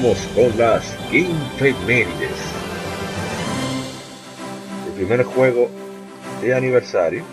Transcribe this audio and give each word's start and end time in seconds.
Vamos 0.00 0.28
con 0.32 0.56
las 0.56 0.94
Infemérides. 1.12 2.06
El 4.86 4.92
primer 4.92 5.24
juego 5.24 5.68
de 6.40 6.54
aniversario 6.54 7.24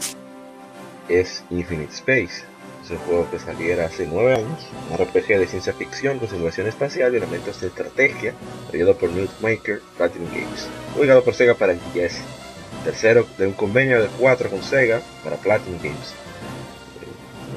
es 1.07 1.43
Infinite 1.51 1.93
Space. 1.93 2.43
Es 2.83 2.89
un 2.89 2.97
juego 2.97 3.29
que 3.29 3.37
saliera 3.37 3.85
hace 3.85 4.07
9 4.07 4.33
años, 4.33 4.67
un 4.89 4.97
RPG 4.97 5.27
de 5.37 5.45
ciencia 5.45 5.73
ficción 5.73 6.17
con 6.17 6.27
simulación 6.27 6.65
espacial 6.65 7.13
y 7.13 7.17
elementos 7.17 7.61
de 7.61 7.67
estrategia, 7.67 8.33
creado 8.71 8.97
por 8.97 9.11
Newtmaker 9.11 9.81
Platinum 9.95 10.29
Games, 10.29 10.67
ubicado 10.97 11.23
por 11.23 11.35
Sega 11.35 11.53
para 11.53 11.73
el 11.73 11.79
GS. 11.93 12.17
Tercero 12.83 13.27
de 13.37 13.45
un 13.45 13.53
convenio 13.53 14.01
de 14.01 14.07
4 14.19 14.49
con 14.49 14.63
Sega 14.63 15.03
para 15.23 15.35
Platinum 15.35 15.77
Games 15.83 16.15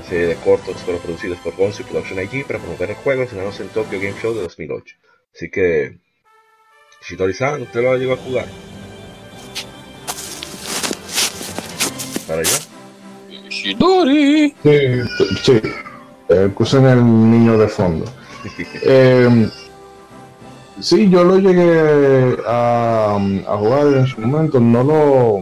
serie 0.08 0.26
de 0.26 0.36
cortos 0.36 0.76
fueron 0.78 1.02
producidos 1.02 1.38
por 1.38 1.54
Gonzo 1.56 1.82
y 1.82 1.84
Production 1.84 2.18
IG 2.22 2.46
para 2.46 2.58
promover 2.58 2.90
el 2.90 2.96
juego 2.96 3.22
estrenados 3.22 3.60
en 3.60 3.68
Tokyo 3.68 3.98
Game 3.98 4.14
Show 4.20 4.34
de 4.34 4.42
2008. 4.42 4.96
Así 5.34 5.50
que, 5.50 5.98
Shitori-san, 7.02 7.62
¿usted 7.62 7.82
lo 7.82 7.96
llegó 7.96 8.14
a 8.14 8.16
jugar? 8.16 8.46
¿Para 12.26 12.40
allá? 12.40 12.58
Shitori. 13.48 14.54
Sí, 14.62 14.78
sí. 15.42 15.62
Escuchen 16.28 16.86
el 16.86 17.04
niño 17.04 17.56
de 17.56 17.68
fondo. 17.68 18.04
eh, 18.82 19.48
sí, 20.80 21.08
yo 21.08 21.24
lo 21.24 21.38
llegué 21.38 22.36
a, 22.46 23.16
a, 23.16 23.56
jugar 23.56 23.86
en 23.86 24.06
su 24.06 24.20
momento. 24.20 24.60
No 24.60 24.82
lo, 24.84 25.40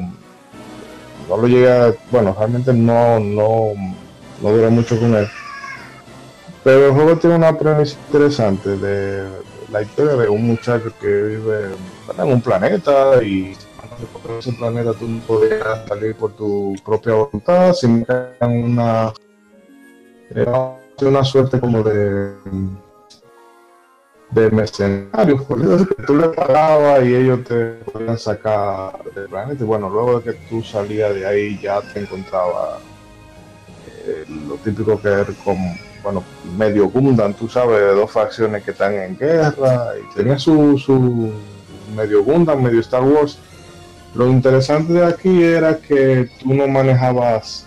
no 1.28 1.36
lo 1.36 1.48
llegué 1.48 1.70
a, 1.70 1.94
bueno, 2.10 2.34
realmente 2.38 2.72
no, 2.72 3.18
no 3.18 3.74
no 4.42 4.52
dura 4.52 4.70
mucho 4.70 4.98
con 4.98 5.14
él. 5.14 5.28
Pero 6.64 6.86
el 6.86 6.92
juego 6.92 7.16
tiene 7.16 7.36
una 7.36 7.56
premisa 7.56 7.96
interesante 8.06 8.76
de 8.76 9.28
la 9.70 9.82
historia 9.82 10.14
de 10.14 10.28
un 10.28 10.46
muchacho 10.46 10.92
que 11.00 11.06
vive 11.06 11.70
en 12.18 12.32
un 12.32 12.40
planeta 12.40 13.22
y 13.22 13.56
por 14.22 14.32
ese 14.38 14.52
planeta 14.52 14.92
tú 14.92 15.08
no 15.08 15.20
podías 15.22 15.86
salir 15.88 16.14
por 16.16 16.32
tu 16.32 16.74
propia 16.84 17.14
voluntad, 17.14 17.74
que 17.80 18.44
una, 18.44 19.12
una 21.00 21.24
suerte 21.24 21.60
como 21.60 21.82
de 21.82 22.34
de 24.30 24.50
mercenarios, 24.50 25.42
que 25.42 26.02
tú 26.02 26.16
le 26.16 26.28
pagabas 26.28 27.04
y 27.04 27.14
ellos 27.14 27.44
te 27.44 27.74
podían 27.92 28.18
sacar 28.18 29.02
del 29.14 29.28
planeta. 29.28 29.62
Y 29.62 29.66
bueno, 29.66 29.88
luego 29.88 30.20
de 30.20 30.32
que 30.32 30.38
tú 30.48 30.62
salías 30.62 31.14
de 31.14 31.26
ahí 31.26 31.58
ya 31.60 31.80
te 31.80 32.00
encontraba 32.00 32.78
lo 34.48 34.56
típico 34.56 35.00
que 35.00 35.22
es 35.22 35.28
como, 35.44 35.76
bueno, 36.02 36.24
medio 36.56 36.88
Gundam, 36.88 37.34
tú 37.34 37.48
sabes, 37.48 37.80
de 37.80 37.94
dos 37.94 38.10
facciones 38.10 38.62
que 38.64 38.70
están 38.70 38.94
en 38.94 39.16
guerra, 39.16 39.92
y 39.98 40.14
tenía 40.14 40.38
su, 40.38 40.78
su 40.78 41.32
medio 41.94 42.22
Gundam, 42.22 42.62
medio 42.62 42.80
Star 42.80 43.02
Wars. 43.02 43.38
Lo 44.14 44.28
interesante 44.28 44.94
de 44.94 45.04
aquí 45.04 45.42
era 45.42 45.76
que 45.78 46.30
tú 46.40 46.54
no 46.54 46.66
manejabas, 46.66 47.66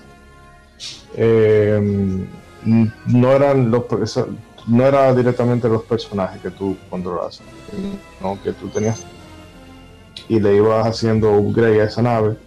eh, 1.16 2.26
no 2.64 3.32
eran 3.32 3.72
los 3.72 3.84
no 4.68 4.86
era 4.86 5.14
directamente 5.16 5.68
los 5.68 5.84
personajes 5.84 6.42
que 6.42 6.52
tú 6.52 6.78
controlabas, 6.90 7.42
no 8.22 8.38
que 8.44 8.52
tú 8.54 8.68
tenías. 8.70 9.04
Y 10.28 10.40
le 10.40 10.56
ibas 10.58 10.86
haciendo 10.86 11.32
upgrade 11.32 11.82
a 11.82 11.86
esa 11.86 12.02
nave 12.02 12.38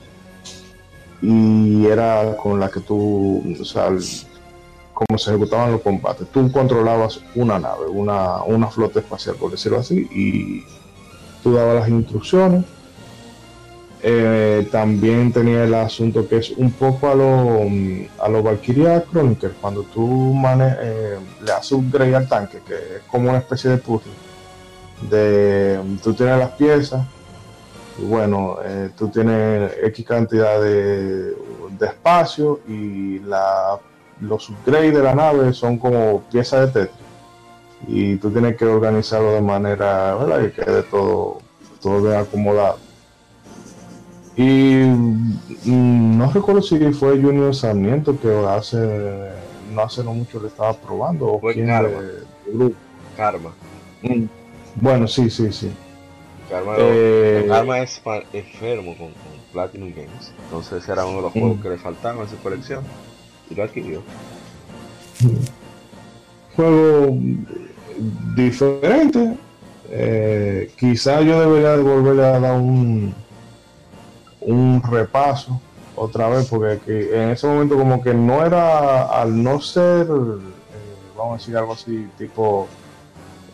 y 1.23 1.87
era 1.87 2.37
con 2.37 2.59
la 2.59 2.69
que 2.69 2.81
tú, 2.81 3.43
o 3.61 3.65
sea, 3.65 3.89
cómo 4.93 5.19
se 5.19 5.31
ejecutaban 5.31 5.73
los 5.73 5.81
combates. 5.81 6.27
Tú 6.29 6.51
controlabas 6.51 7.21
una 7.35 7.59
nave, 7.59 7.87
una, 7.87 8.43
una 8.43 8.69
flota 8.69 8.99
espacial, 8.99 9.37
por 9.37 9.53
decirlo 9.53 9.79
así, 9.79 10.09
y 10.13 10.65
tú 11.43 11.55
dabas 11.55 11.77
las 11.77 11.89
instrucciones. 11.89 12.65
Eh, 14.05 14.69
también 14.73 15.33
tenía 15.33 15.63
el 15.63 15.75
asunto 15.75 16.29
que 16.29 16.39
es 16.39 16.51
un 16.51 16.73
poco 16.73 17.09
a 17.09 17.15
lo, 17.15 17.61
a 18.19 18.29
lo 18.29 18.43
Valkyria 18.43 19.05
Chronicle, 19.05 19.51
cuando 19.61 19.85
tú 19.85 20.05
mane 20.35 20.75
eh, 20.81 21.19
le 21.41 21.53
haces 21.53 21.73
upgrade 21.73 22.17
al 22.17 22.29
tanque, 22.29 22.59
que 22.67 22.75
es 22.75 23.03
como 23.09 23.29
una 23.29 23.39
especie 23.39 23.71
de 23.71 23.77
puzzle. 23.79 24.11
De, 25.09 25.81
tú 26.03 26.15
tienes 26.15 26.37
las 26.37 26.51
piezas, 26.51 27.07
bueno, 27.99 28.57
eh, 28.65 28.91
tú 28.97 29.09
tienes 29.09 29.73
X 29.83 30.07
cantidad 30.07 30.61
de, 30.61 31.37
espacio 31.81 32.61
y 32.69 33.19
la, 33.21 33.77
los 34.21 34.49
upgrades 34.49 34.95
de 34.95 35.03
la 35.03 35.17
nave 35.17 35.53
son 35.53 35.79
como 35.79 36.23
piezas 36.31 36.73
de 36.73 36.83
Tetris. 36.83 37.07
Y 37.89 38.17
tú 38.17 38.31
tienes 38.31 38.57
que 38.57 38.65
organizarlo 38.65 39.33
de 39.33 39.41
manera 39.41 40.15
¿verdad? 40.15 40.43
que 40.43 40.53
quede 40.53 40.83
todo, 40.85 41.39
todo 41.81 42.03
bien 42.03 42.15
acomodado. 42.15 42.79
Y 44.37 44.77
mm, 44.85 46.19
no 46.19 46.31
recuerdo 46.31 46.63
si 46.63 46.79
fue 46.93 47.21
Junior 47.21 47.53
Sarmiento 47.55 48.19
que 48.19 48.33
hace 48.47 48.79
no 49.75 49.83
hace 49.83 50.05
no 50.05 50.15
mucho 50.15 50.41
le 50.41 50.49
estaba 50.49 50.75
probando 50.75 51.27
o 51.27 51.41
quién 51.41 51.67
Karma. 51.67 51.99
Karma. 53.17 53.53
Mm, 54.03 54.25
bueno, 54.77 55.09
sí, 55.09 55.29
sí, 55.29 55.53
sí. 55.53 55.73
Karma, 56.53 56.75
eh, 56.77 57.83
es 57.83 58.03
enfermo 58.35 58.95
con, 58.97 59.09
Platinum 59.53 59.91
Games. 59.91 60.33
Entonces 60.45 60.87
era 60.89 61.05
uno 61.05 61.17
de 61.17 61.23
los 61.23 61.33
juegos 61.33 61.59
mm. 61.59 61.63
que 61.63 61.69
le 61.71 61.79
faltaban 61.79 62.21
en 62.21 62.29
su 62.29 62.37
colección. 62.39 62.85
Y 63.51 63.55
lo 63.55 63.65
adquirió. 63.65 64.03
Juego 66.57 67.17
diferente. 68.37 69.37
Eh, 69.91 70.73
quizá 70.79 71.21
yo 71.21 71.41
debería 71.41 71.77
volverle 71.77 72.25
a 72.25 72.41
dar 72.41 72.55
un, 72.55 73.15
un 74.41 74.83
repaso 74.83 75.61
otra 75.97 76.29
vez, 76.29 76.49
porque 76.49 77.11
en 77.15 77.31
ese 77.31 77.47
momento 77.47 77.77
como 77.77 78.03
que 78.03 78.15
no 78.15 78.45
era, 78.45 79.05
al 79.05 79.43
no 79.43 79.61
ser, 79.61 80.07
eh, 80.07 80.41
vamos 81.17 81.35
a 81.35 81.37
decir 81.39 81.57
algo 81.57 81.75
así, 81.75 82.09
tipo 82.17 82.69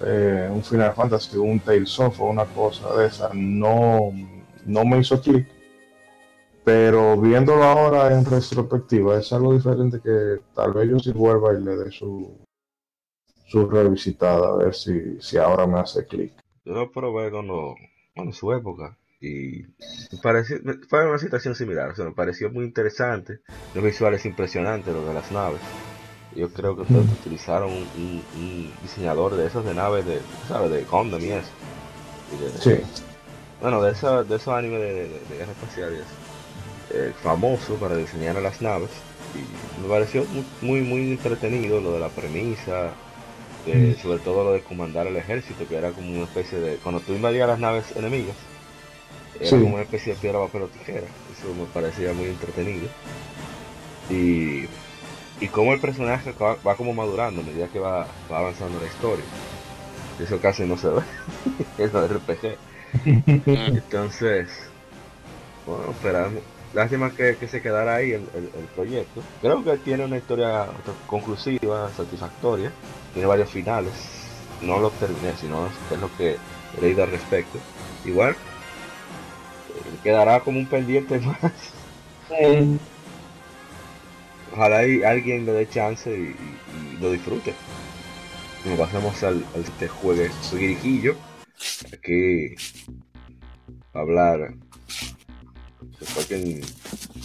eh, 0.05 0.49
un 0.51 0.63
Final 0.63 0.95
Fantasy, 0.95 1.37
un 1.37 1.61
Tales 1.61 1.99
of 2.01 2.21
una 2.21 2.45
cosa 2.45 2.95
de 2.97 3.07
esa, 3.07 3.31
no, 3.35 4.13
no 4.67 4.85
me 4.85 4.99
hizo 4.99 5.21
clic. 5.21 5.47
Pero 6.65 7.19
viéndolo 7.19 7.65
ahora 7.65 8.13
en 8.13 8.25
retrospectiva, 8.25 9.19
es 9.19 9.33
algo 9.33 9.55
diferente 9.55 10.01
que 10.03 10.41
tal 10.55 10.75
vez 10.75 10.91
yo 10.91 10.99
si 10.99 11.13
vuelva 11.13 11.55
y 11.55 11.63
le 11.63 11.77
dé 11.77 11.91
su, 11.91 12.37
su 13.47 13.69
revisitada, 13.69 14.49
a 14.49 14.57
ver 14.57 14.75
si, 14.75 15.19
si 15.21 15.39
ahora 15.39 15.67
me 15.67 15.81
hace 15.81 16.07
clic. 16.07 16.33
Yo 16.65 16.75
lo 16.75 16.93
probé 16.93 17.31
cuando, 17.31 17.75
en 18.15 18.33
su 18.33 18.53
época 18.53 18.99
y 19.21 19.63
pareció, 20.23 20.59
fue 20.89 21.09
una 21.09 21.19
situación 21.19 21.55
similar, 21.55 21.99
o 21.99 22.05
me 22.05 22.13
pareció 22.13 22.51
muy 22.51 22.67
interesante, 22.67 23.41
los 23.75 23.83
visuales 23.83 24.25
impresionantes, 24.27 24.93
lo 24.95 25.05
de 25.07 25.15
las 25.15 25.33
naves 25.33 25.61
yo 26.35 26.49
creo 26.51 26.77
que 26.77 26.83
ustedes 26.83 27.07
utilizaron 27.21 27.71
un, 27.73 28.73
diseñador 28.83 29.35
de 29.35 29.47
esos 29.47 29.65
de 29.65 29.75
naves 29.75 30.07
de, 30.07 30.21
¿sabes? 30.47 30.71
De 30.71 30.83
Condom 30.83 31.21
y 31.23 31.31
eso. 31.31 31.49
sí. 32.61 32.81
Bueno, 33.61 33.83
de, 33.83 33.91
eso, 33.91 34.23
de 34.23 34.37
esos 34.37 34.55
animes 34.55 34.81
de, 34.81 35.21
guerra 35.37 35.51
espacial 35.51 36.05
eh, 36.91 37.13
famoso 37.23 37.75
para 37.75 37.97
diseñar 37.97 38.37
las 38.37 38.63
naves. 38.63 38.91
Y 39.35 39.83
me 39.83 39.89
pareció 39.89 40.25
muy, 40.63 40.81
muy, 40.81 41.11
entretenido 41.11 41.81
lo 41.81 41.93
de 41.93 42.01
la 42.01 42.09
premisa, 42.09 42.93
sobre 44.01 44.19
todo 44.21 44.45
lo 44.45 44.53
de 44.53 44.61
comandar 44.63 45.07
el 45.07 45.17
ejército, 45.17 45.67
que 45.69 45.77
era 45.77 45.91
como 45.91 46.11
una 46.11 46.25
especie 46.25 46.61
de. 46.61 46.77
Cuando 46.77 47.01
tú 47.01 47.15
invadías 47.15 47.49
las 47.49 47.59
naves 47.59 47.85
enemigas, 47.97 48.37
era 49.41 49.51
como 49.51 49.75
una 49.75 49.83
especie 49.83 50.15
de 50.15 50.21
piedra, 50.21 50.39
papel 50.39 50.63
o 50.63 50.69
tijera. 50.69 51.07
Eso 51.37 51.53
me 51.55 51.67
parecía 51.67 52.13
muy 52.13 52.27
entretenido. 52.27 52.89
Y 54.09 54.67
y 55.39 55.51
cómo 55.51 55.73
el 55.75 55.81
personaje 55.81 56.33
va, 56.33 56.57
va 56.67 56.77
como 56.77 56.95
madurando 56.95 57.41
a 57.43 57.45
medida 57.45 57.71
que 57.71 57.79
va, 57.81 58.17
va 58.31 58.39
avanzando 58.39 58.81
la 58.81 58.87
historia. 58.89 59.33
Eso 60.19 60.41
casi 60.41 60.65
no 60.67 60.77
se 60.79 60.91
ve 60.91 61.03
en 61.79 61.93
los 61.93 62.11
RPG. 62.11 62.61
Entonces, 63.73 64.51
bueno, 65.65 65.93
esperamos. 65.93 66.45
Lástima 66.73 67.15
que, 67.15 67.39
que 67.39 67.49
se 67.49 67.63
quedara 67.63 67.97
ahí 67.97 68.13
el, 68.13 68.31
el- 68.35 68.51
el 68.55 68.69
proyecto. 68.71 69.27
Creo 69.41 69.65
que 69.65 69.79
tiene 69.79 70.05
una 70.05 70.19
historia 70.19 70.83
conclusiva, 71.07 71.93
satisfactoria. 71.93 72.77
Tiene 73.13 73.27
varios 73.29 73.51
finales. 73.51 74.47
No 74.61 74.81
lo 74.81 74.97
terminé, 74.97 75.37
sino 75.37 75.69
es 75.69 75.99
lo 76.01 76.13
que 76.13 76.45
he 76.73 76.81
leído 76.81 77.05
al 77.05 77.11
respecto. 77.11 77.65
Igual, 78.03 78.37
eh, 79.69 79.99
quedará 80.03 80.43
como 80.43 80.59
un 80.59 80.69
pendiente 80.69 81.21
más. 81.21 81.79
Ojalá 84.53 84.87
y 84.87 85.03
alguien 85.03 85.47
le 85.47 85.53
dé 85.53 85.69
chance 85.69 86.11
y, 86.11 86.35
lo 87.01 87.13
disfrute. 87.13 87.55
Nos 88.65 88.79
pasamos 88.79 89.23
al, 89.23 89.45
al 89.55 89.61
este 89.63 89.89
juegue. 89.89 90.31
Aquí 91.93 92.55
hablar 93.93 94.55
se 96.01 96.27
quien 96.27 96.61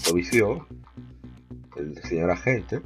lo 0.05 0.67
el 1.77 2.03
señor 2.03 2.31
agente. 2.31 2.81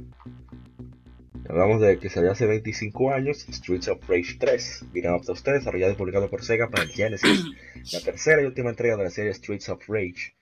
Hablamos 1.48 1.80
de 1.80 1.98
que 1.98 2.10
salió 2.10 2.32
hace 2.32 2.46
25 2.46 3.10
años, 3.12 3.46
Streets 3.50 3.88
of 3.88 4.06
Rage 4.06 4.36
3, 4.38 4.86
vino 4.92 5.10
a 5.10 5.16
ustedes, 5.16 5.60
desarrollado 5.60 5.92
y 5.92 5.96
publicado 5.96 6.28
por 6.28 6.44
Sega 6.44 6.68
para 6.68 6.82
el 6.82 6.90
Genesis, 6.90 7.44
la 7.92 8.00
tercera 8.00 8.42
y 8.42 8.44
última 8.44 8.70
entrega 8.70 8.98
de 8.98 9.04
la 9.04 9.10
serie 9.10 9.32
Streets 9.32 9.70
of 9.70 9.82
Rage. 9.88 10.37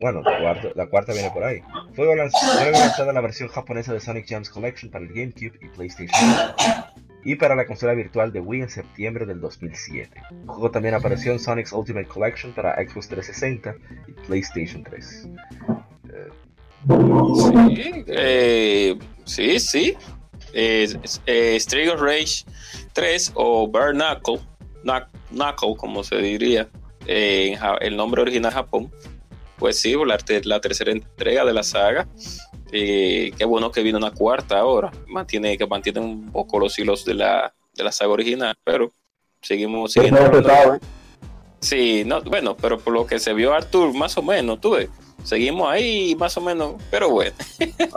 Bueno, 0.00 0.22
la 0.74 0.86
cuarta, 0.88 1.12
viene 1.12 1.30
por 1.30 1.44
ahí. 1.44 1.60
Fue 1.94 2.06
lanz- 2.16 2.32
fue 2.58 2.70
lanzada 2.72 3.12
la 3.12 3.20
versión 3.20 3.48
japonesa 3.48 3.92
de 3.92 4.00
Sonic 4.00 4.26
Gems 4.26 4.50
Collection 4.50 4.90
para 4.90 5.04
el 5.04 5.12
GameCube 5.12 5.56
y 5.62 5.68
PlayStation 5.68 6.30
y 7.24 7.36
para 7.36 7.54
la 7.54 7.64
consola 7.64 7.94
virtual 7.94 8.32
de 8.32 8.40
Wii 8.40 8.62
en 8.62 8.68
septiembre 8.68 9.24
del 9.24 9.40
2007. 9.40 10.10
El 10.30 10.46
juego 10.48 10.70
también 10.72 10.94
apareció 10.94 11.30
en 11.32 11.38
Sonic's 11.38 11.72
Ultimate 11.72 12.06
Collection 12.06 12.52
para 12.52 12.74
Xbox 12.74 13.08
360 13.08 13.74
y 14.08 14.12
PlayStation 14.26 14.82
3. 14.82 15.28
Sí, 16.86 18.04
eh, 18.08 18.98
sí, 19.24 19.58
sí. 19.60 19.96
Eh, 20.52 20.88
Street 21.56 21.88
of 21.90 22.00
Rage 22.00 22.44
3 22.92 23.32
o 23.36 23.68
Bare 23.68 23.92
Knuckle, 23.92 24.40
Knuck- 24.82 25.08
Knuckle, 25.30 25.76
como 25.76 26.02
se 26.04 26.16
diría, 26.16 26.68
en 27.06 27.58
el 27.80 27.96
nombre 27.96 28.22
original 28.22 28.52
Japón. 28.52 28.90
Pues 29.58 29.78
sí, 29.80 29.94
la, 30.04 30.18
la 30.44 30.60
tercera 30.60 30.92
entrega 30.92 31.44
de 31.44 31.52
la 31.52 31.62
saga. 31.62 32.08
Eh, 32.72 33.32
qué 33.38 33.44
bueno 33.44 33.70
que 33.70 33.82
vino 33.82 33.98
una 33.98 34.10
cuarta 34.10 34.58
ahora. 34.58 34.90
Mantiene, 35.06 35.56
que 35.56 35.66
mantiene 35.66 36.00
un 36.00 36.30
poco 36.32 36.58
los 36.58 36.78
hilos 36.78 37.04
de 37.04 37.14
la, 37.14 37.54
de 37.74 37.84
la 37.84 37.92
saga 37.92 38.10
original, 38.10 38.54
pero 38.64 38.90
seguimos 39.40 39.92
siguiendo. 39.92 40.20
Sí, 41.60 42.02
no, 42.04 42.20
bueno, 42.22 42.56
pero 42.56 42.78
por 42.78 42.92
lo 42.92 43.06
que 43.06 43.18
se 43.18 43.32
vio 43.32 43.54
Arthur, 43.54 43.94
más 43.94 44.18
o 44.18 44.22
menos, 44.22 44.60
tú 44.60 44.72
ves. 44.72 44.90
Seguimos 45.22 45.70
ahí, 45.70 46.14
más 46.16 46.36
o 46.36 46.42
menos, 46.42 46.74
pero 46.90 47.08
bueno. 47.08 47.32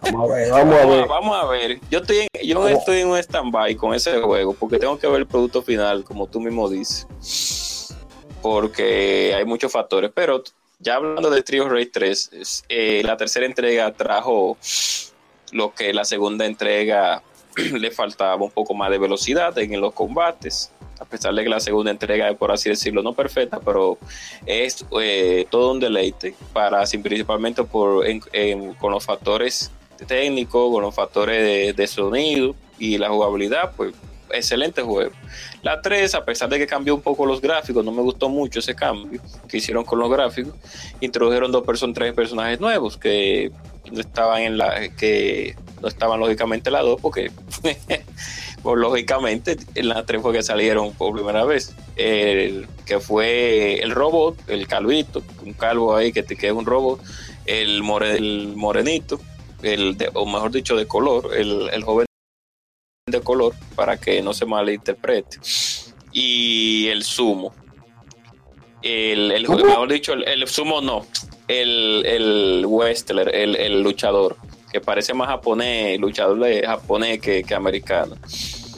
Vamos 0.04 0.32
a 0.32 0.34
ver, 0.36 0.50
vamos 0.52 0.76
a 0.76 0.78
Vamos 0.78 0.80
a, 0.80 0.86
ver. 0.96 1.08
vamos 1.08 1.38
a 1.38 1.46
ver. 1.48 1.80
Yo 1.92 2.00
estoy 2.00 2.18
en, 2.20 2.28
yo 2.48 2.60
Vamos. 2.60 2.80
estoy 2.80 3.02
en 3.02 3.08
un 3.10 3.18
stand-by 3.18 3.76
con 3.76 3.94
ese 3.94 4.22
juego 4.22 4.54
porque 4.54 4.80
tengo 4.80 4.98
que 4.98 5.08
ver 5.08 5.18
el 5.18 5.28
producto 5.28 5.62
final, 5.62 6.06
como 6.06 6.28
tú 6.28 6.40
mismo 6.40 6.70
dices. 6.70 7.94
Porque 8.42 9.34
hay 9.36 9.44
muchos 9.44 9.70
factores. 9.70 10.12
Pero 10.16 10.42
ya 10.80 10.96
hablando 10.96 11.30
de 11.30 11.42
Trio 11.44 11.68
Race 11.70 11.90
3, 11.92 12.30
es, 12.34 12.64
eh, 12.70 13.02
la 13.04 13.18
tercera 13.18 13.46
entrega 13.46 13.92
trajo 13.94 14.58
lo 15.52 15.74
que 15.74 15.94
la 15.94 16.06
segunda 16.06 16.46
entrega 16.46 17.24
le 17.56 17.92
faltaba 17.92 18.36
un 18.36 18.52
poco 18.52 18.74
más 18.74 18.92
de 18.92 18.98
velocidad 18.98 19.58
en 19.58 19.80
los 19.80 19.94
combates. 19.94 20.72
A 21.00 21.06
pesar 21.06 21.34
de 21.36 21.44
que 21.44 21.50
la 21.50 21.60
segunda 21.60 21.92
entrega 21.92 22.28
es, 22.28 22.38
por 22.38 22.52
así 22.52 22.70
decirlo, 22.70 23.04
no 23.04 23.14
perfecta, 23.14 23.60
pero 23.60 24.00
es 24.48 24.84
eh, 25.00 25.46
todo 25.52 25.72
un 25.72 25.80
deleite 25.80 26.34
para, 26.54 26.84
principalmente 26.86 27.64
por, 27.64 28.04
con 28.80 28.92
los 28.92 29.06
factores 29.06 29.72
técnicos, 30.08 30.72
con 30.72 30.82
los 30.82 30.96
factores 30.96 31.76
de 31.76 31.88
sonido 31.88 32.56
y 32.80 32.98
la 32.98 33.10
jugabilidad, 33.10 33.74
pues 33.78 33.94
excelente 34.32 34.82
juego. 34.82 35.12
La 35.62 35.82
3, 35.82 36.16
a 36.16 36.26
pesar 36.26 36.50
de 36.50 36.58
que 36.58 36.68
cambió 36.68 36.96
un 36.96 37.02
poco 37.02 37.26
los 37.26 37.42
gráficos, 37.42 37.84
no 37.84 37.92
me 37.92 38.02
gustó 38.02 38.30
mucho 38.30 38.60
ese 38.60 38.76
cambio 38.76 39.22
que 39.48 39.58
hicieron 39.58 39.84
con 39.84 40.00
los 40.00 40.10
gráficos. 40.10 40.54
Introdujeron 41.00 41.52
dos 41.52 41.64
person 41.66 41.94
tres 41.94 42.14
personajes 42.14 42.60
nuevos 42.60 42.98
que 42.98 43.52
no 43.92 44.02
estaban 44.02 44.42
en 44.42 44.58
la 44.58 44.90
que 44.90 45.56
no 45.82 45.88
estaban 45.88 46.20
lógicamente 46.20 46.70
en 46.70 46.74
la 46.74 46.82
2 46.82 47.00
porque 47.02 47.32
pues, 48.64 48.78
lógicamente 48.78 49.58
en 49.76 49.90
la 49.90 50.06
3 50.06 50.22
fue 50.22 50.34
que 50.34 50.44
salieron 50.44 50.92
por 50.94 51.14
primera 51.16 51.46
vez. 51.46 51.76
El, 51.96 52.68
que 52.86 53.00
fue 53.00 53.80
el 53.82 53.92
robot, 53.92 54.38
el 54.50 54.68
calvito, 54.68 55.24
un 55.46 55.54
calvo 55.54 55.96
ahí 55.96 56.12
que, 56.12 56.24
que 56.24 56.48
es 56.48 56.54
un 56.54 56.66
robot, 56.66 57.00
el, 57.46 57.82
more- 57.84 58.16
el 58.18 58.54
morenito, 58.56 59.20
el 59.62 59.96
o 60.14 60.26
mejor 60.26 60.52
dicho 60.52 60.76
de 60.76 60.86
color, 60.88 61.30
el, 61.36 61.70
el 61.72 61.84
joven 61.84 62.07
de 63.08 63.22
color, 63.22 63.54
para 63.76 63.98
que 63.98 64.22
no 64.22 64.34
se 64.34 64.46
malinterprete. 64.46 65.38
Y 66.12 66.88
el 66.90 67.04
sumo. 67.04 67.54
El, 68.82 69.32
el- 69.32 69.46
¿Cómo? 69.46 69.64
mejor 69.64 69.92
dicho, 69.92 70.14
el, 70.14 70.28
el 70.28 70.48
sumo 70.48 70.82
no. 70.82 71.06
El, 71.48 72.06
el 72.06 72.66
wrestler, 72.68 73.34
el, 73.34 73.56
el 73.56 73.82
luchador, 73.82 74.36
que 74.72 74.82
parece 74.82 75.14
más 75.14 75.30
japonés, 75.30 75.98
luchador 76.00 76.38
de 76.40 76.66
japonés 76.66 77.22
que, 77.22 77.44
que 77.44 77.56
americano. 77.56 78.16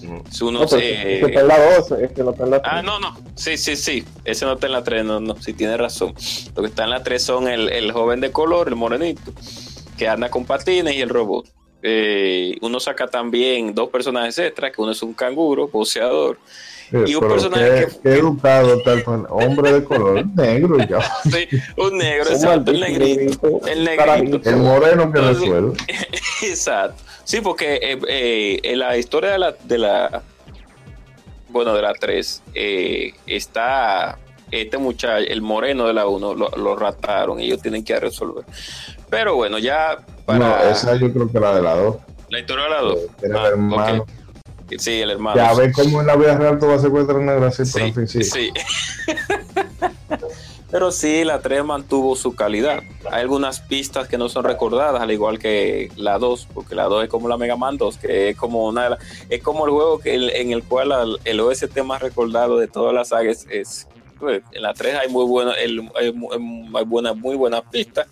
No. 0.04 0.24
Si 0.32 0.44
uno 0.44 0.60
No, 0.62 0.68
pero 0.68 0.80
se- 0.82 1.18
ese 1.18 1.26
está 1.26 1.40
en 1.42 1.48
la 1.48 1.76
12, 1.78 2.04
este 2.06 2.24
no 2.24 2.32
está 2.32 2.44
en 2.44 2.52
la 2.52 2.62
Ah, 2.64 2.82
no, 2.84 3.00
no. 3.00 3.18
Sí, 3.36 3.58
sí, 3.58 3.76
sí. 3.76 4.06
Ese 4.24 4.46
no 4.46 4.54
está 4.54 4.68
en 4.68 4.74
la 4.74 4.84
3, 4.84 5.04
no, 5.06 5.20
no. 5.20 5.36
Sí, 5.42 5.54
tiene 5.54 5.76
razón. 5.76 6.14
Lo 6.56 6.62
que 6.62 6.68
está 6.70 6.84
en 6.84 6.92
la 6.92 7.02
3 7.04 7.22
son 7.22 7.48
el, 7.48 7.70
el 7.70 7.92
joven 7.92 8.22
de 8.22 8.32
color, 8.32 8.68
el 8.70 8.76
morenito, 8.76 9.34
que 9.98 10.08
anda 10.08 10.30
con 10.30 10.46
patines 10.46 10.94
y 10.96 11.02
el 11.02 11.10
robot. 11.10 11.48
Eh, 11.82 12.58
uno 12.62 12.80
saca 12.80 13.08
también 13.08 13.74
dos 13.74 13.90
personajes 13.90 14.38
extras, 14.38 14.72
que 14.76 14.82
uno 14.82 14.92
es 14.92 15.02
un 15.02 15.14
canguro, 15.14 15.68
boxeador. 15.68 16.38
Y 17.06 17.14
un 17.14 17.28
personaje 17.28 17.70
qué, 17.70 17.86
que- 17.86 18.00
qué 18.02 18.10
educado 18.16 18.82
con- 19.06 19.28
hombre 19.30 19.74
de 19.74 19.84
color 19.84 20.26
negro 20.36 20.76
y 20.84 20.88
ya. 20.88 21.00
Sí, 21.24 21.48
un 21.78 21.98
negro, 22.00 22.32
exacto, 22.32 22.72
el 22.72 22.80
negrito. 22.80 23.62
El 23.68 23.84
negrito. 23.84 24.50
El 24.50 24.58
moreno 24.58 25.12
que 25.12 25.20
resuelve. 25.22 25.74
Exacto. 26.42 27.04
Sí, 27.24 27.42
porque 27.42 27.76
eh, 27.76 28.00
eh, 28.08 28.60
en 28.64 28.80
la 28.80 28.98
historia 28.98 29.32
de 29.34 29.38
la, 29.40 29.52
de 29.52 29.78
la 29.78 30.24
bueno, 31.50 31.76
de 31.76 31.82
la 31.84 31.94
3, 31.94 32.42
eh, 32.56 33.14
está 33.28 34.18
este 34.52 34.80
muchacho, 34.80 35.24
el 35.28 35.42
moreno 35.44 35.86
de 35.88 35.94
la 35.94 36.08
1, 36.08 36.34
lo, 36.34 36.50
lo 36.50 36.76
rataron 36.76 37.40
y 37.40 37.46
ellos 37.46 37.62
tienen 37.62 37.84
que 37.84 38.00
resolver. 38.00 38.46
Pero 39.12 39.36
bueno, 39.36 39.60
ya 39.60 39.98
para 40.38 40.64
No, 40.64 40.70
esa 40.72 40.96
yo 40.96 41.12
creo 41.12 41.32
que 41.32 41.38
era 41.38 41.56
de 41.56 41.62
la 41.62 41.76
dos. 41.76 41.96
la 42.30 42.40
historia 42.40 42.64
de 42.66 42.70
la 42.70 42.82
2. 42.82 43.00
Era 43.24 43.40
el 43.48 43.52
hermano. 43.54 44.06
Sí, 44.78 45.02
el 45.02 45.10
hermano. 45.12 45.36
Ya 45.36 45.54
ves 45.56 45.74
cómo 45.76 46.02
en 46.02 46.08
la 46.08 46.16
vida 46.16 46.38
real 46.38 46.60
tú 46.60 46.68
vas 46.68 46.80
a 46.80 46.82
secuestrar 46.84 47.20
negro 47.20 47.48
así, 47.48 47.64
pero 47.74 47.86
en 47.88 48.08
Sí, 48.08 48.24
fin, 48.24 48.24
sí. 48.24 48.52
Pero 50.72 50.92
sí, 50.92 51.24
la 51.24 51.40
3 51.42 51.66
mantuvo 51.66 52.16
su 52.16 52.36
calidad. 52.36 52.84
Hay 53.12 53.22
algunas 53.22 53.60
pistas 53.60 54.08
que 54.08 54.20
no 54.20 54.30
son 54.30 54.44
recordadas, 54.44 55.02
al 55.02 55.10
igual 55.10 55.40
que 55.40 55.92
la 55.96 56.20
2, 56.20 56.48
porque 56.54 56.76
la 56.76 56.84
2 56.84 57.06
es 57.06 57.10
como 57.10 57.28
la 57.28 57.38
Mega 57.38 57.56
Man 57.56 57.78
2, 57.78 57.98
que 57.98 58.30
es 58.30 58.38
como 58.38 58.68
una 58.68 58.84
de 58.84 58.90
la- 58.92 58.98
es 59.32 59.42
como 59.42 59.66
el 59.66 59.72
juego 59.72 59.98
que 60.00 60.14
el- 60.14 60.30
en 60.30 60.52
el 60.52 60.62
cual 60.64 60.92
al- 60.92 61.20
el 61.26 61.40
OST 61.40 61.82
más 61.82 62.04
recordado 62.04 62.60
de 62.60 62.68
todas 62.68 62.94
las 62.94 63.08
sagas 63.10 63.48
es, 63.50 63.88
pues, 64.20 64.44
en 64.52 64.62
la 64.62 64.76
3 64.76 64.94
hay 65.02 65.10
muy 65.10 65.26
buena, 65.26 65.54
el- 65.54 65.90
hay, 66.00 66.14
mu- 66.14 66.30
hay 66.78 66.86
buenas, 66.86 67.16
muy 67.18 67.36
buenas 67.36 67.64
pistas, 67.72 68.06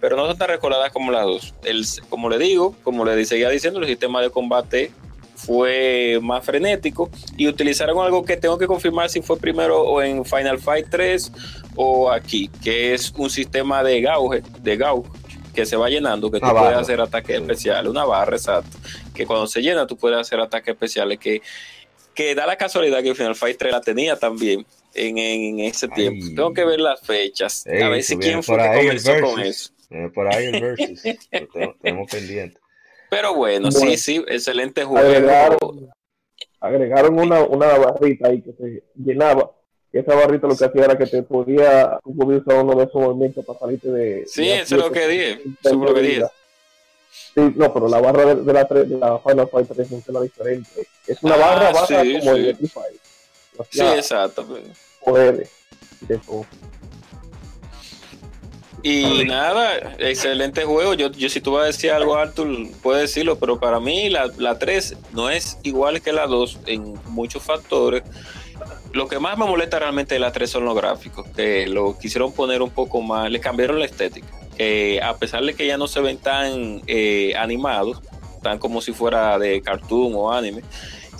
pero 0.00 0.16
no 0.16 0.26
son 0.26 0.38
tan 0.38 0.48
recordadas 0.48 0.92
como 0.92 1.12
las 1.12 1.24
2. 1.24 1.54
El, 1.64 1.84
como 2.08 2.28
le 2.30 2.38
digo, 2.38 2.74
como 2.82 3.04
le 3.04 3.24
seguía 3.24 3.50
diciendo, 3.50 3.80
el 3.80 3.86
sistema 3.86 4.20
de 4.22 4.30
combate 4.30 4.90
fue 5.36 6.18
más 6.22 6.44
frenético 6.44 7.10
y 7.36 7.48
utilizaron 7.48 7.98
algo 8.00 8.24
que 8.24 8.36
tengo 8.36 8.58
que 8.58 8.66
confirmar 8.66 9.08
si 9.08 9.22
fue 9.22 9.38
primero 9.38 9.80
o 9.82 10.02
en 10.02 10.24
Final 10.24 10.58
Fight 10.58 10.86
3 10.90 11.32
o 11.76 12.10
aquí, 12.10 12.50
que 12.62 12.92
es 12.94 13.10
un 13.16 13.30
sistema 13.30 13.82
de 13.82 14.00
gauge, 14.02 14.42
de 14.60 14.76
gauge 14.76 15.08
que 15.54 15.64
se 15.66 15.76
va 15.76 15.88
llenando, 15.88 16.30
que 16.30 16.40
tú 16.40 16.46
puedes 16.50 16.76
hacer 16.76 17.00
ataques 17.00 17.36
Sí. 17.36 17.42
especiales, 17.42 17.90
una 17.90 18.04
barra, 18.04 18.36
exacto, 18.36 18.76
que 19.14 19.26
cuando 19.26 19.46
se 19.46 19.62
llena 19.62 19.86
tú 19.86 19.96
puedes 19.96 20.18
hacer 20.18 20.38
ataques 20.40 20.74
especiales, 20.74 21.18
que, 21.18 21.40
que 22.14 22.34
da 22.34 22.46
la 22.46 22.56
casualidad 22.56 23.02
que 23.02 23.14
Final 23.14 23.34
Fight 23.34 23.56
3 23.58 23.72
la 23.72 23.80
tenía 23.80 24.16
también 24.16 24.66
en, 24.94 25.16
en 25.18 25.60
ese 25.60 25.86
Ay. 25.86 25.92
tiempo. 25.94 26.26
Tengo 26.36 26.52
que 26.52 26.64
ver 26.64 26.80
las 26.80 27.00
fechas, 27.00 27.66
Ey, 27.66 27.82
a 27.82 27.88
ver 27.88 28.02
si 28.02 28.16
quién 28.18 28.42
fue 28.42 28.58
que 28.58 28.76
comenzó 28.76 29.12
con 29.22 29.40
eso. 29.40 29.70
Eh, 29.90 30.08
por 30.14 30.32
ahí 30.32 30.46
el 30.46 30.60
versus. 30.60 31.02
Lo 31.32 31.48
tenemos, 31.48 31.76
tenemos 31.80 32.10
pendiente. 32.10 32.58
Pero 33.10 33.34
bueno, 33.34 33.68
Bueno. 33.72 33.90
sí, 33.90 33.96
sí, 33.96 34.24
excelente 34.28 34.84
juego. 34.84 35.04
agregaron, 35.06 35.90
agregaron 36.60 37.18
una, 37.18 37.40
una 37.42 37.66
barrita 37.78 38.28
ahí 38.28 38.40
que 38.42 38.52
se 38.52 38.84
llenaba. 38.94 39.50
Y 39.92 39.98
esa 39.98 40.14
barrita 40.14 40.46
lo 40.46 40.56
que 40.56 40.64
hacía 40.64 40.84
era 40.84 40.96
que 40.96 41.06
te 41.06 41.22
podía, 41.24 41.98
tú 42.04 42.16
podías 42.16 42.42
usar 42.46 42.62
uno 42.62 42.76
de 42.76 42.84
esos 42.84 42.94
movimientos 43.02 43.44
para 43.44 43.58
salirte 43.58 43.88
de. 43.90 44.24
Sí, 44.26 44.42
de 44.46 44.60
eso 44.60 44.76
es 44.76 44.80
lo 44.82 44.92
que 44.92 45.08
dije, 45.08 45.32
eso 45.64 45.70
es 45.70 45.72
lo 45.76 45.92
que 45.94 46.00
dije. 46.00 46.24
Sí, 47.10 47.40
no, 47.56 47.74
pero 47.74 47.88
la 47.88 48.00
barra 48.00 48.24
de, 48.34 48.42
de 48.42 48.52
la, 48.52 48.64
de 48.64 48.86
la 48.96 49.18
Final 49.18 49.48
Fight 49.48 49.68
3 49.74 49.88
funciona 49.88 50.20
diferente. 50.20 50.86
Es 51.08 51.20
una 51.24 51.34
Ah, 51.34 51.38
barra, 51.38 51.72
barra 51.72 52.02
sí, 52.02 52.18
como 52.20 52.34
sí. 52.36 52.48
el. 52.48 52.70
O 53.56 53.64
Sí, 53.68 53.80
exacto. 53.82 54.46
pues. 54.46 54.62
poderes 55.04 55.50
de 56.02 56.18
todo. 56.18 56.46
Y 58.82 59.24
nada, 59.24 59.94
excelente 59.98 60.64
juego. 60.64 60.94
Yo, 60.94 61.10
yo 61.12 61.28
si 61.28 61.40
tú 61.40 61.52
vas 61.52 61.64
a 61.64 61.66
decir 61.66 61.90
algo, 61.90 62.16
Arthur, 62.16 62.48
puedes 62.82 63.02
decirlo, 63.02 63.38
pero 63.38 63.58
para 63.60 63.80
mí 63.80 64.08
la, 64.08 64.30
la 64.38 64.58
3 64.58 64.96
no 65.12 65.30
es 65.30 65.58
igual 65.62 66.00
que 66.00 66.12
la 66.12 66.26
2 66.26 66.60
en 66.66 66.94
muchos 67.06 67.42
factores. 67.42 68.02
Lo 68.92 69.06
que 69.06 69.18
más 69.18 69.38
me 69.38 69.46
molesta 69.46 69.78
realmente 69.78 70.14
de 70.14 70.20
la 70.20 70.32
3 70.32 70.50
son 70.50 70.64
los 70.64 70.74
gráficos, 70.74 71.26
que 71.36 71.66
lo 71.66 71.98
quisieron 71.98 72.32
poner 72.32 72.62
un 72.62 72.70
poco 72.70 73.00
más, 73.02 73.30
le 73.30 73.40
cambiaron 73.40 73.78
la 73.78 73.84
estética. 73.84 74.28
Que 74.56 75.00
a 75.02 75.16
pesar 75.16 75.44
de 75.44 75.54
que 75.54 75.66
ya 75.66 75.76
no 75.76 75.86
se 75.86 76.00
ven 76.00 76.18
tan 76.18 76.82
eh, 76.86 77.34
animados, 77.36 78.00
tan 78.42 78.58
como 78.58 78.80
si 78.80 78.92
fuera 78.92 79.38
de 79.38 79.60
cartoon 79.62 80.12
o 80.14 80.32
anime, 80.32 80.62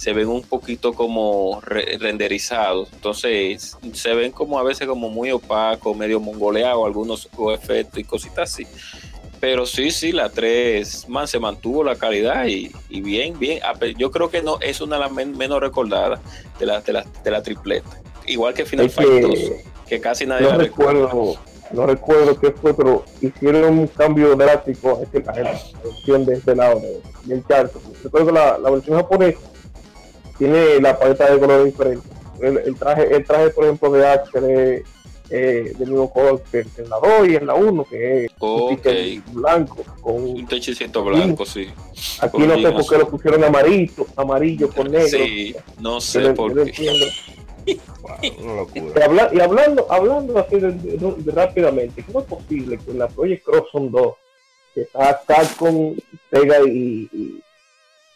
se 0.01 0.15
ven 0.15 0.29
un 0.29 0.41
poquito 0.41 0.95
como 0.95 1.61
re- 1.61 1.99
renderizados. 1.99 2.89
Entonces 2.95 3.77
se 3.93 4.15
ven 4.15 4.33
como 4.33 4.59
a 4.59 4.63
veces 4.63 4.87
como 4.89 5.11
muy 5.11 5.31
opacos, 5.31 5.95
medio 5.95 6.19
mongoleados, 6.21 6.87
algunos 6.87 7.29
efectos 7.55 7.99
y 8.01 8.05
cositas 8.05 8.51
así. 8.51 8.67
Pero 9.41 9.67
sí, 9.67 9.91
sí, 9.91 10.13
la 10.13 10.31
3 10.31 11.07
man, 11.11 11.29
se 11.29 11.39
mantuvo 11.39 11.85
la 11.85 11.97
calidad 11.97 12.47
y, 12.47 12.73
y 12.89 13.03
bien, 13.03 13.39
bien. 13.39 13.61
A 13.63 13.75
Yo 13.99 14.11
creo 14.11 14.31
que 14.31 14.41
no 14.41 14.59
es 14.63 14.81
una 14.81 14.97
de 14.97 15.01
las 15.03 15.13
men- 15.13 15.37
menos 15.37 15.61
recordadas 15.61 16.19
de 16.59 16.65
la, 16.65 16.81
de 16.81 16.93
la, 16.95 17.05
de 17.23 17.31
la 17.31 17.43
tripleta. 17.43 17.91
Igual 18.27 18.55
que 18.55 18.65
Final 18.65 18.87
Es 18.87 18.95
Fight 18.95 19.09
2, 19.21 19.39
que 19.87 20.01
casi 20.01 20.25
nadie 20.25 20.45
no 20.47 20.53
la 20.53 20.57
recuerda. 20.57 21.05
recuerdo, 21.09 21.35
no 21.73 21.87
recuerdo 21.87 22.41
qué 22.41 22.53
fue, 22.53 22.75
pero 22.75 23.05
hicieron 23.21 23.79
un 23.81 23.87
cambio 23.87 24.35
drástico 24.35 25.03
en 25.13 25.25
la, 25.27 25.33
versión 25.33 26.25
de 26.25 26.35
este 26.35 26.57
lado 26.57 26.81
de- 26.81 27.01
del 27.25 27.47
charco. 27.47 27.83
Recuerdo 28.03 28.33
la, 28.33 28.57
la 28.57 28.71
versión 28.71 28.97
japonesa 28.97 29.39
tiene 30.41 30.81
la 30.81 30.99
paleta 30.99 31.31
de 31.33 31.39
colores 31.39 31.67
diferentes. 31.67 32.11
El, 32.41 32.57
el 32.59 32.75
traje, 32.77 33.15
el 33.15 33.25
traje, 33.25 33.51
por 33.51 33.65
ejemplo, 33.65 33.93
de 33.93 34.07
Axel 34.09 34.45
es 34.51 34.83
eh, 35.31 35.73
del 35.79 35.91
mismo 35.91 36.11
color 36.13 36.43
que 36.51 36.61
en 36.79 36.89
la 36.91 36.97
2 36.99 37.29
y 37.29 37.37
en 37.37 37.47
la 37.47 37.55
1, 37.55 37.85
que 37.85 38.25
es 38.25 38.31
un 38.41 38.49
Ok. 38.73 38.73
sticker 38.81 39.21
blanco. 39.33 39.77
Con, 40.01 40.15
Un 40.25 40.47
techecito 40.49 41.05
blanco, 41.05 41.45
sí. 41.47 41.69
aquí 42.21 42.39
no 42.39 42.57
sé 42.59 42.73
por 42.73 42.89
qué 42.89 42.99
lo 42.99 43.09
pusieron 43.09 43.45
amarillo, 43.45 44.07
amarillo 44.17 44.69
con 44.71 44.91
negro. 44.91 45.07
Sí, 45.09 45.55
no 45.79 46.01
sé 46.01 46.31
por 46.33 46.51
yo 46.57 46.65
qué. 46.65 46.71
entiendo. 46.71 47.07
Wow, 48.03 48.13
una 48.43 48.53
Y, 48.53 48.57
locura. 48.81 49.05
habla- 49.05 49.31
y 49.33 49.41
hablando, 49.41 49.87
hablando 49.93 50.39
así 50.39 50.57
de, 50.59 50.73
de- 50.73 50.97
de- 50.97 51.33
rápidamente, 51.33 52.03
¿cómo 52.05 52.21
es 52.21 52.27
posible 52.27 52.79
que 52.79 52.91
en 52.91 52.99
la 52.99 53.07
Project 53.09 53.45
Cross 53.45 53.65
son 53.71 53.91
dos, 53.93 54.15
que 54.75 54.81
está 54.81 55.21
Capcom, 55.29 55.95
Sega 56.31 56.61
y, 56.67 57.09
y, 57.13 57.41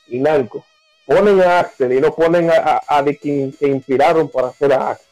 y 0.09 0.19
Namco, 0.19 0.65
ponen 1.07 1.41
a 1.43 1.61
Axel 1.61 1.93
y 1.93 2.01
no 2.01 2.15
ponen 2.15 2.51
a, 2.51 2.55
a, 2.89 2.99
a 2.99 3.03
de 3.03 3.17
quien 3.17 3.53
se 3.53 3.69
inspiraron 3.69 4.29
para 4.29 4.49
hacer 4.49 4.73
a 4.73 4.91
Axel? 4.91 5.07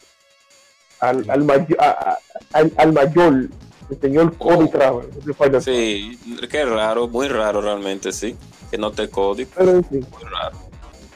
Al, 1.01 1.29
al, 1.31 1.45
mayor, 1.45 1.77
a- 1.81 2.19
al, 2.53 2.73
al 2.77 2.93
mayor, 2.93 3.35
el 3.91 4.01
señor 4.01 4.37
Cody 4.39 4.67
Oh. 4.67 4.71
Travers. 4.71 5.09
de. 5.25 5.61
Sí, 5.61 6.19
qué 6.51 6.65
raro, 6.65 7.09
muy 7.09 7.29
raro 7.29 7.61
realmente, 7.61 8.13
sí. 8.13 8.37
Que 8.71 8.79
no 8.79 8.91
te 8.93 9.09
código, 9.11 9.51
Pero 9.57 9.71
en 9.73 9.85
fin, 9.85 10.07
muy 10.13 10.23
raro. 10.31 10.57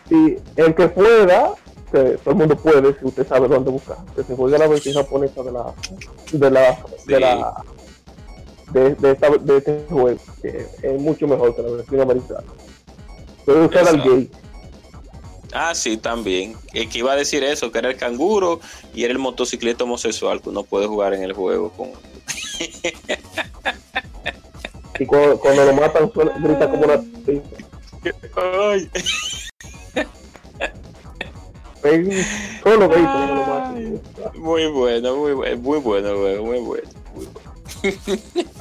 si 0.08 0.36
el 0.56 0.74
que 0.74 0.88
pueda, 0.88 1.54
que 1.90 2.00
todo 2.18 2.30
el 2.32 2.36
mundo 2.36 2.56
puede, 2.56 2.98
si 2.98 3.04
usted 3.06 3.26
sabe 3.26 3.48
dónde 3.48 3.70
buscar, 3.70 3.96
que 4.14 4.22
se 4.24 4.34
juegue 4.36 4.58
la 4.58 4.66
versión 4.66 4.94
japonesa 4.94 5.42
de 5.42 5.52
la 5.52 5.72
de 6.32 6.50
la 6.50 6.76
Sí. 6.76 6.82
de 7.06 7.20
la 7.20 7.54
de, 8.72 8.94
de, 8.96 9.12
esta- 9.12 9.30
de 9.40 9.56
este 9.58 9.86
juego, 9.88 10.18
que 10.42 10.66
es 10.82 11.00
mucho 11.00 11.26
mejor 11.28 11.54
que 11.54 11.62
la 11.62 11.70
versión 11.70 12.00
americana. 12.00 12.42
Puede 13.46 13.66
usar 13.66 13.86
al 13.88 13.94
Exacto. 14.00 14.38
Ah, 15.58 15.74
sí, 15.74 15.96
también. 15.96 16.54
El 16.74 16.90
que 16.90 16.98
iba 16.98 17.12
a 17.12 17.16
decir 17.16 17.42
eso, 17.42 17.72
que 17.72 17.78
era 17.78 17.88
el 17.88 17.96
canguro 17.96 18.60
y 18.92 19.04
era 19.04 19.12
el 19.12 19.18
motocicleta 19.18 19.84
homosexual, 19.84 20.42
que 20.42 20.50
uno 20.50 20.64
puede 20.64 20.86
jugar 20.86 21.14
en 21.14 21.22
el 21.22 21.32
juego 21.32 21.70
con... 21.70 21.92
Y 24.98 25.06
cuando, 25.06 25.40
cuando 25.40 25.64
lo 25.64 25.72
matan, 25.72 26.12
suena, 26.12 26.32
grita 26.38 26.70
como 26.70 26.84
una. 26.84 27.02
Ay. 28.72 28.90
Es 28.94 29.48
Solo 32.62 32.88
grita 32.88 33.12
cuando 33.12 33.34
lo 33.34 33.46
matan. 33.46 34.02
Muy 34.36 34.66
bueno, 34.66 35.16
muy 35.16 35.32
bueno, 35.32 35.58
muy 35.58 35.78
bueno, 35.78 36.16
muy 36.16 36.20
bueno. 36.20 36.42
Muy 36.42 36.60
bueno. 36.60 36.88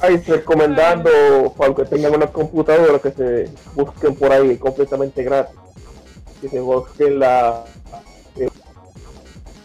Ay, 0.00 0.16
recomendando 0.26 1.52
para 1.58 1.68
los 1.68 1.78
que 1.78 1.84
tengan 1.84 2.14
una 2.14 2.26
computadora 2.26 2.98
que 2.98 3.10
se 3.10 3.50
busquen 3.74 4.14
por 4.14 4.32
ahí 4.32 4.56
completamente 4.56 5.22
gratis. 5.22 5.65
Que 6.40 6.48
se 6.48 6.60
busquen 6.60 7.18
la. 7.18 7.64
Eh, 8.38 8.48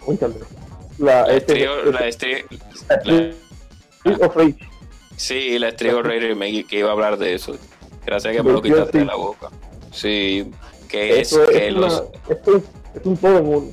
cuéntame, 0.05 0.35
la, 0.97 1.27
La 1.27 1.33
este- 1.33 1.53
la 1.59 1.59
Strio- 1.59 1.85
la 1.91 1.99
la- 4.05 4.27
of 4.27 4.35
Rage. 4.35 4.57
sí, 5.15 5.59
la 5.59 5.71
Strio 5.71 6.01
Remake, 6.01 6.65
que 6.67 6.79
iba 6.79 6.89
a 6.89 6.93
hablar 6.93 7.17
de 7.17 7.33
eso. 7.35 7.55
Gracias 8.05 8.33
a 8.33 8.37
que 8.37 8.43
me 8.43 8.51
lo 8.53 8.61
quitaste 8.61 8.97
de 8.99 9.03
sí. 9.03 9.07
la 9.07 9.15
boca. 9.15 9.49
Sí, 9.91 10.51
que 10.89 11.19
es, 11.19 11.31
Eso 11.33 11.45
que 11.47 11.67
es, 11.67 11.73
los, 11.73 11.93
una- 12.01 12.09
esto 12.35 12.57
es, 12.57 12.63
es 12.95 13.05
un 13.05 13.17
todo 13.17 13.37
en 13.37 13.45
uno. 13.47 13.71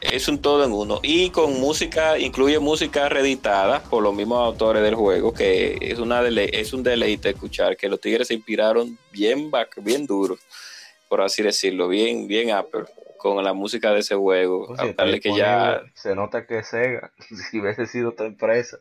Es 0.00 0.28
un 0.28 0.38
todo 0.40 0.64
en 0.64 0.72
uno. 0.72 0.98
Y 1.02 1.28
con 1.30 1.60
música, 1.60 2.18
incluye 2.18 2.58
música 2.58 3.08
reeditada 3.10 3.82
por 3.82 4.02
los 4.02 4.14
mismos 4.14 4.38
autores 4.46 4.82
del 4.82 4.94
juego, 4.94 5.32
que 5.34 5.76
es 5.80 5.98
una 5.98 6.22
dele- 6.22 6.48
es 6.52 6.72
un 6.72 6.82
deleite 6.82 7.30
escuchar, 7.30 7.76
que 7.76 7.88
los 7.88 8.00
tigres 8.00 8.28
se 8.28 8.34
inspiraron 8.34 8.96
bien 9.12 9.50
bac- 9.50 9.82
bien 9.82 10.06
duro, 10.06 10.38
por 11.10 11.20
así 11.22 11.42
decirlo, 11.42 11.88
bien, 11.88 12.28
bien 12.28 12.56
upper, 12.56 12.86
con 13.18 13.42
la 13.42 13.52
música 13.52 13.92
de 13.92 13.98
ese 13.98 14.14
juego. 14.14 14.68
Pues 14.68 14.80
A 14.80 14.92
darle 14.92 15.18
que 15.20 15.34
ya. 15.36 15.82
Se 15.94 16.14
nota 16.14 16.46
que 16.46 16.62
Sega, 16.62 17.12
si 17.50 17.60
hubiese 17.60 17.84
sido 17.86 18.10
otra 18.10 18.26
empresa, 18.26 18.78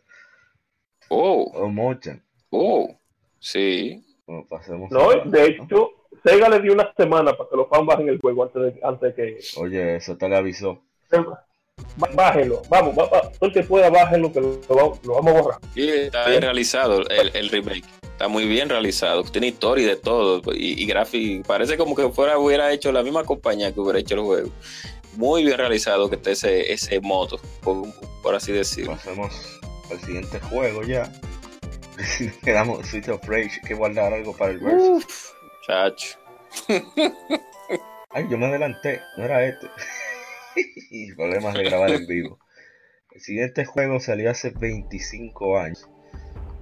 Oh, 1.09 1.41
o 1.55 1.67
Mochan, 1.69 2.23
oh, 2.51 2.95
sí. 3.39 4.05
pasemos. 4.47 4.91
No, 4.91 5.09
a- 5.09 5.23
de 5.25 5.45
hecho, 5.47 5.89
Sega 6.23 6.47
le 6.49 6.59
dio 6.61 6.73
una 6.73 6.93
semana 6.95 7.33
para 7.35 7.49
que 7.49 7.55
los 7.55 7.67
fans 7.67 7.85
bajen 7.87 8.09
el 8.09 8.19
juego 8.19 8.43
antes 8.43 8.61
de, 8.61 8.79
antes 8.83 9.15
de 9.15 9.15
que. 9.15 9.39
Oye, 9.59 9.95
eso 9.95 10.15
te 10.15 10.29
le 10.29 10.35
avisó. 10.37 10.83
Bá- 11.09 12.13
Bájenlo, 12.13 12.61
vamos, 12.69 12.95
va, 12.95 13.05
va, 13.09 13.21
todo 13.31 13.47
el 13.47 13.53
que 13.53 13.63
pueda, 13.63 13.89
bájenlo, 13.89 14.31
que 14.31 14.39
lo, 14.41 14.59
va- 14.69 14.99
lo 15.03 15.13
vamos 15.15 15.33
a 15.35 15.41
borrar. 15.41 15.59
Sí, 15.73 15.89
está 15.89 16.27
bien 16.29 16.41
realizado 16.43 17.01
el, 17.09 17.35
el 17.35 17.49
remake. 17.49 17.85
Está 18.19 18.27
muy 18.27 18.45
bien 18.49 18.67
realizado. 18.67 19.23
Tiene 19.23 19.47
historia 19.47 19.85
y 19.85 19.87
de 19.87 19.95
todo. 19.95 20.41
Y, 20.53 20.83
y 20.83 20.85
gráfico. 20.85 21.47
Parece 21.47 21.77
como 21.77 21.95
que 21.95 22.09
fuera 22.09 22.37
hubiera 22.37 22.69
hecho 22.73 22.91
la 22.91 23.01
misma 23.01 23.23
compañía 23.23 23.73
que 23.73 23.79
hubiera 23.79 23.97
hecho 23.97 24.15
el 24.15 24.21
juego. 24.23 24.49
Muy 25.15 25.45
bien 25.45 25.57
realizado 25.57 26.09
que 26.09 26.17
esté 26.17 26.31
ese, 26.31 26.73
ese 26.73 26.99
modo, 26.99 27.39
por, 27.63 27.87
por 28.21 28.35
así 28.35 28.51
decirlo. 28.51 28.91
Pasemos 28.91 29.61
al 29.89 30.01
siguiente 30.01 30.37
juego 30.37 30.83
ya. 30.83 31.09
Quedamos 32.43 32.85
Sweet 32.87 33.07
of 33.07 33.25
Rage, 33.25 33.61
hay 33.61 33.67
que 33.69 33.73
guardar 33.75 34.11
algo 34.11 34.35
para 34.35 34.51
el 34.51 34.59
verso. 34.59 34.91
Uf, 34.95 35.31
chacho. 35.65 36.19
Ay, 38.09 38.27
yo 38.29 38.37
me 38.37 38.47
adelanté, 38.47 38.99
no 39.15 39.23
era 39.23 39.45
este. 39.45 39.67
y 40.91 41.13
problemas 41.13 41.53
de 41.53 41.63
grabar 41.63 41.91
en 41.91 42.05
vivo. 42.05 42.37
El 43.11 43.21
siguiente 43.21 43.63
juego 43.63 44.01
salió 44.01 44.29
hace 44.29 44.49
25 44.49 45.57
años. 45.57 45.87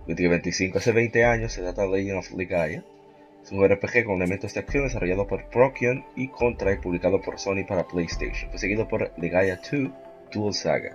20, 0.07 0.27
25, 0.27 0.77
hace 0.77 0.91
20 0.93 1.25
años 1.25 1.51
se 1.51 1.61
trata 1.61 1.83
de 1.83 1.89
Legend 1.89 2.19
of 2.19 2.31
Legaia. 2.31 2.83
Es 3.43 3.51
un 3.51 3.65
RPG 3.65 4.05
con 4.05 4.15
elementos 4.15 4.53
de 4.53 4.59
acción 4.59 4.85
desarrollado 4.85 5.27
por 5.27 5.49
Prokion 5.49 6.05
y 6.15 6.29
Contra 6.29 6.73
y 6.73 6.77
publicado 6.77 7.21
por 7.21 7.39
Sony 7.39 7.65
para 7.67 7.87
PlayStation. 7.87 8.49
Fue 8.49 8.59
seguido 8.59 8.87
por 8.87 9.11
Legaia 9.17 9.59
2 9.71 9.91
Dual 10.33 10.53
Saga. 10.53 10.93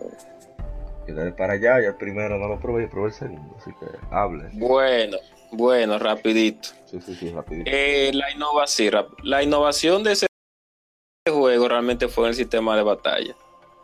Yo 1.07 1.15
le 1.15 1.23
doy 1.23 1.33
para 1.33 1.55
allá, 1.55 1.81
ya 1.81 1.89
el 1.89 1.97
primero 1.97 2.39
no 2.39 2.49
lo 2.49 2.61
probé, 2.61 2.83
yo 2.83 2.91
probé 2.91 3.09
el 3.09 3.15
segundo, 3.15 3.57
así 3.59 3.71
que 3.81 3.87
hable. 4.11 4.49
Bueno, 4.53 5.19
bueno, 5.51 5.99
rapidito. 5.99 6.71
Sí, 6.87 7.01
sí, 7.01 7.15
sí, 7.15 7.31
rapidito. 7.31 7.71
Eh, 7.73 8.11
la, 8.15 8.31
innovación, 8.31 9.07
la 9.23 9.43
innovación 9.43 10.05
de 10.05 10.13
ese 10.13 10.27
juego 11.29 11.69
realmente 11.69 12.09
fue 12.09 12.25
en 12.25 12.29
el 12.31 12.35
sistema 12.35 12.77
de 12.77 12.83
batalla, 12.83 13.35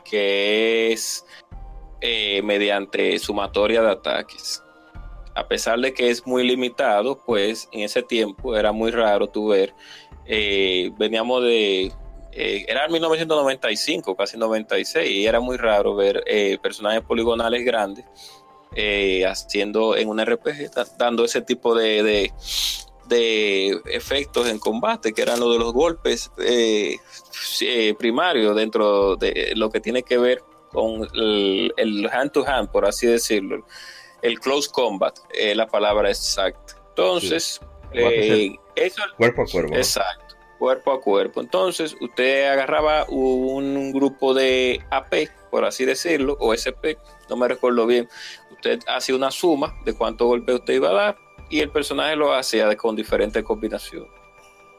que 0.05 0.93
es 0.93 1.25
eh, 2.01 2.41
mediante 2.43 3.19
sumatoria 3.19 3.83
de 3.83 3.91
ataques. 3.91 4.63
A 5.39 5.47
pesar 5.49 5.79
de 5.79 5.95
que 5.95 6.11
es 6.11 6.27
muy 6.27 6.43
limitado, 6.47 7.23
pues 7.25 7.69
en 7.73 7.83
ese 7.83 8.03
tiempo 8.03 8.57
era 8.57 8.73
muy 8.73 8.91
raro 8.91 9.29
tu 9.29 9.49
ver. 9.49 9.75
eh, 10.27 10.91
veníamos 10.99 11.43
de. 11.43 11.93
eh, 12.33 12.65
era 12.69 12.85
en 12.87 12.93
1995, 12.93 14.17
casi 14.17 14.37
96, 14.37 15.11
y 15.11 15.27
era 15.27 15.41
muy 15.41 15.57
raro 15.57 15.95
ver 15.95 16.23
eh, 16.27 16.59
personajes 16.63 17.03
poligonales 17.03 17.65
grandes 17.65 18.05
eh, 18.75 19.25
haciendo 19.27 19.97
en 19.97 20.09
un 20.09 20.21
RPG, 20.21 20.71
da- 20.75 20.87
dando 20.99 21.25
ese 21.25 21.41
tipo 21.41 21.75
de, 21.75 22.31
de, 23.07 23.81
efectos 23.87 24.49
en 24.49 24.59
combate, 24.59 25.13
que 25.13 25.23
eran 25.23 25.41
los 25.41 25.53
de 25.53 25.59
los 25.59 25.73
golpes 25.73 26.31
eh, 26.39 26.97
eh, 27.63 27.95
primarios 27.99 28.55
dentro 28.55 29.17
de 29.17 29.53
lo 29.57 29.71
que 29.71 29.81
tiene 29.81 30.03
que 30.03 30.19
ver 30.19 30.43
con 30.73 31.09
el 31.15 32.11
hand 32.13 32.33
to 32.33 32.47
hand, 32.47 32.71
por 32.71 32.85
así 32.85 33.07
decirlo, 33.07 33.65
el 34.23 34.39
close 34.41 34.69
combat, 34.71 35.17
es 35.33 35.57
la 35.57 35.67
palabra 35.67 36.09
exacta. 36.09 36.75
Entonces, 36.91 37.61
Eh, 37.93 38.55
eso, 38.75 39.03
cuerpo 39.17 39.43
a 39.43 39.47
cuerpo. 39.47 39.71
¿no? 39.73 39.79
Exacto, 39.79 40.37
cuerpo 40.59 40.93
a 40.93 41.01
cuerpo. 41.01 41.41
Entonces, 41.41 41.97
usted 42.01 42.47
agarraba 42.51 43.07
un 43.09 43.93
grupo 43.93 44.35
de 44.35 44.85
AP, 44.91 45.31
por 45.51 45.65
así 45.65 45.87
decirlo, 45.87 46.37
o 46.39 46.53
SP, 46.53 46.99
no 47.31 47.37
me 47.37 47.49
recuerdo 47.49 47.87
bien. 47.87 48.07
Usted 48.51 48.81
hacía 48.89 49.15
una 49.15 49.31
suma 49.31 49.75
de 49.87 49.95
cuántos 49.95 50.27
golpes 50.27 50.57
usted 50.57 50.75
iba 50.75 50.91
a 50.91 50.93
dar 50.93 51.19
y 51.49 51.61
el 51.61 51.71
personaje 51.71 52.15
lo 52.15 52.35
hacía 52.35 52.77
con 52.77 52.95
diferentes 52.95 53.43
combinaciones. 53.43 54.11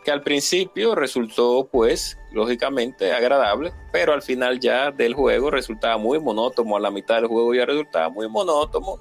Que 0.04 0.12
al 0.12 0.22
principio 0.22 0.94
resultó, 0.94 1.68
pues, 1.72 2.16
lógicamente 2.32 3.12
agradable, 3.12 3.74
pero 3.92 4.14
al 4.14 4.22
final 4.22 4.60
ya 4.60 4.92
del 4.92 5.14
juego 5.14 5.50
resultaba 5.52 5.98
muy 5.98 6.20
monótono. 6.20 6.76
A 6.78 6.80
la 6.80 6.92
mitad 6.92 7.16
del 7.16 7.28
juego 7.28 7.54
ya 7.54 7.66
resultaba 7.66 8.10
muy 8.10 8.28
monótono. 8.30 9.00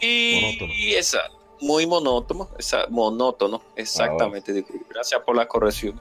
Y, 0.00 0.40
Monótono. 0.42 0.72
y 0.74 0.94
esa, 0.94 1.18
muy 1.60 1.86
monótono, 1.86 2.48
esa, 2.58 2.86
monótono, 2.90 3.62
exactamente. 3.76 4.52
disculpe, 4.52 4.84
Gracias 4.92 5.20
por 5.22 5.36
la 5.36 5.46
corrección. 5.46 6.00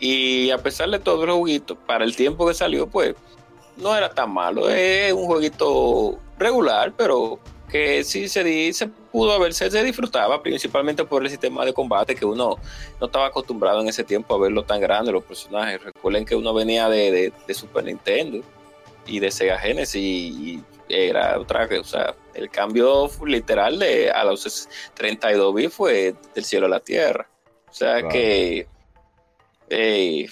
Y 0.00 0.50
a 0.50 0.58
pesar 0.58 0.90
de 0.90 0.98
todo 0.98 1.24
el 1.24 1.30
juguito, 1.30 1.76
para 1.76 2.04
el 2.04 2.14
tiempo 2.16 2.46
que 2.46 2.54
salió, 2.54 2.86
pues 2.86 3.14
no 3.76 3.96
era 3.96 4.10
tan 4.10 4.32
malo. 4.32 4.68
Es 4.68 5.12
un 5.12 5.24
jueguito 5.26 6.18
regular, 6.38 6.92
pero 6.96 7.38
que 7.70 8.04
sí 8.04 8.28
se, 8.28 8.44
di- 8.44 8.72
se 8.72 8.90
pudo 9.14 9.32
haber, 9.32 9.54
se, 9.54 9.70
disfrutaba 9.84 10.42
principalmente 10.42 11.04
por 11.04 11.22
el 11.22 11.30
sistema 11.30 11.64
de 11.64 11.72
combate 11.72 12.16
que 12.16 12.24
uno 12.24 12.58
no 13.00 13.06
estaba 13.06 13.26
acostumbrado 13.26 13.80
en 13.80 13.86
ese 13.88 14.02
tiempo 14.02 14.34
a 14.34 14.38
verlo 14.40 14.64
tan 14.64 14.80
grande, 14.80 15.12
los 15.12 15.22
personajes. 15.22 15.80
Recuerden 15.84 16.24
que 16.24 16.34
uno 16.34 16.52
venía 16.52 16.88
de, 16.88 17.12
de- 17.12 17.32
de 17.46 17.54
Super 17.54 17.84
Nintendo 17.84 18.40
y 19.06 19.20
de 19.20 19.30
Sega 19.30 19.56
Genesis 19.56 19.94
y, 20.02 20.64
era 20.88 21.38
otra 21.38 21.68
que, 21.68 21.78
o 21.78 21.84
sea, 21.84 22.16
el 22.34 22.50
cambio 22.50 23.08
literal 23.24 23.78
de 23.78 24.10
a 24.10 24.24
los 24.24 24.68
32 24.94 25.54
bits 25.54 25.72
fue 25.72 26.14
del 26.34 26.44
cielo 26.44 26.66
a 26.66 26.70
la 26.70 26.80
tierra. 26.80 27.28
O 27.70 27.72
sea 27.72 27.94
Claro. 28.00 28.08
que 28.08 28.66
eh, 29.70 30.26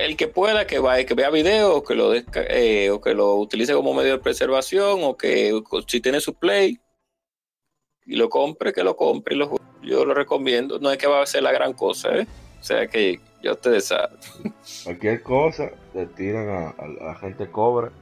el 0.00 0.16
que 0.16 0.26
pueda 0.28 0.66
que 0.66 0.78
vaya, 0.78 1.04
que 1.04 1.12
vea 1.14 1.28
video 1.28 1.76
o 1.76 1.84
que 1.84 1.94
lo 1.94 2.14
eh, 2.14 2.90
o 2.90 3.00
que 3.00 3.12
lo 3.14 3.34
utilice 3.34 3.74
como 3.74 3.92
medio 3.92 4.12
de 4.12 4.18
preservación 4.18 5.00
o 5.02 5.16
que 5.18 5.52
si 5.86 6.00
tiene 6.00 6.20
su 6.20 6.32
play 6.34 6.80
y 8.06 8.16
lo 8.16 8.28
compre, 8.28 8.72
que 8.72 8.82
lo 8.84 8.96
compre 8.96 9.34
y 9.34 9.38
lo. 9.38 9.56
Yo 9.82 10.04
lo 10.04 10.14
recomiendo, 10.14 10.78
no 10.78 10.90
es 10.90 10.98
que 10.98 11.06
va 11.06 11.22
a 11.22 11.26
ser 11.26 11.42
la 11.42 11.52
gran 11.52 11.72
cosa, 11.72 12.16
¿eh? 12.16 12.26
O 12.60 12.64
sea 12.64 12.86
que 12.88 13.20
ya 13.42 13.52
ustedes 13.52 13.84
saben. 13.86 14.16
Cualquier 14.84 15.22
cosa, 15.22 15.70
le 15.94 16.06
tiran 16.06 16.48
a, 16.48 16.68
a 16.70 16.86
la 16.88 17.14
gente 17.16 17.48
cobra. 17.50 17.92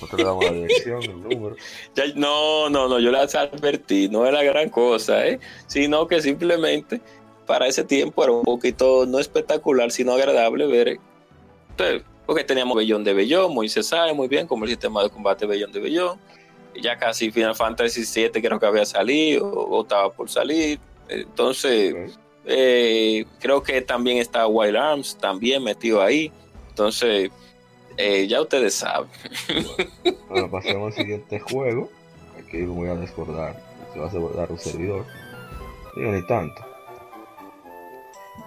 Nosotros 0.00 0.18
le 0.20 0.24
damos 0.24 0.44
la 0.44 0.52
dirección, 0.52 1.02
el 1.02 1.22
número. 1.22 1.56
Ya- 1.94 2.04
no, 2.14 2.68
no, 2.68 2.88
no, 2.88 2.98
yo 2.98 3.10
las 3.10 3.34
advertí, 3.34 4.08
no 4.08 4.26
es 4.26 4.32
la 4.32 4.42
gran 4.42 4.68
cosa, 4.68 5.26
¿eh? 5.26 5.40
Sino 5.66 6.06
que 6.06 6.20
simplemente 6.20 7.00
para 7.46 7.66
ese 7.66 7.82
tiempo 7.84 8.22
era 8.22 8.32
un 8.32 8.42
poquito 8.44 9.06
no 9.06 9.18
espectacular, 9.18 9.90
sino 9.90 10.12
agradable 10.12 10.66
ver. 10.66 10.98
Entonces, 11.70 12.02
porque 12.26 12.44
teníamos 12.44 12.76
Bellón 12.76 13.02
de 13.04 13.14
Bellón, 13.14 13.54
Moisés 13.54 13.86
sabe 13.86 14.12
muy 14.12 14.28
bien 14.28 14.46
como 14.46 14.64
el 14.64 14.70
sistema 14.70 15.02
de 15.02 15.10
combate 15.10 15.46
Bellón 15.46 15.72
de 15.72 15.80
Bellón. 15.80 16.18
Ya 16.80 16.96
casi 16.96 17.30
Final 17.30 17.54
Fantasy 17.54 18.02
VII 18.04 18.40
creo 18.42 18.58
que 18.58 18.66
había 18.66 18.84
salido 18.86 19.46
o 19.48 19.82
estaba 19.82 20.10
por 20.10 20.28
salir. 20.30 20.78
Entonces, 21.08 21.94
eh, 22.46 23.24
creo 23.40 23.62
que 23.62 23.82
también 23.82 24.18
está 24.18 24.46
Wild 24.46 24.76
Arms, 24.76 25.16
también 25.18 25.62
metido 25.62 26.00
ahí. 26.02 26.32
Entonces, 26.70 27.30
eh, 27.98 28.26
ya 28.26 28.40
ustedes 28.40 28.74
saben. 28.74 29.08
Bueno, 30.28 30.50
pasemos 30.50 30.86
al 30.86 30.92
siguiente 31.02 31.38
juego. 31.40 31.90
Aquí 32.38 32.58
lo 32.62 32.72
voy 32.72 32.88
a 32.88 32.94
desbordar. 32.94 33.54
Se 33.92 33.98
va 33.98 34.06
a 34.06 34.08
desbordar 34.08 34.50
un 34.50 34.58
servidor. 34.58 35.04
Digo, 35.94 36.10
ni 36.10 36.26
tanto. 36.26 36.64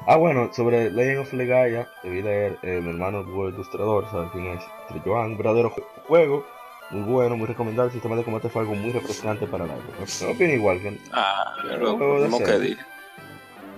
Ah, 0.08 0.18
bueno, 0.18 0.52
sobre 0.54 0.90
Legend 0.92 1.20
of 1.20 1.34
Legaia, 1.34 1.88
debí 2.04 2.22
leer 2.24 2.58
eh, 2.64 2.80
mi 2.82 2.90
hermano 2.90 3.24
Google 3.24 3.54
Ilustrador, 3.54 4.10
¿sabes 4.10 4.30
quién 4.32 4.48
es? 4.48 4.64
Joan, 5.04 5.38
verdadero 5.38 5.70
ju- 5.72 5.84
juego, 6.08 6.46
muy 6.92 7.02
bueno, 7.04 7.38
muy 7.38 7.48
recomendable. 7.48 7.88
El 7.90 7.94
sistema 7.94 8.16
de 8.16 8.24
combate 8.24 8.50
fue 8.50 8.62
algo 8.62 8.76
muy 8.76 8.92
refrescante 8.92 9.48
para 9.48 9.66
la 9.66 9.76
época. 9.76 10.06
No 10.22 10.32
opino 10.32 10.54
igual 10.54 10.82
que 10.82 10.98
Ah, 11.12 11.56
lo 11.80 11.98
mismo 11.98 12.40
que 12.40 12.60
dije. 12.60 12.82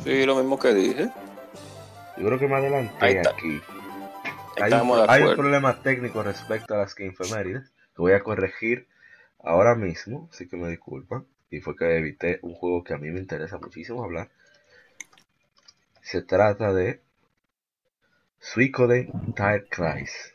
Sí, 0.03 0.25
lo 0.25 0.36
mismo 0.36 0.60
que 0.60 0.73
dije. 0.73 1.10
Yo 2.17 2.25
creo 2.25 2.39
que 2.39 2.47
me 2.47 2.55
adelanté 2.55 3.05
Ahí 3.05 3.13
está. 3.15 3.29
aquí. 3.31 3.62
Hay 4.60 4.63
Estamos 4.73 5.03
un, 5.03 5.10
hay 5.10 5.23
un 5.23 5.36
problema 5.36 5.81
técnico 5.81 6.23
respecto 6.23 6.73
a 6.73 6.77
las 6.77 6.95
que 6.95 7.05
infemérides 7.05 7.69
que 7.69 8.01
voy 8.01 8.13
a 8.13 8.23
corregir 8.23 8.88
ahora 9.43 9.75
mismo, 9.75 10.27
así 10.31 10.47
que 10.47 10.58
me 10.58 10.67
disculpan. 10.69 11.25
Y 11.51 11.62
fue 11.62 11.75
que 11.75 11.97
evité 11.97 12.39
un 12.41 12.53
juego 12.55 12.84
que 12.84 12.93
a 12.93 12.97
mí 12.97 13.10
me 13.12 13.19
interesa 13.19 13.58
muchísimo 13.58 14.03
hablar. 14.03 14.29
Se 16.01 16.21
trata 16.23 16.73
de 16.73 17.01
Suicoden 18.39 19.12
Tire 19.36 19.67
Crise. 19.69 20.34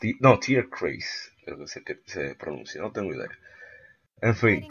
Ti- 0.00 0.16
No, 0.20 0.38
Tier 0.38 0.68
Craze, 0.68 1.30
creo 1.44 1.58
que 1.58 1.66
se, 1.66 1.84
que 1.84 2.00
se 2.06 2.34
pronuncia, 2.34 2.80
no 2.80 2.92
tengo 2.92 3.14
idea. 3.14 3.28
En 4.20 4.34
fin, 4.34 4.68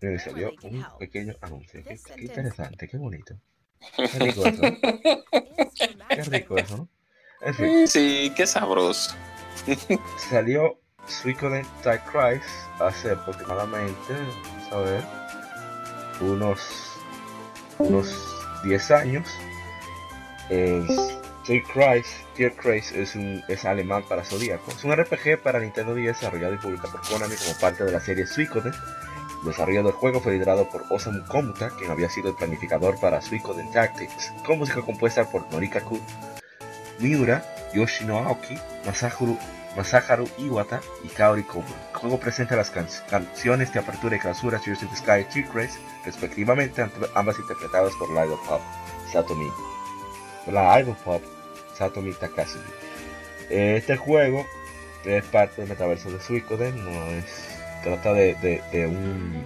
me 0.00 0.14
I 0.14 0.18
salió 0.18 0.52
un 0.62 0.84
pequeño 0.98 1.34
anuncio. 1.40 1.82
Qué, 1.84 1.98
interesante, 2.22 2.88
qué 2.88 2.96
bonito. 2.96 3.34
Qué 3.96 4.18
rico 4.18 4.46
eso, 4.46 4.62
Qué 6.08 6.22
rico 6.22 6.56
eso, 6.56 6.76
¿no? 6.78 6.88
En 7.42 7.54
fin. 7.54 7.88
Sí, 7.88 8.32
qué 8.34 8.46
sabroso. 8.46 9.14
Salió 10.30 10.80
Suicoden 11.06 11.64
Tide 11.82 12.00
Cries 12.10 12.42
hace 12.80 13.10
aproximadamente, 13.10 14.12
vamos 14.12 14.72
a 14.72 14.78
ver, 14.80 15.04
unos, 16.20 16.60
unos 17.78 18.08
10 18.64 18.90
años. 18.90 19.28
Eh, 20.48 20.86
Cries, 21.46 22.06
Tier 22.34 22.52
Cries 22.56 22.92
es, 22.92 23.14
un, 23.14 23.42
es 23.48 23.64
alemán 23.64 24.04
para 24.08 24.24
Zodíaco. 24.24 24.70
Es 24.72 24.82
un 24.84 24.94
RPG 24.94 25.42
para 25.42 25.60
Nintendo 25.60 25.94
10 25.94 26.16
desarrollado 26.18 26.54
y 26.54 26.58
publicado 26.58 26.92
por 26.92 27.02
Konami 27.08 27.34
como 27.36 27.58
parte 27.60 27.84
de 27.84 27.92
la 27.92 28.00
serie 28.00 28.26
Suicoden. 28.26 28.72
El 29.42 29.48
desarrollo 29.50 29.82
del 29.84 29.92
juego 29.92 30.20
fue 30.20 30.32
liderado 30.32 30.68
por 30.68 30.84
Osamu 30.90 31.24
Komuta, 31.26 31.70
quien 31.78 31.90
había 31.90 32.08
sido 32.10 32.30
el 32.30 32.34
planificador 32.36 32.98
para 32.98 33.20
Suicoden 33.22 33.70
Tactics, 33.70 34.32
con 34.44 34.58
música 34.58 34.80
compuesta 34.82 35.24
por 35.30 35.50
Norikaku 35.52 36.00
Miura, 36.98 37.44
Yoshino 37.74 38.18
Aoki, 38.18 38.58
Masaharu 38.84 39.38
Masaharu 39.76 40.26
Iwata 40.38 40.80
y 41.04 41.08
Kaori 41.08 41.42
Kobo. 41.44 41.64
El 41.92 41.98
juego 42.00 42.18
presenta 42.18 42.56
las 42.56 42.70
can- 42.70 42.88
canciones 43.10 43.72
de 43.72 43.80
apertura 43.80 44.16
y 44.16 44.18
clausura 44.18 44.58
Tears 44.58 44.82
in 44.82 44.88
the 44.88 44.96
Sky 44.96 45.20
y 45.20 45.24
Tear 45.24 45.48
Craze, 45.52 45.78
respectivamente, 46.04 46.84
ambas 47.14 47.38
interpretadas 47.38 47.92
por 47.96 48.08
idol 48.10 48.38
pop 48.48 48.60
Satomi. 49.12 49.46
La 50.52 50.80
idol 50.80 50.96
pop 51.04 51.22
Satomi 51.76 52.12
Takasugi. 52.12 52.64
Eh, 53.50 53.76
Este 53.78 53.96
juego 53.96 54.44
es 55.04 55.24
parte 55.24 55.60
del 55.62 55.70
metaverso 55.70 56.10
de 56.10 56.20
Suicoden, 56.20 56.84
no 56.84 56.90
es 57.12 57.24
trata 57.84 58.12
de, 58.12 58.34
de- 58.72 58.86
un 58.86 59.44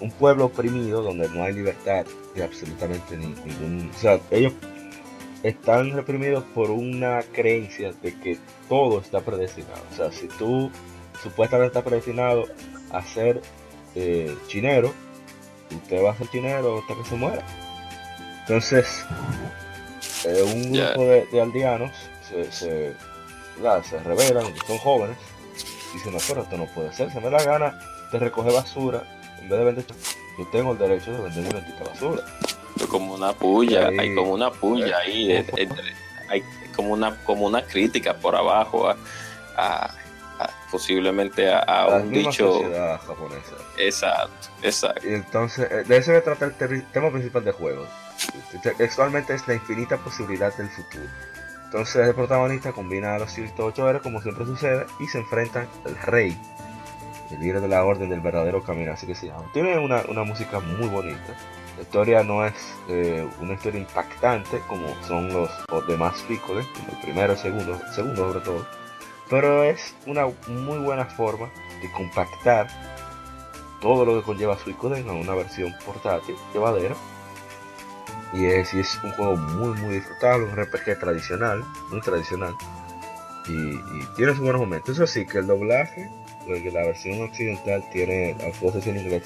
un 0.00 0.12
pueblo 0.12 0.44
oprimido 0.44 1.02
donde 1.02 1.28
no 1.30 1.42
hay 1.42 1.52
libertad 1.54 2.06
de 2.36 2.44
absolutamente 2.44 3.16
ni- 3.16 3.26
ningún, 3.44 3.90
o 3.92 3.98
sea, 3.98 4.20
ellos 4.30 4.52
están 5.42 5.90
reprimidos 5.92 6.44
por 6.54 6.70
una 6.70 7.20
creencia 7.32 7.92
de 8.00 8.14
que 8.14 8.38
todo 8.68 9.00
está 9.00 9.20
predestinado. 9.22 9.82
O 9.92 9.96
sea, 9.96 10.12
si 10.12 10.28
tú 10.28 10.70
supuestamente 11.20 11.68
estás 11.68 11.82
predestinado 11.82 12.44
a 12.92 13.02
ser 13.02 13.42
eh, 13.96 14.36
chinero, 14.46 14.92
usted 15.74 16.00
va 16.04 16.12
a 16.12 16.16
ser 16.16 16.28
chinero 16.28 16.78
hasta 16.78 16.94
que 16.94 17.08
se 17.08 17.16
muera. 17.16 17.44
Entonces, 18.48 19.04
eh, 20.24 20.42
un 20.42 20.72
grupo 20.72 21.04
de, 21.04 21.26
de 21.26 21.40
aldeanos 21.40 21.92
se, 22.28 22.50
se, 22.50 22.94
rebelan, 24.04 24.46
son 24.66 24.78
jóvenes, 24.78 25.16
dicen, 25.92 26.12
no, 26.12 26.18
pero 26.26 26.42
esto 26.42 26.56
no 26.56 26.66
puede 26.66 26.92
ser, 26.92 27.12
se 27.12 27.20
me 27.20 27.28
da 27.28 27.38
la 27.38 27.44
gana 27.44 27.78
de 28.10 28.18
recoger 28.18 28.52
basura, 28.52 29.02
en 29.42 29.48
vez 29.50 29.58
de 29.58 29.64
vender, 29.64 29.84
yo 30.38 30.46
tengo 30.50 30.72
el 30.72 30.78
derecho 30.78 31.12
de 31.12 31.20
vender 31.22 31.44
mi 31.44 31.50
bendita 31.60 31.84
basura. 31.84 32.22
Como 32.88 33.14
una 33.14 33.32
puya, 33.32 33.88
Ahí. 33.88 33.98
hay 33.98 34.14
como 34.14 34.32
una 34.32 34.50
puya 34.50 34.96
ahí, 34.98 35.32
eh, 35.32 35.46
hay 36.30 36.42
como 36.74 36.92
una, 36.94 37.16
como 37.24 37.46
una 37.46 37.62
crítica 37.62 38.14
por 38.14 38.34
abajo 38.34 38.88
a, 38.88 38.96
a- 39.56 39.90
a- 40.38 40.50
posiblemente 40.70 41.50
a, 41.52 41.58
a 41.58 41.90
La 41.90 41.96
un 41.96 42.10
dicho. 42.12 42.60
japonesa. 43.06 43.56
Exacto, 43.76 44.48
exacto. 44.62 45.06
Y 45.08 45.14
entonces, 45.14 45.68
eh, 45.70 45.84
de 45.84 45.96
eso 45.98 46.12
se 46.12 46.20
trata 46.22 46.44
el 46.46 46.84
tema 46.86 47.10
principal 47.10 47.44
del 47.44 47.54
juego. 47.54 47.86
Te- 48.62 48.70
Textualmente 48.74 49.34
es 49.34 49.46
la 49.48 49.54
infinita 49.54 49.96
posibilidad 49.98 50.54
del 50.56 50.68
futuro. 50.68 51.04
Entonces 51.64 52.08
el 52.08 52.14
protagonista 52.14 52.72
combina 52.72 53.14
a 53.14 53.18
los 53.18 53.30
108 53.32 53.88
héroes 53.88 54.02
como 54.02 54.22
siempre 54.22 54.46
sucede 54.46 54.86
y 55.00 55.06
se 55.06 55.18
enfrentan 55.18 55.68
al 55.84 55.96
rey, 56.02 56.40
el 57.30 57.40
líder 57.40 57.60
de 57.60 57.68
la 57.68 57.84
orden 57.84 58.08
del 58.08 58.20
verdadero 58.20 58.62
camino, 58.62 58.92
así 58.92 59.06
que 59.06 59.14
se 59.14 59.26
llama. 59.26 59.44
Tiene 59.52 59.78
una, 59.78 60.02
una 60.08 60.24
música 60.24 60.60
muy 60.60 60.88
bonita. 60.88 61.34
La 61.76 61.82
historia 61.82 62.22
no 62.24 62.44
es 62.44 62.54
eh, 62.88 63.28
una 63.40 63.52
historia 63.54 63.80
impactante 63.80 64.60
como 64.66 64.86
son 65.06 65.32
los, 65.32 65.50
demás 65.86 66.24
Picoles, 66.26 66.66
como 66.68 66.88
el 66.88 66.98
primero, 67.02 67.32
el 67.34 67.38
segundo, 67.38 67.74
el 67.86 67.94
segundo 67.94 68.32
sobre 68.32 68.44
todo. 68.44 68.66
Pero 69.30 69.62
es 69.62 69.94
una 70.06 70.26
muy 70.48 70.78
buena 70.78 71.04
forma 71.04 71.50
de 71.82 71.92
compactar 71.92 72.66
todo 73.80 74.04
lo 74.06 74.18
que 74.18 74.24
conlleva 74.24 74.58
Suicoden 74.58 75.08
a 75.08 75.12
una 75.12 75.34
versión 75.34 75.72
portátil, 75.84 76.34
llevadera. 76.54 76.96
Y 78.32 78.46
es, 78.46 78.74
y 78.74 78.80
es 78.80 78.98
un 79.02 79.12
juego 79.12 79.36
muy 79.36 79.78
muy 79.80 79.94
disfrutable, 79.94 80.44
un 80.44 80.56
RPG 80.56 80.98
tradicional, 80.98 81.64
muy 81.90 82.00
tradicional. 82.00 82.54
Y, 83.46 83.80
tiene 84.16 84.32
sus 84.32 84.40
buenos 84.40 84.60
momentos. 84.60 84.96
Eso 84.96 85.06
sí, 85.06 85.24
que 85.26 85.38
el 85.38 85.46
doblaje, 85.46 86.10
porque 86.46 86.70
la 86.70 86.82
versión 86.84 87.22
occidental 87.22 87.82
tiene 87.90 88.36
las 88.38 88.60
voces 88.60 88.86
en 88.86 88.98
inglés. 88.98 89.22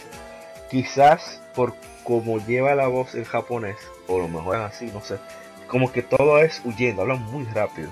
Quizás 0.70 1.42
por 1.54 1.74
como 2.04 2.38
lleva 2.38 2.74
la 2.74 2.88
voz 2.88 3.14
en 3.14 3.24
japonés, 3.24 3.76
o 4.06 4.18
lo 4.18 4.28
mejor 4.28 4.56
es 4.56 4.62
así, 4.62 4.86
no 4.86 5.00
sé. 5.00 5.18
Como 5.66 5.92
que 5.92 6.02
todo 6.02 6.38
es 6.38 6.60
huyendo, 6.64 7.02
hablan 7.02 7.22
muy 7.30 7.44
rápido. 7.46 7.90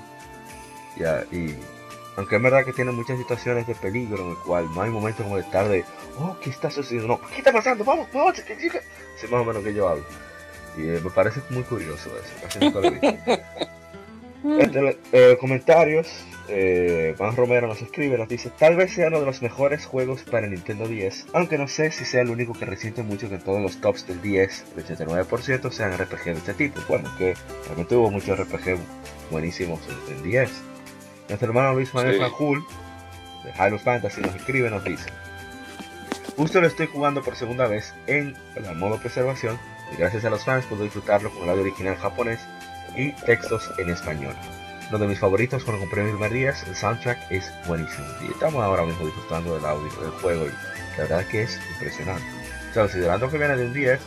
Ya, 0.97 1.25
y 1.33 1.57
aunque 2.17 2.37
es 2.37 2.43
verdad 2.43 2.65
que 2.65 2.73
tiene 2.73 2.93
muchas 2.93 3.19
situaciones 3.19 3.67
de 3.67 3.75
peligro 3.75 4.23
en 4.23 4.31
el 4.31 4.37
cual 4.37 4.69
no 4.75 4.83
hay 4.83 4.91
momentos 4.91 5.25
como 5.25 5.37
de 5.37 5.43
estar 5.43 5.69
de, 5.69 5.85
oh, 6.19 6.37
¿qué 6.43 6.51
está 6.51 6.71
sucediendo? 6.71 7.09
No, 7.09 7.21
¿qué 7.29 7.39
está 7.39 7.53
pasando? 7.53 7.85
Vamos, 7.85 8.09
vamos, 8.13 8.41
que 8.41 8.57
llega. 8.57 8.81
Así 9.17 9.27
más 9.29 9.41
o 9.41 9.45
menos 9.45 9.63
que 9.63 9.73
yo 9.73 9.89
hablo. 9.89 10.05
Y 10.77 10.89
eh, 10.89 11.01
me 11.03 11.11
parece 11.11 11.41
muy 11.51 11.63
curioso 11.63 12.11
eso, 12.11 12.35
casi 12.43 12.59
nunca 12.61 12.81
lo 12.81 12.87
he 12.87 12.91
visto. 12.91 13.09
Este, 14.43 14.99
eh, 15.13 15.37
comentarios, 15.39 16.09
eh, 16.49 17.15
Juan 17.19 17.37
Romero 17.37 17.67
nos 17.67 17.83
escribe, 17.83 18.17
nos 18.17 18.29
dice, 18.29 18.51
tal 18.59 18.75
vez 18.75 18.93
sea 18.93 19.09
uno 19.09 19.21
de 19.21 19.27
los 19.27 19.43
mejores 19.43 19.85
juegos 19.85 20.23
para 20.23 20.47
el 20.47 20.53
Nintendo 20.53 20.89
10, 20.89 21.27
aunque 21.35 21.59
no 21.59 21.69
sé 21.69 21.91
si 21.91 22.07
sea 22.07 22.23
el 22.23 22.31
único 22.31 22.55
que 22.55 22.65
resiente 22.65 23.03
mucho 23.03 23.29
que 23.29 23.37
todos 23.37 23.61
los 23.61 23.83
tops 23.83 24.07
del 24.07 24.23
10, 24.23 24.65
el 24.77 24.85
89% 24.87 25.71
sean 25.71 25.93
RPG 25.97 26.25
de 26.25 26.33
este 26.33 26.55
tipo. 26.55 26.81
Bueno, 26.89 27.11
que 27.19 27.35
realmente 27.67 27.95
hubo 27.95 28.11
muchos 28.11 28.39
RPG 28.39 28.79
buenísimos 29.31 29.79
en, 30.09 30.17
en 30.17 30.23
10. 30.23 30.51
Nuestro 31.29 31.49
hermano 31.49 31.75
Luis 31.75 31.93
Manuel 31.95 32.17
Sí. 32.17 32.45
De 33.45 33.53
Halo 33.53 33.79
Fantasy, 33.79 34.21
nos 34.21 34.35
escribe, 34.35 34.69
nos 34.69 34.85
dice, 34.85 35.09
justo 36.37 36.61
lo 36.61 36.67
estoy 36.67 36.87
jugando 36.87 37.23
por 37.23 37.37
segunda 37.37 37.67
vez 37.67 37.95
en 38.07 38.35
el 38.57 38.77
modo 38.77 38.99
preservación, 38.99 39.59
y 39.93 39.97
gracias 39.97 40.25
a 40.25 40.31
los 40.31 40.45
fans 40.45 40.65
puedo 40.67 40.85
disfrutarlo 40.85 41.31
con 41.31 41.45
el 41.45 41.51
audio 41.51 41.63
original 41.63 41.97
japonés 41.97 42.41
y 42.97 43.13
textos 43.13 43.71
en 43.79 43.91
español. 43.91 44.35
Uno 44.89 44.99
de 44.99 45.07
mis 45.07 45.19
favoritos 45.21 45.65
cuando 45.65 45.81
compré 45.81 46.03
mi 46.03 46.11
primer 46.11 46.33
día, 46.33 46.55
el 46.67 46.75
soundtrack 46.75 47.31
es 47.31 47.53
buenísimo. 47.67 48.07
Y 48.23 48.33
estamos 48.33 48.63
ahora 48.63 48.85
mismo 48.85 49.07
disfrutando 49.07 49.55
del 49.55 49.65
audio 49.65 49.89
del 50.01 50.11
juego 50.21 50.47
y 50.47 50.51
la 50.99 51.05
verdad 51.05 51.25
que 51.27 51.43
es 51.43 51.61
impresionante. 51.75 52.27
O 52.71 52.73
sea, 52.73 52.83
considerando 52.83 53.31
que 53.31 53.39
viene 53.39 53.57
de 53.57 53.67
un 53.67 53.73
10, 53.73 54.01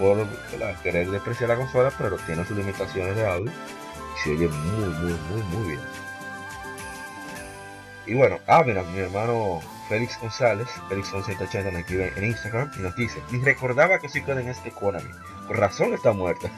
no 0.00 0.14
¿verdad? 0.52 0.80
querer 0.82 1.10
despreciar 1.10 1.50
la 1.50 1.56
consola, 1.56 1.92
pero 1.96 2.16
tiene 2.18 2.44
sus 2.44 2.56
limitaciones 2.56 3.16
de 3.16 3.26
audio 3.26 3.50
y 3.50 4.20
se 4.22 4.30
oye 4.32 4.48
muy, 4.48 4.88
muy, 4.88 5.12
muy, 5.12 5.42
muy 5.42 5.68
bien. 5.68 5.80
Y 8.06 8.14
bueno, 8.14 8.40
ah, 8.48 8.62
mira, 8.66 8.82
mi 8.82 8.98
hermano 8.98 9.60
Félix 9.90 10.18
González, 10.20 10.68
Félix 10.88 11.08
180 11.10 11.70
nos 11.72 11.80
escribe 11.80 12.12
en 12.16 12.24
Instagram 12.26 12.70
y 12.78 12.82
nos 12.82 12.94
dice, 12.94 13.20
ni 13.32 13.40
recordaba 13.42 13.98
que 13.98 14.08
soy 14.08 14.22
en 14.26 14.48
este 14.48 14.70
Konami. 14.70 15.10
Por 15.48 15.58
razón 15.58 15.92
está 15.94 16.12
muerta. 16.12 16.48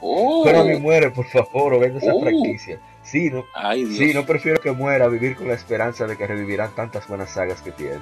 Oh, 0.00 0.42
Konami 0.44 0.78
muere, 0.80 1.10
por 1.10 1.24
favor, 1.26 1.74
o 1.74 1.78
vende 1.78 1.98
esa 2.00 2.12
Oh. 2.12 2.20
franquicia. 2.20 2.80
Sí, 3.04 3.30
no, 3.30 3.44
ay, 3.54 3.86
sí, 3.86 4.12
no 4.12 4.26
prefiero 4.26 4.60
que 4.60 4.72
muera, 4.72 5.06
vivir 5.06 5.36
con 5.36 5.46
la 5.48 5.54
esperanza 5.54 6.06
de 6.08 6.16
que 6.16 6.26
revivirán 6.26 6.74
tantas 6.74 7.06
buenas 7.06 7.30
sagas 7.30 7.62
que 7.62 7.70
tiene. 7.70 8.00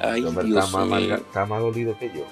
Ay, 0.00 0.22
Dios 0.22 0.36
está, 0.36 0.44
más 0.44 0.74
amarga- 0.74 1.16
está 1.16 1.46
más 1.46 1.60
dolido 1.60 1.96
que 1.96 2.10
yo. 2.10 2.26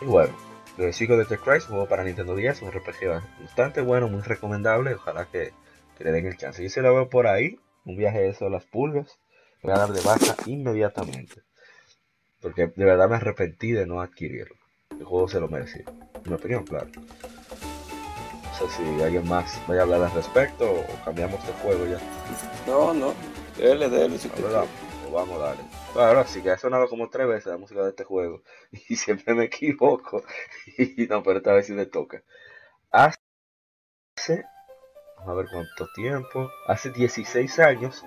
Y 0.00 0.06
bueno, 0.06 0.34
el 0.78 0.92
Chico 0.92 1.16
de 1.18 1.24
The 1.26 1.38
Christ, 1.38 1.68
juego 1.68 1.86
para 1.86 2.02
Nintendo 2.02 2.34
10, 2.34 2.62
un 2.62 2.70
RPG 2.72 3.20
bastante 3.42 3.80
bueno, 3.82 4.08
muy 4.08 4.22
recomendable. 4.22 4.94
Ojalá 4.94 5.26
que, 5.26 5.52
que 5.96 6.04
le 6.04 6.12
den 6.12 6.26
el 6.26 6.36
chance. 6.36 6.62
Yo 6.62 6.68
se 6.70 6.80
lo 6.82 6.94
veo 6.94 7.08
por 7.10 7.26
ahí, 7.26 7.58
un 7.84 7.96
viaje 7.96 8.20
de 8.20 8.28
eso 8.30 8.46
de 8.46 8.50
las 8.52 8.64
pulgas. 8.64 9.18
Voy 9.62 9.72
a 9.72 9.78
dar 9.78 9.92
de 9.92 10.00
baja 10.02 10.36
inmediatamente. 10.46 11.42
Porque 12.40 12.66
de 12.68 12.84
verdad 12.84 13.08
me 13.08 13.16
arrepentí 13.16 13.72
de 13.72 13.86
no 13.86 14.00
adquirirlo. 14.00 14.56
El 14.90 15.04
juego 15.04 15.28
se 15.28 15.40
lo 15.40 15.48
merecía. 15.48 15.84
En 15.86 16.30
mi 16.30 16.34
opinión, 16.34 16.64
claro. 16.64 16.86
No 16.96 18.68
sé 18.68 18.68
si 18.76 19.02
alguien 19.02 19.28
más 19.28 19.60
vaya 19.66 19.80
a 19.80 19.82
hablar 19.84 20.02
al 20.02 20.12
respecto 20.12 20.70
o 20.70 21.04
cambiamos 21.04 21.44
de 21.46 21.52
juego 21.54 21.86
ya. 21.86 21.98
No, 22.66 22.94
no. 22.94 23.14
Dele, 23.58 23.88
dele. 23.88 24.18
Si 24.18 24.28
vamos, 24.28 24.68
vamos 25.12 25.40
a 25.40 25.46
darle. 25.46 25.64
Ahora 25.94 26.26
sí 26.26 26.42
que 26.42 26.50
ha 26.50 26.58
sonado 26.58 26.88
como 26.88 27.08
tres 27.08 27.26
veces 27.26 27.46
la 27.46 27.58
música 27.58 27.82
de 27.82 27.90
este 27.90 28.04
juego 28.04 28.42
y 28.88 28.96
siempre 28.96 29.34
me 29.34 29.44
equivoco. 29.44 30.22
Y 30.78 31.06
no, 31.06 31.22
pero 31.22 31.38
esta 31.38 31.52
vez 31.52 31.66
sí 31.66 31.72
me 31.72 31.86
toca. 31.86 32.22
Hace, 32.90 33.18
vamos 35.18 35.28
a 35.28 35.34
ver 35.34 35.46
cuánto 35.50 35.88
tiempo, 35.94 36.50
hace 36.66 36.90
16 36.90 37.58
años 37.58 38.04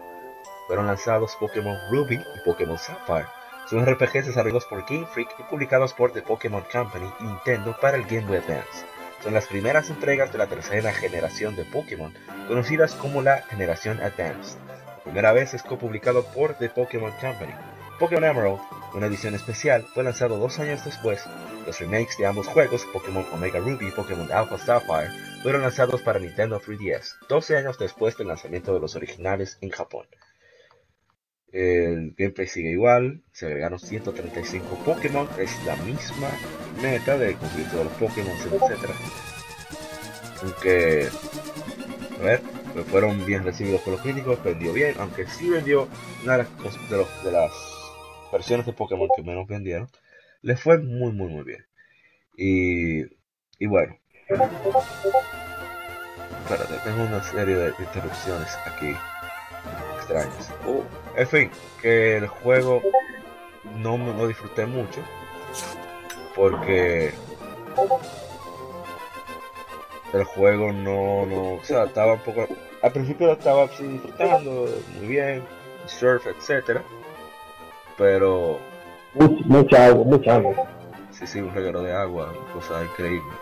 fueron 0.69 0.85
lanzados 0.85 1.35
Pokémon 1.39 1.79
Ruby 1.89 2.23
y 2.35 2.39
Pokémon 2.45 2.77
Sapphire. 2.77 3.25
Son 3.67 3.83
RPGs 3.83 4.27
desarrollados 4.27 4.65
por 4.65 4.85
Game 4.87 5.07
Freak 5.07 5.31
y 5.39 5.43
publicados 5.49 5.95
por 5.95 6.11
The 6.11 6.21
Pokémon 6.21 6.63
Company 6.71 7.11
y 7.19 7.23
Nintendo 7.23 7.75
para 7.81 7.97
el 7.97 8.03
Game 8.03 8.27
Boy 8.27 8.37
Advance. 8.37 8.85
Son 9.23 9.33
las 9.33 9.47
primeras 9.47 9.89
entregas 9.89 10.31
de 10.31 10.37
la 10.37 10.45
tercera 10.45 10.93
generación 10.93 11.55
de 11.55 11.65
Pokémon, 11.65 12.13
conocidas 12.47 12.93
como 12.93 13.23
la 13.23 13.41
generación 13.41 13.99
Advanced. 13.99 14.59
La 14.67 15.03
primera 15.03 15.33
vez 15.33 15.55
es 15.55 15.63
copublicado 15.63 16.23
por 16.35 16.53
The 16.53 16.69
Pokémon 16.69 17.13
Company. 17.13 17.53
Pokémon 17.97 18.25
Emerald, 18.25 18.59
una 18.93 19.07
edición 19.07 19.33
especial, 19.33 19.87
fue 19.95 20.03
lanzado 20.03 20.37
dos 20.37 20.59
años 20.59 20.85
después. 20.85 21.23
Los 21.65 21.79
remakes 21.79 22.15
de 22.19 22.27
ambos 22.27 22.47
juegos, 22.47 22.85
Pokémon 22.93 23.25
Omega 23.33 23.59
Ruby 23.59 23.87
y 23.87 23.91
Pokémon 23.91 24.31
Alpha 24.31 24.59
Sapphire, 24.59 25.09
fueron 25.41 25.63
lanzados 25.63 26.03
para 26.03 26.19
Nintendo 26.19 26.61
3DS, 26.61 27.15
12 27.27 27.57
años 27.57 27.79
después 27.79 28.15
del 28.17 28.27
lanzamiento 28.27 28.71
de 28.75 28.81
los 28.81 28.95
originales 28.95 29.57
en 29.61 29.71
Japón. 29.71 30.05
El 31.51 32.13
gameplay 32.17 32.47
sigue 32.47 32.71
igual, 32.71 33.23
se 33.31 33.47
agregaron 33.47 33.79
135 33.79 34.75
Pokémon, 34.85 35.27
es 35.39 35.51
la 35.65 35.75
misma 35.77 36.29
meta 36.81 37.17
de 37.17 37.33
conseguir 37.35 37.69
todos 37.71 37.85
los 37.85 37.93
Pokémon, 37.93 38.35
etc. 38.37 38.89
Aunque, 40.43 41.09
a 42.19 42.23
ver, 42.23 42.41
pues 42.73 42.85
fueron 42.87 43.25
bien 43.25 43.43
recibidos 43.43 43.81
por 43.81 43.93
los 43.93 44.01
críticos, 44.01 44.41
vendió 44.43 44.71
bien, 44.73 44.95
aunque 44.99 45.25
sí 45.27 45.49
vendió 45.49 45.87
una 46.23 46.37
de 46.37 46.43
las, 46.43 46.89
de, 46.89 46.97
los- 46.97 47.23
de 47.23 47.31
las 47.31 47.51
versiones 48.31 48.65
de 48.65 48.73
Pokémon 48.73 49.07
que 49.15 49.23
menos 49.23 49.47
vendieron, 49.47 49.89
le 50.41 50.55
fue 50.55 50.77
muy 50.77 51.11
muy 51.11 51.27
muy 51.29 51.43
bien. 51.43 51.65
Y, 52.37 53.01
y 53.63 53.67
bueno, 53.67 53.97
espérate, 56.43 56.73
tengo 56.83 57.03
una 57.03 57.21
serie 57.23 57.55
de 57.55 57.73
interrupciones 57.79 58.57
aquí 58.65 58.93
extrañas. 59.97 60.51
Oh, 60.65 60.83
En 61.15 61.27
fin, 61.27 61.51
que 61.81 62.17
el 62.17 62.27
juego 62.27 62.81
no 63.77 63.97
me 63.97 64.13
lo 64.13 64.27
disfruté 64.27 64.65
mucho 64.65 65.01
porque 66.35 67.11
el 70.13 70.23
juego 70.23 70.71
no, 70.71 71.25
no, 71.25 71.53
o 71.55 71.63
sea, 71.63 71.83
estaba 71.83 72.13
un 72.13 72.19
poco, 72.19 72.47
al 72.81 72.91
principio 72.91 73.27
lo 73.27 73.33
estaba 73.33 73.63
así 73.65 73.83
disfrutando 73.83 74.67
muy 74.97 75.07
bien, 75.07 75.43
surf, 75.85 76.25
etcétera, 76.27 76.81
pero 77.97 78.59
Mucha, 79.13 79.43
mucha 79.45 79.85
agua, 79.87 80.05
mucha 80.05 80.35
agua. 80.35 80.67
sí, 81.11 81.27
sí, 81.27 81.41
un 81.41 81.53
reguero 81.53 81.81
de 81.83 81.91
agua, 81.93 82.33
cosa 82.53 82.83
increíble. 82.83 83.33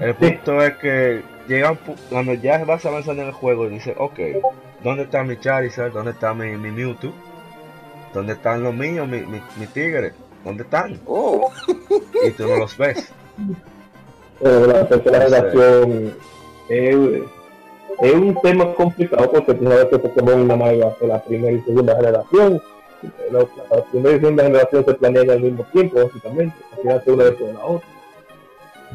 El 0.00 0.14
punto 0.14 0.62
es 0.62 0.76
que 0.78 1.22
llega 1.46 1.70
un 1.72 1.78
cuando 2.10 2.34
ya 2.34 2.64
vas 2.64 2.84
avanzando 2.84 3.22
en 3.22 3.28
el 3.28 3.34
juego 3.34 3.66
y 3.66 3.70
dices, 3.70 3.94
ok, 3.98 4.18
¿dónde 4.84 5.02
está 5.04 5.24
mi 5.24 5.36
Charizard? 5.38 5.92
¿Dónde 5.92 6.12
está 6.12 6.32
mi, 6.34 6.56
mi 6.56 6.70
Mewtwo? 6.70 7.10
¿Dónde 8.12 8.34
están 8.34 8.62
los 8.62 8.72
míos, 8.74 9.08
mi, 9.08 9.20
mi, 9.22 9.40
mi 9.58 9.66
tigre? 9.66 10.12
¿Dónde 10.44 10.62
están? 10.62 11.00
oh. 11.06 11.50
Y 12.24 12.30
tú 12.32 12.46
no 12.46 12.56
los 12.58 12.76
ves. 12.76 13.10
Pero 14.40 14.66
la 14.66 14.86
tercera 14.88 15.20
Sí. 15.20 15.34
generación 15.34 16.14
es, 16.68 16.96
es 18.02 18.14
un 18.14 18.38
tema 18.42 18.74
complicado 18.74 19.30
porque 19.32 19.54
tú 19.54 19.64
sabes 19.64 19.86
que 19.86 19.98
Pokémon 19.98 20.46
nada 20.46 20.58
más 20.60 20.72
iba 20.74 20.88
a 20.88 20.98
ser 20.98 21.08
la 21.08 21.22
primera 21.22 21.52
y 21.52 21.60
segunda 21.62 21.96
generación. 21.96 22.62
La, 23.30 23.38
la 23.40 23.84
primera 23.90 24.16
y 24.16 24.20
segunda 24.20 24.44
generación 24.44 24.84
se 24.84 24.94
planean 24.94 25.30
al 25.30 25.40
mismo 25.40 25.64
tiempo, 25.72 26.04
básicamente. 26.04 26.56
Al 26.72 26.78
final 26.82 27.02
se 27.04 27.10
una 27.12 27.24
después 27.24 27.48
de 27.48 27.54
la 27.54 27.64
otra. 27.64 27.88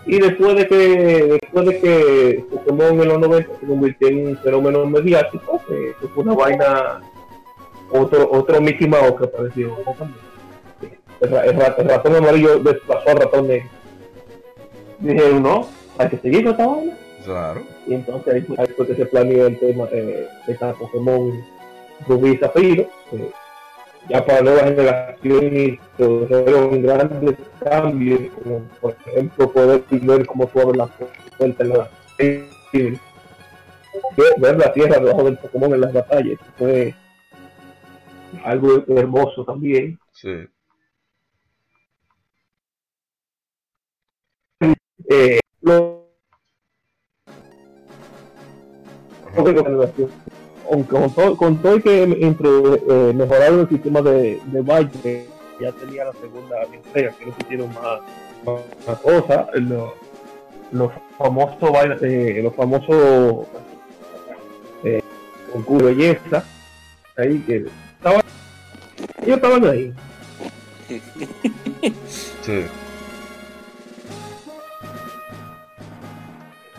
Y 0.06 0.20
después 0.20 0.56
de 0.56 0.68
que 0.68 1.38
después 1.42 1.66
de 1.68 1.80
que 1.80 2.46
Pokémon 2.52 3.02
en 3.02 3.08
los 3.08 3.20
90 3.20 3.60
se 3.60 3.66
convirtió 3.68 4.08
en 4.08 4.28
un 4.28 4.38
fenómeno 4.38 4.86
mediático, 4.86 5.62
que 5.68 5.94
fue 6.14 6.24
una 6.24 6.34
vaina, 6.36 7.02
otro, 7.92 8.30
otro 8.32 8.62
Mickey 8.62 8.88
Mouse 8.88 9.16
que 9.20 9.26
apareció. 9.26 9.76
El, 11.22 11.34
el 11.34 11.62
el 11.78 11.90
ratón 11.90 12.16
amarillo 12.16 12.60
desplazó 12.60 13.10
al 13.10 13.18
ratón 13.18 13.48
negro 13.48 13.70
dijeron, 15.00 15.44
no, 15.44 15.68
hay 15.98 16.10
que 16.10 16.18
seguir 16.18 16.44
con 16.44 16.52
esta 16.52 16.68
vaina. 16.68 16.98
Claro. 17.26 17.62
Y 17.88 17.94
entonces 17.94 18.34
ahí, 18.34 18.42
fue- 18.76 18.88
que 18.88 18.96
se 18.96 19.06
planeó 19.06 19.48
el 19.48 19.60
tema 19.60 19.88
eh, 19.92 20.28
de 20.48 20.56
cada 20.58 20.74
Pokémon 20.74 21.42
Rubí 22.08 22.32
y 22.32 22.38
Zafiro. 22.38 22.88
que 23.10 23.32
ya 24.10 24.26
para 24.26 24.42
nueva 24.42 24.64
generación 24.64 25.58
y 25.58 25.80
fueron 25.98 26.82
grandes 26.82 27.36
cambios, 27.64 28.22
como 28.34 28.60
por 28.82 28.96
ejemplo 29.06 29.52
poder 29.52 29.84
ver 29.90 30.26
cómo 30.26 30.48
tú 30.48 30.60
abres 30.60 30.78
la 30.78 30.88
puerta 31.38 31.64
en 32.18 33.00
ver 34.38 34.58
la 34.58 34.74
tierra 34.74 35.00
debajo 35.00 35.24
del 35.24 35.38
Pokémon 35.38 35.74
en 35.74 35.82
las 35.82 35.94
batallas. 35.94 36.40
Fue, 36.58 36.94
algo 38.44 38.84
hermoso 38.88 39.44
también. 39.44 40.00
Sí. 40.12 40.48
Eh, 45.10 45.40
lo- 45.62 46.08
con 50.70 51.12
todo, 51.14 51.36
con 51.38 51.58
todo 51.58 51.78
y 51.78 51.82
que 51.82 52.04
intro- 52.22 52.80
eh, 52.90 53.14
mejoraron 53.14 53.62
el 53.62 53.70
sistema 53.70 54.02
de, 54.02 54.40
de 54.46 54.62
baile, 54.62 54.90
que 55.02 55.28
ya 55.60 55.72
tenía 55.74 56.06
la 56.06 56.14
segunda 56.14 56.56
entrega, 56.72 57.12
que 57.18 57.26
no 57.26 57.32
pusieron 57.34 57.68
más, 57.74 58.00
más, 58.46 58.62
más 58.88 59.00
cosas, 59.00 59.48
lo- 59.56 59.94
los 60.72 60.92
famosos 61.18 61.72
eh, 62.02 62.42
los 62.44 62.56
famosos 62.56 63.48
eh, 64.84 65.02
concursos 65.52 65.88
de 65.90 65.96
belleza, 65.96 66.44
ahí 67.18 67.40
que 67.40 67.66
estaban, 67.98 68.22
ellos 69.24 69.36
estaban 69.38 69.66
ahí. 69.66 69.94
Sí. 72.42 72.66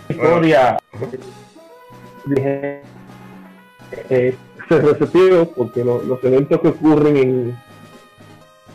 historia 0.09 0.79
dije, 2.27 2.83
eh, 4.11 4.35
se 4.69 4.81
repitió 4.81 5.49
porque 5.53 5.85
lo- 5.85 6.03
los 6.03 6.23
eventos 6.25 6.61
que 6.61 6.69
ocurren 6.69 7.17
en 7.17 7.59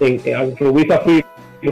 en, 0.01 0.21
en 0.25 0.57
Zafiro, 0.87 1.25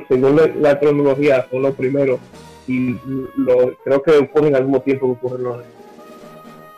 según 0.07 0.35
la, 0.37 0.47
la 0.47 0.79
cronología 0.79 1.45
son 1.51 1.61
los 1.63 1.75
primeros 1.75 2.19
y 2.67 2.95
lo, 3.35 3.75
creo 3.83 4.01
que 4.01 4.11
ocurren 4.17 4.55
al 4.55 4.63
mismo 4.63 4.81
tiempo 4.81 5.07
que 5.07 5.25
ocurren 5.27 5.43
lo 5.43 5.57
de, 5.57 5.65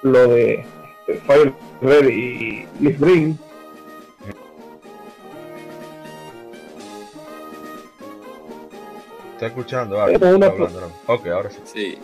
lo 0.04 0.28
de 0.28 0.54
eh, 1.08 1.20
Fire 1.28 1.54
Red 1.82 2.08
y 2.10 2.66
Liz 2.80 3.00
Green 3.00 3.38
¿Está 9.34 9.48
escuchando? 9.48 10.02
Ah, 10.02 10.08
Es 10.08 10.14
está 10.16 10.34
una- 10.36 10.48
hablando, 10.48 10.82
¿no? 10.82 11.14
Ok, 11.14 11.28
ahora 11.28 11.50
sí. 11.50 11.60
Sí. 11.66 11.98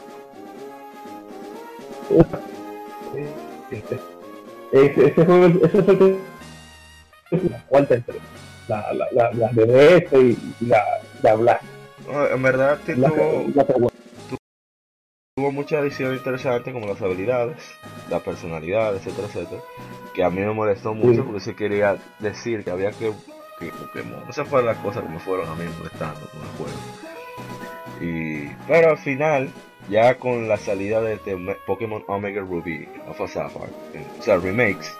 Este, 3.71 3.99
ese, 4.71 5.07
ese 5.07 5.25
fue 5.25 5.45
el- 5.45 5.61
ese 5.63 5.83
fue 5.83 5.93
el- 5.93 7.49
la 7.51 7.61
cuarta 7.67 7.95
entrega 7.95 8.19
la, 8.67 8.93
la, 8.93 9.31
la, 9.33 9.49
DS 9.53 10.13
y 10.21 10.37
la, 10.65 10.83
la 11.23 11.35
Black 11.35 11.61
No, 12.07 12.27
en 12.27 12.41
verdad 12.41 12.79
la, 12.87 13.09
tuvo, 13.09 13.17
segunda. 13.17 13.65
tuvo 15.35 15.51
muchas 15.51 15.81
adiciones 15.81 16.17
interesantes 16.19 16.73
como 16.73 16.87
las 16.87 17.01
habilidades, 17.01 17.57
la 18.09 18.19
personalidad, 18.19 18.95
etcétera, 18.95 19.27
etcétera. 19.27 19.61
Que 20.13 20.23
a 20.23 20.29
mí 20.29 20.41
me 20.41 20.53
molestó 20.53 20.93
mucho 20.93 21.21
Sí. 21.21 21.25
porque 21.25 21.39
se 21.41 21.55
quería 21.55 21.97
decir 22.19 22.63
que 22.63 22.71
había 22.71 22.91
que, 22.91 23.11
que 23.59 23.71
Pokémon. 23.71 24.23
Esas 24.29 24.47
fueron 24.47 24.67
las 24.67 24.77
cosas 24.77 25.03
que 25.03 25.09
me 25.09 25.19
fueron 25.19 25.47
a 25.49 25.55
mí 25.55 25.65
molestando 25.77 26.19
con 26.29 26.41
el 26.41 26.47
juego. 26.57 26.79
Y, 28.01 28.55
pero 28.67 28.91
al 28.91 28.97
final, 28.97 29.49
ya 29.89 30.17
con 30.17 30.47
la 30.47 30.57
salida 30.57 31.01
de, 31.01 31.17
Pokémon 31.65 32.03
Omega 32.07 32.41
Ruby, 32.41 32.87
Alpha 33.07 33.27
Sapphire, 33.27 33.65
en- 33.93 34.05
o 34.19 34.23
sea, 34.23 34.37
remakes, 34.37 34.93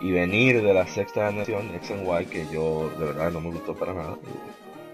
y 0.00 0.12
venir 0.12 0.62
de 0.62 0.72
la 0.74 0.86
sexta 0.86 1.26
generación, 1.28 1.74
X 1.76 1.90
and 1.90 2.06
Y, 2.06 2.26
que 2.26 2.46
yo 2.52 2.90
de 2.98 3.06
verdad 3.06 3.32
no 3.32 3.40
me 3.40 3.50
gustó 3.50 3.74
para 3.74 3.92
nada. 3.94 4.16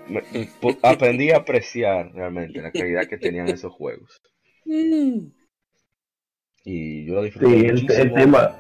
me- 0.09 0.23
aprendí 0.83 1.31
a 1.31 1.39
apreciar 1.39 2.11
realmente 2.15 2.61
la 2.61 2.71
calidad 2.73 3.07
que 3.07 3.19
tenían 3.19 3.49
esos 3.49 3.73
juegos. 3.73 4.21
Y 6.65 7.05
yo 7.05 7.15
lo 7.15 7.23
disfruté 7.23 7.77
Sí, 7.77 7.87
el, 7.93 8.15
tema 8.15 8.57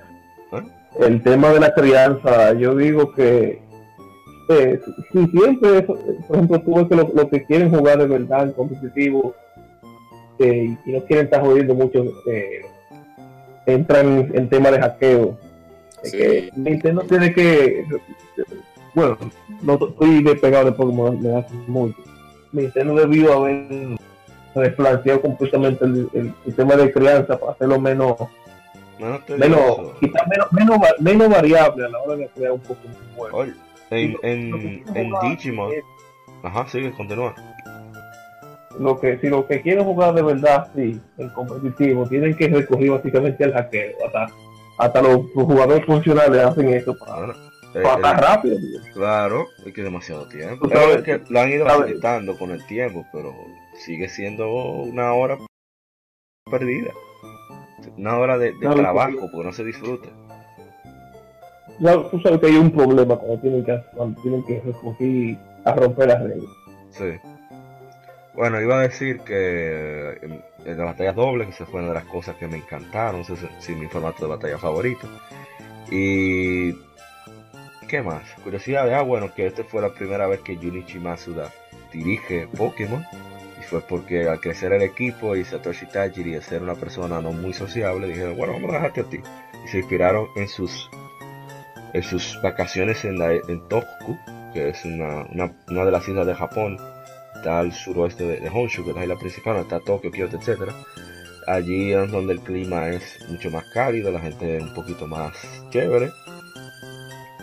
¿Eh? 0.53 0.63
el 1.01 1.23
tema 1.23 1.51
de 1.53 1.61
la 1.61 1.73
crianza 1.75 2.53
yo 2.53 2.75
digo 2.77 3.13
que 3.15 3.59
eh, 4.51 4.79
si 5.11 5.27
siempre 5.29 5.79
eso, 5.79 5.97
eh, 5.97 6.19
por 6.29 6.37
ejemplo 6.37 6.61
tú 6.61 6.75
ves 6.75 6.89
que 6.89 6.97
los 6.97 7.15
lo 7.15 7.31
que 7.31 7.45
quieren 7.47 7.71
jugar 7.75 7.99
de 7.99 8.07
verdad 8.07 8.45
en 8.45 8.53
competitivo 8.53 9.35
eh, 10.39 10.77
y 10.85 10.93
no 10.93 11.01
quieren 11.05 11.27
estar 11.27 11.41
jodiendo 11.43 11.75
mucho 11.75 12.05
eh, 12.31 12.63
entran 13.67 14.31
en 14.35 14.49
tema 14.49 14.71
de 14.71 14.81
hackeo 14.81 15.39
Es 16.03 16.11
Sí. 16.11 16.19
que 16.19 16.51
Nintendo 16.57 17.03
tiene 17.03 17.33
que 17.33 17.87
bueno 18.95 19.17
no 19.63 19.75
estoy 19.75 20.23
despegado 20.23 20.67
de 20.67 20.73
Pokémon 20.73 21.21
me 21.23 21.37
hace 21.37 21.55
mucho 21.67 21.97
Nintendo 22.53 22.95
debió 22.95 23.33
haber 23.35 23.97
replanteado 24.55 25.21
completamente 25.23 25.85
el, 25.85 26.09
el 26.15 26.35
sistema 26.45 26.77
de 26.77 26.93
crianza 26.93 27.39
para 27.39 27.53
hacerlo 27.53 27.81
menos 27.81 28.17
No, 28.99 29.09
no 29.09 29.15
estoy 29.17 29.39
menos, 29.39 29.77
quizás 29.99 30.23
menos, 30.29 30.53
menos, 30.53 30.79
menos 31.01 31.29
variable 31.29 31.87
a 31.87 31.89
la 31.89 32.01
hora 32.01 32.17
de 32.17 32.29
crear 32.29 32.53
un 32.53 32.61
Pokémon 32.61 33.55
en, 33.91 34.17
en, 34.23 34.83
en 34.95 35.13
Digimon. 35.23 35.71
Ajá, 36.43 36.67
sigue, 36.69 36.91
continúa. 36.93 37.35
Lo 38.79 38.99
que, 38.99 39.19
si 39.21 39.29
lo 39.29 39.47
que 39.47 39.61
quieren 39.63 39.85
jugar 39.85 40.15
de 40.15 40.23
verdad, 40.23 40.69
sí, 40.75 41.01
en 41.19 41.29
competitivo, 41.31 42.07
tienen 42.09 42.35
que 42.37 42.49
recurrir 42.49 42.91
básicamente 42.91 43.45
al 43.45 43.53
hackeo. 43.53 43.93
Hasta, 44.07 44.27
hasta 44.79 45.03
los, 45.03 45.21
los 45.35 45.45
jugadores 45.45 45.85
funcionales 45.87 46.43
hacen 46.45 46.69
eso 46.71 46.97
para, 46.99 47.29
eh, 47.31 47.83
para 47.83 47.95
el- 47.95 47.97
estar 48.05 48.21
rápido. 48.21 48.57
tío. 48.59 48.81
claro, 48.95 49.47
es 49.65 49.73
que 49.73 49.83
demasiado 49.83 50.27
tiempo. 50.29 50.69
Sabes- 50.69 50.97
Es 50.97 51.03
que 51.03 51.21
lo 51.29 51.41
han 51.41 51.51
ido 51.51 51.67
facilitando 51.67 52.37
con 52.37 52.51
el 52.51 52.67
tiempo, 52.67 53.05
pero 53.13 53.33
sigue 53.77 54.09
siendo 54.09 54.49
una 54.53 55.13
hora 55.15 55.39
perdida. 56.51 56.91
Una 57.97 58.19
hora 58.19 58.39
de, 58.39 58.53
de 58.53 58.59
Claro, 58.59 58.77
trabajo, 58.77 59.11
porque- 59.13 59.29
porque 59.33 59.47
no 59.47 59.53
se 59.53 59.65
disfruta. 59.65 60.09
Ya, 61.81 61.95
tú 62.11 62.21
sabes 62.21 62.41
que 62.41 62.47
hay 62.47 62.57
un 62.57 62.71
problema 62.71 63.17
cuando 63.17 63.39
tienen 63.41 63.65
que, 63.65 63.81
cuando 63.97 64.21
tienen 64.23 64.45
que 64.45 64.61
recurrir 64.61 65.39
a 65.65 65.73
romper 65.75 66.09
las 66.09 66.23
reglas. 66.23 66.51
Sí. 66.91 67.05
Bueno, 68.35 68.61
iba 68.61 68.79
a 68.79 68.83
decir 68.83 69.21
que 69.21 70.19
en, 70.23 70.43
en 70.65 70.79
la 70.79 70.85
batalla 70.85 71.13
doble, 71.13 71.47
que 71.47 71.53
se 71.53 71.65
fue 71.67 71.81
una 71.81 71.91
de 71.91 71.95
las 71.95 72.05
cosas 72.05 72.37
que 72.37 72.49
me 72.49 72.57
encantaron, 72.57 73.21
es 73.21 73.29
sí, 73.61 73.75
mi 73.75 73.87
formato 73.87 74.25
de 74.25 74.31
batalla 74.31 74.59
favorito. 74.59 75.09
Y. 75.91 76.73
¿Qué 77.89 78.03
más? 78.03 78.23
Curiosidad 78.43 78.87
de, 78.87 78.95
ah, 78.95 79.03
bueno, 79.03 79.33
que 79.35 79.47
esta 79.47 79.63
fue 79.63 79.83
la 79.83 79.93
primera 79.93 80.27
vez 80.27 80.41
que 80.41 80.57
Junichi 80.57 80.99
Masuda 80.99 81.53
dirige 81.93 82.49
Pokémon. 82.57 83.05
Y 83.61 83.63
fue 83.63 83.81
porque 83.83 84.29
al 84.29 84.41
crecer 84.41 84.73
el 84.73 84.83
equipo 84.83 85.37
y 85.37 85.45
Satoshi 85.45 85.87
Tajiri, 85.87 86.35
al 86.35 86.43
ser 86.43 86.63
una 86.63 86.75
persona 86.75 87.21
no 87.21 87.31
muy 87.31 87.53
sociable, 87.53 88.09
dijeron, 88.09 88.37
bueno, 88.37 88.55
vamos 88.55 88.71
a 88.71 88.75
dejarte 88.75 89.01
a 89.03 89.05
ti. 89.05 89.21
Y 89.65 89.69
se 89.69 89.79
inspiraron 89.79 90.27
en 90.35 90.49
sus 90.49 90.91
en 91.93 92.03
sus 92.03 92.41
vacaciones 92.43 93.05
en, 93.05 93.19
la, 93.19 93.33
en 93.33 93.69
Tohoku, 93.69 94.19
que 94.53 94.71
es 94.71 94.85
una, 94.85 95.27
una, 95.33 95.53
una 95.69 95.85
de 95.85 95.93
las 95.93 96.09
islas 96.09 96.27
de 96.27 96.35
Japón, 96.35 96.77
al 97.47 97.73
suroeste 97.73 98.25
de, 98.25 98.49
Honshu, 98.49 98.85
que 98.85 98.91
es 98.91 98.97
la 98.97 99.03
isla 99.03 99.17
principal, 99.17 99.57
está 99.57 99.81
Tokio, 99.81 100.11
Kyoto, 100.11 100.37
etc. 100.37 100.73
Allí 101.47 101.93
es 101.93 102.11
donde 102.11 102.33
el 102.35 102.41
clima 102.41 102.89
es 102.89 103.19
mucho 103.29 103.51
más 103.51 103.65
cálido, 103.73 104.11
la 104.11 104.21
gente 104.21 104.57
es 104.57 104.63
un 104.63 104.75
poquito 104.75 105.07
más 105.07 105.37
chévere. 105.71 106.11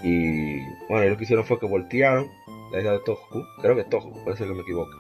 Y 0.04 0.60
bueno, 0.88 1.04
ellos 1.04 1.12
lo 1.12 1.18
que 1.18 1.24
hicieron 1.24 1.46
fue 1.46 1.60
que 1.60 1.68
voltearon 1.68 2.30
la 2.72 2.80
isla 2.80 2.92
de 2.94 3.00
Tohoku, 3.00 3.46
creo 3.62 3.76
que 3.76 3.82
es 3.82 3.90
Tohoku, 3.90 4.24
puede 4.24 4.38
ser 4.38 4.48
que 4.48 4.54
me 4.54 4.62
equivoque, 4.62 4.98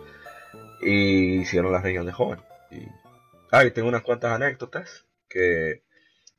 y 0.82 1.42
hicieron 1.42 1.72
la 1.72 1.82
región 1.82 2.06
de 2.06 2.14
Hoenn. 2.18 2.42
Y, 2.70 2.86
ah, 3.52 3.66
y 3.66 3.72
tengo 3.72 3.88
unas 3.88 4.04
cuantas 4.04 4.34
anécdotas 4.34 5.06
que 5.28 5.84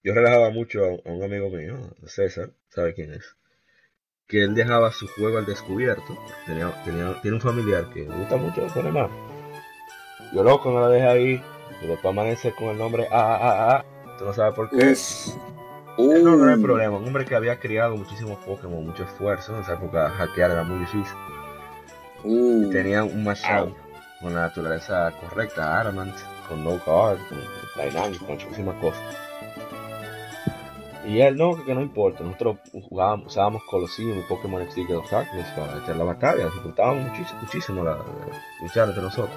yo 0.05 0.14
relajaba 0.14 0.51
mucho 0.51 0.85
a, 0.85 0.88
a 0.88 1.12
un 1.12 1.22
amigo 1.22 1.51
mío, 1.51 1.79
César, 2.07 2.53
¿sabe 2.68 2.94
quién 2.94 3.12
es? 3.14 3.37
Que 4.33 4.42
él 4.42 4.55
dejaba 4.55 4.90
su 4.90 5.07
juego 5.07 5.38
al 5.38 5.47
descubierto. 5.47 6.16
Tenía, 6.47 6.73
tenía, 6.85 7.21
tiene 7.23 7.37
un 7.37 7.40
familiar 7.40 7.88
que 7.92 8.01
le 8.01 8.16
gusta 8.16 8.37
mucho 8.37 8.66
poner 8.68 8.92
más. 8.92 9.11
Yo 10.33 10.42
loco 10.42 10.73
no 10.73 10.81
la 10.81 10.88
dejé 10.88 11.07
ahí. 11.07 11.42
Y 11.83 11.87
después 11.87 12.12
amanece 12.12 12.53
con 12.53 12.68
el 12.68 12.79
nombre 12.79 13.07
AAA. 13.11 13.85
Tú 14.18 14.25
no 14.25 14.33
sabes 14.33 14.55
por 14.55 14.71
qué. 14.71 14.92
Uf. 14.92 15.37
No, 15.99 16.37
no 16.37 16.55
Uh. 16.57 16.62
problema. 16.62 16.97
Un 16.97 17.07
hombre 17.07 17.27
que 17.27 17.35
había 17.35 17.61
criado 17.61 17.95
muchísimos 17.97 18.38
Pokémon, 18.38 18.87
mucho 18.87 19.05
esfuerzo. 19.05 19.55
En 19.55 19.62
esa 19.62 19.75
época 19.75 20.09
hackear 20.09 20.51
era 20.51 20.64
muy 20.64 20.79
difícil. 20.79 21.16
Uh. 22.25 22.71
Tenía 22.71 23.05
un 23.05 23.25
mashup 23.25 23.77
con 24.23 24.35
la 24.35 24.42
naturaleza 24.42 25.12
correcta, 25.21 25.81
Adamant, 25.81 26.14
con 26.49 26.64
No 26.64 26.79
Guard, 26.87 27.18
con 27.29 27.38
Dynamic, 27.77 28.18
con 28.21 28.29
muchísimas 28.29 28.77
cosas. 28.77 29.03
Y 31.07 31.21
él 31.21 31.37
no, 31.37 31.62
que 31.65 31.75
no 31.75 31.81
importa, 31.83 32.23
nosotros 32.23 32.59
jugábamos, 32.88 33.27
usábamos 33.27 33.62
Colosseum 33.65 34.19
y 34.21 34.23
Pokémon 34.23 34.61
de 34.65 34.85
los 34.95 35.11
Darkness 35.11 35.47
para 35.57 35.79
echar 35.83 35.97
la 35.97 36.05
batalla, 36.05 36.45
disfrutábamos 36.45 37.11
muchísimo, 37.11 37.41
muchísimo 37.43 37.85
la, 37.85 37.91
la- 37.97 38.05
luchar 38.62 38.88
entre 38.88 39.03
nosotros. 39.03 39.37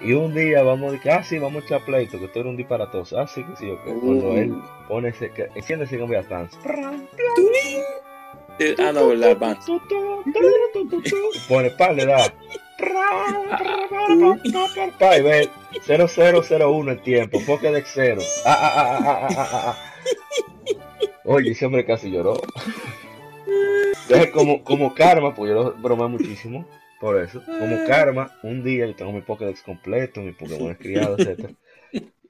Y 0.00 0.12
un 0.14 0.34
día 0.34 0.62
vamos 0.64 0.88
a 0.88 0.92
decir, 0.92 1.12
ah 1.12 1.22
sí, 1.22 1.38
vamos 1.38 1.62
a 1.62 1.66
echar 1.66 1.84
pleito, 1.84 2.18
que 2.18 2.26
tú 2.26 2.40
eres 2.40 2.50
un 2.50 2.56
disparatoso, 2.56 3.16
ah 3.20 3.28
sí, 3.28 3.44
que 3.44 3.56
sí, 3.56 3.70
ok. 3.70 3.80
Cuando 4.00 4.36
él 4.36 4.52
pone 4.88 5.08
ese, 5.10 5.30
que, 5.30 5.48
enciende 5.54 5.84
ese 5.84 5.96
Game 5.96 6.08
Boy 6.08 6.16
Advance, 6.16 6.56
Eh, 8.58 8.74
Ah, 8.78 8.90
no, 8.92 9.14
la 9.14 9.28
Advance. 9.28 9.72
pone 11.48 11.70
par 11.70 11.94
le 11.94 12.06
da. 12.06 12.32
Pa, 14.98 15.16
y 15.16 15.22
ve 15.22 15.48
0001 15.86 16.90
el 16.90 17.02
tiempo, 17.02 17.38
Pokédex 17.46 17.90
0. 17.94 18.20
Ah, 18.44 18.58
ah, 18.60 18.72
ah, 18.76 18.98
ah, 18.98 18.98
ah, 19.06 19.28
ah, 19.36 19.48
ah, 19.52 19.60
ah. 19.68 19.76
Oye, 21.24 21.52
ese 21.52 21.66
hombre 21.66 21.84
casi 21.84 22.10
lloró. 22.10 22.40
Entonces, 24.02 24.30
como, 24.32 24.64
como 24.64 24.94
karma, 24.94 25.34
pues 25.34 25.50
yo 25.50 25.54
lo 25.54 25.72
bromeo 25.74 26.08
muchísimo 26.08 26.66
por 27.00 27.20
eso. 27.20 27.42
Como 27.44 27.84
karma, 27.86 28.32
un 28.42 28.62
día 28.62 28.86
yo 28.86 28.94
tengo 28.94 29.12
mi 29.12 29.22
Pokédex 29.22 29.62
completo, 29.62 30.20
mi 30.20 30.32
Pokémon 30.32 30.74
criado, 30.74 31.16
etc. 31.18 31.50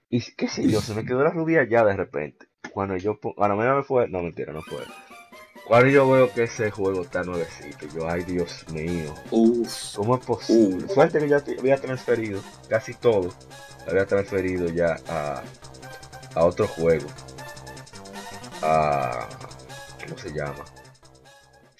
Y 0.08 0.20
qué 0.34 0.48
sé 0.48 0.68
yo, 0.68 0.80
se 0.80 0.94
me 0.94 1.04
quedó 1.04 1.22
la 1.24 1.30
rubia 1.30 1.66
ya 1.68 1.84
de 1.84 1.96
repente. 1.96 2.46
Cuando 2.72 2.96
yo, 2.96 3.18
po- 3.18 3.34
cuando 3.34 3.56
me 3.56 3.70
me 3.70 3.82
fue, 3.82 4.08
no 4.08 4.22
mentira, 4.22 4.52
no 4.52 4.62
fue. 4.62 4.78
Cuando 5.66 5.88
yo 5.88 6.10
veo 6.10 6.32
que 6.32 6.44
ese 6.44 6.70
juego 6.70 7.02
está 7.02 7.22
nuevecito, 7.22 7.86
yo, 7.94 8.08
ay 8.08 8.24
Dios 8.24 8.64
mío, 8.72 9.14
Uf. 9.30 9.94
¿cómo 9.94 10.16
es 10.16 10.24
posible? 10.24 10.84
Uh. 10.86 10.88
Suerte 10.94 11.18
que 11.18 11.28
ya 11.28 11.42
había 11.58 11.80
transferido, 11.80 12.42
casi 12.68 12.94
todo, 12.94 13.32
había 13.88 14.04
transferido 14.06 14.68
ya 14.68 14.96
a, 15.08 15.42
a 16.34 16.44
otro 16.44 16.66
juego. 16.66 17.06
A, 18.62 19.28
¿cómo 20.04 20.16
se 20.16 20.32
llama? 20.32 20.64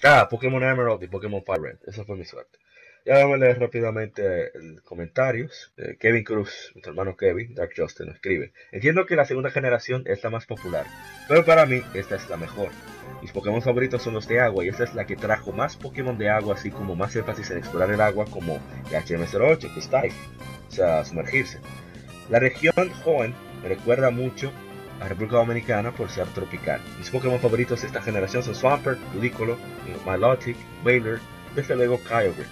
Ah, 0.03 0.27
Pokémon 0.29 0.61
Emerald 0.61 1.01
y 1.01 1.07
Pokémon 1.07 1.43
Fire 1.43 1.61
Red. 1.61 1.77
Esa 1.87 2.03
fue 2.03 2.17
mi 2.17 2.25
suerte. 2.25 2.59
Ya 3.05 3.15
vamos 3.19 3.35
a 3.35 3.37
leer 3.37 3.59
rápidamente 3.59 4.51
comentarios. 4.83 5.73
Eh, 5.77 5.97
Kevin 5.99 6.23
Cruz, 6.23 6.71
nuestro 6.73 6.91
hermano 6.91 7.17
Kevin, 7.17 7.53
Dark 7.53 7.71
Justin, 7.75 8.07
nos 8.07 8.15
escribe. 8.15 8.53
Entiendo 8.71 9.05
que 9.05 9.15
la 9.15 9.25
segunda 9.25 9.51
generación 9.51 10.03
es 10.05 10.23
la 10.23 10.29
más 10.29 10.45
popular, 10.45 10.85
pero 11.27 11.43
para 11.43 11.65
mí 11.65 11.81
esta 11.93 12.15
es 12.15 12.29
la 12.29 12.37
mejor. 12.37 12.69
Mis 13.21 13.31
Pokémon 13.31 13.61
favoritos 13.61 14.01
son 14.01 14.13
los 14.13 14.27
de 14.27 14.39
agua 14.39 14.63
y 14.63 14.69
esta 14.69 14.85
es 14.85 14.93
la 14.93 15.05
que 15.05 15.17
trajo 15.17 15.51
más 15.51 15.75
Pokémon 15.75 16.17
de 16.17 16.29
agua, 16.29 16.55
así 16.55 16.71
como 16.71 16.95
más 16.95 17.15
énfasis 17.15 17.51
en 17.51 17.57
explorar 17.57 17.91
el 17.91 18.01
agua 18.01 18.25
como 18.29 18.55
el 18.89 18.95
HM08, 18.95 19.73
que 19.73 19.79
es 19.79 19.89
Dive, 19.89 20.13
o 20.69 20.71
sea, 20.71 21.03
sumergirse. 21.03 21.59
La 22.29 22.39
región 22.39 22.89
joven 23.03 23.33
me 23.61 23.69
recuerda 23.69 24.11
mucho 24.11 24.51
a 25.03 25.07
República 25.07 25.37
Dominicana 25.37 25.91
por 25.91 26.09
ser 26.09 26.27
tropical. 26.27 26.79
Mis 26.97 27.09
Pokémon 27.09 27.39
favoritos 27.39 27.81
de 27.81 27.87
esta 27.87 28.01
generación 28.01 28.41
son 28.41 28.55
Swampert, 28.55 28.99
Ludicolo, 29.13 29.57
Milotic, 30.05 30.55
Wailer, 30.83 31.19
desde 31.55 31.75
luego 31.75 31.99
Kyogre. 32.03 32.45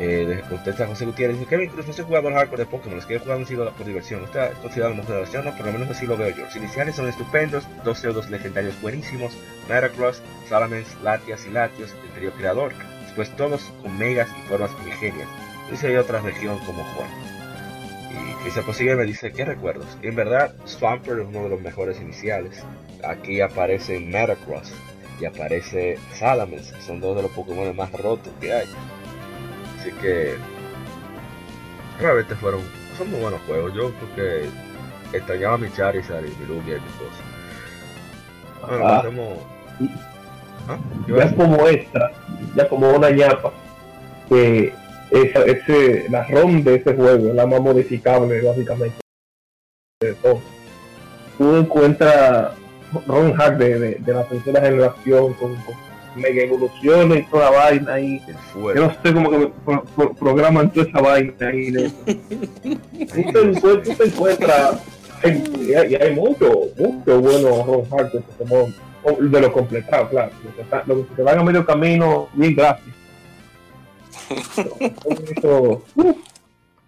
Eh, 0.00 0.44
contesta 0.48 0.86
José 0.86 1.06
Gutiérrez, 1.06 1.38
dice 1.38 1.50
Kevin 1.50 1.70
Cruz 1.70 1.88
no 1.88 1.92
soy 1.92 2.04
jugador 2.04 2.32
hardcore 2.32 2.62
de 2.62 2.70
Pokémon, 2.70 2.94
los 2.94 3.06
que 3.06 3.16
he 3.16 3.18
jugado 3.18 3.40
han 3.40 3.46
sido 3.46 3.68
por 3.72 3.84
diversión. 3.84 4.22
Esta 4.22 4.50
es 4.50 4.58
considerado 4.58 4.94
mejor 4.94 5.08
generación, 5.08 5.44
no, 5.44 5.56
por 5.56 5.66
lo 5.66 5.72
menos 5.72 5.90
así 5.90 6.06
lo 6.06 6.16
veo 6.16 6.30
yo. 6.30 6.44
Los 6.44 6.54
iniciales 6.54 6.94
son 6.94 7.08
estupendos, 7.08 7.66
dos 7.84 7.98
pseudos 7.98 8.30
legendarios 8.30 8.80
buenísimos, 8.80 9.36
Metagross, 9.68 10.22
Salamence, 10.48 10.96
Latias 11.02 11.44
y 11.46 11.50
Latios, 11.50 11.92
el 12.04 12.12
trío 12.12 12.32
creador. 12.32 12.72
Después 13.06 13.34
todos 13.34 13.72
con 13.82 13.98
megas 13.98 14.28
y 14.38 14.48
formas 14.48 14.70
primigenias. 14.70 15.28
Dice 15.68 15.88
hay 15.88 15.96
otra 15.96 16.20
región 16.20 16.58
como 16.60 16.84
Juan. 16.84 17.37
Y 18.46 18.50
se 18.50 18.62
posible 18.62 18.96
me 18.96 19.04
dice, 19.04 19.32
¿qué 19.32 19.44
recuerdos? 19.44 19.86
Y 20.02 20.08
en 20.08 20.16
verdad, 20.16 20.54
Swampert 20.64 21.20
es 21.20 21.26
uno 21.26 21.44
de 21.44 21.48
los 21.50 21.60
mejores 21.60 22.00
iniciales. 22.00 22.62
Aquí 23.04 23.40
aparece 23.40 24.00
Metagross 24.00 24.72
y 25.20 25.24
aparece 25.26 25.98
Salamence, 26.14 26.72
que 26.74 26.80
son 26.82 27.00
dos 27.00 27.16
de 27.16 27.22
los 27.22 27.30
Pokémon 27.32 27.74
más 27.76 27.92
rotos 27.92 28.32
que 28.40 28.52
hay. 28.52 28.66
Así 29.80 29.90
que 30.00 30.34
realmente 32.00 32.34
fueron, 32.36 32.60
son 32.96 33.10
muy 33.10 33.20
buenos 33.20 33.40
juegos. 33.42 33.74
Yo 33.74 33.92
creo 33.92 34.14
que 35.12 35.16
extrañaba 35.16 35.54
a 35.54 35.58
mi 35.58 35.70
Charizard 35.72 36.24
y 36.24 36.34
mi 36.36 36.46
Lugia 36.46 36.76
y 36.76 36.80
mi 36.80 36.90
cosa. 36.98 38.66
Bueno, 38.66 38.86
Ah. 38.86 38.98
hacemos... 38.98 39.38
¿Ah? 40.68 40.78
¿Qué 41.06 41.12
iba 41.12 41.22
a 41.22 41.26
ya 41.30 41.36
como 41.36 41.66
extra, 41.68 42.10
ya 42.54 42.68
como 42.68 42.90
una 42.90 43.10
ñapa, 43.10 43.52
que 44.28 44.74
esa, 45.10 45.42
ese, 45.44 46.06
la 46.10 46.24
ROM 46.26 46.62
de 46.62 46.76
ese 46.76 46.94
juego 46.94 47.32
la 47.32 47.46
más 47.46 47.60
modificable 47.60 48.40
básicamente 48.42 48.96
de 50.02 50.12
todo. 50.14 50.40
Tú 51.36 51.56
encuentras 51.56 52.52
ROM 53.06 53.32
hack 53.32 53.56
de, 53.58 53.78
de, 53.78 53.94
de 53.96 54.12
la 54.14 54.24
tercera 54.24 54.60
generación 54.60 55.34
con, 55.34 55.54
con 55.56 55.74
mega 56.16 56.42
evoluciones 56.42 57.20
y 57.20 57.30
toda 57.30 57.50
la 57.50 57.56
vaina 57.58 57.94
ahí. 57.94 58.20
Yo 58.54 58.74
no 58.74 58.90
sé 59.02 59.12
cómo 59.14 59.30
que 59.30 59.52
pro- 59.64 59.84
pro- 59.96 60.14
programan 60.14 60.70
toda 60.72 60.86
esa 60.86 61.00
vaina 61.00 61.32
ahí. 61.40 61.70
de- 61.70 61.90
Tú 61.90 63.32
te, 63.32 63.40
encuentras- 63.40 63.82
tú 63.84 63.94
te 63.94 64.04
encuentras, 64.04 64.82
hay- 65.22 65.44
y 65.68 65.74
hay, 65.74 65.92
y 65.92 65.94
hay 65.96 66.14
mucho, 66.14 66.50
mucho 66.76 67.20
bueno 67.20 67.64
ROM 67.64 67.88
hack 67.90 68.12
de 68.12 68.20
Pokémon, 68.20 68.74
de 69.30 69.40
los 69.40 69.50
completados, 69.52 70.08
claro. 70.10 70.32
Los 70.86 71.06
que 71.06 71.14
se 71.16 71.22
van 71.22 71.38
a 71.38 71.44
medio 71.44 71.64
camino, 71.64 72.28
bien 72.34 72.54
gratis. 72.54 72.92
Eso, 74.30 75.82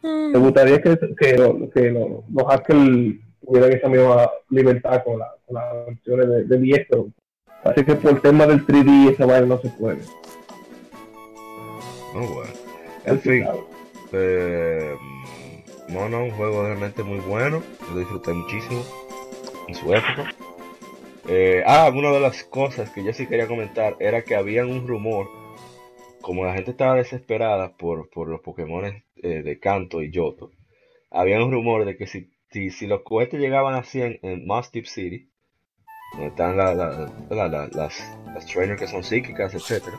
me 0.02 0.38
gustaría 0.38 0.80
que, 0.80 0.98
que, 1.18 1.36
lo- 1.36 1.70
que 1.70 1.90
lo- 1.90 2.24
los 2.32 2.46
hackers 2.46 3.16
tuvieran 3.46 3.72
esa 3.72 3.88
misma 3.88 4.30
libertad 4.48 5.02
con, 5.04 5.18
la, 5.18 5.26
con 5.46 5.54
las 5.56 5.86
versiones 5.86 6.28
de, 6.28 6.44
de 6.44 6.58
10, 6.58 6.86
pero 6.88 7.08
parece 7.62 7.84
que 7.84 7.94
por 7.96 8.10
el 8.12 8.20
tema 8.20 8.46
del 8.46 8.66
3D 8.66 9.12
esa 9.12 9.26
vaina 9.26 9.46
no 9.46 9.58
se 9.60 9.68
puede. 9.70 9.98
Muy 12.14 12.26
bueno. 12.26 12.52
En 13.04 13.20
fin, 13.20 13.46
eh, 14.12 14.94
no, 15.88 16.08
no, 16.08 16.24
un 16.24 16.30
juego 16.32 16.62
realmente 16.64 17.02
muy 17.02 17.18
bueno. 17.20 17.62
Yo 17.88 17.94
lo 17.94 17.98
disfruté 18.00 18.32
muchísimo 18.32 18.82
en 19.68 19.74
su 19.74 19.92
época. 19.94 20.32
Eh, 21.28 21.62
ah, 21.66 21.90
una 21.94 22.10
de 22.10 22.20
las 22.20 22.42
cosas 22.44 22.90
que 22.90 23.04
yo 23.04 23.12
sí 23.12 23.26
quería 23.26 23.46
comentar 23.46 23.96
era 24.00 24.22
que 24.22 24.34
había 24.34 24.64
un 24.66 24.86
rumor, 24.88 25.28
como 26.20 26.44
la 26.44 26.54
gente 26.54 26.70
estaba 26.72 26.94
desesperada 26.96 27.76
por, 27.76 28.08
por 28.10 28.28
los 28.28 28.40
Pokémon 28.40 28.84
eh, 28.84 29.42
de 29.42 29.58
Kanto 29.58 30.02
y 30.02 30.10
Yoto, 30.10 30.50
había 31.10 31.42
un 31.42 31.50
rumor 31.52 31.84
de 31.84 31.96
que 31.96 32.06
si, 32.06 32.30
si, 32.50 32.70
si 32.70 32.86
los 32.86 33.02
cohetes 33.02 33.40
llegaban 33.40 33.74
a 33.74 33.82
100 33.82 34.20
en 34.22 34.46
Mustip 34.46 34.84
City, 34.86 35.30
donde 36.12 36.28
están 36.28 36.56
la- 36.56 36.74
la- 36.74 37.10
la- 37.30 37.48
la- 37.48 37.68
las, 37.72 38.16
las 38.34 38.46
trainers 38.46 38.78
que 38.80 38.86
son 38.88 39.02
psíquicas, 39.04 39.54
etcétera, 39.54 39.98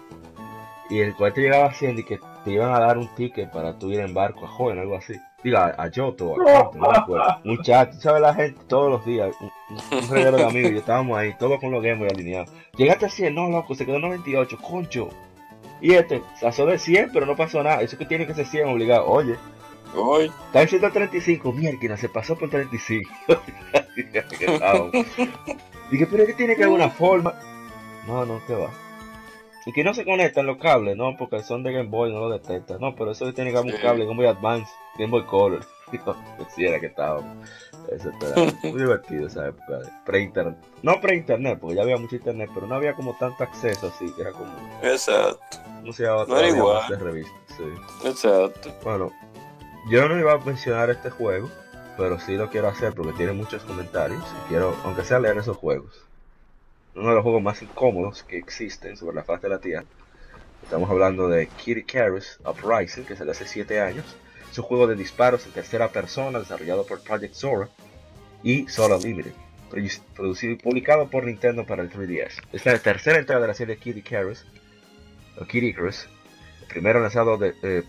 y 0.90 1.00
el 1.00 1.16
cohete 1.16 1.42
llegaba 1.42 1.68
a 1.68 1.74
100 1.74 2.00
y 2.00 2.04
que 2.04 2.20
te 2.44 2.52
iban 2.52 2.74
a 2.74 2.80
dar 2.80 2.98
un 2.98 3.08
ticket 3.16 3.50
para 3.52 3.78
tú 3.80 3.92
ir 3.92 4.00
en 4.02 4.14
barco 4.14 4.46
a 4.46 4.48
Joven, 4.50 4.80
algo 4.80 4.96
así. 4.98 5.14
Diga, 5.44 5.68
a, 5.78 5.84
a 5.84 5.88
Yoto 5.90 6.32
o 6.32 6.42
a 6.42 6.46
Kanto, 6.46 6.78
no 6.78 6.92
me 6.92 6.98
acuerdo. 6.98 7.26
Muchachos, 7.46 8.02
¿sabes 8.02 8.22
la 8.22 8.34
gente? 8.34 8.60
Todos 8.68 8.90
los 8.92 9.06
días, 9.06 9.34
un, 9.42 9.50
un 9.98 10.10
reguero 10.10 10.38
de 10.38 10.44
amigos, 10.46 10.72
y 10.74 10.78
estábamos 10.78 11.18
ahí, 11.18 11.34
todos 11.40 11.60
con 11.60 11.72
los 11.72 11.82
Game 11.82 12.00
Boy 12.00 12.10
alineados. 12.10 12.50
Llegaste 12.78 13.06
a 13.06 13.10
100, 13.10 13.34
no, 13.34 13.50
loco, 13.50 13.74
se 13.74 13.86
quedó 13.86 13.96
en 13.96 14.02
98, 14.04 14.58
concho. 14.62 15.10
Y 15.82 15.94
este, 15.94 16.22
pasó 16.40 16.66
de 16.66 16.78
100, 16.78 17.10
pero 17.12 17.26
no 17.26 17.36
pasó 17.36 17.64
nada. 17.64 17.82
Eso 17.82 17.98
que 17.98 18.06
tiene 18.06 18.28
que 18.28 18.36
ser 18.36 18.46
100 18.46 18.70
obligado. 18.70 19.08
Oye, 19.08 19.36
Hoy. 19.96 20.32
está 20.46 20.62
en 20.62 20.68
135, 20.70 21.52
mierda, 21.52 21.98
se 21.98 22.08
pasó 22.08 22.38
por 22.38 22.50
35. 22.50 23.12
Qué 23.96 24.60
cabrón. 24.60 24.92
Dije, 25.92 26.08
pero 26.10 26.24
es 26.24 26.30
que 26.30 26.36
tiene 26.36 26.56
que 26.56 26.64
haber 26.64 26.76
una 26.76 26.90
forma. 26.90 27.34
No, 28.08 28.26
no, 28.26 28.46
que 28.46 28.54
va. 28.54 28.70
Y 29.66 29.74
que 29.74 29.84
no 29.84 29.94
se 29.94 30.06
conectan 30.06 30.46
los 30.46 30.58
cables, 30.58 30.96
no, 30.98 31.16
porque 31.18 31.44
son 31.44 31.64
de 31.64 31.74
Game 31.74 31.90
Boy, 31.90 32.12
no 32.12 32.20
lo 32.20 32.30
detectan. 32.30 32.80
No, 32.80 32.96
pero 32.96 33.12
eso 33.12 33.32
tiene 33.34 33.52
que 33.52 33.58
haber 33.58 33.76
un 33.76 33.82
cable 33.82 34.06
Game 34.06 34.18
Boy 34.18 34.26
Advance, 34.26 34.72
Game 34.98 35.12
Boy 35.12 35.26
Color. 35.26 35.66
Era 36.58 36.80
que 36.80 36.86
estaba 36.86 37.22
desesperado. 37.90 38.46
Muy 38.64 38.80
divertido 38.80 39.28
esa 39.28 39.48
época 39.48 39.80
de 39.80 39.90
pre-internet. 40.06 40.58
No 40.84 41.00
pre-internet, 41.02 41.60
porque 41.60 41.76
ya 41.76 41.82
había 41.84 41.98
mucho 41.98 42.16
internet, 42.16 42.50
pero 42.54 42.68
no 42.68 42.76
había 42.76 42.94
como 42.94 43.16
tanto 43.18 43.44
acceso 43.44 43.88
así, 43.88 44.12
que 44.14 44.22
era 44.22 44.32
como. 44.32 44.52
Exacto. 44.84 45.58
No 45.84 45.94
se 45.94 46.04
llevaba 46.04 46.26
No 46.28 46.38
era 46.38 46.48
igual. 46.50 47.00
de. 47.14 47.24
Sí. 47.24 47.64
Exacto. 48.06 48.74
Bueno, 48.84 49.12
yo 49.90 50.08
no 50.08 50.20
iba 50.20 50.34
a 50.34 50.38
mencionar 50.38 50.90
este 50.90 51.10
juego, 51.10 51.50
pero 51.98 52.20
sí 52.20 52.36
lo 52.36 52.50
quiero 52.50 52.68
hacer 52.68 52.94
porque 52.94 53.14
tiene 53.14 53.34
muchos 53.34 53.64
comentarios 53.64 54.24
y 54.24 54.50
quiero, 54.50 54.76
aunque 54.84 55.04
sea 55.04 55.20
leer 55.20 55.38
esos 55.38 55.58
juegos. 55.58 56.04
Uno 56.96 57.10
de 57.10 57.16
los 57.16 57.24
juegos 57.24 57.42
más 57.42 57.62
incómodos 57.62 58.24
que 58.24 58.38
existen 58.38 58.98
sobre 58.98 59.16
la 59.16 59.24
faz 59.24 59.42
de 59.42 59.50
la 59.50 59.60
Tierra. 59.60 59.86
Estamos 60.64 60.90
hablando 60.90 61.28
de 61.28 61.48
Kitty 61.48 61.82
Icarus 61.82 62.40
Uprising, 62.46 63.06
que 63.06 63.16
salió 63.16 63.32
hace 63.32 63.46
7 63.48 63.82
años. 63.82 64.06
Es 64.52 64.58
un 64.58 64.66
juego 64.66 64.86
de 64.88 64.96
disparos 64.96 65.46
en 65.46 65.54
tercera 65.54 65.88
persona 65.90 66.40
desarrollado 66.40 66.86
por 66.86 67.02
Project 67.02 67.34
Zora 67.36 67.70
y 68.44 68.68
Solar 68.68 69.02
Limited, 69.02 69.32
produ- 69.72 70.02
producido 70.16 70.54
y 70.54 70.58
publicado 70.58 71.10
por 71.10 71.26
Nintendo 71.26 71.66
para 71.66 71.84
el 71.84 71.90
3DS. 71.90 72.42
Es 72.52 72.66
la 72.66 72.78
tercera 72.80 73.20
entrega 73.20 73.40
de 73.42 73.48
la 73.48 73.54
serie 73.54 73.78
Kitty 73.78 74.00
Icarus, 74.00 74.46
o 75.40 75.46
Kitty 75.46 75.68
Icarus, 75.68 76.08
el 76.62 76.68
primero 76.68 77.00
lanzado 77.00 77.38
de 77.38 77.54
eh, 77.64 77.84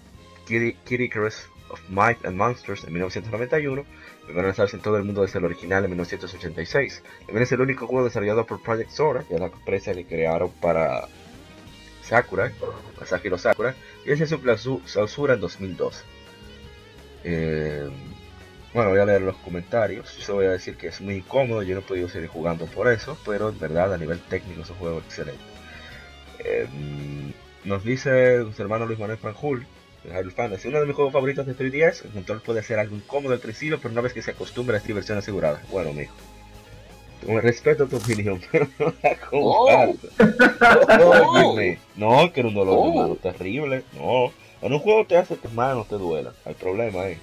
Icarus 0.48 1.46
of 1.70 1.80
Might 1.88 2.24
and 2.24 2.36
Monsters 2.36 2.84
en 2.84 2.92
1991, 2.92 3.84
primero 4.26 4.46
lanzarse 4.46 4.76
en 4.76 4.82
todo 4.82 4.96
el 4.98 5.04
mundo 5.04 5.22
desde 5.22 5.38
el 5.40 5.44
original 5.46 5.82
en 5.84 5.90
1986. 5.90 7.02
También 7.26 7.42
es 7.42 7.50
el 7.52 7.60
único 7.60 7.86
juego 7.88 8.04
desarrollado 8.04 8.46
por 8.46 8.62
Project 8.62 8.90
Zora, 8.90 9.24
que 9.24 9.34
es 9.34 9.40
la 9.40 9.46
empresa 9.46 9.92
que 9.94 10.04
crearon 10.06 10.50
para 10.60 11.08
Sakura, 12.04 12.52
Masahiro 13.00 13.38
Sakura, 13.38 13.74
y 14.04 14.12
ese 14.12 14.26
su 14.26 14.38
clausu- 14.40 14.82
clausura 14.92 15.34
en 15.34 15.40
2012. 15.40 16.04
Eh, 17.24 17.88
bueno, 18.74 18.90
voy 18.90 19.00
a 19.00 19.04
leer 19.04 19.20
los 19.22 19.36
comentarios. 19.38 20.16
Yo 20.26 20.34
voy 20.34 20.46
a 20.46 20.50
decir 20.52 20.76
que 20.76 20.88
es 20.88 21.00
muy 21.00 21.16
incómodo, 21.16 21.62
yo 21.62 21.74
no 21.74 21.80
he 21.80 21.84
podido 21.84 22.08
seguir 22.08 22.28
jugando 22.28 22.66
por 22.66 22.88
eso, 22.88 23.18
pero 23.26 23.50
en 23.50 23.58
verdad 23.58 23.92
a 23.92 23.98
nivel 23.98 24.18
técnico 24.20 24.62
es 24.62 24.70
un 24.70 24.76
juego 24.76 24.98
excelente. 24.98 25.42
Eh, 26.44 26.66
nos 27.64 27.84
dice 27.84 28.38
nuestro 28.38 28.64
hermano 28.64 28.86
Luis 28.86 28.98
Manuel 28.98 29.18
Franjul, 29.18 29.66
Hyrule 30.04 30.30
Fantasy, 30.32 30.68
uno 30.68 30.80
de 30.80 30.86
mis 30.86 30.96
juegos 30.96 31.12
favoritos 31.12 31.46
de 31.46 31.54
3DS. 31.56 32.04
El 32.06 32.10
control 32.12 32.40
puede 32.40 32.62
ser 32.62 32.78
algo 32.78 32.96
incómodo 32.96 33.34
al 33.34 33.40
principio, 33.40 33.78
pero 33.80 33.92
una 33.92 34.00
vez 34.00 34.12
que 34.14 34.22
se 34.22 34.32
acostumbra 34.32 34.74
a 34.74 34.78
esta 34.78 34.88
diversión 34.88 35.18
asegurada. 35.18 35.62
Bueno, 35.70 35.92
mijo. 35.92 36.14
Con 37.24 37.40
respeto 37.40 37.84
a 37.84 37.86
tu 37.88 37.98
opinión, 37.98 38.40
pero 38.50 38.66
no 38.80 38.92
la 39.02 39.16
Oh. 39.30 39.66
comparto. 39.68 40.08
Óyeme. 41.34 41.78
No, 41.94 42.32
que 42.32 42.40
era 42.40 42.48
un 42.48 42.54
dolor 42.56 42.76
Oh. 42.78 43.16
terrible. 43.22 43.84
No. 43.92 44.32
En 44.62 44.72
un 44.72 44.78
juego 44.78 45.04
te 45.06 45.16
hace 45.16 45.34
que 45.34 45.42
tus 45.42 45.52
manos 45.52 45.88
te 45.88 45.96
duelan. 45.96 46.32
Hay 46.44 46.54
problema 46.54 47.02
ahí. 47.02 47.18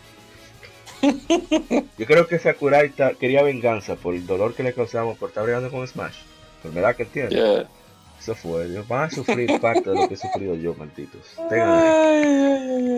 Yo 1.98 2.06
creo 2.06 2.28
que 2.28 2.40
Sakurai 2.40 2.92
quería 3.20 3.42
venganza 3.44 3.96
por 3.96 4.14
el 4.14 4.28
dolor 4.28 4.54
que 4.54 4.64
le 4.64 4.74
causamos 4.74 5.18
por 5.18 5.30
estar 5.30 5.44
bregando 5.44 5.72
con 5.72 5.88
Smash. 5.88 6.18
Enfermedad 6.58 6.96
que 6.96 7.06
tiene. 7.06 7.30
Yeah. 7.30 7.70
Eso 8.20 8.36
fue. 8.36 8.66
Ellos 8.66 8.86
van 8.88 9.04
a 9.06 9.10
sufrir 9.10 9.60
parte 9.62 9.90
de 9.90 9.96
lo 9.96 10.08
que 10.10 10.16
he 10.16 10.18
sufrido 10.18 10.56
yo, 10.56 10.74
malditos. 10.76 11.22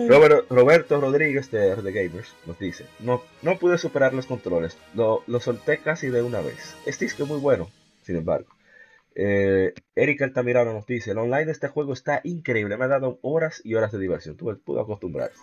Robert- 0.08 0.46
Roberto 0.50 1.00
Rodríguez 1.00 1.48
de 1.52 1.74
RD 1.76 1.92
Gamers 1.92 2.34
nos 2.44 2.58
dice, 2.58 2.86
no, 2.98 3.22
no 3.42 3.56
pude 3.58 3.78
superar 3.78 4.12
los 4.14 4.26
controles, 4.26 4.76
lo, 4.94 5.22
lo 5.28 5.38
solté 5.38 5.78
casi 5.78 6.08
de 6.08 6.22
una 6.22 6.40
vez. 6.40 6.74
Este 6.86 7.04
disco 7.04 7.22
es 7.22 7.28
muy 7.28 7.38
bueno, 7.38 7.70
sin 8.04 8.16
embargo. 8.16 8.48
Eh, 9.14 9.74
Eric 9.94 10.22
Altamirano 10.22 10.72
nos 10.72 10.86
dice, 10.86 11.10
el 11.10 11.18
online 11.18 11.46
de 11.46 11.52
este 11.52 11.68
juego 11.68 11.92
está 11.92 12.20
increíble, 12.24 12.76
me 12.76 12.84
ha 12.84 12.88
dado 12.88 13.18
horas 13.22 13.60
y 13.64 13.74
horas 13.74 13.92
de 13.92 13.98
diversión, 13.98 14.36
tuve, 14.36 14.56
pude 14.56 14.80
acostumbrarse. 14.80 15.42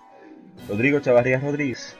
Rodrigo 0.67 0.99
Chavarría 0.99 1.39
Rodríguez 1.39 1.95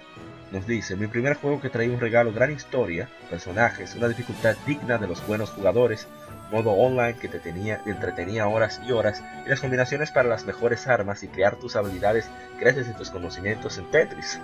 nos 0.51 0.65
dice, 0.65 0.95
mi 0.95 1.07
primer 1.07 1.36
juego 1.36 1.61
que 1.61 1.70
traía 1.70 1.91
un 1.91 1.99
regalo, 1.99 2.34
gran 2.34 2.51
historia, 2.51 3.07
personajes, 3.30 3.95
una 3.95 4.07
dificultad 4.07 4.55
digna 4.65 4.97
de 4.97 5.07
los 5.07 5.26
buenos 5.28 5.51
jugadores, 5.51 6.07
modo 6.51 6.72
online 6.72 7.20
que 7.20 7.28
te 7.28 7.39
tenía, 7.39 7.84
te 7.84 7.91
entretenía 7.91 8.47
horas 8.47 8.82
y 8.88 8.91
horas, 8.91 9.24
y 9.45 9.49
las 9.49 9.61
combinaciones 9.61 10.11
para 10.11 10.28
las 10.28 10.45
mejores 10.45 10.88
armas 10.88 11.22
y 11.24 11.28
crear 11.28 11.57
tus 11.57 11.76
habilidades 11.76 12.30
gracias 12.59 12.89
a 12.89 12.97
tus 12.97 13.11
conocimientos 13.11 13.78
en 13.78 13.91
Tetris. 13.91 14.39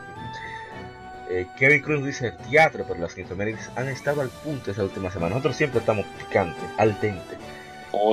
Eh, 1.30 1.48
Kevin 1.58 1.82
Cruz 1.82 2.06
dice 2.06 2.32
teatro, 2.50 2.86
pero 2.88 3.00
las 3.00 3.18
infemérides 3.18 3.70
han 3.76 3.90
estado 3.90 4.22
al 4.22 4.30
punto 4.30 4.72
esa 4.72 4.84
última 4.84 5.12
semana. 5.12 5.30
Nosotros 5.32 5.56
siempre 5.56 5.80
estamos 5.80 6.06
picante, 6.18 6.62
al 6.78 7.00
dente. 7.00 7.36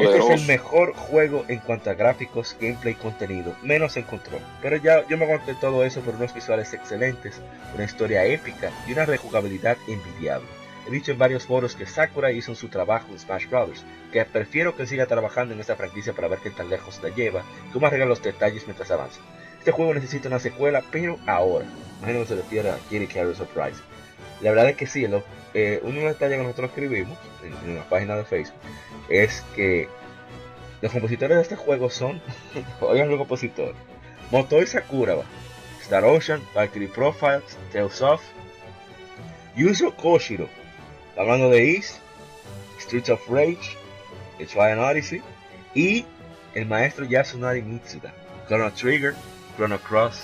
Este 0.00 0.18
es 0.18 0.40
el 0.40 0.46
mejor 0.46 0.94
juego 0.94 1.44
en 1.48 1.58
cuanto 1.58 1.90
a 1.90 1.94
gráficos, 1.94 2.56
gameplay 2.60 2.92
y 2.92 2.96
contenido, 2.96 3.56
menos 3.62 3.96
en 3.96 4.04
control. 4.04 4.40
Pero 4.62 4.76
ya 4.76 5.06
yo 5.08 5.18
me 5.18 5.24
aguanté 5.24 5.54
todo 5.54 5.84
eso 5.84 6.00
por 6.00 6.14
unos 6.14 6.32
visuales 6.32 6.72
excelentes, 6.72 7.40
una 7.74 7.84
historia 7.84 8.24
épica 8.24 8.70
y 8.86 8.92
una 8.92 9.06
rejugabilidad 9.06 9.76
envidiable. 9.88 10.46
He 10.86 10.90
dicho 10.90 11.12
en 11.12 11.18
varios 11.18 11.46
foros 11.46 11.76
que 11.76 11.86
Sakura 11.86 12.32
hizo 12.32 12.54
su 12.54 12.68
trabajo 12.68 13.08
en 13.10 13.18
Smash 13.18 13.48
Bros., 13.48 13.84
que 14.12 14.24
prefiero 14.24 14.76
que 14.76 14.86
siga 14.86 15.06
trabajando 15.06 15.54
en 15.54 15.60
esta 15.60 15.76
franquicia 15.76 16.12
para 16.12 16.28
ver 16.28 16.40
qué 16.40 16.50
tan 16.50 16.70
lejos 16.70 17.00
la 17.02 17.10
lleva 17.10 17.42
cómo 17.72 17.86
arregla 17.86 18.06
los 18.06 18.22
detalles 18.22 18.66
mientras 18.66 18.90
avanza. 18.90 19.20
Este 19.62 19.70
juego 19.70 19.94
necesita 19.94 20.26
una 20.26 20.40
secuela, 20.40 20.82
pero 20.90 21.20
ahora. 21.24 21.64
Imagino 22.00 22.22
que 22.22 22.26
se 22.26 22.34
refiere 22.34 22.68
a 22.70 22.78
Kitty 22.90 23.06
Carry 23.06 23.32
Surprise. 23.32 23.80
La 24.40 24.50
verdad 24.50 24.70
es 24.70 24.76
que 24.76 24.88
sí, 24.88 25.06
lo- 25.06 25.22
eh, 25.54 25.78
uno 25.84 26.00
de 26.00 26.04
los 26.06 26.12
detalles 26.14 26.38
que 26.38 26.42
nosotros 26.42 26.70
escribimos 26.70 27.16
en, 27.44 27.52
en 27.70 27.76
la 27.76 27.84
página 27.88 28.16
de 28.16 28.24
Facebook 28.24 28.58
es 29.08 29.44
que 29.54 29.88
los 30.80 30.90
compositores 30.90 31.36
de 31.36 31.42
este 31.44 31.54
juego 31.54 31.90
son, 31.90 32.20
oigan 32.80 33.08
los 33.08 33.18
compositores, 33.18 33.76
Motoi 34.32 34.66
Sakuraba, 34.66 35.22
Star 35.80 36.02
Ocean, 36.06 36.42
Valkyrie 36.56 36.88
Profiles, 36.88 37.44
Tales 37.72 38.02
of, 38.02 38.20
Yuzo 39.54 39.94
Koshiro, 39.94 40.48
hablando 41.16 41.50
de 41.50 41.76
East, 41.76 41.98
Streets 42.80 43.10
of 43.10 43.20
Rage, 43.30 43.76
The 44.38 44.46
Trian 44.46 44.80
Odyssey, 44.80 45.22
y 45.72 46.04
el 46.54 46.66
maestro 46.66 47.04
Yasunari 47.04 47.62
Mitsuda, 47.62 48.12
Chrono 48.48 48.72
Trigger, 48.72 49.14
Chrono 49.56 49.78
Cross, 49.78 50.22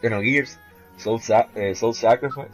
Xenogears, 0.00 0.58
Soul, 0.96 1.20
Sa- 1.20 1.48
eh, 1.54 1.74
Soul 1.74 1.94
Sacrifice, 1.94 2.48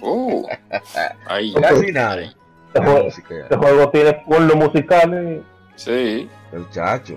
Uh. 0.00 0.46
Ahí. 1.26 1.52
casi 1.54 1.92
nada. 1.92 2.22
Este 2.22 2.80
juego, 2.82 3.08
este 3.08 3.56
juego 3.56 3.90
tiene 3.90 4.12
pueblos 4.26 4.56
musicales. 4.56 5.42
Sí. 5.76 6.28
Muchacho. 6.52 7.16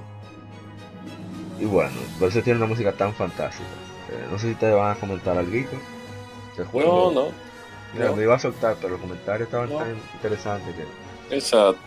Y 1.60 1.66
bueno, 1.66 1.92
por 2.20 2.30
eso 2.30 2.42
tiene 2.42 2.58
una 2.58 2.68
música 2.68 2.92
tan 2.92 3.14
fantástica. 3.14 3.64
Eh, 4.12 4.28
no 4.32 4.38
sé 4.38 4.48
si 4.48 4.54
ustedes 4.54 4.76
van 4.76 4.92
a 4.98 5.00
comentar 5.00 5.38
algo 5.38 5.52
No, 6.58 6.66
juego. 6.66 7.12
no. 7.14 7.28
Mira, 7.94 8.08
no. 8.08 8.16
me 8.16 8.24
iba 8.24 8.36
a 8.36 8.40
soltar, 8.40 8.76
pero 8.78 8.90
los 8.94 9.02
comentarios 9.02 9.48
estaban 9.48 9.70
No. 9.70 9.78
tan 9.78 9.96
interesantes 10.16 10.76
que. 10.76 11.36
Exacto. 11.36 11.78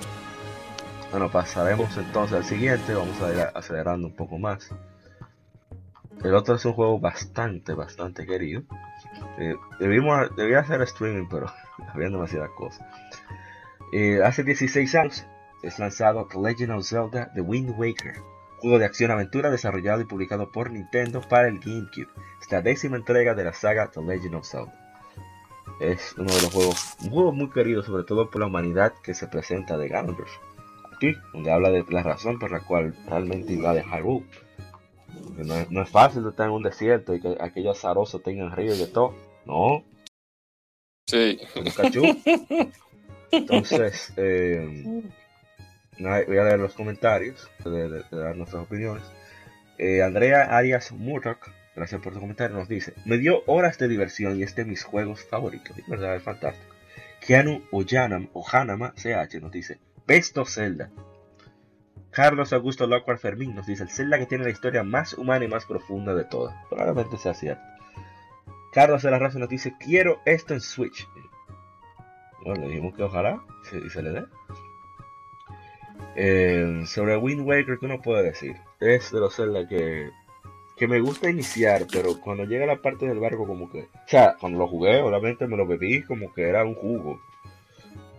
Bueno, 1.10 1.30
pasaremos 1.30 1.96
entonces 1.96 2.36
al 2.38 2.44
siguiente. 2.44 2.94
Vamos 2.94 3.20
a 3.20 3.32
ir 3.32 3.40
acelerando 3.54 4.06
un 4.06 4.14
poco 4.14 4.38
más. 4.38 4.68
El 6.24 6.34
otro 6.34 6.54
es 6.54 6.64
un 6.64 6.72
juego 6.72 6.98
bastante, 6.98 7.74
bastante 7.74 8.26
querido. 8.26 8.62
Eh, 9.38 9.54
debía 9.78 10.60
hacer 10.60 10.82
streaming, 10.82 11.28
pero 11.28 11.46
había 11.94 12.08
demasiadas 12.08 12.50
cosas. 12.56 12.86
Eh, 13.92 14.20
hace 14.24 14.42
16 14.42 14.94
años 14.96 15.26
es 15.62 15.78
lanzado 15.78 16.26
The 16.26 16.38
Legend 16.38 16.72
of 16.72 16.86
Zelda 16.86 17.30
The 17.34 17.40
Wind 17.40 17.74
Waker, 17.78 18.16
juego 18.58 18.78
de 18.78 18.86
acción-aventura 18.86 19.50
desarrollado 19.50 20.00
y 20.00 20.04
publicado 20.04 20.50
por 20.50 20.70
Nintendo 20.70 21.20
para 21.20 21.48
el 21.48 21.58
GameCube. 21.60 22.08
Es 22.40 22.50
la 22.50 22.62
décima 22.62 22.96
entrega 22.96 23.34
de 23.34 23.44
la 23.44 23.52
saga 23.52 23.90
The 23.90 24.02
Legend 24.02 24.34
of 24.34 24.46
Zelda. 24.46 24.74
Es 25.80 26.14
uno 26.16 26.32
de 26.32 26.42
los 26.42 26.52
juegos, 26.52 26.96
un 27.02 27.10
juego 27.10 27.32
muy 27.32 27.50
querido, 27.50 27.82
sobre 27.82 28.04
todo 28.04 28.30
por 28.30 28.40
la 28.40 28.46
humanidad 28.46 28.94
que 29.02 29.14
se 29.14 29.28
presenta 29.28 29.76
de 29.76 29.88
Ganondorf. 29.88 30.30
Aquí, 30.96 31.14
donde 31.34 31.52
habla 31.52 31.70
de 31.70 31.84
la 31.90 32.02
razón 32.02 32.38
por 32.38 32.50
la 32.50 32.60
cual 32.60 32.94
realmente 33.06 33.52
iba 33.52 33.74
de 33.74 33.82
Hyrule. 33.82 34.24
No, 35.36 35.54
es, 35.54 35.70
no 35.70 35.82
es 35.82 35.88
fácil 35.90 36.26
estar 36.26 36.46
en 36.46 36.52
un 36.54 36.62
desierto 36.62 37.14
y 37.14 37.20
que 37.20 37.36
aquellos 37.40 37.78
azarosos 37.78 38.22
tengan 38.22 38.52
río 38.52 38.74
y 38.74 38.78
de 38.78 38.86
todo. 38.86 39.14
No, 39.44 39.84
Sí. 41.08 41.38
Entonces, 43.30 44.12
eh, 44.16 45.02
voy 45.98 46.38
a 46.38 46.44
leer 46.44 46.58
los 46.58 46.74
comentarios, 46.74 47.48
de, 47.64 47.70
de- 47.88 48.02
de 48.10 48.16
dar 48.18 48.36
nuestras 48.36 48.62
opiniones. 48.64 49.04
Eh, 49.78 50.02
Andrea 50.02 50.56
Arias 50.56 50.90
Murdoch, 50.92 51.38
gracias 51.76 52.00
por 52.00 52.12
tu 52.12 52.20
comentario, 52.20 52.56
nos 52.56 52.68
dice: 52.68 52.94
Me 53.04 53.18
dio 53.18 53.42
horas 53.46 53.78
de 53.78 53.88
diversión 53.88 54.38
y 54.38 54.42
este 54.42 54.64
de 54.64 54.70
mis 54.70 54.82
juegos 54.84 55.22
favoritos. 55.24 55.76
Es 55.78 55.86
verdad, 55.86 56.16
es 56.16 56.22
fantástico. 56.22 56.74
Keanu 57.20 57.62
Oyanam, 57.72 58.28
Ojanama 58.32 58.92
CH 58.96 59.40
nos 59.40 59.52
dice: 59.52 59.78
Best 60.06 60.36
of 60.38 60.50
Zelda. 60.50 60.90
Carlos 62.16 62.54
Augusto 62.54 62.86
Lockhart 62.86 63.20
Fermín 63.20 63.54
nos 63.54 63.66
dice: 63.66 63.82
El 63.82 63.90
Zelda 63.90 64.18
que 64.18 64.24
tiene 64.24 64.44
la 64.44 64.50
historia 64.50 64.82
más 64.82 65.12
humana 65.12 65.44
y 65.44 65.48
más 65.48 65.66
profunda 65.66 66.14
de 66.14 66.24
todas. 66.24 66.56
Probablemente 66.70 67.18
sea 67.18 67.34
cierto. 67.34 67.62
Carlos 68.72 69.02
de 69.02 69.10
la 69.10 69.18
Raza 69.18 69.38
nos 69.38 69.50
dice: 69.50 69.74
Quiero 69.78 70.18
esto 70.24 70.54
en 70.54 70.62
Switch. 70.62 71.06
Bueno, 72.42 72.62
le 72.62 72.68
dijimos 72.68 72.94
que 72.96 73.02
ojalá 73.02 73.42
se, 73.68 73.76
y 73.76 73.90
se 73.90 74.02
le 74.02 74.10
dé. 74.12 74.24
Eh, 76.16 76.84
sobre 76.86 77.18
Wind 77.18 77.46
Waker, 77.46 77.78
¿qué 77.78 77.84
uno 77.84 78.00
puede 78.00 78.22
decir? 78.22 78.56
Es 78.80 79.12
de 79.12 79.20
los 79.20 79.36
Zelda 79.36 79.68
que, 79.68 80.08
que 80.78 80.88
me 80.88 81.00
gusta 81.00 81.28
iniciar, 81.28 81.82
pero 81.92 82.18
cuando 82.18 82.44
llega 82.44 82.64
la 82.64 82.80
parte 82.80 83.06
del 83.06 83.18
barco, 83.18 83.46
como 83.46 83.70
que. 83.70 83.80
O 83.80 83.88
sea, 84.08 84.36
cuando 84.40 84.58
lo 84.58 84.68
jugué, 84.68 85.02
obviamente 85.02 85.46
me 85.46 85.58
lo 85.58 85.66
bebí 85.66 86.02
como 86.02 86.32
que 86.32 86.48
era 86.48 86.64
un 86.64 86.74
jugo. 86.76 87.20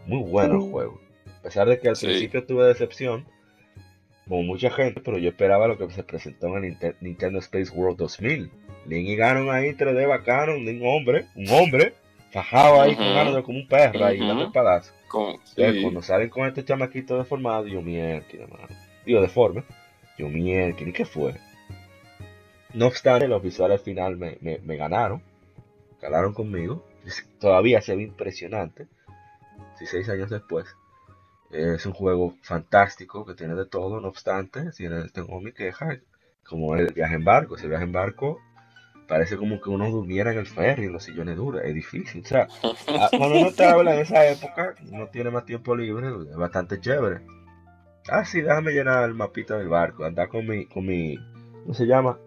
Muy 0.06 0.30
bueno 0.30 0.56
el 0.64 0.70
juego. 0.72 1.00
A 1.40 1.42
pesar 1.42 1.68
de 1.68 1.80
que 1.80 1.90
al 1.90 1.96
Sí. 1.96 2.06
principio 2.06 2.46
tuve 2.46 2.66
decepción, 2.66 3.26
como 4.28 4.44
mucha 4.44 4.70
gente, 4.70 5.02
pero 5.02 5.18
yo 5.18 5.30
esperaba 5.30 5.68
lo 5.68 5.78
que 5.78 5.90
se 5.90 6.04
presentó 6.04 6.48
en 6.58 6.64
el 6.64 6.72
Ninte- 6.78 6.96
Nintendo 7.02 7.40
Space 7.40 7.72
World 7.72 7.98
2000. 7.98 8.52
Link 8.88 9.08
y 9.10 9.16
Ganon 9.16 9.50
ahí 9.54 9.74
3D 9.74 10.08
bacano, 10.08 10.54
un 10.56 10.82
hombre, 10.86 11.26
un 11.36 11.50
hombre, 11.50 11.94
fajado 12.32 12.82
ahí 12.82 12.96
con 12.96 13.06
Ujú. 13.06 13.16
Ganon 13.16 13.44
como 13.44 13.58
un 13.60 13.68
perro 13.68 14.06
ahí, 14.06 14.18
Ujú. 14.20 14.28
dando. 14.28 14.52
Con, 15.08 15.30
Entonces, 15.32 15.76
sí. 15.76 15.82
cuando 15.82 16.02
salen 16.02 16.30
con 16.30 16.48
este 16.48 16.64
chamaquito 16.66 17.18
deformado, 17.18 17.68
yo 17.68 17.82
mierda, 17.82 18.26
mano. 18.50 18.68
Digo, 19.06 19.22
deforme. 19.22 19.64
Yo 20.18 20.28
mierda, 20.30 20.80
¿y 20.82 20.92
qué 20.92 21.06
fue? 21.06 21.34
No 22.74 22.88
obstante, 22.88 23.28
los 23.28 23.42
visuales 23.42 23.80
al 23.80 23.84
final 23.86 24.18
me, 24.18 24.38
me, 24.42 24.60
me 24.60 24.76
ganaron. 24.76 25.22
Calaron 26.02 26.34
conmigo. 26.34 26.86
Todavía 27.40 27.82
se 27.82 27.96
ve 27.96 28.04
impresionante. 28.04 28.88
16 29.80 30.10
años 30.10 30.30
después. 30.30 30.66
Es 31.50 31.86
un 31.86 31.94
juego 31.94 32.36
fantástico 32.42 33.26
que 33.26 33.34
tiene 33.34 33.56
de 33.56 33.66
todo, 33.66 34.02
no 34.02 34.10
obstante, 34.10 34.72
tiene, 34.72 35.08
tengo 35.10 35.40
mi 35.40 35.54
queja, 35.54 35.98
como 36.44 36.76
el 36.76 36.94
viaje 36.94 37.16
en 37.16 37.24
barco. 37.24 37.56
Ese 37.56 37.68
viaje 37.68 37.86
en 37.86 37.94
barco 37.94 38.40
parece 39.08 39.38
como 39.38 39.62
que 39.62 39.70
uno 39.70 39.90
durmiera 39.90 40.32
en 40.32 40.40
el 40.40 40.48
ferry, 40.48 40.86
en 40.86 40.94
los 40.94 41.04
sillones 41.04 41.38
duros, 41.38 41.62
es 41.64 41.74
difícil. 41.74 42.22
O 42.24 42.28
sea, 42.28 42.48
cuando 43.18 43.40
uno 43.40 43.52
te 43.56 43.66
habla 43.66 43.96
en 43.96 44.02
esa 44.02 44.28
época, 44.28 44.76
no 44.92 45.08
tiene 45.08 45.32
más 45.32 45.46
tiempo 45.46 45.76
libre, 45.76 46.10
es 46.30 46.36
bastante 46.36 46.80
chévere. 46.80 47.22
Ah, 48.10 48.26
sí, 48.26 48.42
déjame 48.42 48.72
llenar 48.72 49.04
el 49.04 49.16
mapita 49.16 49.58
del 49.58 49.70
barco, 49.70 50.06
andar 50.06 50.30
con 50.30 50.48
mi, 50.48 50.66
con 50.66 50.86
mi, 50.86 51.18
¿cómo 51.64 51.74
se 51.74 51.86
llama? 51.86 52.18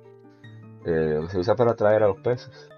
Eh, 0.84 1.14
lo 1.16 1.26
que 1.26 1.32
se 1.32 1.38
usa 1.38 1.56
para 1.56 1.72
atraer 1.72 2.02
a 2.02 2.08
los 2.08 2.18
peces. 2.18 2.70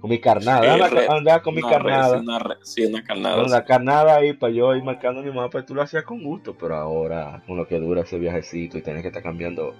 Con 0.00 0.10
mi 0.10 0.20
carnada, 0.20 0.60
Sí, 0.62 0.78
déjame 0.78 1.00
re- 1.00 1.08
andar 1.08 1.42
con 1.42 1.54
mi 1.54 1.60
Una 1.60 1.70
carnada. 1.70 2.18
una 2.20 2.58
sí, 2.62 2.84
una 2.86 3.02
carnada. 3.02 3.42
Con 3.42 3.50
la 3.50 3.64
carnada 3.64 4.14
ahí 4.16 4.32
para 4.32 4.52
yo 4.52 4.74
ir 4.76 4.84
marcando 4.84 5.22
mi 5.22 5.32
mapa, 5.32 5.64
tú 5.66 5.74
lo 5.74 5.82
hacías 5.82 6.04
con 6.04 6.22
gusto, 6.22 6.56
pero 6.56 6.76
ahora, 6.76 7.42
con 7.46 7.56
lo 7.56 7.66
que 7.66 7.80
dura 7.80 8.02
ese 8.02 8.18
viajecito 8.18 8.78
y 8.78 8.82
tenés 8.82 9.02
que 9.02 9.08
estar 9.08 9.22
cambiando 9.24 9.74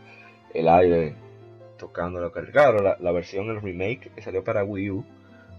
el 0.55 0.69
aire, 0.69 1.15
tocando 1.79 2.21
lo. 2.21 2.33
Claro, 2.33 2.83
la, 2.83 2.97
la 2.99 3.13
versión, 3.13 3.49
el 3.51 3.61
remake 3.63 4.11
que 4.15 4.23
salió 4.23 4.43
para 4.43 4.65
Wii 4.65 4.91
U, 4.91 5.05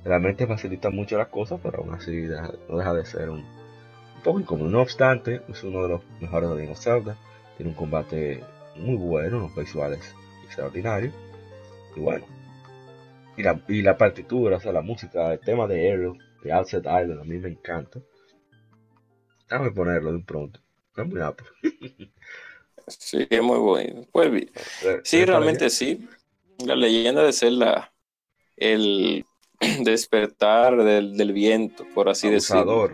realmente 0.03 0.45
facilita 0.45 0.89
mucho 0.89 1.17
las 1.17 1.27
cosas, 1.29 1.59
pero 1.63 1.79
aún 1.79 1.93
así 1.93 2.11
deja- 2.17 2.51
no 2.67 2.77
deja 2.77 2.93
de 2.93 3.05
ser 3.05 3.29
un, 3.29 3.39
un 3.39 4.21
poco 4.23 4.41
incómodo. 4.41 4.69
No 4.69 4.81
obstante, 4.81 5.41
es 5.47 5.63
uno 5.63 5.83
de 5.83 5.89
los 5.89 6.01
mejores 6.19 6.49
de 6.49 6.75
Zelda. 6.75 7.15
Tiene 7.55 7.71
un 7.71 7.77
combate 7.77 8.43
muy 8.75 8.95
bueno, 8.95 9.37
unos 9.37 9.55
visuales 9.55 10.13
extraordinarios. 10.45 11.13
Y 11.95 12.01
bueno. 12.01 12.25
Y 13.39 13.43
la, 13.43 13.63
y 13.69 13.81
la 13.81 13.97
partitura, 13.97 14.57
o 14.57 14.59
sea, 14.59 14.73
la 14.73 14.81
música, 14.81 15.31
el 15.31 15.39
tema 15.39 15.65
de 15.65 15.75
Aerial, 15.89 16.17
de 16.43 16.51
Outset 16.51 16.81
Island, 16.83 17.21
a 17.21 17.23
mí 17.23 17.37
me 17.37 17.47
encanta. 17.47 18.01
Déjame 19.49 19.71
ponerlo 19.71 20.09
de 20.11 20.17
un 20.17 20.25
pronto. 20.25 20.59
Es 20.97 21.05
muy 21.07 21.21
apto. 21.21 21.45
Sí, 22.87 23.27
es 23.29 23.41
muy 23.43 23.59
bueno. 23.59 24.01
Pues 24.11 24.31
bien. 24.31 24.49
Ve- 24.83 25.01
Sí, 25.03 25.23
realmente 25.23 25.69
sí. 25.69 26.09
La 26.65 26.75
leyenda 26.75 27.21
de 27.21 27.31
Zelda, 27.31 27.93
el 28.57 29.25
despertar 29.83 30.75
del, 30.83 31.15
del 31.15 31.31
viento, 31.31 31.85
por 31.93 32.09
así 32.09 32.29
decirlo. 32.29 32.89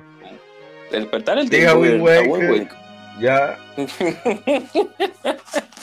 Despertar 0.91 1.37
el 1.37 1.47
Diga 1.47 1.71
tiempo 1.71 1.79
Wind 1.81 1.93
del- 1.93 2.27
a 2.27 2.29
Waker. 2.29 2.51
Wind 2.51 2.51
Waker. 2.51 2.77
Ya, 3.21 3.57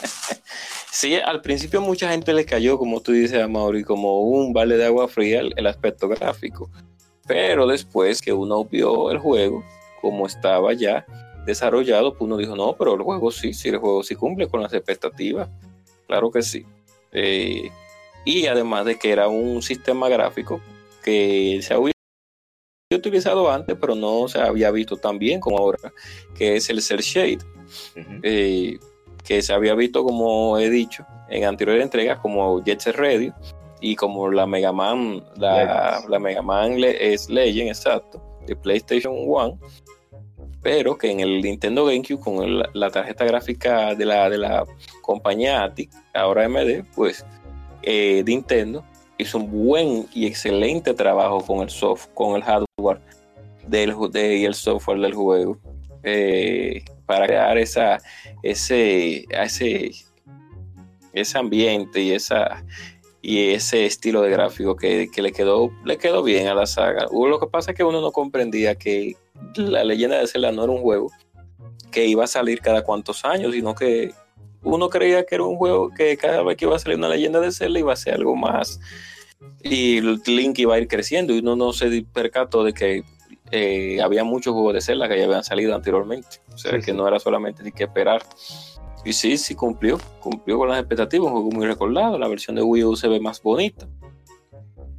Sí, 0.93 1.15
al 1.15 1.41
principio 1.41 1.81
mucha 1.81 2.11
gente 2.11 2.33
le 2.33 2.45
cayó, 2.45 2.77
como 2.77 3.01
tú 3.01 3.13
dices, 3.13 3.41
a 3.41 3.47
Mauri, 3.47 3.83
como 3.83 4.21
un 4.21 4.53
vale 4.53 4.77
de 4.77 4.85
agua 4.85 5.07
fría 5.07 5.39
el, 5.39 5.51
el 5.57 5.65
aspecto 5.65 6.07
gráfico. 6.07 6.69
Pero 7.25 7.65
después 7.65 8.21
que 8.21 8.31
uno 8.31 8.63
vio 8.63 9.09
el 9.09 9.17
juego, 9.17 9.63
como 9.99 10.27
estaba 10.27 10.71
ya 10.73 11.03
desarrollado, 11.47 12.11
pues 12.11 12.21
uno 12.21 12.37
dijo, 12.37 12.55
no, 12.55 12.75
pero 12.77 12.93
el 12.93 13.01
juego 13.01 13.31
sí, 13.31 13.55
sí, 13.55 13.69
el 13.69 13.79
juego 13.79 14.03
sí 14.03 14.13
cumple 14.13 14.47
con 14.47 14.61
las 14.61 14.71
expectativas. 14.71 15.49
Claro 16.05 16.29
que 16.29 16.43
sí. 16.43 16.63
Eh, 17.11 17.71
y 18.23 18.45
además 18.45 18.85
de 18.85 18.99
que 18.99 19.11
era 19.11 19.27
un 19.27 19.63
sistema 19.63 20.07
gráfico 20.09 20.61
que 21.03 21.59
se 21.63 21.73
había 21.73 21.91
utilizado 22.93 23.51
antes, 23.51 23.75
pero 23.81 23.95
no 23.95 24.27
se 24.27 24.39
había 24.39 24.69
visto 24.69 24.95
tan 24.97 25.17
bien 25.17 25.39
como 25.39 25.57
ahora, 25.57 25.91
que 26.37 26.57
es 26.57 26.69
el 26.69 26.83
Cell 26.83 27.01
Shade 27.01 27.39
eh, 28.21 28.77
que 29.23 29.41
se 29.41 29.53
había 29.53 29.73
visto, 29.75 30.03
como 30.03 30.57
he 30.57 30.69
dicho, 30.69 31.05
en 31.29 31.45
anteriores 31.45 31.83
entregas, 31.83 32.19
como 32.19 32.61
Jet 32.63 32.79
Set 32.81 32.95
Radio 32.95 33.33
y 33.81 33.95
como 33.95 34.29
la 34.29 34.45
Mega 34.45 34.71
Man, 34.71 35.23
la, 35.37 36.01
la 36.09 36.19
Mega 36.19 36.41
Man 36.41 36.79
Le- 36.79 37.13
es 37.13 37.29
Legend, 37.29 37.69
exacto, 37.69 38.21
de 38.45 38.55
PlayStation 38.55 39.13
1, 39.17 39.57
pero 40.61 40.97
que 40.97 41.11
en 41.11 41.19
el 41.19 41.41
Nintendo 41.41 41.85
GameCube, 41.85 42.19
con 42.19 42.43
el- 42.43 42.63
la 42.73 42.89
tarjeta 42.89 43.25
gráfica 43.25 43.95
de 43.95 44.05
la, 44.05 44.29
de 44.29 44.37
la 44.37 44.65
compañía 45.01 45.63
ATIC, 45.63 45.89
ahora 46.13 46.45
AMD, 46.45 46.83
pues 46.95 47.25
eh, 47.81 48.23
Nintendo 48.25 48.83
hizo 49.17 49.37
un 49.37 49.51
buen 49.51 50.07
y 50.13 50.25
excelente 50.25 50.93
trabajo 50.93 51.41
con 51.45 51.59
el 51.61 51.69
soft, 51.69 52.07
con 52.13 52.35
el 52.35 52.43
hardware 52.43 52.99
del, 53.67 53.93
de- 54.11 54.37
y 54.37 54.45
el 54.45 54.53
software 54.53 54.99
del 54.99 55.13
juego. 55.13 55.57
eh, 56.03 56.83
para 57.05 57.27
crear 57.27 57.57
esa, 57.57 57.99
ese, 58.41 59.25
ese, 59.29 59.91
ese 61.13 61.37
ambiente 61.37 62.01
y 62.01 62.11
esa 62.11 62.63
y 63.25 63.51
ese 63.51 63.85
estilo 63.85 64.21
de 64.21 64.31
gráfico 64.31 64.75
que, 64.75 65.09
que 65.09 65.21
le 65.21 65.31
quedó 65.31 65.71
le 65.85 65.97
quedó 65.97 66.23
bien 66.23 66.47
a 66.47 66.53
la 66.53 66.65
saga. 66.65 67.05
Lo 67.11 67.39
que 67.39 67.47
pasa 67.47 67.71
es 67.71 67.77
que 67.77 67.83
uno 67.83 68.01
no 68.01 68.11
comprendía 68.11 68.75
que 68.75 69.15
la 69.55 69.83
leyenda 69.85 70.17
de 70.19 70.27
Zelda 70.27 70.51
no 70.51 70.65
era 70.65 70.73
un 70.73 70.81
juego 70.81 71.09
que 71.89 72.05
iba 72.05 72.25
a 72.25 72.27
salir 72.27 72.59
cada 72.59 72.83
cuantos 72.83 73.23
años, 73.23 73.53
sino 73.53 73.75
que 73.75 74.11
uno 74.61 74.89
creía 74.89 75.25
que 75.25 75.35
era 75.35 75.45
un 75.45 75.55
juego 75.55 75.89
que 75.89 76.17
cada 76.17 76.43
vez 76.43 76.57
que 76.57 76.65
iba 76.65 76.75
a 76.75 76.79
salir 76.79 76.97
una 76.97 77.07
leyenda 77.09 77.39
de 77.39 77.51
Zelda 77.51 77.79
iba 77.79 77.93
a 77.93 77.97
ser 77.97 78.15
algo 78.15 78.35
más 78.35 78.79
y 79.61 80.01
Link 80.01 80.59
iba 80.59 80.75
a 80.75 80.79
ir 80.79 80.87
creciendo 80.87 81.33
y 81.33 81.39
uno 81.39 81.55
no 81.55 81.73
se 81.73 82.05
percató 82.13 82.63
de 82.63 82.73
que 82.73 83.03
eh, 83.55 84.01
había 84.01 84.23
muchos 84.23 84.53
juegos 84.53 84.73
de 84.73 84.81
Zelda 84.81 85.07
que 85.07 85.17
ya 85.17 85.25
habían 85.25 85.43
salido 85.43 85.75
anteriormente. 85.75 86.39
O 86.53 86.57
sea, 86.57 86.71
Sí, 86.71 86.77
que 86.77 86.83
sí. 86.85 86.93
no 86.93 87.07
era 87.07 87.19
solamente 87.19 87.61
de 87.61 87.71
que 87.71 87.83
esperar. 87.83 88.23
Y 89.05 89.13
sí, 89.13 89.37
sí 89.37 89.53
cumplió. 89.53 89.99
Cumplió 90.19 90.57
con 90.57 90.69
las 90.69 90.79
expectativas. 90.79 91.27
Un 91.27 91.33
juego 91.33 91.51
muy 91.51 91.67
recordado. 91.67 92.17
La 92.17 92.27
versión 92.27 92.55
de 92.55 92.63
Wii 92.63 92.83
U 92.85 92.95
se 92.95 93.07
ve 93.07 93.19
más 93.19 93.41
bonita. 93.43 93.87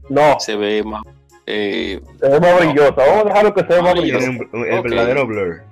No, 0.08 0.38
Se 0.38 0.54
ve 0.54 0.82
más. 0.84 1.02
eh, 1.46 2.00
se 2.20 2.28
ve 2.28 2.38
más 2.40 2.60
brillosa. 2.60 2.92
Vamos 2.92 3.16
a 3.20 3.24
dejarlo 3.24 3.54
que 3.54 3.60
se 3.62 3.66
ve 3.66 3.82
más 3.82 3.90
Ah, 3.96 4.00
brillosa. 4.00 4.26
el 4.26 4.82
verdadero 4.82 5.26
blur. 5.26 5.62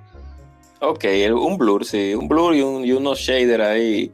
ok, 0.81 1.03
el- 1.05 1.33
un 1.33 1.57
blur, 1.57 1.85
sí. 1.85 2.13
Un 2.15 2.27
blur 2.27 2.53
y, 2.55 2.61
un, 2.63 2.83
y 2.83 2.91
unos 2.91 3.19
shaders 3.19 3.63
ahí. 3.63 4.11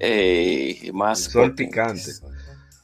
eh, 0.00 0.90
más. 0.92 1.20
Sol 1.24 1.50
potentes. 1.50 2.22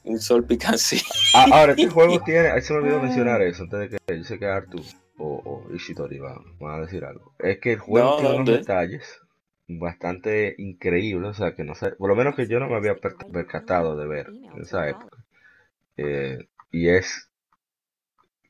Un 0.05 0.18
sol. 0.18 0.46
Ah, 1.34 1.46
ahora, 1.50 1.72
este 1.72 1.88
juego 1.88 2.20
tiene. 2.24 2.48
Ahí 2.48 2.61
se 2.62 2.72
me 2.74 2.80
olvidó 2.80 3.00
mencionar 3.00 3.42
eso 3.42 3.62
antes 3.64 3.80
de 3.80 3.88
que 3.88 4.16
yo 4.18 4.24
sé 4.24 4.38
que 4.38 4.46
Arthur 4.46 4.82
o, 5.18 5.42
o 5.68 5.74
Ishitori 5.74 6.18
van, 6.18 6.59
van 6.59 6.78
a 6.80 6.84
decir 6.84 7.05
algo. 7.05 7.32
Es 7.38 7.59
que 7.59 7.72
el 7.72 7.78
juego 7.78 8.11
No, 8.11 8.16
tiene 8.16 8.30
no, 8.30 8.36
unos 8.42 8.46
de- 8.46 8.59
detalles 8.59 9.20
bastante 9.68 10.55
increíbles, 10.59 11.30
o 11.30 11.34
sea, 11.34 11.55
que 11.55 11.64
no 11.64 11.74
sé, 11.74 11.92
por 11.92 12.11
lo 12.11 12.16
menos 12.16 12.34
que 12.36 12.46
yo 12.46 12.61
no 12.61 12.68
me 12.68 12.76
había 12.76 12.96
per- 12.96 13.16
percatado 13.32 13.96
de 13.96 14.07
ver 14.07 14.26
en 14.28 14.61
esa 14.61 14.88
época. 14.88 15.16
Eh, 15.96 16.38
y 16.70 16.88
es 16.88 17.30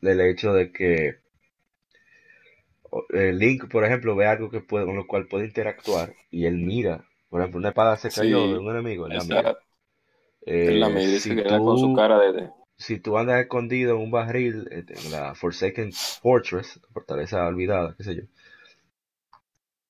el 0.01 0.21
hecho 0.21 0.53
de 0.53 0.73
que 0.73 1.19
Link, 3.33 3.69
por 3.71 3.85
ejemplo, 3.85 4.15
ve 4.17 4.27
algo 4.27 4.51
que 4.51 4.61
puede, 4.61 4.85
con 4.87 4.97
lo 4.97 5.07
cual 5.07 5.27
puede 5.27 5.47
interactuar 5.47 6.15
y 6.31 6.47
él 6.47 6.57
mira. 6.57 7.05
Por 7.31 7.41
ejemplo, 7.41 7.59
una 7.59 7.69
espada 7.71 7.97
se 7.97 8.11
cayó 8.11 8.47
Sí, 8.47 8.53
de 8.53 8.59
un 8.59 8.71
enemigo, 8.71 9.07
él 9.07 9.15
la 9.15 9.25
mira. 9.25 9.57
Eh, 10.47 10.73
la 10.73 10.89
si 11.21 11.35
que 11.35 11.41
era 11.43 11.59
con 11.59 11.79
su 11.79 11.87
tú- 11.89 11.95
cara 11.95 12.19
de. 12.19 12.51
si 12.77 12.99
tú 12.99 13.17
andas 13.17 13.41
escondido 13.41 13.95
en 13.97 14.03
un 14.03 14.11
barril 14.11 14.69
eh, 14.71 14.85
en 14.89 15.13
la 15.13 15.35
Forsaken 15.35 15.93
Fortress, 15.93 16.81
fortaleza 16.93 17.47
olvidada, 17.47 17.95
qué 17.97 18.05
sé 18.05 18.17
yo, 18.17 18.23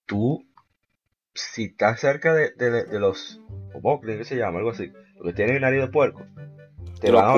tú, 0.06 0.44
si 1.34 1.64
estás 1.64 2.00
cerca 2.00 2.34
de, 2.34 2.50
de, 2.52 2.84
de 2.84 3.00
los 3.00 3.40
Boklin, 3.80 4.18
que 4.18 4.24
se 4.24 4.36
llama, 4.36 4.58
algo 4.58 4.70
así, 4.70 4.92
los 5.16 5.26
que 5.28 5.32
tienen 5.32 5.62
nariz 5.62 5.80
de 5.80 5.88
puerco, 5.88 6.26
te, 7.00 7.10
los 7.10 7.22
van 7.22 7.30
a 7.30 7.34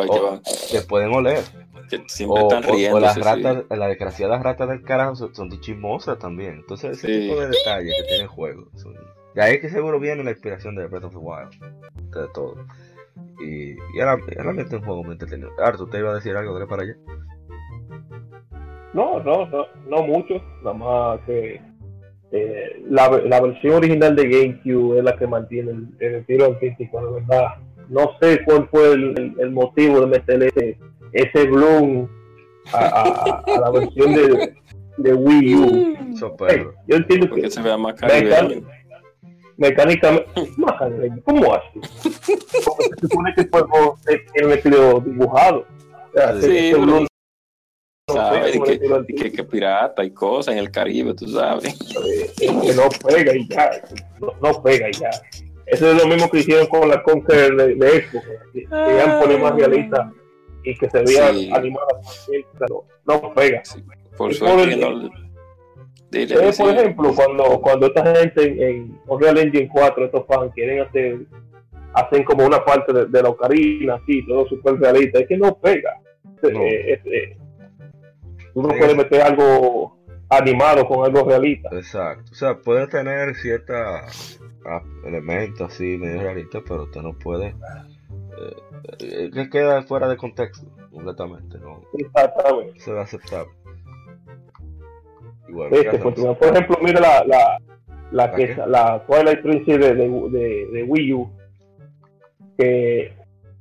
ahí 0.00 0.08
o- 0.10 0.22
van. 0.32 0.42
te 0.70 0.82
pueden 0.82 1.12
oler. 1.14 1.42
Que 1.88 2.04
siempre 2.06 2.42
O, 2.42 2.48
están 2.48 2.64
o- 2.66 2.68
o 2.68 2.76
riendo. 2.76 3.00
las 3.00 3.16
ratas, 3.18 3.64
las 3.68 3.88
desgraciadas 3.88 4.42
ratas 4.44 4.68
del 4.68 4.82
carajo 4.82 5.16
son, 5.16 5.34
son 5.34 5.60
chismosas 5.60 6.18
también. 6.20 6.54
Entonces, 6.56 6.98
ese 6.98 7.06
Sí. 7.08 7.20
tipo 7.28 7.40
de 7.40 7.48
detalles 7.48 7.94
que 7.96 8.02
tiene 8.06 8.22
el 8.22 8.28
juego. 8.28 8.68
Son, 8.76 8.94
de 9.34 9.42
ahí 9.42 9.60
que 9.60 9.70
seguro 9.70 9.98
viene 9.98 10.22
la 10.22 10.30
inspiración 10.30 10.76
de 10.76 10.86
Breath 10.86 11.04
of 11.04 11.12
the 11.12 11.18
Wild. 11.18 11.50
De 12.12 12.26
todo. 12.34 12.56
Y, 13.40 13.72
y 13.72 13.98
era, 14.00 14.16
realmente 14.16 14.76
un 14.76 14.84
juego 14.84 15.02
muy 15.04 15.12
entretenido. 15.12 15.50
Arthur, 15.62 15.90
¿te 15.90 15.98
iba 15.98 16.10
a 16.10 16.14
decir 16.14 16.36
algo? 16.36 16.54
Dale 16.54 16.66
para 16.66 16.82
allá. 16.82 16.94
No, 18.92 19.20
no, 19.22 19.46
no, 19.46 19.66
no 19.88 20.02
mucho. 20.02 20.34
Nada 20.64 20.74
más 20.74 21.20
que 21.26 21.60
eh, 22.32 22.82
la, 22.88 23.08
la 23.24 23.40
versión 23.40 23.74
original 23.74 24.16
de 24.16 24.28
GameCube 24.28 24.98
es 24.98 25.04
la 25.04 25.16
que 25.16 25.26
mantiene 25.26 25.70
el, 25.72 25.88
el 26.00 26.14
estilo 26.16 26.46
artístico, 26.46 27.04
de 27.04 27.20
verdad. 27.20 27.46
No 27.88 28.10
sé 28.20 28.40
cuál 28.44 28.68
fue 28.70 28.92
el, 28.92 29.18
el- 29.18 29.34
el 29.40 29.50
motivo 29.50 30.00
de 30.00 30.06
meterle 30.06 30.46
ese, 30.48 30.78
ese 31.12 31.46
bloom 31.48 32.08
a, 32.72 32.78
a- 32.84 33.42
a 33.56 33.60
la 33.60 33.70
versión 33.70 34.14
de, 34.14 34.54
de 34.98 35.14
Wii 35.14 35.54
U. 35.54 35.96
Hey, 36.48 36.66
yo 36.86 36.96
entiendo 36.96 37.26
que 37.26 37.30
Porque 37.30 37.50
se 37.50 37.62
vea 37.62 37.76
más 37.76 37.94
mecánicamente, 39.60 40.26
¿cómo 41.24 41.54
así? 41.54 41.80
Se 42.02 43.08
supone 43.08 43.32
que 43.34 43.42
el 43.42 43.50
juego 43.50 43.98
es 44.06 44.42
un 44.44 44.52
estilo 44.52 45.00
dibujado. 45.00 45.66
O 46.08 46.12
sea, 46.14 46.40
Sí, 46.40 46.70
pero 46.72 46.86
no 46.86 47.00
sé, 47.00 47.06
¿Sabes? 48.08 48.56
Y 48.56 48.60
que, 48.60 48.80
y 49.08 49.14
que, 49.14 49.32
que 49.32 49.44
pirata 49.44 50.02
y 50.02 50.10
cosas 50.10 50.54
en 50.54 50.58
el 50.58 50.70
Caribe, 50.72 51.14
tú 51.14 51.28
sabes. 51.28 51.78
que 51.78 52.74
no 52.74 52.88
pega 53.06 53.36
y 53.36 53.46
ya, 53.48 53.70
no, 54.18 54.32
no 54.40 54.62
pega 54.62 54.88
y 54.88 54.92
ya. 54.94 55.10
Eso 55.66 55.92
es 55.92 56.02
lo 56.02 56.08
mismo 56.08 56.28
que 56.28 56.38
hicieron 56.38 56.66
con 56.66 56.88
la 56.88 57.00
Conquer 57.02 57.54
de, 57.54 57.74
de 57.76 58.02
Xbox, 58.02 58.26
que 58.52 58.64
querían 58.64 59.20
poner 59.20 59.40
más 59.40 59.54
realista 59.54 60.12
y 60.64 60.74
que 60.76 60.90
se 60.90 61.02
veía 61.04 61.32
Sí. 61.32 61.50
animada, 61.52 61.86
pero 62.58 62.84
no 63.06 63.32
pega. 63.34 63.62
Por 64.16 64.32
Y 64.32 64.34
suerte 64.34 64.76
Dile, 66.10 66.48
Eh, 66.48 66.52
sí. 66.52 66.62
por 66.62 66.72
ejemplo, 66.74 67.14
cuando, 67.14 67.60
cuando 67.60 67.86
esta 67.86 68.14
gente 68.16 68.42
en, 68.44 68.62
en 68.62 69.00
Unreal 69.06 69.38
Engine 69.38 69.68
4, 69.72 70.04
estos 70.06 70.26
fans 70.26 70.52
quieren 70.54 70.80
hacer, 70.80 71.20
hacen 71.94 72.24
como 72.24 72.44
una 72.46 72.64
parte 72.64 72.92
de, 72.92 73.06
de 73.06 73.22
la 73.22 73.28
ocarina, 73.28 73.94
así, 73.94 74.26
todo 74.26 74.46
súper 74.48 74.74
realista, 74.80 75.20
es 75.20 75.28
que 75.28 75.36
no 75.38 75.56
pega. 75.58 76.00
No. 76.42 76.48
Eh, 76.62 77.00
eh, 77.04 77.36
tú 78.54 78.62
no 78.62 78.70
Sí. 78.70 78.76
puedes 78.78 78.96
meter 78.96 79.20
algo 79.22 79.98
animado 80.30 80.86
con 80.86 81.04
algo 81.04 81.28
realista. 81.28 81.68
Exacto. 81.72 82.24
O 82.32 82.34
sea, 82.34 82.56
puede 82.58 82.86
tener 82.86 83.34
ciertos 83.36 84.40
elementos 85.06 85.72
así 85.72 85.96
medio 85.96 86.22
realistas, 86.22 86.62
pero 86.66 86.84
usted 86.84 87.02
no 87.02 87.12
puede. 87.18 87.54
eh, 89.00 89.30
que 89.32 89.50
queda 89.50 89.82
fuera 89.82 90.08
de 90.08 90.16
contexto 90.16 90.66
completamente. 90.90 91.58
No 91.58 91.82
Exactamente. 91.92 92.80
se 92.80 92.92
va 92.92 93.00
a 93.00 93.04
aceptar. 93.04 93.44
Igual, 95.50 95.70
Este. 95.72 95.98
Por 96.34 96.48
ejemplo, 96.56 96.78
mira 96.82 97.00
la, 97.00 97.24
la, 97.24 97.58
la, 98.12 98.26
¿La 98.26 98.34
que, 98.34 98.54
la 98.66 99.04
Twilight 99.06 99.40
Princess 99.42 99.78
de, 99.78 99.94
de, 99.94 100.08
de, 100.30 100.66
de 100.72 100.82
Wii 100.84 101.12
U, 101.14 101.30
que, 102.58 103.12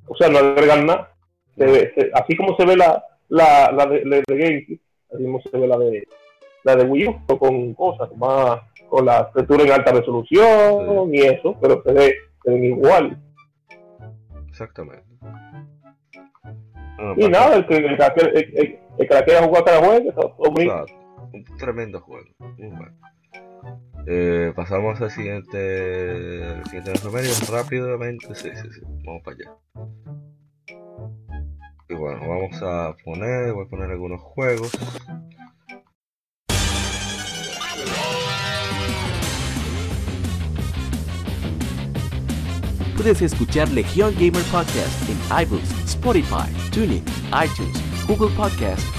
o 0.08 0.16
sea, 0.16 0.30
no 0.30 0.40
agregan 0.40 0.86
nada, 0.86 1.14
se 1.58 1.66
ve, 1.66 1.92
se- 1.96 2.10
así 2.14 2.36
como 2.36 2.56
se 2.58 2.66
ve 2.66 2.76
la, 2.76 3.04
la, 3.30 3.72
la 3.72 3.86
de, 3.86 4.06
la 4.06 4.16
de 4.18 4.24
GameCube, 4.28 4.80
así 5.14 5.24
mismo 5.24 5.42
se 5.42 5.58
ve 5.58 5.68
la 5.68 5.78
de 5.78 6.08
la 6.64 6.76
de 6.76 6.84
Wii 6.86 7.08
U, 7.08 7.20
pero 7.28 7.40
con 7.40 7.74
cosas 7.74 8.10
más, 8.18 8.60
con 8.90 9.06
la 9.06 9.32
textura 9.32 9.64
en 9.64 9.72
alta 9.72 9.92
resolución 9.94 11.14
y 11.14 11.20
eso, 11.22 11.56
pero 11.62 11.82
se 11.84 11.94
ve, 11.94 12.14
se 12.44 12.52
ven 12.52 12.64
igual. 12.66 13.18
Exactamente. 14.50 15.04
Y 17.18 17.30
pasa- 17.30 17.30
nada, 17.30 17.56
el 17.56 17.66
que, 17.68 17.78
el, 17.78 17.86
el, 17.86 17.98
el- 18.58 18.80
el 18.98 19.08
que 19.08 19.14
la 19.14 19.24
quiera 19.24 19.44
jugar 19.44 19.64
cada 19.64 19.80
juego. 19.80 20.12
Un 21.34 21.46
tremendo 21.58 22.02
juego. 22.02 22.28
Muy 22.40 22.68
bueno. 22.68 22.98
Eh, 24.08 24.54
pasamos 24.56 25.00
al 25.02 25.12
siguiente, 25.12 26.44
al 26.44 26.66
siguiente 26.66 26.94
efeméride 26.94 27.34
rápidamente. 27.52 28.34
Sí, 28.34 28.50
sí, 28.54 28.68
sí. 28.72 28.82
Vamos 29.06 29.22
para 29.24 29.38
allá. 29.38 29.52
Y 31.90 31.96
bueno, 31.96 32.20
vamos 32.28 32.62
a 32.62 32.96
poner, 33.04 33.54
voy 33.54 33.66
a 33.66 33.70
poner 33.70 33.92
algunos 33.92 34.22
juegos. 34.22 34.72
Puedes 42.96 43.22
escuchar 43.22 43.70
Legión 43.70 44.14
Gamer 44.16 44.44
Podcast 44.52 45.10
en 45.10 45.44
iBooks, 45.44 45.70
Spotify, 45.86 46.52
TuneIn, 46.72 47.04
iTunes, 47.32 48.08
Google 48.08 48.36
Podcast 48.36 48.99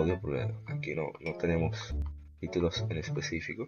Audio, 0.00 0.20
porque 0.20 0.52
aquí 0.66 0.94
no, 0.94 1.12
no 1.20 1.34
tenemos 1.34 1.94
títulos 2.40 2.84
en 2.88 2.96
específico. 2.96 3.66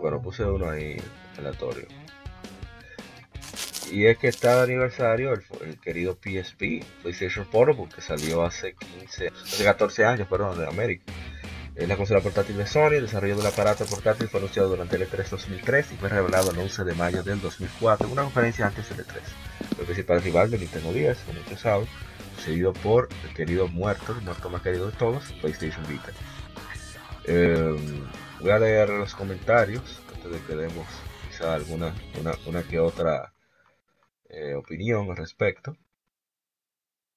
Bueno, 0.00 0.22
puse 0.22 0.44
uno 0.44 0.70
ahí 0.70 0.96
aleatorio. 1.36 1.86
Y 3.90 4.06
es 4.06 4.18
que 4.18 4.28
está 4.28 4.56
de 4.56 4.62
aniversario 4.64 5.32
el, 5.32 5.42
el 5.64 5.80
querido 5.80 6.14
PSP, 6.14 6.84
PlayStation 7.02 7.46
Portable, 7.46 7.88
que 7.94 8.00
salió 8.00 8.44
hace 8.44 8.74
15, 8.74 9.28
hace 9.28 9.64
14 9.64 10.04
años, 10.04 10.28
perdón, 10.28 10.58
de 10.58 10.66
América. 10.66 11.12
Es 11.76 11.86
la 11.86 11.96
consola 11.96 12.20
portátil 12.20 12.56
de 12.56 12.66
Sony, 12.66 12.94
el 12.94 13.02
desarrollo 13.02 13.36
del 13.36 13.46
aparato 13.46 13.84
portátil 13.84 14.28
fue 14.28 14.40
anunciado 14.40 14.70
durante 14.70 14.96
el 14.96 15.08
E3 15.08 15.28
2003 15.28 15.92
y 15.92 15.96
fue 15.96 16.08
revelado 16.08 16.50
el 16.50 16.58
11 16.58 16.84
de 16.84 16.94
mayo 16.94 17.22
del 17.22 17.38
2004 17.40 18.06
en 18.06 18.12
una 18.14 18.22
conferencia 18.22 18.66
antes 18.66 18.88
del 18.88 19.06
E3. 19.06 19.20
El 19.78 19.84
principal 19.84 20.22
rival 20.22 20.50
de 20.50 20.58
Nintendo 20.58 20.92
10, 20.92 21.18
como 21.18 21.38
muchos 21.40 21.60
saben, 21.60 21.86
seguido 22.36 22.72
por 22.72 23.08
el 23.24 23.34
querido 23.34 23.68
muerto, 23.68 24.12
el 24.12 24.22
muerto 24.22 24.50
más 24.50 24.62
querido 24.62 24.90
de 24.90 24.96
todos, 24.96 25.32
PlayStation 25.40 25.86
Vita. 25.88 26.12
Eh, 27.24 27.76
voy 28.40 28.50
a 28.50 28.58
leer 28.58 28.88
los 28.88 29.14
comentarios 29.14 30.00
antes 30.14 30.32
de 30.32 30.40
que 30.46 30.54
demos 30.54 30.86
quizá 31.28 31.54
alguna 31.54 31.94
una, 32.20 32.32
una 32.46 32.62
que 32.62 32.78
otra 32.78 33.32
eh, 34.28 34.54
opinión 34.54 35.10
al 35.10 35.16
respecto. 35.16 35.76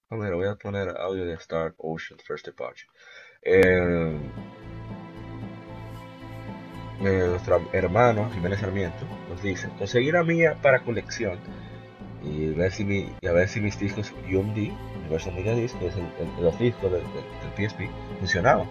A 0.10 0.16
ver, 0.16 0.34
voy 0.34 0.48
a 0.48 0.56
poner 0.56 0.90
audio 0.98 1.26
de 1.26 1.36
Star 1.36 1.76
Ocean 1.78 2.20
First 2.20 2.48
Departure. 2.48 2.90
Eh, 3.42 4.20
eh, 7.02 7.28
nuestro 7.30 7.70
hermano 7.74 8.30
Jiménez 8.32 8.60
Sarmiento 8.60 9.06
nos 9.30 9.42
dice: 9.42 9.70
conseguir 9.78 10.18
a 10.18 10.24
mía 10.24 10.58
para 10.62 10.84
colección 10.84 11.40
y 12.24 12.50
ver 12.50 12.72
si, 12.72 12.84
mi, 12.84 13.16
y 13.22 13.28
a 13.28 13.32
ver 13.32 13.48
si 13.48 13.62
mis 13.62 13.80
discos 13.80 14.12
UMD, 14.30 14.72
Universal 15.10 15.34
Media 15.34 15.56
Disc, 15.56 15.78
que 15.80 15.88
es 15.88 15.96
el, 15.96 16.02
el- 16.04 16.44
los 16.44 16.58
discos 16.60 16.92
del, 16.92 17.02
del- 17.02 17.58
del 17.58 17.70
PSP, 17.70 17.90
funcionaban. 18.20 18.68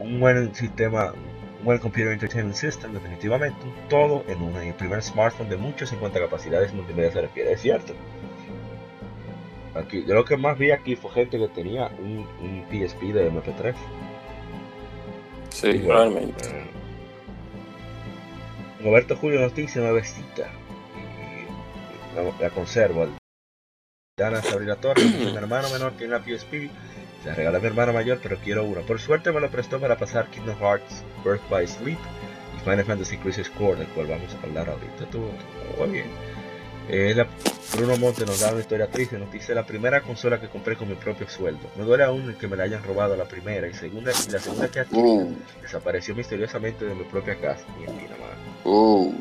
Un 0.00 0.20
buen 0.20 0.54
sistema, 0.54 1.12
un 1.58 1.64
buen 1.64 1.78
Computer 1.78 2.12
Entertainment 2.12 2.54
System, 2.56 2.92
definitivamente, 2.92 3.58
todo 3.88 4.24
en 4.28 4.40
un 4.42 4.56
el 4.56 4.74
primer 4.74 5.02
smartphone 5.02 5.48
de 5.48 5.56
muchos 5.56 5.92
en 5.92 5.98
cuanto 5.98 6.18
a 6.18 6.22
capacidades 6.22 6.72
multimedia 6.72 7.12
se 7.12 7.20
refiere, 7.22 7.52
es 7.52 7.60
cierto. 7.60 7.94
Aquí, 9.74 10.04
yo 10.06 10.14
lo 10.14 10.24
que 10.24 10.36
más 10.36 10.58
vi 10.58 10.70
aquí 10.70 10.96
fue 10.96 11.10
gente 11.12 11.38
que 11.38 11.48
tenía 11.48 11.88
un, 11.98 12.26
un 12.40 12.64
PSP 12.70 13.02
de 13.12 13.30
MP3. 13.30 13.74
Sí, 15.50 15.68
Y 15.68 15.78
realmente. 15.86 16.44
eh, 16.46 16.64
Roberto 18.82 19.16
Julio 19.16 19.40
nos 19.40 19.54
dice 19.54 19.80
una. 19.80 19.90
Y 19.98 20.02
la, 22.16 22.22
la 22.40 22.50
conservo. 22.50 23.06
Dana 24.18 24.42
Sabrina 24.42 24.76
Torres, 24.76 25.04
dice, 25.04 25.30
mi 25.30 25.36
hermano 25.36 25.68
menor 25.70 25.92
tiene 25.92 26.16
una 26.16 26.24
PSP. 26.24 26.68
Se 27.22 27.28
la 27.30 27.34
regalé 27.34 27.56
a 27.56 27.60
mi 27.60 27.66
hermano 27.68 27.92
mayor, 27.92 28.18
pero 28.22 28.36
quiero 28.38 28.64
una. 28.64 28.80
Por 28.82 29.00
suerte 29.00 29.32
me 29.32 29.40
lo 29.40 29.48
prestó 29.50 29.80
para 29.80 29.96
pasar 29.96 30.28
Kingdom 30.30 30.58
Hearts 30.58 31.02
Birth 31.24 31.48
by 31.48 31.66
Sleep 31.66 31.98
y 32.56 32.60
Final 32.60 32.84
Fantasy 32.84 33.16
Crisis 33.18 33.48
Core, 33.50 33.76
del 33.78 33.88
cual 33.88 34.08
vamos 34.08 34.34
a 34.34 34.44
hablar 34.46 34.68
ahorita. 34.68 35.04
Estuvo 35.04 35.30
muy 35.78 35.88
bien. 35.90 36.06
Eh, 36.88 37.12
la- 37.14 37.26
Bruno 37.76 37.98
Monte 37.98 38.24
nos 38.24 38.40
da 38.40 38.50
una 38.52 38.60
historia 38.62 38.86
triste, 38.90 39.18
nos 39.18 39.30
dice 39.30 39.54
la 39.54 39.66
primera 39.66 40.00
consola 40.00 40.40
que 40.40 40.48
compré 40.48 40.74
con 40.74 40.88
mi 40.88 40.94
propio 40.94 41.28
sueldo. 41.28 41.70
Me 41.76 41.84
duele 41.84 42.02
aún 42.02 42.22
el 42.30 42.36
que 42.36 42.48
me 42.48 42.56
la 42.56 42.62
hayan 42.64 42.82
robado 42.82 43.14
la 43.14 43.26
primera 43.26 43.68
y 43.68 43.74
segunda 43.74 44.10
y 44.10 44.30
la 44.32 44.38
segunda 44.38 44.68
que 44.68 44.80
adquirí 44.80 45.02
Uh, 45.02 45.36
desapareció 45.60 46.14
misteriosamente 46.14 46.86
de 46.86 46.94
mi 46.94 47.04
propia 47.04 47.34
casa. 47.38 47.64
Y 47.78 47.90
en 47.90 47.96
Pinamar. 47.98 48.36
uh. 48.64 49.12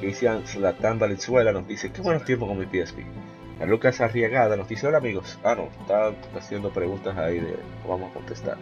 Cristian 0.00 0.44
Zlatan 0.46 0.98
Valenzuela 0.98 1.52
nos 1.52 1.68
dice, 1.68 1.92
qué 1.92 2.00
buenos 2.02 2.24
tiempos 2.24 2.48
con 2.48 2.58
mi 2.58 2.66
PSP. 2.66 2.98
A 3.60 3.66
Lucas 3.66 4.00
Arriagada 4.00 4.56
nos 4.56 4.68
dice, 4.68 4.86
hola 4.86 4.98
amigos. 4.98 5.38
Ah, 5.44 5.54
no, 5.54 5.68
está 5.80 6.12
haciendo 6.36 6.70
preguntas 6.70 7.16
ahí 7.16 7.38
de 7.38 7.56
vamos 7.86 8.10
a 8.10 8.14
contestar. 8.14 8.56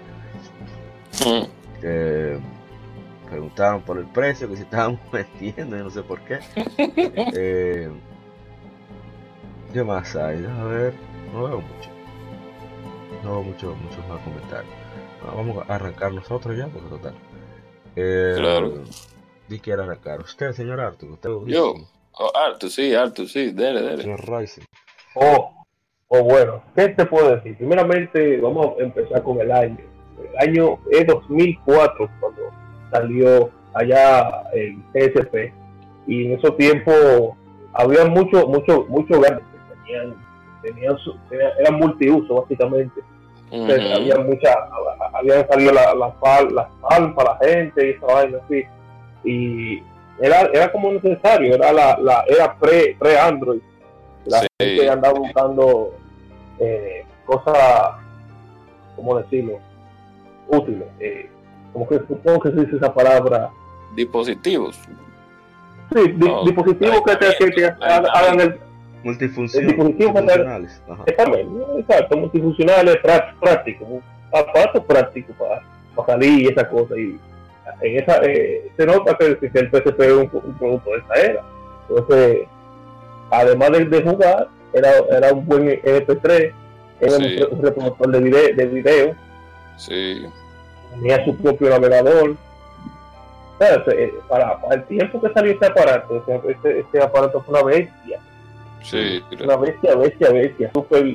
Mm. 1.24 1.44
Eh, 1.82 2.38
preguntaron 3.30 3.82
por 3.82 3.98
el 3.98 4.06
precio, 4.06 4.48
que 4.48 4.56
si 4.56 4.62
estábamos 4.62 5.00
vendiendo, 5.12 5.76
yo 5.76 5.84
no 5.84 5.90
sé 5.90 6.02
por 6.02 6.20
qué. 6.22 6.38
Eh, 7.34 7.90
¿Qué 9.72 9.82
más 9.82 10.14
hay? 10.16 10.44
A 10.44 10.64
ver, 10.64 10.92
no 11.32 11.44
veo 11.44 11.60
mucho. 11.62 11.90
No 13.24 13.30
veo 13.30 13.42
mucho, 13.44 13.74
muchos 13.76 14.06
más 14.08 14.20
comentarios. 14.20 14.74
Ah, 15.22 15.32
vamos 15.34 15.64
a 15.66 15.74
arrancar 15.74 16.12
nosotros 16.12 16.56
ya, 16.56 16.66
porque 16.66 16.88
total. 16.88 17.14
Eh, 17.96 18.34
Claro. 18.36 18.84
Di 19.48 19.58
que 19.60 19.70
era 19.70 19.84
arrancar. 19.84 20.20
Usted, 20.20 20.52
señor 20.52 20.80
Arthur, 20.80 21.12
usted 21.12 21.30
Yo. 21.46 21.74
Oh, 22.18 22.30
Artu, 22.36 22.68
sí, 22.68 22.94
Artu, 22.94 23.26
sí, 23.26 23.52
dele, 23.52 23.80
dele. 23.80 24.02
Señor 24.02 24.20
Rising. 24.28 24.64
Oh, 25.14 25.64
oh, 26.08 26.22
bueno, 26.24 26.62
¿qué 26.76 26.88
te 26.88 27.04
puedo 27.06 27.34
decir? 27.36 27.56
Primeramente, 27.56 28.38
vamos 28.40 28.74
a 28.78 28.82
empezar 28.82 29.22
con 29.22 29.40
el 29.40 29.50
año. 29.52 29.78
El 30.18 30.48
año 30.48 30.78
es 30.90 31.06
2004, 31.06 32.08
cuando 32.20 32.42
salió 32.90 33.50
allá 33.74 34.42
el 34.52 34.76
PSP. 34.92 35.52
Y 36.06 36.26
en 36.26 36.38
esos 36.38 36.56
tiempos 36.56 36.94
había 37.74 38.04
muchos 38.06 38.46
mucho, 38.48 38.86
mucho 38.88 39.20
gatos 39.20 39.42
que 39.52 39.74
tenían, 39.84 40.14
tenían 40.62 40.98
su- 40.98 41.16
eran 41.58 41.74
multiuso, 41.76 42.42
básicamente. 42.42 43.00
Entonces, 43.50 43.92
había 43.96 44.16
mucha, 44.18 44.54
habían 45.12 45.46
salido 45.48 45.72
las 45.72 45.94
la, 45.94 46.14
pal- 46.20 46.50
las 46.52 46.68
PAL 46.80 47.14
para 47.14 47.32
la 47.34 47.38
gente 47.46 47.86
y 47.86 47.90
esa 47.90 48.06
vaina 48.06 48.38
así. 48.44 48.64
Y 49.24 49.82
era, 50.20 50.40
era 50.52 50.72
como 50.72 50.90
necesario, 50.92 51.54
era 51.54 51.72
la, 51.72 51.98
la 51.98 52.24
era 52.28 52.54
pre, 52.58 52.96
pre 52.98 53.18
Android. 53.18 53.60
La 54.26 54.40
Sí. 54.40 54.46
gente 54.60 54.90
andaba 54.90 55.18
buscando 55.18 55.94
eh, 56.58 57.04
cosas, 57.26 57.56
¿cómo 58.96 59.18
decirlo? 59.18 59.58
Útiles. 60.48 60.86
eh, 61.00 61.28
como 61.72 61.88
que 61.88 61.98
supongo 62.00 62.40
que 62.40 62.50
se 62.50 62.56
dice 62.60 62.76
esa 62.76 62.92
palabra. 62.92 63.50
Dispositivos. 63.96 64.78
Sí, 65.94 66.12
di- 66.12 66.28
No, 66.28 66.44
dispositivos 66.44 67.02
que, 67.02 67.16
te, 67.16 67.26
que 67.38 67.50
te 67.50 67.66
hagan 67.66 68.40
el, 68.40 68.60
multifuncionales. 69.02 70.82
Ajá. 70.88 71.02
Exactamente, 71.06 71.64
exacto, 71.80 72.16
multifuncionales, 72.16 72.96
prá- 73.02 73.34
prácticos, 73.40 73.88
un 73.88 74.02
aparato 74.32 74.82
práctico 74.84 75.32
para, 75.34 75.62
para 75.94 76.06
salir 76.14 76.42
y 76.42 76.46
esas 76.48 76.68
cosas. 76.68 76.96
Y 76.98 77.18
en 77.80 77.98
esa, 78.02 78.20
eh, 78.24 78.70
se 78.76 78.86
nota 78.86 79.16
que, 79.16 79.36
que 79.38 79.58
el 79.58 79.70
PSP 79.70 80.00
es 80.00 80.12
un, 80.12 80.30
un 80.32 80.54
producto 80.58 80.90
de 80.90 80.96
esa 80.98 81.14
era. 81.14 81.42
Entonces, 81.88 82.38
además 83.32 83.70
de, 83.72 83.84
de 83.86 84.02
jugar, 84.02 84.48
era, 84.72 84.90
era 85.10 85.32
un 85.32 85.44
buen 85.46 85.66
MP3, 85.68 86.52
era 87.00 87.16
un 87.16 87.22
Sí. 87.22 87.36
re- 87.38 87.46
un, 87.50 87.62
reproductor 87.62 88.10
de 88.12 88.20
video, 88.20 88.56
de 88.56 88.66
video, 88.66 89.14
Sí, 89.76 90.24
tenía 90.94 91.24
su 91.24 91.36
propio 91.36 91.70
navegador. 91.70 92.36
Eh, 93.60 94.14
para, 94.28 94.60
para 94.60 94.74
el 94.74 94.84
tiempo 94.86 95.20
que 95.20 95.32
salió 95.32 95.52
este 95.52 95.66
aparato, 95.66 96.16
ese, 96.26 96.50
este, 96.50 96.80
este 96.80 97.00
aparato 97.02 97.40
fue 97.42 97.54
una 97.60 97.62
bestia. 97.72 98.18
sí. 98.82 99.22
una 99.42 99.56
bestia, 99.56 99.94
bestia, 99.94 100.30
bestia, 100.32 100.70
súper, 100.74 101.14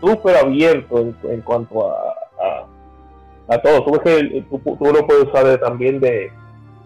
súper 0.00 0.36
abierto 0.36 0.98
en, 1.00 1.16
en 1.24 1.40
cuanto 1.40 1.90
a, 1.90 2.14
a, 2.42 3.54
a 3.54 3.58
todo. 3.62 3.84
Tú 3.84 3.92
ves 3.92 4.00
que 4.02 4.44
tú, 4.50 4.58
tú 4.76 4.84
lo 4.92 5.06
puedes 5.06 5.24
usar 5.24 5.46
de- 5.46 5.56
también 5.58 5.98
de, 5.98 6.30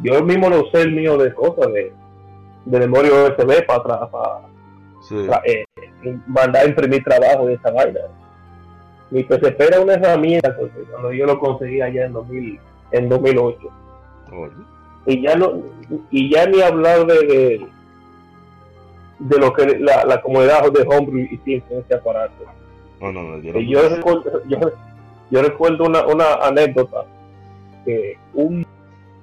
yo 0.01 0.23
mismo 0.23 0.49
lo 0.49 0.63
usé 0.63 0.83
el 0.83 0.93
mío 0.93 1.17
de 1.19 1.35
cosas, 1.35 1.73
de, 1.73 1.93
de 2.67 2.79
memoria 2.79 3.11
USB 3.13 3.67
para, 3.67 3.83
tra- 3.83 4.09
para, 4.11 4.41
Sí. 5.09 5.27
eh, 5.45 5.65
mandar 6.27 6.65
a 6.65 6.69
imprimir 6.69 7.03
trabajo 7.05 7.47
de 7.47 7.55
esa 7.55 7.71
vaina. 7.71 8.01
Mi 9.11 9.23
PCP 9.25 9.61
era 9.61 9.81
una 9.81 9.95
herramienta 9.95 10.57
porque 10.57 10.81
cuando 10.91 11.13
yo 11.13 11.27
lo 11.27 11.39
conseguí 11.39 11.81
allá 11.81 12.07
en 12.07 12.13
2000, 12.15 12.61
en 12.93 13.09
2008 13.09 13.59
Oye. 14.33 14.53
y 15.07 15.23
ya 15.23 15.35
no 15.37 15.61
y 16.11 16.31
ya 16.33 16.47
ni 16.47 16.63
hablar 16.63 17.07
de 17.07 17.15
de, 17.27 17.67
de 19.19 19.39
lo 19.39 19.53
que 19.53 19.79
la, 19.79 20.05
la 20.05 20.21
comunidad 20.23 20.71
de 20.73 20.83
Homebrew 20.83 21.27
hicieron 21.31 21.69
con 21.69 21.79
este 21.79 21.95
aparato. 21.95 22.35
No, 23.01 23.13
no, 23.13 23.23
no. 23.23 23.39
Yo, 23.43 23.59
Y 23.59 23.69
yo 23.71 23.89
recuerdo, 23.89 24.43
yo, 24.49 24.59
yo 25.31 25.43
recuerdo 25.43 25.85
una, 25.85 26.07
una 26.07 26.35
anécdota 26.37 27.05
que 27.85 28.17
un, 28.35 28.65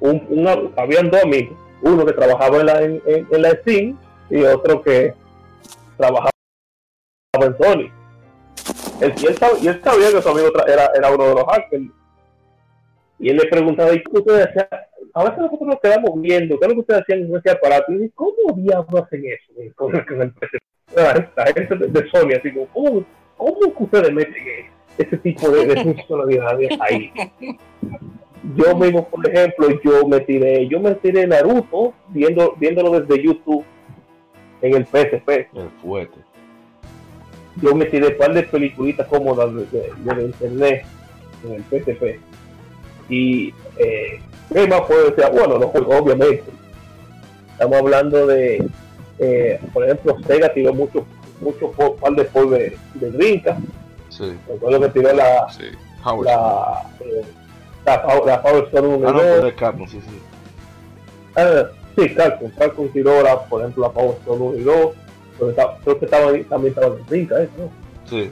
un, 0.01 0.25
una, 0.29 0.55
habían 0.77 1.09
dos 1.09 1.23
amigos, 1.23 1.57
uno 1.81 2.05
que 2.05 2.13
trabajaba 2.13 2.57
en 2.59 2.65
la, 2.65 2.81
en, 2.83 3.01
en- 3.07 3.41
la 3.41 3.51
Steam 3.51 3.97
y 4.29 4.41
otro 4.43 4.81
que 4.81 5.13
trabajaba 5.99 6.29
en 7.33 7.57
Sony. 7.57 7.91
Él, 9.01 9.13
y, 9.21 9.25
él 9.27 9.35
sab- 9.37 9.61
y 9.61 9.67
él 9.67 9.81
sabía 9.83 10.11
que 10.11 10.21
su 10.21 10.29
amigo 10.29 10.47
era, 10.67 10.91
era 10.95 11.11
uno 11.11 11.25
de 11.25 11.35
los 11.35 11.45
hackers. 11.45 11.83
Y 13.19 13.29
él 13.29 13.37
le 13.37 13.49
preguntaba, 13.49 13.93
¿y 13.93 14.01
qué 14.01 14.17
ustedes 14.17 14.47
hacían? 14.47 14.67
A 15.13 15.23
veces 15.23 15.39
nosotros 15.39 15.67
nos 15.67 15.79
quedamos 15.81 16.21
viendo, 16.21 16.57
¿qué 16.57 16.65
es 16.65 16.69
lo 16.69 16.75
que 16.75 16.81
ustedes 16.81 17.01
hacían 17.01 17.27
con 17.27 17.39
ese 17.39 17.51
aparato? 17.51 17.91
Y 17.91 17.99
yo, 17.99 18.07
¿cómo 18.15 18.55
diablos 18.55 19.03
hacen 19.03 19.23
eso 19.25 19.73
con, 19.75 19.95
el 19.95 20.33
gente 21.53 21.75
de 21.75 22.09
Sony, 22.09 22.33
así 22.37 22.53
como, 22.53 22.67
¿cómo, 22.67 23.05
cómo 23.37 23.75
que 23.75 23.83
ustedes 23.83 24.13
meten 24.13 24.43
ese 24.97 25.17
tipo 25.17 25.49
de, 25.49 25.65
de 25.65 25.83
funcionalidades 25.83 26.79
ahí? 26.79 27.11
Yo 28.55 28.75
mismo, 28.77 29.07
por 29.09 29.27
ejemplo, 29.27 29.67
yo 29.83 30.07
me 30.07 30.21
tiré, 30.21 30.67
yo 30.67 30.79
me 30.79 30.95
tiré 30.95 31.27
Naruto 31.27 31.93
viendo, 32.09 32.53
viéndolo 32.57 33.01
desde 33.01 33.21
YouTube 33.21 33.65
en 34.61 34.75
el 34.75 34.85
PSP 34.85 35.29
El 35.55 35.69
fuerte. 35.81 36.17
yo 37.61 37.75
me 37.75 37.85
tiré 37.85 38.07
un 38.07 38.17
par 38.17 38.33
de 38.33 38.43
peliculitas 38.43 39.07
cómodas 39.07 39.53
de, 39.53 39.65
de, 39.65 40.15
de 40.15 40.23
internet 40.23 40.85
en 41.45 41.53
el 41.53 41.63
PSP. 41.63 42.19
Y 43.09 43.53
eh, 43.77 44.19
¿qué 44.53 44.67
más 44.67 44.81
puedo 44.81 45.09
decir? 45.09 45.25
Bueno, 45.31 45.57
los 45.57 45.69
juegos, 45.71 45.95
obviamente. 46.01 46.43
Estamos 47.53 47.77
hablando 47.77 48.27
de, 48.27 48.65
eh, 49.19 49.59
por 49.73 49.83
ejemplo, 49.83 50.17
Sega 50.27 50.53
tiró 50.53 50.73
mucho, 50.73 51.05
mucho 51.41 51.71
par 51.99 52.13
de 52.13 52.25
juegos 52.25 52.51
de, 52.51 52.77
de. 52.95 53.55
Sí. 54.09 54.33
Recuerdo 54.47 54.81
que 54.81 54.89
tiró 54.89 55.13
la, 55.13 55.49
Sí. 55.51 55.65
Howard. 56.05 56.25
la, 56.25 56.83
eh, 57.01 57.21
la, 57.85 58.03
Power- 58.03 58.25
la 58.25 58.41
Power 58.41 58.63
Stone 58.65 58.87
1 58.87 59.09
Ah, 59.09 59.11
no, 59.11 59.17
2. 59.17 59.27
pues 59.31 59.43
de 59.43 59.55
Capcom, 59.55 59.87
sí, 59.87 60.01
sí. 60.01 60.19
Ah, 61.35 61.63
sí, 62.07 62.15
Capcom. 62.15 62.49
Capcom 62.57 62.87
tiró, 62.89 63.21
la, 63.23 63.39
por 63.45 63.61
ejemplo, 63.61 63.83
la 63.83 63.91
Power 63.91 64.15
Stone 64.19 64.41
1 64.43 64.57
y 64.57 64.61
2. 64.63 64.75
Pero 65.37 65.49
está- 65.51 65.77
creo 65.83 65.99
que 65.99 66.05
estaba, 66.05 66.31
ahí- 66.31 66.43
también 66.43 66.73
estaba 66.75 66.95
en 66.95 67.05
Drinka, 67.05 67.41
¿eh? 67.41 67.49
¿no? 67.57 67.69
Sí. 68.09 68.29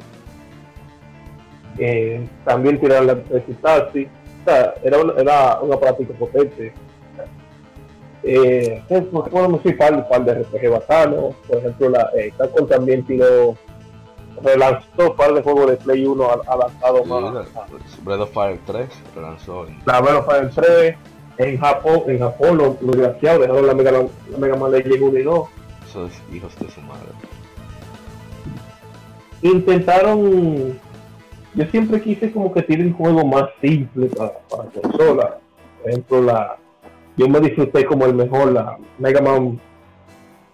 eh, 1.80 2.28
también 2.44 2.80
tiraron 2.80 3.08
la 3.08 3.16
Taxi. 3.62 4.08
O 4.42 4.50
sea, 4.50 4.74
era 4.84 4.98
un, 5.00 5.14
era 5.18 5.60
un 5.62 5.72
aparato 5.74 6.04
potente. 6.20 6.74
Eh, 8.24 8.82
podemos 8.90 9.64
decir? 9.64 9.78
Par, 9.78 10.08
par 10.10 10.26
de 10.26 10.34
RPG 10.44 10.70
bacanos. 10.72 11.36
Por 11.48 11.58
ejemplo, 11.58 11.90
la, 11.90 12.10
eh, 12.18 12.34
Capcom 12.38 12.68
también 12.68 13.06
tiró, 13.06 13.56
relanzó 14.44 15.12
un 15.12 15.16
par 15.16 15.34
de 15.34 15.42
juegos 15.44 15.70
de 15.72 15.78
Play 15.78 16.06
1 16.06 16.26
a- 16.26 16.42
adaptados 16.54 17.04
Sí, 17.04 17.10
más. 17.10 18.04
Breath 18.04 18.22
of 18.22 18.32
Fire 18.34 18.60
3 18.66 18.88
lo 19.16 19.22
lanzó 19.22 19.68
en. 19.68 19.80
La 19.86 20.02
Breath 20.02 20.16
of 20.18 20.26
Fire 20.26 20.50
3. 20.56 20.96
En 21.40 21.58
Japón, 21.60 22.04
en 22.08 22.20
Japón 22.20 22.58
los, 22.58 22.82
los 22.82 22.96
desgraciados 22.98 23.42
dejaron 23.42 23.68
la 23.68 23.74
Mega, 23.76 23.92
la 23.92 24.38
Mega 24.40 24.56
Man 24.56 24.72
Legend 24.72 25.02
1 25.04 25.20
y 25.20 25.24
2. 25.24 25.50
Esos 25.88 26.12
hijos 26.34 26.56
de 26.60 26.70
su 26.70 26.82
madre. 26.82 27.08
intentaron 29.42 30.80
yo 31.54 31.66
siempre 31.72 32.02
quise 32.02 32.32
como 32.32 32.54
que 32.54 32.62
tienen 32.64 32.94
juegos 32.94 33.26
más 33.26 33.50
simples 33.62 34.14
para, 34.16 34.34
para 34.50 34.66
consola 34.70 35.38
por 35.82 35.90
ejemplo 35.92 36.22
la 36.24 36.58
yo 37.16 37.28
me 37.28 37.40
disfruté 37.40 37.86
como 37.86 38.06
el 38.06 38.14
mejor 38.16 38.52
la 38.52 38.78
Mega 39.00 39.22
Man 39.22 39.60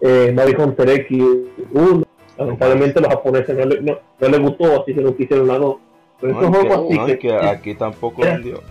eh, 0.02 0.32
Mario 0.36 0.64
Hunter 0.64 0.90
X 0.90 1.24
1 1.72 2.04
lamentablemente 2.38 3.00
los 3.00 3.10
japoneses 3.10 3.58
no, 3.58 3.66
le- 3.66 3.82
no, 3.82 3.98
no 4.20 4.28
les 4.28 4.40
gustó 4.42 4.82
así 4.82 4.94
que 4.94 5.02
no 5.02 5.16
quisieron 5.16 5.48
la 5.48 5.58
2 5.58 5.76
pero 6.20 6.34
No, 6.34 6.40
esos 6.42 6.56
juegos 6.56 6.86
así 7.00 7.12
que, 7.14 7.18
que 7.20 7.34
aquí 7.36 7.76
tampoco 7.76 8.22
que- 8.22 8.28
vendió. 8.30 8.62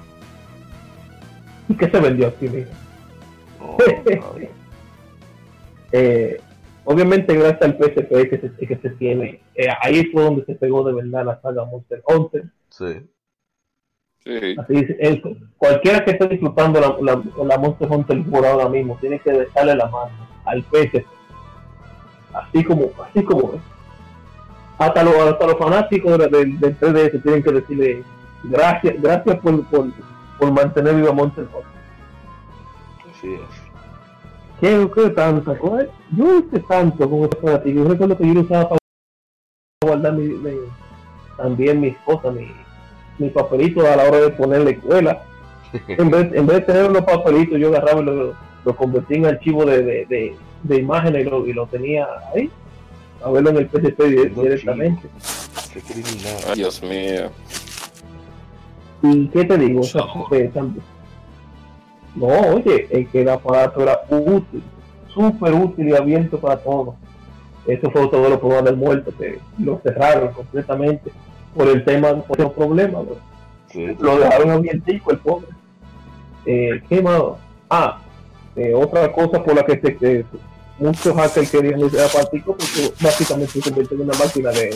que 1.78 1.90
se 1.90 2.00
vendió 2.00 2.32
No, 3.60 3.76
no, 3.76 3.76
eh, 5.92 6.40
obviamente 6.84 7.34
gracias 7.36 7.62
al 7.62 7.76
PSP 7.78 8.28
que 8.30 8.40
se, 8.58 8.66
que 8.66 8.76
se 8.76 8.90
tiene 8.90 9.40
eh, 9.54 9.68
ahí 9.82 10.04
fue 10.06 10.22
donde 10.24 10.44
se 10.44 10.54
pegó 10.54 10.82
de 10.84 10.94
verdad 10.94 11.26
la 11.26 11.40
saga 11.40 11.64
Monster 11.64 12.02
Hunter 12.06 12.44
sí. 12.70 13.06
Sí. 14.24 14.54
Así 14.56 14.74
es, 14.76 14.96
eso. 15.00 15.30
Cualquiera 15.58 16.04
que 16.04 16.12
esté 16.12 16.28
disfrutando 16.28 16.80
la, 16.80 16.96
la, 17.02 17.22
la 17.44 17.58
Monster 17.58 17.88
Hunter 17.90 18.22
por 18.30 18.46
ahora 18.46 18.68
mismo 18.68 18.96
tiene 19.00 19.18
que 19.18 19.32
dejarle 19.32 19.74
la 19.74 19.86
mano 19.86 20.12
al 20.44 20.62
PSP. 20.62 21.04
Así 22.32 22.62
como, 22.62 22.90
así 23.04 23.24
como 23.24 23.54
es. 23.54 23.60
Hasta 24.78 25.02
los, 25.02 25.14
hasta 25.16 25.46
los 25.48 25.58
fanáticos 25.58 26.18
de- 26.18 26.28
del 26.28 26.60
del 26.60 26.78
3DS 26.78 27.20
tienen 27.22 27.42
que 27.42 27.50
decirle 27.52 28.04
gracias, 28.44 28.94
gracias 29.02 29.36
por, 29.40 29.64
por, 29.66 29.86
por 30.38 30.52
mantener 30.52 30.94
viva 30.96 31.12
Monster 31.12 31.44
Hunter. 31.44 31.62
Así 33.10 33.34
es. 33.34 33.40
¿Qué, 34.60 34.90
qué 34.94 35.10
tanto? 35.10 35.56
Joder, 35.60 35.90
Yo 36.16 36.38
hice 36.38 36.60
tanto 36.60 37.08
con 37.10 37.24
ese 37.24 37.36
fanático. 37.40 37.80
Yo 37.82 37.88
recuerdo 37.88 38.16
que 38.18 38.26
yo 38.28 38.34
lo 38.34 38.40
usaba 38.42 38.68
para 38.68 38.78
guardar 39.84 40.12
mi, 40.14 40.28
mi- 40.28 40.56
también 41.36 41.80
mis 41.80 41.96
cosas, 41.98 42.34
mi, 42.34 42.48
mi 43.18 43.28
papelito 43.30 43.80
a 43.86 43.96
la 43.96 44.04
hora 44.04 44.18
de 44.20 44.30
poner 44.30 44.60
la 44.62 44.70
escuela. 44.70 45.22
en, 45.88 46.10
vez, 46.10 46.32
en 46.32 46.46
vez 46.46 46.56
de 46.58 46.62
tener 46.62 46.90
unos 46.90 47.02
papelitos, 47.02 47.58
yo 47.58 47.68
agarraba 47.68 48.00
y 48.00 48.04
lo, 48.04 48.34
lo 48.64 48.76
convertí 48.76 49.14
en 49.14 49.26
archivo 49.26 49.64
de, 49.64 49.82
de, 49.82 50.06
de, 50.06 50.36
de 50.62 50.76
imágenes 50.76 51.26
y 51.26 51.30
lo, 51.30 51.46
y 51.46 51.52
lo 51.52 51.66
tenía 51.66 52.06
ahí, 52.34 52.50
a 53.24 53.30
verlo 53.30 53.50
en 53.50 53.56
el 53.56 53.70
No, 53.72 54.42
directamente. 54.42 55.08
Qué 55.72 55.80
criminal. 55.80 56.36
Ay, 56.48 56.54
Dios 56.56 56.82
mío. 56.82 57.30
¿Y 59.02 59.28
qué 59.28 59.44
te 59.44 59.58
digo? 59.58 59.80
Tam- 59.82 60.74
no, 62.14 62.26
oye, 62.26 62.86
es 62.90 63.08
que 63.08 63.22
el 63.22 63.28
aparato 63.30 63.82
era 63.82 64.00
útil, 64.10 64.62
súper 65.08 65.54
útil 65.54 65.88
y 65.88 65.96
abierto 65.96 66.38
para 66.38 66.56
todos. 66.58 66.94
Eso 67.66 67.90
fue 67.90 68.08
todo 68.08 68.28
lo 68.28 68.38
problema 68.40 68.62
del 68.62 68.76
muerto, 68.76 69.12
que 69.18 69.38
lo 69.58 69.80
cerraron 69.82 70.32
completamente 70.32 71.10
por 71.54 71.68
el 71.68 71.84
tema, 71.84 72.14
por 72.22 72.38
los 72.38 72.52
problemas. 72.52 73.04
¿no? 73.04 73.32
Sí. 73.70 73.96
lo 73.98 74.18
dejaron 74.18 74.50
abiertico 74.50 75.12
el 75.12 75.18
pobre. 75.18 75.46
Eh, 76.44 76.82
¿Qué 76.88 77.00
más? 77.00 77.22
Ah, 77.70 77.98
eh, 78.56 78.74
otra 78.74 79.10
cosa 79.12 79.42
por 79.42 79.54
la 79.54 79.64
que 79.64 79.80
se, 79.80 79.96
que 79.96 80.24
muchos 80.78 81.14
hackers 81.14 81.50
querían 81.50 81.80
ese 81.80 82.04
aparatico 82.04 82.54
porque 82.56 82.92
básicamente 83.00 83.52
se 83.52 83.62
convierte 83.62 83.94
en 83.94 84.00
una 84.02 84.18
máquina 84.18 84.50
de, 84.50 84.74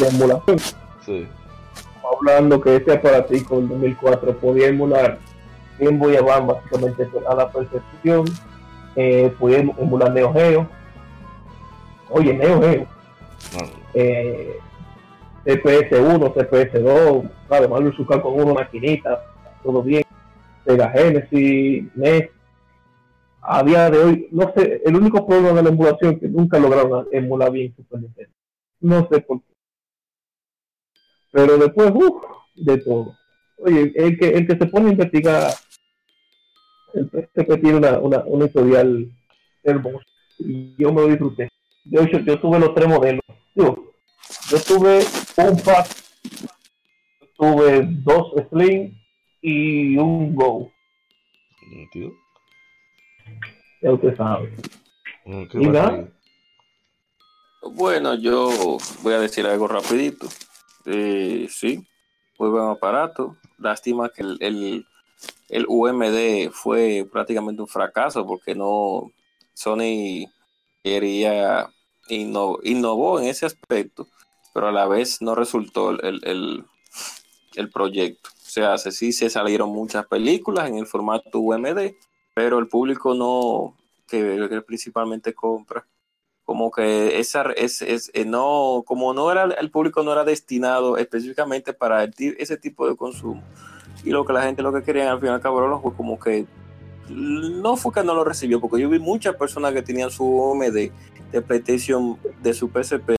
de 0.00 0.08
emulación. 0.08 0.58
Sí. 1.04 1.26
Hablando 2.16 2.60
que 2.60 2.76
ese 2.76 2.92
aparatico 2.92 3.58
en 3.58 3.68
2004 3.68 4.36
podía 4.38 4.68
emular 4.68 5.18
Game 5.78 5.98
Boy 5.98 6.16
Advance 6.16 6.46
básicamente 6.46 7.08
a 7.28 7.34
la 7.34 7.50
perfección, 7.50 8.24
eh, 8.96 9.32
podía 9.38 9.58
emular 9.58 10.12
Neo 10.12 10.32
Geo. 10.32 10.68
Oye, 12.10 12.32
Neo 12.34 12.60
Geo 12.60 12.96
eh, 13.94 14.58
CPS1, 15.44 16.34
CPS2, 16.34 17.30
claro, 17.48 17.68
Mario 17.68 17.92
Zucker 17.92 18.20
con 18.20 18.34
una 18.34 18.54
maquinita, 18.54 19.24
todo 19.62 19.82
bien, 19.82 20.04
Sega 20.64 20.90
Genesis, 20.90 21.84
NES, 21.94 22.28
a 23.40 23.62
día 23.62 23.88
de 23.90 23.98
hoy, 23.98 24.28
no 24.32 24.52
sé, 24.54 24.82
el 24.84 24.96
único 24.96 25.26
problema 25.26 25.52
de 25.52 25.62
la 25.62 25.68
emulación 25.68 26.18
que 26.18 26.28
nunca 26.28 26.58
lograron 26.58 27.06
emular 27.12 27.50
bien 27.52 27.74
Super 27.76 28.00
Nintendo. 28.00 28.32
No 28.80 29.08
sé 29.08 29.20
por 29.20 29.40
qué. 29.40 29.55
Pero 31.36 31.58
después, 31.58 31.92
uff, 31.94 32.24
de 32.54 32.78
todo. 32.78 33.14
Oye, 33.58 33.92
el 33.94 34.18
que, 34.18 34.28
el 34.28 34.46
que 34.46 34.56
se 34.56 34.66
pone 34.68 34.88
a 34.88 34.92
investigar, 34.92 35.52
el 36.94 37.10
PSP 37.10 37.60
tiene 37.60 37.74
una, 37.74 37.98
una, 37.98 38.24
una 38.24 38.46
historial 38.46 39.12
hermosa. 39.62 40.06
Y 40.38 40.74
yo 40.78 40.94
me 40.94 41.02
lo 41.02 41.08
disfruté. 41.08 41.50
Hecho, 41.92 42.20
yo 42.20 42.40
tuve 42.40 42.58
los 42.58 42.74
tres 42.74 42.88
modelos. 42.88 43.20
Digo, 43.54 43.92
yo 44.48 44.62
tuve 44.62 45.00
un 45.36 45.60
pack, 45.60 45.88
tuve 47.36 47.86
dos 48.02 48.32
Slim 48.48 48.98
y 49.42 49.98
un 49.98 50.34
Go. 50.34 50.72
Nítido. 51.70 52.12
Ya 53.82 53.92
usted 53.92 54.16
sabe. 54.16 54.56
Mm, 55.26 55.44
¿qué 55.48 55.58
¿Y 55.58 55.66
nada? 55.66 56.08
Bueno, 57.74 58.14
yo 58.14 58.78
voy 59.02 59.12
a 59.12 59.18
decir 59.18 59.46
algo 59.46 59.68
rapidito. 59.68 60.28
Eh, 60.86 61.48
sí, 61.50 61.86
muy 62.38 62.50
buen 62.50 62.68
aparato. 62.68 63.36
Lástima 63.58 64.08
que 64.10 64.22
el, 64.22 64.36
el, 64.40 64.86
el 65.48 65.66
UMD 65.68 66.50
fue 66.52 67.08
prácticamente 67.10 67.62
un 67.62 67.68
fracaso 67.68 68.26
porque 68.26 68.54
no 68.54 69.12
Sony 69.54 70.26
quería 70.84 71.68
inno- 72.08 72.58
innovó 72.64 73.20
en 73.20 73.28
ese 73.28 73.46
aspecto, 73.46 74.08
pero 74.54 74.68
a 74.68 74.72
la 74.72 74.86
vez 74.88 75.22
no 75.22 75.34
resultó 75.34 75.90
el, 75.90 76.00
el, 76.04 76.20
el- 76.24 77.70
proyecto. 77.70 78.30
O 78.30 78.48
sea, 78.50 78.78
se- 78.78 78.92
sí 78.92 79.12
se 79.12 79.30
salieron 79.30 79.70
muchas 79.70 80.06
películas 80.06 80.68
en 80.68 80.78
el 80.78 80.86
formato 80.86 81.40
UMD, 81.40 81.96
pero 82.34 82.58
el 82.58 82.68
público 82.68 83.14
no, 83.14 83.76
que 84.08 84.62
principalmente 84.66 85.34
compra, 85.34 85.86
como 86.46 86.70
que 86.70 87.18
esa 87.18 87.50
es, 87.56 87.82
es 87.82 88.10
eh, 88.14 88.24
no 88.24 88.84
como 88.86 89.12
no 89.12 89.30
era 89.32 89.44
el 89.44 89.70
público 89.70 90.04
no 90.04 90.12
era 90.12 90.24
destinado 90.24 90.96
específicamente 90.96 91.74
para 91.74 92.04
ese 92.04 92.56
tipo 92.56 92.88
de 92.88 92.96
consumo. 92.96 93.42
Y 94.04 94.10
lo 94.10 94.24
que 94.24 94.32
la 94.32 94.42
gente 94.42 94.62
lo 94.62 94.72
que 94.72 94.84
querían 94.84 95.08
al 95.08 95.20
final 95.20 95.40
cabrón 95.40 95.82
fue 95.82 95.92
como 95.94 96.18
que 96.18 96.46
no 97.10 97.76
fue 97.76 97.92
que 97.92 98.04
no 98.04 98.14
lo 98.14 98.24
recibió 98.24 98.60
porque 98.60 98.80
yo 98.80 98.88
vi 98.88 99.00
muchas 99.00 99.34
personas 99.34 99.72
que 99.72 99.82
tenían 99.82 100.10
su 100.10 100.24
OMD 100.24 100.90
de 101.32 101.42
PlayStation 101.42 102.16
de 102.40 102.54
su 102.54 102.68
PSP 102.68 103.16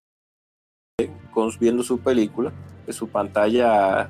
viendo 1.59 1.83
su 1.83 1.99
película 1.99 2.51
de 2.85 2.93
su 2.93 3.09
pantalla 3.09 4.09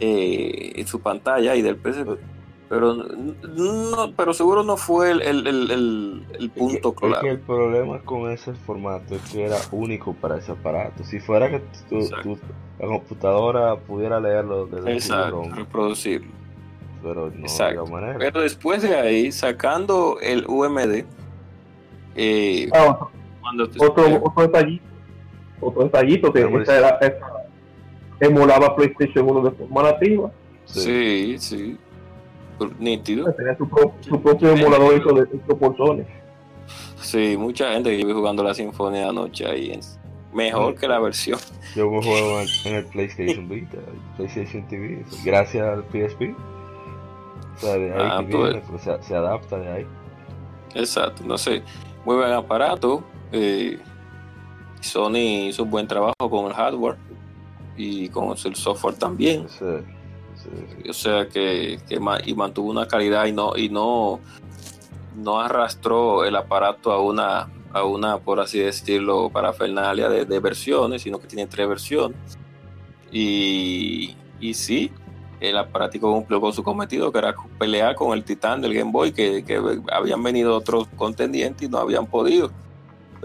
eh, 0.00 0.84
su 0.86 1.00
pantalla 1.00 1.54
y 1.54 1.62
del 1.62 1.76
PSP 1.76 2.35
pero 2.68 2.94
no 2.94 4.12
pero 4.16 4.34
seguro 4.34 4.62
no 4.64 4.76
fue 4.76 5.12
el, 5.12 5.22
el, 5.22 5.46
el, 5.46 5.70
el- 5.70 6.26
el 6.32 6.44
Es 6.46 6.50
que- 6.52 6.58
punto 6.60 6.88
es 6.88 6.94
que 7.00 7.06
claro 7.08 7.30
el 7.30 7.38
problema 7.40 8.00
con 8.00 8.30
ese 8.30 8.52
formato 8.54 9.14
es 9.14 9.22
que 9.30 9.44
era 9.44 9.56
único 9.70 10.14
para 10.14 10.38
ese 10.38 10.52
aparato. 10.52 11.04
Si 11.04 11.20
fuera 11.20 11.48
que 11.50 11.60
tu, 11.88 11.98
la 12.78 12.86
computadora 12.86 13.76
pudiera 13.76 14.18
leerlo 14.20 14.66
desde 14.66 14.90
el 14.90 14.96
Exacto, 14.96 15.42
CD-ROM, 15.42 15.54
reproducirlo. 15.54 16.32
pero 17.02 17.30
no 17.30 17.40
Exacto. 17.42 17.80
había 17.82 17.92
manera. 17.92 18.18
Pero 18.18 18.40
después 18.40 18.82
de 18.82 18.96
ahí, 18.96 19.30
sacando 19.32 20.18
el 20.20 20.44
UMD, 20.48 21.04
eh, 22.16 22.68
Ah, 22.74 23.06
cuando 23.40 23.68
te- 23.68 23.84
otro, 23.84 24.04
otro 24.24 24.42
detallito, 24.42 24.84
otro 25.60 25.84
detallito 25.84 26.32
que 26.32 26.44
Hombre, 26.44 26.62
esa 26.64 26.78
era, 26.78 26.88
esa 27.00 27.16
emulaba 28.20 28.74
PlayStation 28.74 29.28
1 29.30 29.42
de 29.42 29.50
forma 29.52 29.82
nativa, 29.84 30.30
sí, 30.64 31.36
sí, 31.38 31.76
nítido. 32.78 33.32
tenía 33.34 33.56
su, 33.56 33.68
pro- 33.68 33.94
su 34.00 34.20
propio 34.20 34.50
emulador 34.52 34.94
hecho, 34.94 35.12
de, 35.12 35.76
Sony. 35.76 36.04
Sí, 37.00 37.36
mucha 37.38 37.72
gente 37.72 37.90
que 37.90 38.00
yo 38.00 38.06
vi 38.06 38.12
jugando 38.12 38.42
la 38.42 38.54
Sinfonía 38.54 39.08
anoche 39.10 39.46
ahí, 39.46 39.70
es 39.70 39.98
mejor 40.32 40.74
que 40.74 40.88
la 40.88 40.98
versión. 40.98 41.38
Yo 41.74 41.90
me 41.90 42.02
juego 42.02 42.40
en, 42.40 42.48
en 42.64 42.74
el 42.76 42.84
PlayStation 42.86 43.48
Vita, 43.48 43.76
el 43.76 44.16
PlayStation 44.16 44.66
TV, 44.68 45.04
gracias 45.24 45.66
al 45.68 45.84
PSP. 45.84 46.34
O 47.56 47.58
sea, 47.58 47.74
de 47.76 47.92
ahí 47.92 47.98
Ah, 48.10 48.18
pues. 48.28 48.52
viene, 48.52 48.62
pues, 48.68 48.82
se, 48.82 49.02
se 49.02 49.14
adapta 49.14 49.58
de 49.58 49.68
ahí. 49.70 49.86
Exacto, 50.74 51.22
no 51.24 51.38
sé, 51.38 51.62
muy 52.04 52.16
buen 52.16 52.32
aparato. 52.32 53.02
eh, 53.32 53.78
Sony 54.80 55.48
hizo 55.48 55.62
un 55.64 55.70
buen 55.70 55.86
trabajo 55.88 56.14
con 56.30 56.46
el 56.46 56.52
hardware 56.52 56.96
y 57.76 58.08
con 58.10 58.30
el 58.30 58.54
software 58.56 58.94
también. 58.96 59.48
Sí, 59.48 59.56
sí, 59.58 59.64
sí. 59.64 59.92
O 60.88 60.92
sea 60.92 61.28
que, 61.28 61.78
que 61.88 62.00
y 62.24 62.34
mantuvo 62.34 62.70
una 62.70 62.86
calidad 62.86 63.26
y 63.26 63.32
no 63.32 63.56
y 63.56 63.68
no 63.68 64.20
no 65.16 65.40
arrastró 65.40 66.24
el 66.24 66.36
aparato 66.36 66.92
a 66.92 67.00
una 67.00 67.48
a 67.72 67.84
una 67.84 68.18
por 68.18 68.40
así 68.40 68.58
decirlo 68.58 69.30
parafernalia 69.30 70.08
de, 70.08 70.24
de 70.24 70.40
versiones 70.40 71.02
sino 71.02 71.18
que 71.18 71.26
tiene 71.26 71.46
tres 71.46 71.68
versiones. 71.68 72.18
Y, 73.12 74.16
y 74.40 74.54
sí 74.54 74.90
el 75.40 75.56
aparatico 75.56 76.12
cumplió 76.12 76.40
con 76.40 76.52
su 76.52 76.62
cometido 76.62 77.12
que 77.12 77.18
era 77.18 77.34
pelear 77.58 77.94
con 77.94 78.16
el 78.16 78.24
titán 78.24 78.60
del 78.60 78.74
Game 78.74 78.90
Boy 78.90 79.12
que, 79.12 79.44
que 79.44 79.60
habían 79.92 80.22
venido 80.22 80.56
otros 80.56 80.88
contendientes 80.96 81.68
y 81.68 81.70
no 81.70 81.78
habían 81.78 82.06
podido 82.06 82.50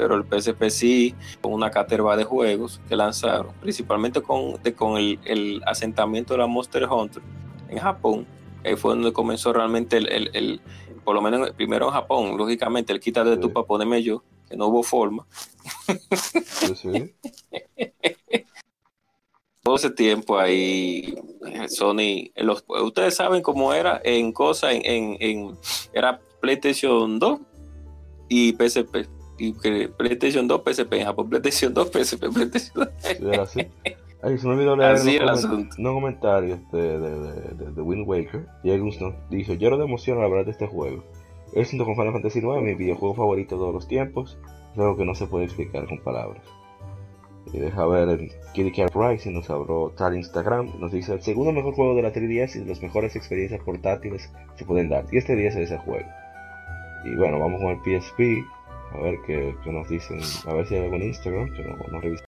pero 0.01 0.15
el 0.15 0.23
PSP 0.25 0.69
sí 0.71 1.13
con 1.41 1.53
una 1.53 1.69
caterva 1.69 2.17
de 2.17 2.23
juegos 2.23 2.81
que 2.89 2.95
lanzaron, 2.95 3.53
principalmente 3.61 4.19
con, 4.19 4.59
de- 4.63 4.73
con 4.73 4.97
el, 4.97 5.19
el 5.25 5.61
asentamiento 5.67 6.33
de 6.33 6.39
la 6.39 6.47
Monster 6.47 6.85
Hunter 6.89 7.21
en 7.69 7.77
Japón. 7.77 8.25
Ahí 8.65 8.75
fue 8.75 8.95
donde 8.95 9.13
comenzó 9.13 9.53
realmente 9.53 9.97
el, 9.97 10.11
el- 10.11 10.31
el- 10.33 10.61
por 11.03 11.13
lo 11.13 11.21
menos 11.21 11.51
primero 11.51 11.85
en 11.85 11.91
Japón, 11.93 12.35
lógicamente, 12.35 12.91
el 12.93 12.99
quita 12.99 13.23
de 13.23 13.35
Sí. 13.35 13.41
tu 13.41 13.53
para 13.53 13.67
ponerme 13.67 14.01
yo, 14.01 14.23
que 14.49 14.57
no 14.57 14.65
hubo 14.69 14.81
forma. 14.81 15.27
Sí, 16.47 16.75
sí. 16.75 17.13
Todo 19.61 19.75
ese 19.75 19.91
tiempo 19.91 20.39
ahí, 20.39 21.13
eh, 21.45 21.69
Sony, 21.69 22.31
los, 22.37 22.65
ustedes 22.67 23.15
saben 23.15 23.43
cómo 23.43 23.71
era 23.71 24.01
en 24.03 24.31
cosas, 24.31 24.73
en, 24.73 24.81
en, 24.83 25.17
en- 25.19 25.57
era 25.93 26.19
PlayStation 26.39 27.19
2 27.19 27.39
y 28.29 28.53
PSP. 28.53 29.07
PlayStation 29.97 30.47
2, 30.47 30.61
PSP 30.65 30.93
en 30.93 31.05
Japón, 31.05 31.29
PlayStation 31.29 31.73
2, 31.73 31.89
PSP, 31.91 32.29
PlayStation 32.33 32.73
2. 32.75 32.89
Sí, 32.99 33.17
era 33.21 33.43
así. 33.43 33.67
Ay, 34.23 34.37
se 34.37 34.45
me 34.47 34.53
olvidó 34.53 34.75
leer 34.75 34.91
Así 34.91 35.15
el 35.15 35.27
asunto. 35.27 35.75
unos 35.79 35.93
comentarios 35.95 36.59
de, 36.71 36.99
de, 36.99 37.19
de, 37.55 37.71
de- 37.71 37.81
Wind 37.81 38.07
Waker. 38.07 38.45
Jagus 38.63 39.01
nos 39.01 39.15
dijo, 39.31 39.53
lloro 39.53 39.77
de 39.77 39.85
emoción 39.85 40.19
al 40.19 40.25
hablar 40.25 40.45
de 40.45 40.51
este 40.51 40.67
juego. 40.67 41.03
Es 41.53 41.69
junto 41.71 41.85
con 41.85 41.95
Final 41.95 42.13
Fantasy 42.13 42.39
IX 42.39 42.61
mi 42.61 42.75
videojuego 42.75 43.15
favorito 43.15 43.55
de 43.55 43.59
todos 43.61 43.73
los 43.73 43.87
tiempos. 43.87 44.37
Es 44.73 44.79
algo 44.79 44.95
que 44.95 45.05
no 45.05 45.15
se 45.15 45.25
puede 45.25 45.45
explicar 45.45 45.87
con 45.87 45.97
palabras. 46.03 46.43
Y 47.51 47.57
deja 47.57 47.85
ver 47.87 48.07
el 48.09 48.31
Kitty 48.53 48.71
Cat 48.71 48.93
Rising, 48.95 49.33
nos 49.33 49.49
habló 49.49 49.91
tal 49.97 50.15
Instagram, 50.15 50.79
nos 50.79 50.91
dice 50.91 51.13
el 51.13 51.21
segundo 51.23 51.51
mejor 51.51 51.73
juego 51.73 51.95
de 51.95 52.03
la 52.03 52.13
3DS 52.13 52.55
y 52.55 52.59
de 52.59 52.65
las 52.67 52.81
mejores 52.83 53.15
experiencias 53.15 53.59
portátiles 53.63 54.31
se 54.55 54.65
pueden 54.65 54.89
dar. 54.89 55.05
Y 55.11 55.17
este 55.17 55.35
día 55.35 55.49
es 55.49 55.55
ese 55.55 55.77
juego. 55.79 56.05
Y 57.03 57.15
bueno, 57.15 57.39
vamos 57.39 57.59
con 57.59 57.71
el 57.71 57.79
PSP, 57.79 58.45
a 58.93 58.97
ver 59.01 59.15
qué, 59.25 59.55
qué 59.63 59.71
nos 59.71 59.87
dicen, 59.89 60.19
a 60.45 60.53
ver 60.53 60.67
si 60.67 60.75
hay 60.75 60.83
algo 60.83 60.95
en 60.95 61.03
Instagram, 61.03 61.53
que 61.53 61.63
no, 61.63 61.77
no 61.91 62.01
revisé 62.01 62.25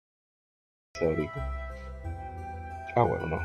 ahorita. 1.01 1.51
Ah, 2.95 3.03
bueno, 3.03 3.28
no. 3.28 3.39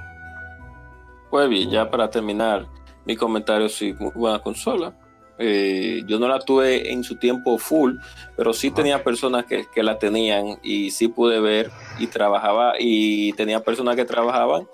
Pues 1.30 1.48
bien, 1.48 1.70
ya 1.70 1.90
para 1.90 2.10
terminar 2.10 2.66
mi 3.04 3.16
comentario, 3.16 3.68
sí, 3.68 3.94
muy 3.98 4.10
buena 4.14 4.40
consola. 4.40 4.94
Eh, 5.38 6.02
yo 6.06 6.18
no 6.18 6.28
la 6.28 6.38
tuve 6.38 6.90
en 6.90 7.04
su 7.04 7.16
tiempo 7.16 7.58
full, 7.58 7.96
pero 8.36 8.52
sí 8.54 8.70
tenía 8.70 9.04
personas 9.04 9.44
que, 9.44 9.66
que 9.72 9.82
la 9.82 9.98
tenían 9.98 10.58
y 10.62 10.90
sí 10.90 11.08
pude 11.08 11.40
ver 11.40 11.70
y 11.98 12.06
trabajaba 12.06 12.74
y 12.78 13.32
tenía 13.34 13.60
personas 13.60 13.96
que 13.96 14.06
trabajaban 14.06 14.66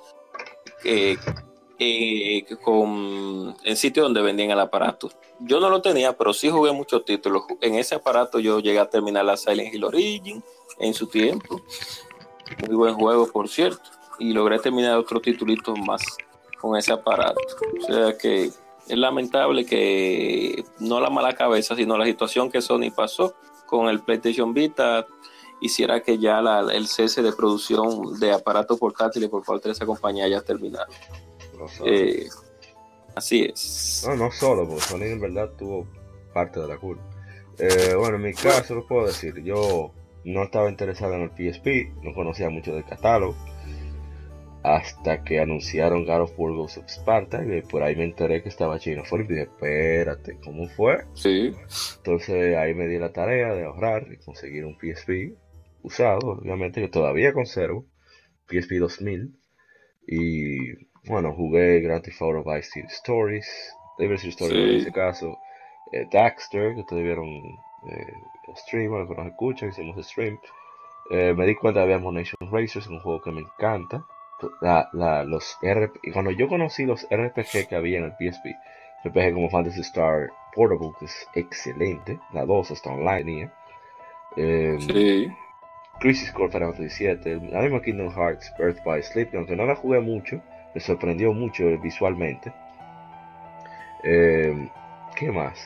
eh, 0.85 1.17
eh, 1.79 2.45
con, 2.63 3.57
en 3.65 3.77
sitios 3.77 4.05
donde 4.05 4.23
vendían 4.23 4.51
el 4.51 4.61
aparato. 4.61 5.11
Yo 5.45 5.61
no 5.61 5.69
lo 5.71 5.83
tenía, 5.83 6.17
pero 6.17 6.33
sí 6.33 6.51
jugué 6.51 6.73
muchos 6.73 7.05
títulos. 7.05 7.45
En 7.61 7.75
ese 7.75 7.95
aparato 7.95 8.39
yo 8.39 8.61
llegué 8.61 8.79
a 8.79 8.89
terminar 8.89 9.25
la 9.25 9.37
Silent 9.37 9.75
Hill 9.75 9.85
Origin 9.85 10.43
en 10.79 10.95
su 10.95 11.07
tiempo. 11.07 11.61
Muy 12.67 12.77
buen 12.77 12.95
juego, 12.95 13.27
por 13.31 13.49
cierto. 13.49 13.83
Y 14.19 14.33
logré 14.33 14.59
terminar 14.59 14.97
otros 14.99 15.23
titulitos 15.23 15.79
más 15.79 16.03
con 16.61 16.77
ese 16.77 16.93
aparato. 16.93 17.41
O 17.81 17.87
sea 17.87 18.17
que 18.17 18.45
es 18.45 18.99
lamentable 18.99 19.65
que 19.65 20.65
no 20.79 21.01
la 21.01 21.11
mala 21.11 21.35
cabeza, 21.35 21.75
sino 21.75 21.97
la 21.97 22.05
situación 22.05 22.51
que 22.51 22.61
Sony 22.61 22.91
pasó 22.95 23.35
con 23.67 23.89
el 23.89 24.01
PlayStation 24.01 24.53
Vita 24.53 25.07
hiciera 25.61 26.03
que 26.03 26.19
ya 26.19 26.41
la- 26.43 26.73
el 26.73 26.89
cese 26.89 27.23
de 27.23 27.33
producción 27.33 28.19
de 28.19 28.33
aparatos 28.33 28.79
portátiles 28.79 29.29
por 29.31 29.45
parte 29.45 29.69
de 29.69 29.73
esa 29.75 29.87
compañía 29.87 30.25
haya 30.25 30.41
terminado. 30.43 30.87
Eh, 31.85 32.29
así 33.15 33.45
es. 33.53 34.05
no, 34.07 34.17
no 34.17 34.31
solo, 34.31 34.67
porque 34.67 34.83
Sony 34.83 35.03
en 35.05 35.21
verdad 35.21 35.51
tuvo 35.59 35.87
parte 36.33 36.61
de 36.61 36.69
la 36.69 36.79
culpa. 36.79 37.03
Eh, 37.59 37.95
bueno, 37.97 38.17
en 38.17 38.23
mi 38.23 38.33
caso 38.35 38.75
lo 38.75 38.87
puedo 38.87 39.07
decir, 39.07 39.43
yo 39.43 39.93
no 40.25 40.45
estaba 40.45 40.71
interesado 40.71 41.15
en 41.15 41.23
el 41.23 41.31
PSP, 41.31 41.93
no 42.03 42.15
conocía 42.15 42.49
mucho 42.51 42.75
del 42.75 42.85
catálogo. 42.85 43.37
hasta 44.65 45.25
que 45.25 45.41
anunciaron 45.41 46.05
God 46.05 46.21
of 46.23 46.33
War 46.37 46.53
Ghost 46.53 46.79
of 46.79 46.89
Sparta 46.89 47.45
y 47.45 47.63
por 47.63 47.83
ahí 47.83 47.97
me 47.97 48.05
enteré 48.05 48.45
que 48.45 48.49
estaba 48.49 48.79
Chino 48.79 49.05
For 49.05 49.21
y 49.21 49.27
dije, 49.27 49.43
espérate, 49.43 50.39
¿cómo 50.45 50.69
fue? 50.69 51.05
Sí. 51.15 51.53
Entonces 51.97 52.57
ahí 52.57 52.73
me 52.73 52.87
di 52.87 52.97
la 52.99 53.13
tarea 53.13 53.55
de 53.55 53.65
ahorrar 53.65 54.07
y 54.13 54.19
conseguir 54.19 54.65
un 54.65 54.79
PSP 54.79 55.35
usado, 55.83 56.39
obviamente, 56.41 56.81
que 56.81 56.89
todavía 56.89 57.33
conservo, 57.33 57.87
PSP 58.49 58.75
2000. 58.79 59.37
Y 60.07 60.75
bueno, 61.05 61.33
jugué 61.35 61.81
Grand 61.81 62.03
Theft 62.03 62.23
Auto 62.23 62.43
Vice 62.49 62.71
City 62.71 62.87
Stories, 62.91 63.75
David 63.99 64.17
City 64.19 64.29
Stories 64.31 64.57
Sí. 64.57 64.71
en 64.75 64.81
ese 64.81 64.93
caso, 64.93 65.39
eh, 65.93 66.07
Daxter, 66.11 66.75
que 66.75 66.81
ustedes 66.81 67.03
vieron 67.03 67.27
eh, 67.89 68.15
stream, 68.57 68.91
bueno, 68.91 69.09
que 69.09 69.15
nos 69.15 69.27
escuchan, 69.27 69.71
hicimos 69.71 70.07
stream. 70.07 70.39
Eh, 71.11 71.35
me 71.37 71.47
di 71.47 71.55
cuenta 71.57 71.81
que 71.85 71.93
había 71.93 71.99
Nation 72.11 72.51
Racers, 72.53 72.87
un 72.87 73.01
juego 73.01 73.21
que 73.21 73.33
me 73.33 73.41
encanta. 73.41 74.05
La, 74.61 74.89
la, 74.93 75.23
los 75.23 75.57
RP 75.63 76.01
y 76.03 76.11
cuando 76.11 76.33
yo 76.33 76.49
conocí 76.49 76.85
los 76.85 77.07
RPG 77.11 77.69
que 77.69 77.77
había 77.77 77.99
en 77.99 78.05
el 78.05 78.13
PSP, 78.13 78.47
RPG 79.05 79.35
como 79.35 79.49
Fantasy 79.51 79.81
Star 79.83 80.31
Portable, 80.55 80.91
que 80.99 81.05
es 81.05 81.29
excelente, 81.35 82.19
la 82.33 82.45
2 82.45 82.73
está 82.73 82.91
online, 82.91 83.51
eh, 84.37 84.77
Sí. 84.81 85.29
Crisis 86.01 86.33
Core 86.33 86.51
Final 86.51 86.75
Fantasy 86.75 87.07
VII, 87.07 87.51
la 87.51 87.61
misma 87.63 87.81
Kingdom 87.83 88.11
Hearts, 88.13 88.53
Birth 88.59 88.83
by 88.85 89.01
Sleep, 89.05 89.31
que 89.31 89.37
aunque 89.37 89.55
no 89.55 89.65
la 89.65 89.77
jugué 89.77 90.01
mucho, 90.01 90.43
me 90.75 90.81
sorprendió 90.81 91.33
mucho 91.33 91.65
visualmente. 91.79 92.53
Eh, 94.05 94.69
¿Qué 95.17 95.31
más? 95.31 95.59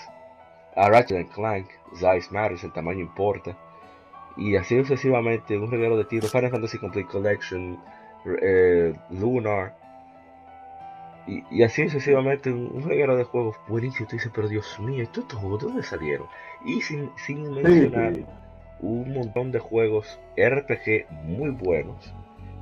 A 0.74 0.88
Ratchet 0.90 1.28
Clank, 1.30 1.68
Size 1.94 2.28
Matters, 2.30 2.64
el 2.64 2.72
tamaño 2.72 3.00
importa. 3.00 3.57
Y 4.36 4.57
así 4.57 4.76
sucesivamente, 4.78 5.57
un 5.59 5.70
regalo 5.70 5.96
de 5.96 6.04
tiro, 6.04 6.28
Final 6.28 6.50
Fantasy 6.50 6.78
Complete 6.78 7.09
Collection, 7.09 7.78
eh, 8.42 8.92
Lunar. 9.11 9.74
Y, 11.26 11.42
y 11.50 11.62
así 11.62 11.84
sucesivamente, 11.84 12.52
un, 12.52 12.82
reguero 12.86 13.16
de 13.16 13.24
juegos 13.24 13.57
buenísimo. 13.66 14.07
Tú 14.09 14.16
dices, 14.16 14.30
pero 14.34 14.48
Dios 14.48 14.78
mío, 14.78 15.02
¿estos 15.02 15.24
juegos 15.32 15.61
de 15.62 15.66
dónde 15.68 15.82
salieron? 15.82 16.26
Y 16.64 16.82
sin, 16.82 17.11
sin 17.16 17.46
Sí, 17.46 17.50
mencionar 17.62 18.14
sí. 18.14 18.26
un 18.80 19.14
montón 19.14 19.52
de 19.52 19.59
juegos 19.59 20.20
RPG 20.36 21.07
muy 21.24 21.50
buenos 21.50 22.12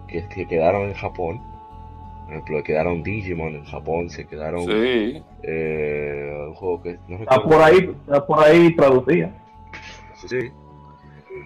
que, 0.07 0.27
que 0.29 0.47
quedaron 0.47 0.83
en 0.83 0.95
Japón. 0.95 1.41
Por 2.25 2.33
ejemplo, 2.33 2.63
quedaron 2.63 3.03
Digimon 3.03 3.55
en 3.55 3.65
Japón, 3.65 4.09
se 4.11 4.27
quedaron 4.27 4.63
Sí. 4.65 5.23
eh, 5.43 6.45
un 6.49 6.55
juego 6.55 6.83
que 6.83 6.99
no 7.09 7.17
Está 7.19 7.37
recuerdo. 7.37 7.49
por 7.51 7.63
ahí, 7.63 7.97
está 8.07 8.27
por 8.27 8.41
ahí 8.45 8.75
traducida. 8.77 9.31
Sí, 10.15 10.29
sí. 10.29 10.53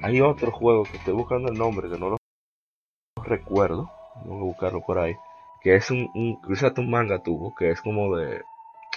Hay 0.03 0.21
otro 0.21 0.51
juego 0.53 0.85
que 0.85 0.97
estoy 0.99 1.15
buscando 1.15 1.51
el 1.51 1.59
nombre 1.59 1.89
que 1.91 1.99
no 1.99 2.11
lo 2.11 2.17
recuerdo. 3.25 3.91
Tengo 4.23 4.37
que 4.37 4.45
buscarlo 4.45 4.81
por 4.83 4.99
ahí. 4.99 5.17
Que 5.63 5.75
es 5.75 5.91
un, 5.91 6.09
un 6.15 6.37
cruzate 6.41 6.81
un 6.81 6.91
manga 6.91 7.23
tuvo, 7.23 7.55
que 7.55 7.71
es 7.71 7.81
como 7.81 8.17
de. 8.17 8.43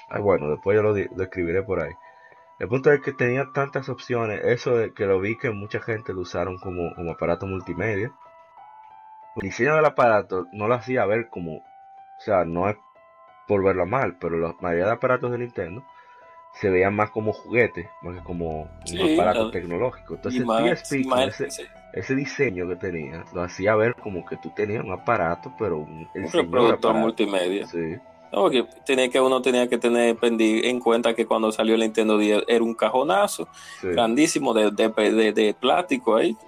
Ay, 0.09 0.21
bueno, 0.21 0.49
después 0.49 0.75
yo 0.75 0.83
lo, 0.83 0.93
di- 0.93 1.07
lo 1.15 1.23
escribiré 1.23 1.63
por 1.63 1.81
ahí. 1.81 1.93
El 2.59 2.67
punto 2.67 2.91
es 2.91 3.01
que 3.01 3.13
tenía 3.13 3.47
tantas 3.53 3.89
opciones. 3.89 4.41
Eso 4.43 4.75
de 4.77 4.93
que 4.93 5.05
lo 5.05 5.19
vi 5.19 5.37
que 5.37 5.49
mucha 5.49 5.79
gente 5.79 6.13
lo 6.13 6.21
usaron 6.21 6.57
como, 6.59 6.93
como 6.95 7.11
aparato 7.11 7.47
multimedia. 7.47 8.11
El 9.37 9.41
diseño 9.43 9.75
del 9.75 9.85
aparato 9.85 10.45
no 10.53 10.67
lo 10.67 10.75
hacía 10.75 11.05
ver 11.05 11.29
como. 11.29 11.63
O 12.21 12.23
sea, 12.23 12.45
no 12.45 12.69
es 12.69 12.77
por 13.47 13.63
verlo 13.63 13.85
mal, 13.85 14.17
pero 14.19 14.37
la 14.37 14.55
mayoría 14.61 14.85
de 14.85 14.91
aparatos 14.91 15.31
de 15.31 15.39
Nintendo 15.39 15.83
se 16.53 16.69
veían 16.69 16.93
más 16.95 17.09
como 17.11 17.33
juguetes, 17.33 17.87
más 18.01 18.17
que 18.17 18.23
como 18.23 18.61
un 18.63 18.69
Sí, 18.85 19.13
aparato 19.13 19.43
no. 19.45 19.51
tecnológico. 19.51 20.15
Entonces, 20.15 20.45
más- 20.45 20.61
PSP, 20.81 21.25
ese, 21.27 21.49
sí. 21.51 21.63
ese 21.93 22.15
diseño 22.15 22.67
que 22.67 22.75
tenía, 22.75 23.23
lo 23.33 23.41
hacía 23.41 23.75
ver 23.75 23.95
como 23.95 24.25
que 24.25 24.37
tú 24.37 24.51
tenías 24.55 24.83
un 24.83 24.91
aparato, 24.91 25.53
pero 25.57 25.79
un, 25.79 26.07
el 26.13 26.25
Un 26.25 26.31
reproductor 26.31 26.91
aparato. 26.91 26.93
multimedia. 26.93 27.65
Sí, 27.67 27.95
No, 28.31 28.43
porque 28.43 28.65
tenía 28.85 29.09
que, 29.09 29.19
uno 29.19 29.41
tenía 29.41 29.67
que 29.67 29.77
tener 29.77 30.17
en 30.21 30.79
cuenta 30.79 31.13
que 31.13 31.25
cuando 31.25 31.51
salió 31.51 31.73
el 31.75 31.81
Nintendo 31.81 32.17
10 32.17 32.43
era 32.47 32.63
un 32.63 32.75
cajonazo 32.75 33.47
sí. 33.81 33.87
grandísimo 33.87 34.53
de, 34.53 34.71
de, 34.71 34.89
de- 34.89 35.33
de 35.33 35.53
plástico 35.53 36.15
ahí. 36.17 36.37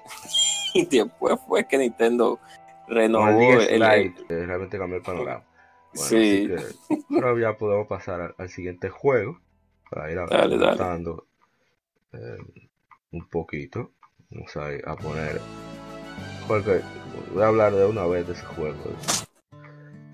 Y 0.75 0.85
después 0.85 1.39
fue 1.47 1.67
que 1.67 1.77
Nintendo 1.77 2.39
renovó 2.87 3.27
el 3.29 3.37
10 3.37 3.69
el, 3.69 3.79
Lite, 3.81 4.21
eh, 4.29 4.45
realmente 4.47 4.77
cambió 4.77 4.97
el 4.97 5.03
panorama. 5.03 5.43
Bueno, 5.93 6.09
Sí. 6.09 6.49
así 6.53 7.05
que 7.07 7.15
ahora 7.15 7.39
ya 7.39 7.57
podemos 7.57 7.87
pasar 7.87 8.21
al, 8.21 8.35
al 8.37 8.49
siguiente 8.49 8.89
juego 8.89 9.39
para 9.89 10.11
ir 10.11 10.17
avanzando 10.19 11.27
eh, 12.13 12.37
un 13.11 13.27
poquito. 13.29 13.91
Vamos 14.31 14.55
a, 14.57 14.71
ir 14.73 14.83
a 14.87 14.95
poner. 14.95 15.39
Jorge, 16.47 16.81
voy 17.33 17.43
a 17.43 17.47
hablar 17.47 17.73
de 17.73 17.85
una 17.85 18.05
vez 18.05 18.25
de 18.27 18.33
ese 18.33 18.43
juego. 18.45 18.77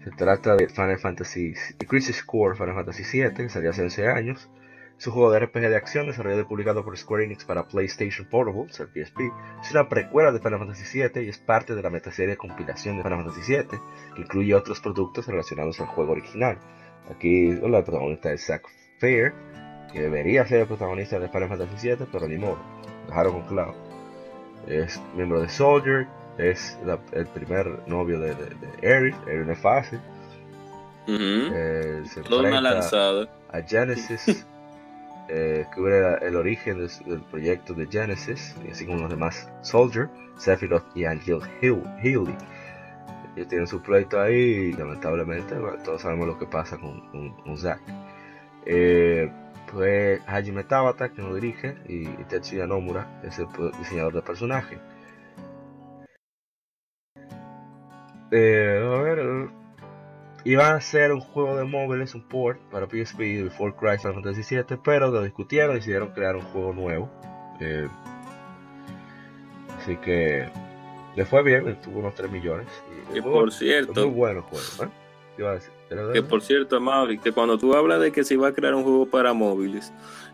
Se 0.04 0.12
trata 0.12 0.56
de 0.56 0.68
Final 0.70 1.00
Fantasy 1.00 1.54
Crisis 1.88 2.24
Core 2.24 2.56
Final 2.58 2.76
Fantasy 2.76 3.04
VII, 3.04 3.34
que 3.34 3.50
salió 3.50 3.70
hace 3.72 3.84
11 3.84 4.08
años. 4.08 4.50
Es 5.00 5.08
un 5.08 5.14
juego 5.14 5.32
de 5.32 5.40
RPG 5.40 5.62
de 5.70 5.78
acción 5.78 6.08
desarrollado 6.08 6.42
y 6.42 6.46
publicado 6.46 6.84
por 6.84 6.98
Square 6.98 7.24
Enix 7.24 7.46
para 7.46 7.66
PlayStation 7.70 8.28
Portable, 8.30 8.64
o 8.64 8.74
sea, 8.74 8.86
el 8.86 8.92
PSP. 8.92 9.22
Es 9.64 9.72
una 9.72 9.88
precuela 9.88 10.34
de 10.34 10.40
Final 10.40 10.60
Fantasy 10.60 11.00
VII 11.02 11.24
y 11.24 11.30
es 11.30 11.38
parte 11.38 11.74
de 11.74 11.82
la 11.82 11.90
metaserie 11.90 12.32
de 12.32 12.38
compilación 12.38 12.98
de 12.98 13.04
Final 13.04 13.24
Fantasy 13.24 13.50
VII, 13.54 13.80
que 14.16 14.22
incluye 14.24 14.54
otros 14.54 14.82
productos 14.82 15.26
relacionados 15.26 15.80
al 15.80 15.88
juego 15.88 16.12
original. 16.12 16.58
Aquí 17.10 17.54
la 17.54 17.82
protagonista 17.82 18.32
es 18.34 18.46
Zack 18.46 18.68
Fair, 19.00 19.34
que 19.94 20.02
debería 20.02 20.46
ser 20.46 20.60
el 20.62 20.68
protagonista 20.68 21.18
de 21.18 21.30
Final 21.30 21.48
Fantasy 21.48 21.88
VII, 21.88 22.06
pero 22.12 22.28
ni 22.28 22.38
modo, 22.38 22.58
dejaron 23.08 23.34
con 23.42 23.48
Cloud. 23.48 23.76
Es 24.68 25.02
miembro 25.16 25.40
de 25.42 25.48
Soldier, 25.48 26.08
es 26.38 26.78
la- 26.86 27.00
el 27.14 27.26
primer 27.28 27.88
novio 27.88 28.20
de, 28.20 28.36
de, 28.36 28.46
de 28.50 28.88
Aerith, 28.94 29.16
Aerith 29.28 29.48
no 29.48 29.54
es 29.54 29.60
fácil. 29.60 30.00
Eh, 31.08 32.04
se 32.06 32.22
Toda 32.22 32.42
una 32.42 32.50
enfrenta 32.50 32.62
lanzada. 32.74 33.30
a 33.52 33.62
Genesis, 33.62 34.46
eh, 35.30 35.66
cubre 35.74 36.16
el 36.26 36.36
origen 36.36 36.88
del 37.06 37.22
proyecto 37.22 37.74
de 37.74 37.88
Genesis, 37.88 38.56
así 38.72 38.86
como 38.86 39.00
los 39.02 39.10
demás 39.10 39.52
Soldier, 39.62 40.10
Sephiroth 40.38 40.86
y 40.96 41.06
Angel 41.06 41.40
Heal- 41.62 42.00
Healy. 42.02 42.36
Ellos 43.36 43.48
tienen 43.48 43.68
su 43.68 43.82
proyecto 43.82 44.20
ahí 44.20 44.34
y 44.36 44.74
lamentablemente 44.74 45.58
bueno, 45.58 45.78
todos 45.84 46.02
sabemos 46.02 46.28
lo 46.28 46.40
que 46.40 46.46
pasa 46.48 46.78
con, 46.78 47.34
con, 47.44 47.58
Zack. 47.58 47.80
Eh, 48.66 49.32
pues 49.72 50.20
Hajime 50.28 50.64
Tabata, 50.64 51.10
que 51.10 51.22
lo 51.22 51.36
dirige, 51.36 51.76
y, 51.88 52.06
Tetsuya 52.26 52.66
Nomura 52.66 53.22
es 53.24 53.38
el 53.40 53.48
diseñador 53.78 54.14
del 54.14 54.24
personaje. 54.24 54.80
Eh, 58.32 58.82
a 58.84 59.02
ver, 59.02 59.50
Iban 60.46 60.74
a 60.74 60.76
hacer 60.78 61.12
un 61.12 61.20
juego 61.20 61.58
de 61.58 61.66
móviles, 61.66 62.16
un 62.16 62.22
port 62.22 62.60
para 62.72 62.86
PSP 62.86 63.20
de 63.20 63.44
Before 63.44 63.74
Christ 63.78 64.04
Final 64.04 64.24
Fantasy 64.24 64.56
pero 64.84 65.12
lo 65.12 65.24
discutieron 65.24 65.72
y 65.72 65.76
decidieron 65.76 66.10
crear 66.10 66.36
un 66.36 66.44
juego 66.44 66.74
nuevo. 66.74 67.10
Eh, 67.60 67.88
así 69.78 69.98
que 69.98 70.48
le 71.16 71.26
fue 71.26 71.44
bien, 71.44 71.78
tuvo 71.82 72.00
unos 72.00 72.16
3 72.16 72.32
millones. 72.32 72.68
Y, 73.12 73.16
Que 73.16 73.22
por 73.22 73.50
es 73.50 73.56
muy 73.56 73.68
cierto, 73.68 74.10
bueno 74.10 74.42
juego. 74.44 74.84
¿eh? 74.84 74.88
¿Qué 75.36 75.42
iba 75.44 75.60
que 76.14 76.22
por 76.22 76.42
cierto, 76.42 76.80
Mauri, 76.80 77.18
que 77.18 77.32
cuando 77.32 77.58
tú 77.58 77.74
hablas 77.74 78.00
de 78.00 78.12
que 78.12 78.24
se 78.24 78.36
iba 78.36 78.48
a 78.48 78.54
crear 78.54 78.76
un 78.76 78.84
juego 78.84 79.08
para 79.08 79.34
móviles, 79.34 79.92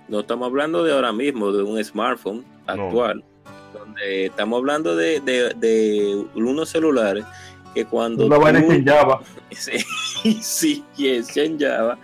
no 0.07 0.19
estamos 0.19 0.47
hablando 0.47 0.83
de 0.83 0.93
ahora 0.93 1.13
mismo, 1.13 1.51
de 1.51 1.63
un 1.63 1.81
smartphone 1.83 2.43
actual, 2.67 3.23
donde 3.73 4.25
estamos 4.25 4.57
hablando 4.57 4.95
de, 4.95 5.21
de, 5.21 5.53
de 5.55 6.25
unos 6.35 6.69
celulares 6.69 7.25
que 7.75 7.85
cuando 7.85 8.27
tú- 8.27 8.43
que 8.43 8.49
en 8.75 8.85
Java. 8.85 9.21
Sí, 9.51 10.41
sí, 10.41 10.83
es 10.97 11.37
en 11.37 11.59
Java. 11.59 11.99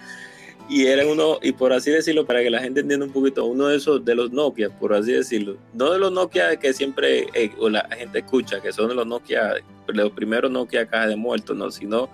Y 0.70 0.86
era 0.86 1.06
uno, 1.06 1.40
y 1.42 1.52
por 1.52 1.74
así 1.74 1.92
decirlo, 1.92 2.26
para 2.26 2.42
que 2.42 2.50
la 2.50 2.62
gente 2.62 2.80
entienda 2.82 3.06
un 3.06 3.12
poquito, 3.12 3.44
uno 3.46 3.68
de 3.68 3.76
esos, 3.78 4.06
de 4.06 4.16
los 4.16 4.32
Nokia, 4.32 4.70
por 4.70 4.94
así 4.94 5.12
decirlo. 5.12 5.58
No 5.74 5.92
de 5.92 6.00
los 6.00 6.12
Nokia 6.14 6.56
que 6.58 6.72
siempre 6.74 7.28
eh, 7.34 7.52
o 7.60 7.68
la 7.70 7.88
gente 7.98 8.20
escucha, 8.20 8.62
que 8.62 8.72
son 8.72 8.88
de 8.88 8.96
los 8.96 9.06
Nokia, 9.08 9.56
los 9.88 10.12
primeros 10.12 10.50
Nokia 10.52 10.86
caja 10.86 11.08
de 11.08 11.16
muertos, 11.18 11.58
no, 11.58 11.72
sino 11.72 12.10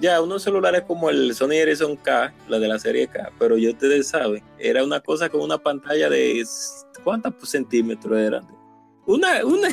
ya 0.00 0.20
unos 0.20 0.42
celulares 0.42 0.82
como 0.82 1.10
el 1.10 1.32
Sony 1.32 1.52
Ericsson 1.52 1.94
K, 1.96 2.32
la 2.48 2.58
de 2.58 2.66
la 2.66 2.78
serie 2.80 3.06
K, 3.06 3.30
pero 3.38 3.56
ya 3.56 3.70
ustedes 3.70 4.08
saben, 4.08 4.42
era 4.58 4.82
una 4.82 4.98
cosa 4.98 5.28
con 5.28 5.42
una 5.42 5.58
pantalla 5.58 6.08
de, 6.10 6.44
¿cuántos 7.04 7.34
centímetros 7.48 8.18
eran? 8.18 8.44
Una, 9.06 9.44
una, 9.44 9.68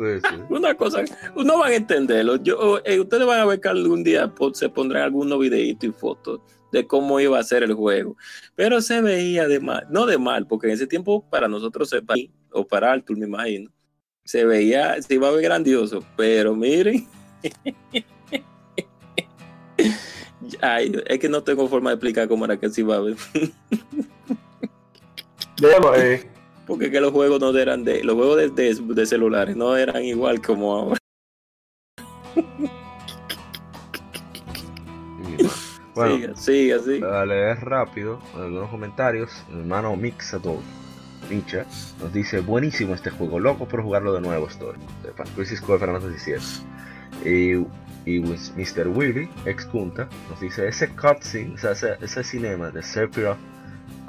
Sí, 0.00 0.28
sí. 0.30 0.36
una 0.48 0.74
cosa, 0.74 1.04
no 1.36 1.58
van 1.58 1.72
a 1.72 1.74
entenderlo. 1.74 2.36
Yo, 2.36 2.80
eh, 2.86 2.98
ustedes 2.98 3.26
van 3.26 3.40
a 3.40 3.44
ver 3.44 3.60
que 3.60 3.68
algún 3.68 4.02
día 4.02 4.32
se 4.54 4.70
pondrán 4.70 5.02
algunos 5.02 5.38
videitos 5.38 5.90
y 5.90 5.92
fotos 5.92 6.40
de 6.72 6.86
cómo 6.86 7.20
iba 7.20 7.38
a 7.38 7.42
ser 7.42 7.64
el 7.64 7.74
juego. 7.74 8.16
Pero 8.54 8.80
se 8.80 9.02
veía 9.02 9.46
de 9.46 9.60
mal, 9.60 9.86
no 9.90 10.06
de 10.06 10.16
mal, 10.16 10.46
porque 10.46 10.68
en 10.68 10.72
ese 10.72 10.86
tiempo 10.86 11.28
para 11.28 11.48
nosotros, 11.48 11.94
o 12.52 12.66
para 12.66 12.92
Arthur, 12.92 13.18
me 13.18 13.26
imagino, 13.26 13.70
se 14.24 14.46
veía, 14.46 15.02
se 15.02 15.14
iba 15.14 15.28
a 15.28 15.32
ver 15.32 15.42
grandioso. 15.42 16.02
Pero 16.16 16.56
miren, 16.56 17.06
Ay, 20.60 20.92
es 21.06 21.18
que 21.18 21.28
no 21.28 21.42
tengo 21.42 21.68
forma 21.68 21.90
de 21.90 21.94
explicar 21.94 22.28
cómo 22.28 22.44
era 22.44 22.58
que 22.58 22.70
se 22.70 22.80
iba 22.80 22.96
a 22.96 23.00
ver. 23.00 23.16
Déjalo, 25.60 25.94
eh. 25.96 26.30
Porque 26.70 26.88
que 26.88 27.00
los 27.00 27.10
juegos 27.10 27.40
no 27.40 27.50
eran 27.58 27.82
de, 27.82 28.04
los 28.04 28.14
juegos 28.14 28.36
de, 28.36 28.48
de- 28.50 28.94
de 28.94 29.04
celulares 29.06 29.56
no 29.56 29.76
eran 29.76 30.04
igual 30.04 30.40
como 30.40 30.72
ahora. 30.76 30.98
Bueno, 35.94 36.36
siga, 36.36 36.36
siga, 36.36 36.78
siga. 36.78 37.08
Para 37.08 37.26
leer 37.26 37.58
rápido 37.60 38.20
algunos 38.36 38.70
comentarios, 38.70 39.30
mi 39.50 39.60
hermano 39.60 39.96
Mixador 39.96 40.60
Nietzsche 41.28 41.64
nos 42.00 42.12
dice: 42.12 42.40
Buenísimo 42.40 42.94
este 42.94 43.10
juego, 43.10 43.40
loco 43.40 43.66
por 43.66 43.82
jugarlo 43.82 44.12
de 44.14 44.20
nuevo. 44.20 44.46
Estoy. 44.46 44.76
De 45.02 45.10
Crisis 45.34 45.60
Core 45.60 45.80
Fantasy 45.84 46.30
VII. 47.24 47.30
Y, 47.30 47.66
y 48.06 48.20
Wis- 48.22 48.52
Mr. 48.56 48.86
Willy, 48.88 49.28
ex 49.44 49.66
Punta, 49.66 50.08
nos 50.30 50.40
dice: 50.40 50.68
Ese 50.68 50.88
cutscene, 50.94 51.54
o 51.54 51.58
sea, 51.58 51.72
ese, 51.72 51.96
ese 52.00 52.22
cinema 52.22 52.70
de 52.70 52.82
Sephiroth 52.84 53.36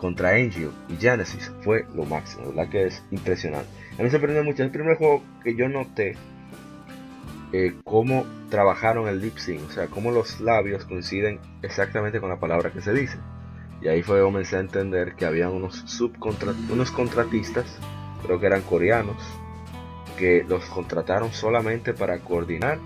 contra 0.02 0.32
Angel 0.32 0.72
y 0.90 0.96
Genesis 0.96 1.52
fue 1.62 1.86
lo 1.94 2.06
máximo, 2.06 2.48
¿verdad? 2.48 2.70
Que 2.70 2.88
es 2.88 3.04
impresionante. 3.12 3.70
A 3.94 3.98
mí 3.98 4.04
me 4.04 4.10
sorprendió 4.10 4.44
mucho. 4.44 4.64
El 4.64 4.72
primer 4.72 4.98
juego 4.98 5.22
que 5.44 5.56
yo 5.56 5.70
noté 5.70 6.16
eh, 7.54 7.76
cómo 7.84 8.26
trabajaron 8.50 9.08
el 9.08 9.22
lip 9.22 9.38
sync, 9.38 9.62
o 9.70 9.72
sea, 9.72 9.88
cómo 9.88 10.12
los 10.12 10.42
labios 10.42 10.86
coinciden 10.86 11.40
exactamente 11.62 12.20
con 12.20 12.30
la 12.30 12.40
palabra 12.40 12.72
que 12.72 12.82
se 12.82 12.94
dice. 12.94 13.20
Y 13.82 13.90
ahí 13.90 14.02
fue 14.02 14.18
que 14.18 14.24
comencé 14.24 14.58
a 14.58 14.62
entender 14.62 15.16
que 15.16 15.26
había 15.26 15.50
unos 15.50 15.76
subcontra 15.86 16.54
unos 16.72 16.90
contratistas, 16.92 17.78
creo 18.24 18.40
que 18.40 18.48
eran 18.48 18.62
coreanos, 18.64 19.18
que 20.18 20.44
los 20.48 20.66
contrataron 20.66 21.32
solamente 21.32 21.94
para 21.94 22.20
coordinar 22.20 22.80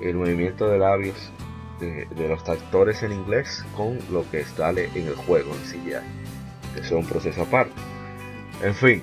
el 0.00 0.14
movimiento 0.14 0.68
de 0.68 0.78
labios 0.78 1.32
de, 1.80 2.28
los 2.28 2.48
actores 2.48 3.02
en 3.02 3.12
inglés 3.12 3.64
con 3.76 3.98
lo 4.10 4.28
que 4.30 4.44
sale 4.44 4.88
en 4.94 5.08
el 5.08 5.14
juego 5.14 5.52
en. 5.54 6.02
Eso 6.02 6.35
es 6.80 6.90
un 6.90 7.04
proceso 7.06 7.42
aparte. 7.42 7.72
En 8.62 8.74
fin, 8.74 9.02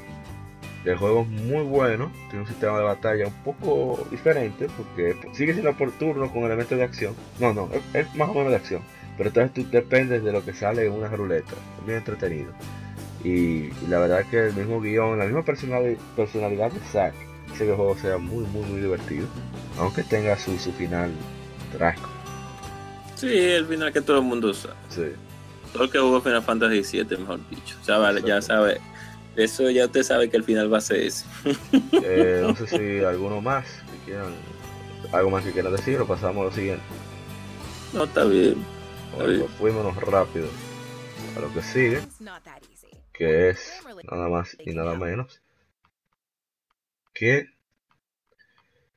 el 0.86 0.98
juego 0.98 1.22
es 1.22 1.28
muy 1.28 1.64
bueno, 1.64 2.12
tiene 2.30 2.42
un 2.44 2.48
sistema 2.48 2.78
de 2.78 2.84
batalla 2.84 3.28
un 3.28 3.34
poco 3.44 4.06
diferente 4.12 4.68
porque 4.78 5.16
sigue 5.34 5.54
siendo 5.54 5.74
por 5.74 5.92
turno 5.92 6.32
con 6.32 6.44
elementos 6.44 6.78
de 6.78 6.84
acción. 6.84 7.16
No, 7.40 7.54
no, 7.54 7.70
es, 7.74 7.82
es 7.94 8.16
más 8.16 8.30
o 8.30 8.34
menos 8.34 8.50
de 8.50 8.58
acción. 8.58 8.82
Pero 9.16 9.30
entonces 9.30 9.54
tú 9.54 9.70
dependes 9.70 10.24
de 10.24 10.32
lo 10.32 10.44
que 10.44 10.54
sale 10.54 10.88
en 10.88 10.92
una 10.94 11.08
ruleta. 11.08 11.52
Es 11.80 11.86
bien 11.86 12.00
entretenido. 12.00 12.52
Y, 13.24 13.30
y 13.30 13.88
la 13.88 14.00
verdad 14.00 14.26
que 14.30 14.48
el 14.48 14.54
mismo 14.56 14.82
guion, 14.82 15.20
la 15.20 15.26
misma 15.26 15.46
personali- 15.46 15.98
personalidad 16.16 16.72
de 16.72 16.80
Zack 16.92 17.14
hace 17.52 17.64
que 17.66 17.70
el 17.70 17.76
juego 17.76 17.96
sea 17.96 18.18
muy, 18.18 18.44
muy, 18.46 18.64
muy 18.64 18.82
divertido. 18.82 19.28
Aunque 19.78 20.02
tenga 20.04 20.36
su, 20.38 20.58
su 20.58 20.72
final 20.74 21.12
trágico. 21.78 22.10
Sí, 23.16 23.28
el 23.38 23.68
final 23.68 23.94
que 23.94 24.02
todo 24.02 24.18
el 24.18 24.24
mundo 24.24 24.52
sabe. 24.54 24.74
Sí. 24.90 25.06
Todo 25.74 25.84
el 25.84 25.90
que 25.90 26.00
jugó 26.00 26.22
Final 26.22 26.44
Fantasy 26.44 27.04
VII, 27.04 27.18
mejor 27.18 27.50
dicho. 27.50 27.78
O 27.82 27.84
sea, 27.84 27.98
vale, 27.98 28.22
ya 28.22 28.42
sabe. 28.42 28.80
Eso 29.36 29.70
ya 29.72 29.86
usted 29.86 30.04
sabe 30.04 30.30
que 30.30 30.38
el 30.38 30.44
final 30.44 30.72
va 30.72 30.78
a 30.78 30.82
ser 30.82 31.02
ese. 31.02 31.26
Eh, 31.92 32.44
no 32.44 32.56
sé 32.56 32.68
si 32.68 33.04
alguno 33.04 33.42
más 33.42 33.66
que 33.66 34.06
quieran, 34.06 34.34
algo 35.12 35.32
más 35.32 35.44
que 35.44 35.52
quieran 35.52 35.76
decir 35.76 36.00
o 36.00 36.08
pasamos 36.08 36.42
a 36.42 36.46
lo 36.46 36.52
siguiente. 36.52 36.84
No, 37.94 38.04
está 38.04 38.24
bien. 38.26 38.64
Está 39.12 39.26
bien. 39.26 39.40
Pues 39.42 39.52
fuímonos 39.54 39.96
rápido 39.98 40.48
a 41.36 41.40
lo 41.40 41.52
que 41.54 41.62
sigue, 41.64 42.02
que 43.12 43.50
es 43.50 43.82
nada 44.10 44.30
más 44.30 44.56
y 44.64 44.74
nada 44.74 44.96
menos 44.96 45.42
que 47.14 47.50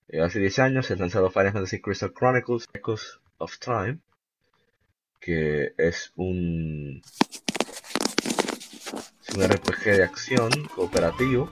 eh, 0.08 0.20
hace 0.20 0.40
10 0.40 0.58
años 0.60 0.86
se 0.86 0.96
lanzado 0.96 1.30
Final 1.30 1.52
Fantasy 1.52 1.80
Crystal 1.80 2.12
Chronicles 2.12 2.66
Echoes 2.72 3.20
of 3.38 3.58
Time, 3.58 3.98
que 5.26 5.74
es 5.76 6.12
un, 6.14 7.02
es 9.28 9.34
un 9.34 9.42
RPG 9.42 9.84
de 9.96 10.04
acción 10.04 10.50
cooperativo 10.72 11.50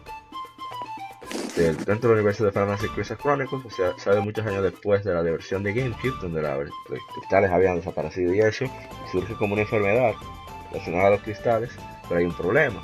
del- 1.57 1.77
dentro 1.85 2.11
del 2.11 2.19
universo 2.19 2.45
de 2.45 2.53
Fantasy 2.53 2.87
Crystal 2.91 3.19
Chronicles, 3.19 3.65
o 3.67 3.71
sea, 3.71 3.99
sale 3.99 4.21
muchos 4.21 4.47
años 4.47 4.63
después 4.63 5.03
de 5.03 5.13
la 5.13 5.23
versión 5.23 5.65
de 5.65 5.73
GameCube, 5.73 6.15
donde 6.23 6.41
la- 6.41 6.57
los 6.57 6.71
cristales 7.19 7.51
habían 7.51 7.75
desaparecido 7.77 8.33
y 8.33 8.39
eso, 8.41 8.65
y 8.67 8.71
surge 9.11 9.35
como 9.35 9.55
una 9.55 9.63
enfermedad 9.63 10.13
relacionada 10.71 11.09
a 11.09 11.11
los 11.11 11.23
cristales, 11.23 11.71
pero 12.09 12.21
hay 12.21 12.27
un 12.27 12.35
problema. 12.37 12.81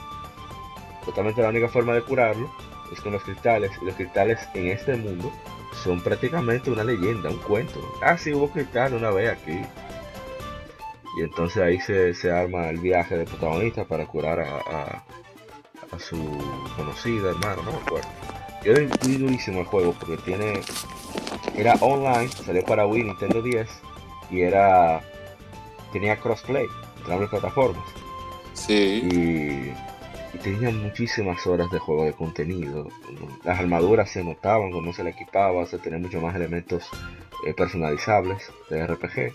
Totalmente 1.05 1.41
la 1.41 1.51
única 1.51 1.69
forma 1.69 1.95
de 1.95 2.03
curarlo 2.03 2.53
es 2.93 3.01
con 3.01 3.13
los 3.13 3.23
cristales, 3.23 3.71
y 3.81 3.85
los 3.85 3.95
cristales 3.95 4.41
en 4.55 4.67
este 4.67 4.97
mundo 4.97 5.31
son 5.85 6.01
prácticamente 6.01 6.69
una 6.69 6.83
leyenda, 6.83 7.31
un 7.31 7.39
cuento. 7.39 7.81
Ah, 8.03 8.19
sí, 8.19 8.33
hubo 8.35 8.51
cristal 8.51 8.95
una 8.95 9.11
vez 9.11 9.31
aquí. 9.31 9.61
Y 11.19 11.23
entonces 11.23 11.63
ahí 11.63 11.81
se, 11.81 12.15
se 12.15 12.31
arma 12.31 12.69
el 12.69 12.79
viaje 12.79 13.17
del 13.17 13.27
protagonista 13.27 13.85
para 13.85 14.07
curar 14.07 14.41
a, 14.41 14.57
a- 14.59 15.05
a 15.93 15.99
su 15.99 16.17
conocida, 16.77 17.31
hermano, 17.31 17.63
no 17.65 17.73
me 17.73 17.79
acuerdo. 17.79 18.09
Yo 18.65 18.75
le 18.75 18.87
di 19.03 19.17
durísimo 19.17 19.61
el 19.61 19.67
juego 19.67 19.93
porque 19.99 20.17
tiene. 20.19 20.61
Era 21.57 21.75
online, 21.81 22.29
salió 22.29 22.65
para 22.65 22.87
Wii, 22.87 23.05
Nintendo 23.05 23.43
10 23.43 23.69
y 24.31 24.43
era. 24.43 25.01
tenía 25.93 26.17
crossplay 26.17 26.67
entre 26.99 27.15
ambas 27.15 27.31
plataformas 27.31 27.85
Sí. 28.53 29.01
y, 29.03 30.37
y 30.37 30.39
tenía 30.43 30.71
muchísimas 30.71 31.45
horas 31.47 31.69
de 31.73 31.79
juego 31.81 32.05
de 32.05 32.13
contenido. 32.13 32.87
Las 33.43 33.59
armaduras 33.59 34.11
se 34.11 34.23
notaban 34.23 34.71
cuando 34.71 34.93
se 34.93 35.03
le 35.03 35.11
equipaba, 35.11 35.67
se 35.67 35.79
tenía 35.79 35.99
mucho 35.99 36.21
más 36.21 36.37
elementos 36.37 36.89
eh, 37.47 37.55
personalizables 37.55 38.53
de 38.69 38.87
RPG. 38.87 39.33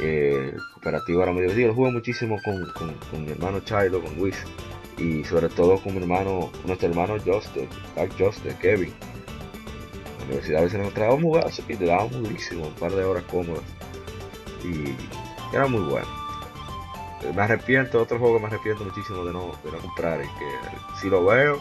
Eh, 0.00 0.54
cooperativo 0.74 1.22
era 1.22 1.32
muy 1.32 1.42
divertido. 1.42 1.68
Lo 1.68 1.74
jugué 1.74 1.90
muchísimo 1.92 2.38
con, 2.44 3.24
mi 3.24 3.30
hermano 3.30 3.60
Chilo, 3.60 4.02
con 4.02 4.14
Luis, 4.16 4.36
y 4.98 5.24
sobre 5.24 5.48
todo 5.48 5.78
con 5.78 5.94
mi 5.94 6.00
hermano, 6.00 6.50
nuestro 6.64 6.88
hermano 6.88 7.16
Justin, 7.24 7.68
Dark 7.94 8.12
Justin, 8.18 8.54
Kevin. 8.60 8.92
La 10.18 10.24
universidad 10.24 10.60
a 10.60 10.64
veces 10.64 10.80
nos 10.80 10.94
traíamos 10.94 11.22
jugar 11.22 11.46
y 11.68 11.72
le 11.74 11.86
dábamos 11.86 12.12
durísimo, 12.12 12.66
un 12.66 12.74
par 12.74 12.92
de 12.92 13.04
horas 13.04 13.24
cómodas. 13.30 13.62
Y 14.64 14.94
era 15.54 15.66
muy 15.66 15.82
bueno. 15.82 16.08
Eh, 17.22 17.32
Me 17.34 17.42
arrepiento, 17.42 18.02
otro 18.02 18.18
juego 18.18 18.38
me 18.38 18.46
arrepiento 18.46 18.84
muchísimo 18.84 19.24
de 19.24 19.32
no, 19.32 19.52
de 19.64 19.72
no 19.72 19.78
comprar 19.78 20.20
y 20.20 20.26
que 20.38 21.00
si 21.00 21.08
lo 21.08 21.24
veo, 21.24 21.60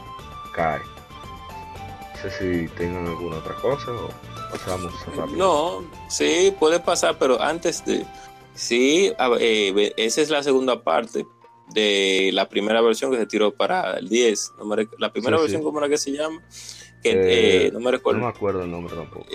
cae. 0.53 0.79
No 0.79 2.21
sé 2.21 2.29
si 2.31 2.67
tengan 2.75 3.05
alguna 3.07 3.37
otra 3.37 3.53
cosa 3.55 3.91
o 3.91 4.09
pasamos 4.57 4.93
rápido. 5.15 5.37
No, 5.37 5.89
sí, 6.09 6.53
puede 6.59 6.79
pasar, 6.79 7.17
pero 7.19 7.41
antes 7.41 7.83
de. 7.85 8.05
Sí, 8.53 9.11
eh, 9.39 9.93
esa 9.97 10.21
es 10.21 10.29
la 10.29 10.41
segunda 10.43 10.81
parte 10.83 11.25
de 11.73 12.29
la 12.33 12.47
primera 12.47 12.79
versión 12.81 13.11
que 13.11 13.17
se 13.17 13.25
tiró 13.25 13.53
para 13.53 13.97
el 13.97 14.07
10. 14.07 14.51
No 14.57 14.65
me 14.65 14.75
rec- 14.77 14.95
la 14.99 15.11
primera 15.11 15.37
Sí, 15.37 15.41
versión, 15.41 15.61
sí. 15.61 15.65
¿cómo 15.65 15.79
era 15.79 15.89
que 15.89 15.97
se 15.97 16.11
llama? 16.11 16.41
Que 17.03 17.11
Eh, 17.11 17.65
eh, 17.67 17.71
no 17.71 17.79
me 17.79 17.85
No 17.85 17.91
recuerdo. 17.91 18.21
me 18.21 18.27
acuerdo 18.27 18.63
el 18.63 18.71
nombre 18.71 18.95
tampoco. 18.95 19.25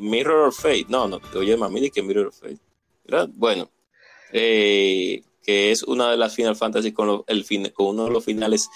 Mirror 0.00 0.48
of 0.48 0.56
Fate. 0.58 0.86
No, 0.88 1.06
no, 1.08 1.20
oye, 1.36 1.56
mami, 1.56 1.90
que 1.90 2.02
Mirror 2.02 2.28
of 2.28 2.38
Fate. 2.40 2.58
¿Verdad? 3.04 3.28
Bueno, 3.34 3.70
que 4.32 5.22
es 5.70 5.82
una 5.82 6.10
de 6.10 6.16
las 6.16 6.34
Final 6.34 6.56
Fantasy 6.56 6.92
con, 6.92 7.06
lo- 7.06 7.24
el 7.26 7.44
fin, 7.44 7.68
con 7.74 7.86
uno 7.88 8.04
de 8.04 8.10
los 8.10 8.24
finales 8.24 8.68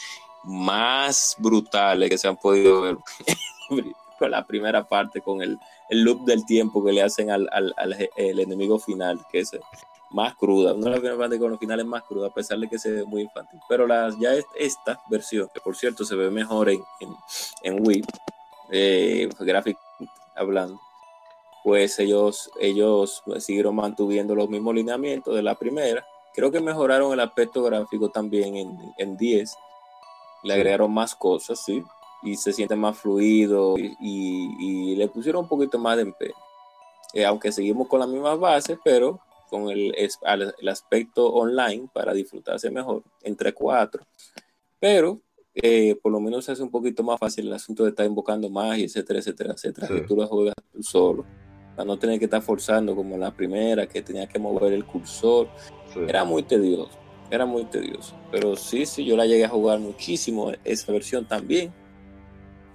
más 0.45 1.36
brutales 1.38 2.11
que 2.11 2.18
se 2.18 2.28
han 2.28 2.36
podido 2.36 2.82
ver. 2.82 2.97
la 4.28 4.46
primera 4.46 4.84
parte, 4.88 5.20
con 5.20 5.42
el, 5.42 5.58
el 5.90 6.02
loop 6.02 6.24
del 6.24 6.44
tiempo 6.46 6.84
que 6.84 6.92
le 6.92 7.02
hacen 7.02 7.30
al, 7.30 7.48
al, 7.52 7.74
el 8.16 8.40
enemigo 8.40 8.78
final, 8.78 9.20
que 9.30 9.40
es 9.40 9.50
más 10.10 10.34
cruda. 10.36 10.74
Una 10.74 10.86
de 10.86 10.90
las 10.90 11.00
Final 11.00 11.16
Fantasy 11.18 11.40
con 11.40 11.50
los 11.50 11.58
finales 11.60 11.86
más 11.86 12.02
crudas, 12.04 12.30
a 12.30 12.34
pesar 12.34 12.58
de 12.58 12.68
que 12.68 12.78
se 12.78 12.90
ve 12.90 13.04
muy 13.04 13.22
infantil. 13.22 13.59
Pero 13.68 13.86
las, 13.86 14.18
ya 14.18 14.34
es- 14.34 14.44
esta 14.59 15.01
versión, 15.10 15.48
que 15.52 15.60
por 15.60 15.74
cierto 15.76 16.05
se 16.05 16.14
ve 16.16 16.30
mejor 16.30 16.68
en, 16.68 16.82
en, 17.01 17.14
en 17.62 17.86
Wii, 17.86 18.02
eh, 18.70 19.28
gráficamente 19.40 19.80
hablando, 20.34 20.80
pues 21.64 21.98
ellos, 21.98 22.51
ellos 22.60 23.22
siguieron 23.38 23.76
mantuviendo 23.76 24.34
los 24.34 24.48
mismos 24.48 24.74
lineamientos 24.74 25.34
de 25.34 25.42
la 25.42 25.55
primera. 25.55 26.05
Creo 26.34 26.51
que 26.51 26.60
mejoraron 26.60 27.12
el 27.12 27.20
aspecto 27.20 27.62
gráfico 27.62 28.09
también 28.10 28.56
en, 28.56 28.78
en 28.98 29.16
10. 29.16 29.55
Le 30.42 30.55
agregaron 30.55 30.92
más 30.92 31.14
cosas, 31.14 31.62
sí. 31.64 31.84
Y 32.23 32.36
se 32.36 32.53
siente 32.53 32.77
más 32.77 32.99
fluido 32.99 33.77
y, 33.78 33.97
y- 34.01 34.93
y 34.93 34.97
le 34.97 35.09
pusieron 35.09 35.43
un 35.44 35.49
poquito 35.49 35.78
más 35.78 35.97
de 35.97 36.03
empeño. 36.03 36.35
Eh, 37.15 37.24
aunque 37.24 37.53
seguimos 37.53 37.89
con 37.89 38.01
las 38.01 38.09
mismas 38.09 38.39
bases, 38.39 38.78
pero 38.85 39.20
con 39.51 39.69
el, 39.69 39.94
el 39.97 40.69
aspecto 40.69 41.27
online 41.32 41.89
para 41.93 42.15
disfrutarse 42.15 42.70
mejor 42.70 43.03
entre 43.23 43.53
cuatro. 43.53 44.05
Pero 44.78 45.20
eh, 45.55 45.94
por 46.03 46.11
lo 46.12 46.20
menos 46.20 46.44
se 46.47 46.53
hace 46.53 46.62
un 46.62 46.70
poquito 46.70 47.03
más 47.03 47.19
fácil 47.19 47.47
el 47.49 47.53
asunto 47.53 47.82
de 47.85 47.90
estar 47.90 48.07
invocando 48.07 48.49
magia, 48.49 48.85
etcétera, 48.85 49.19
etcétera, 49.19 49.53
etcétera. 49.53 49.86
Sí. 49.89 49.94
Que 49.94 50.01
tú 50.03 50.16
lo 50.16 50.27
juegas 50.27 50.55
tú 50.73 50.82
solo. 50.82 51.24
Para 51.77 51.85
no 51.86 51.99
tener 51.99 52.19
que 52.19 52.27
estar 52.27 52.40
forzando 52.40 52.94
como 52.97 53.15
en 53.15 53.20
la 53.20 53.35
primera, 53.35 53.86
que 53.86 54.01
tenía 54.03 54.27
que 54.27 54.39
mover 54.39 54.73
el 54.73 54.85
cursor. 54.86 55.49
Sí. 55.93 56.01
Era 56.09 56.24
muy 56.24 56.43
tedioso, 56.44 56.93
era 57.31 57.44
muy 57.44 57.65
tedioso. 57.65 58.15
Pero 58.31 58.57
sí, 58.57 58.86
sí, 58.86 59.05
yo 59.05 59.16
la 59.16 59.27
llegué 59.27 59.44
a 59.44 59.49
jugar 59.51 59.78
muchísimo, 59.81 60.53
esa 60.65 60.93
versión 60.93 61.27
también. 61.27 61.74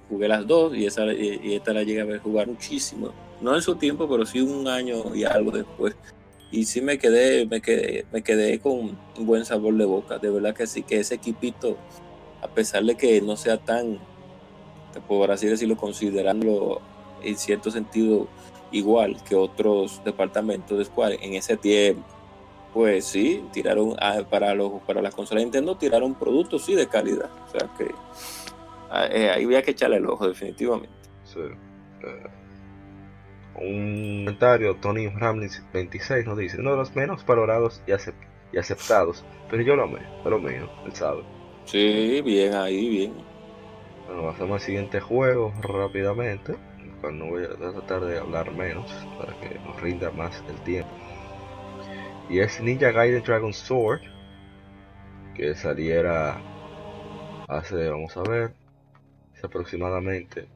Jugué 0.09 0.27
las 0.27 0.47
dos 0.47 0.75
y, 0.75 0.85
esa, 0.85 1.05
y, 1.11 1.55
esta 1.55 1.73
la 1.73 1.83
llegué 1.83 2.01
a 2.01 2.05
ver 2.05 2.19
jugar 2.19 2.47
muchísimo. 2.47 3.11
No 3.41 3.55
en 3.55 3.61
su 3.61 3.75
tiempo, 3.75 4.07
pero 4.09 4.25
sí 4.25 4.39
un 4.41 4.67
año 4.67 5.13
y 5.15 5.23
algo 5.23 5.51
después. 5.51 5.95
Y 6.51 6.65
sí 6.65 6.81
me 6.81 6.97
quedé, 6.97 7.45
me 7.45 7.61
quedé, 7.61 8.05
me 8.11 8.21
quedé 8.23 8.59
con 8.59 8.97
un 9.17 9.25
buen 9.25 9.43
sabor 9.45 9.73
de 9.75 9.85
boca. 9.85 10.17
De 10.17 10.29
verdad 10.29 10.55
que 10.55 10.65
sí, 10.65 10.81
que 10.83 10.99
ese 10.99 11.15
equipito, 11.15 11.77
a 12.41 12.47
pesar 12.47 12.83
de 12.83 12.95
que 12.95 13.19
no 13.21 13.35
sea 13.35 13.57
tan, 13.57 13.99
por 15.07 15.29
así 15.31 15.47
decirlo, 15.47 15.75
considerándolo 15.75 16.81
en 17.21 17.37
cierto 17.37 17.69
sentido 17.69 18.27
igual 18.71 19.21
que 19.23 19.35
otros 19.35 20.01
departamentos 20.03 20.77
de 20.77 20.85
Square 20.85 21.19
en 21.21 21.33
ese 21.33 21.57
tiempo. 21.57 22.03
Pues 22.73 23.05
sí, 23.05 23.43
tiraron 23.53 23.95
a- 23.99 24.23
para 24.29 24.53
los 24.53 24.81
para 24.85 25.01
las 25.01 25.15
consolas 25.15 25.41
de 25.41 25.45
Nintendo 25.45 25.75
tiraron 25.77 26.13
productos 26.15 26.65
sí 26.65 26.75
de 26.75 26.87
calidad. 26.87 27.29
O 27.47 27.51
sea 27.51 27.69
que 27.77 27.85
ah, 27.85 28.36
eh, 28.91 29.29
ahí 29.29 29.45
había 29.45 29.61
que 29.61 29.71
echarle 29.71 29.97
el 29.97 30.05
ojo 30.07 30.27
definitivamente. 30.27 30.95
Sí. 31.23 31.39
Eh, 31.39 32.27
un 33.59 34.23
comentario, 34.25 34.75
Tony 34.75 35.07
Ramlis 35.07 35.63
26 35.73 36.25
nos 36.25 36.37
dice, 36.37 36.59
uno 36.59 36.71
de 36.71 36.77
los 36.77 36.95
menos 36.95 37.25
valorados 37.25 37.81
y, 37.87 37.91
acep- 37.91 38.13
y 38.51 38.57
aceptados, 38.57 39.25
pero 39.49 39.63
yo 39.63 39.75
lo 39.75 39.83
amé, 39.83 39.99
lo 40.25 40.39
mío, 40.39 40.69
él 40.85 40.93
sabe. 40.93 41.23
Sí, 41.65 42.21
bien 42.23 42.53
ahí, 42.53 42.87
bien. 42.89 43.13
Bueno, 44.05 44.23
pasamos 44.31 44.61
al 44.61 44.65
siguiente 44.65 44.99
juego 44.99 45.53
rápidamente, 45.61 46.55
no 47.11 47.25
voy 47.25 47.45
a 47.45 47.49
tratar 47.55 48.05
de 48.05 48.19
hablar 48.19 48.51
menos 48.51 48.91
para 49.17 49.33
que 49.39 49.57
nos 49.59 49.81
rinda 49.81 50.11
más 50.11 50.43
el 50.49 50.55
tiempo. 50.61 50.91
Y 52.29 52.39
es 52.39 52.61
Ninja 52.61 52.91
Gaiden 52.91 53.23
Dragon 53.23 53.53
Sword, 53.53 54.01
que 55.35 55.55
saliera 55.55 56.39
hace, 57.47 57.89
vamos 57.89 58.15
a 58.17 58.23
ver, 58.23 58.53
hace 59.37 59.47
aproximadamente 59.47 60.47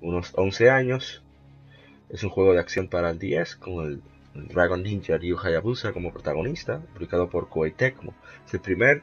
unos 0.00 0.32
11 0.34 0.70
años. 0.70 1.22
Es 2.08 2.22
un 2.24 2.30
juego 2.30 2.52
de 2.52 2.60
acción 2.60 2.88
para 2.88 3.10
el 3.10 3.18
10 3.18 3.56
con 3.56 3.84
el 3.84 4.02
Dragon 4.48 4.82
Ninja 4.82 5.16
Ryu 5.16 5.38
Hayabusa 5.38 5.92
como 5.92 6.12
protagonista, 6.12 6.80
publicado 6.92 7.30
por 7.30 7.48
Koei 7.48 7.72
Tecmo. 7.72 8.14
Es 8.46 8.54
el 8.54 8.60
primer 8.60 9.02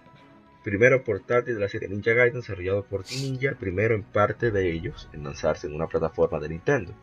primero 0.64 1.04
portátil 1.04 1.56
de 1.56 1.60
la 1.60 1.70
serie 1.70 1.90
Ninja 1.90 2.14
Gaiden 2.14 2.42
desarrollado 2.42 2.84
por 2.84 3.04
Ninja, 3.10 3.50
el 3.50 3.56
primero 3.56 3.96
en 3.96 4.04
parte 4.04 4.52
de 4.52 4.72
ellos 4.72 5.10
en 5.14 5.24
lanzarse 5.24 5.68
en 5.68 5.74
una 5.74 5.88
plataforma 5.88 6.40
de 6.40 6.50
Nintendo. 6.50 6.94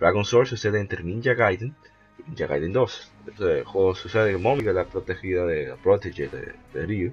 Dragon 0.00 0.24
Sword 0.24 0.46
sucede 0.46 0.80
entre 0.80 1.04
Ninja 1.04 1.34
Gaiden 1.34 1.76
y 2.18 2.22
Ninja 2.22 2.46
Gaiden 2.46 2.72
2. 2.72 3.12
Este 3.28 3.64
juego 3.64 3.94
sucede 3.94 4.32
en 4.32 4.42
que 4.42 4.70
es 4.70 4.74
la 4.74 4.86
protegida 4.86 5.44
de 5.44 5.68
la 5.68 5.76
de, 5.76 6.54
de 6.74 6.86
Ryu. 6.86 7.12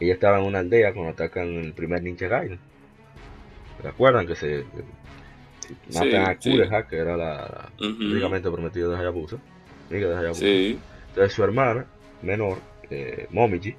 Ella 0.00 0.14
estaba 0.14 0.38
en 0.38 0.46
una 0.46 0.60
aldea 0.60 0.92
cuando 0.92 1.12
atacan 1.12 1.46
el 1.48 1.72
primer 1.72 2.02
Ninja 2.02 2.26
Gaiden. 2.26 2.58
¿Recuerdan 3.82 4.26
que 4.26 4.34
se, 4.34 4.64
matan 5.92 6.26
a 6.26 6.38
sí. 6.38 6.50
Kureha, 6.50 6.86
que 6.88 6.96
era 6.96 7.16
la, 7.16 7.68
Ujú. 7.78 7.98
prácticamente 7.98 8.50
prometida 8.50 8.88
de 8.88 8.96
Hayabusa? 8.96 9.36
Amiga 9.90 10.08
de 10.08 10.16
Hayabusa. 10.16 10.40
Sí, 10.40 10.78
Entonces 11.08 11.32
su 11.32 11.44
hermana 11.44 11.86
menor, 12.22 12.58
eh, 12.90 13.26
Momiji, 13.30 13.74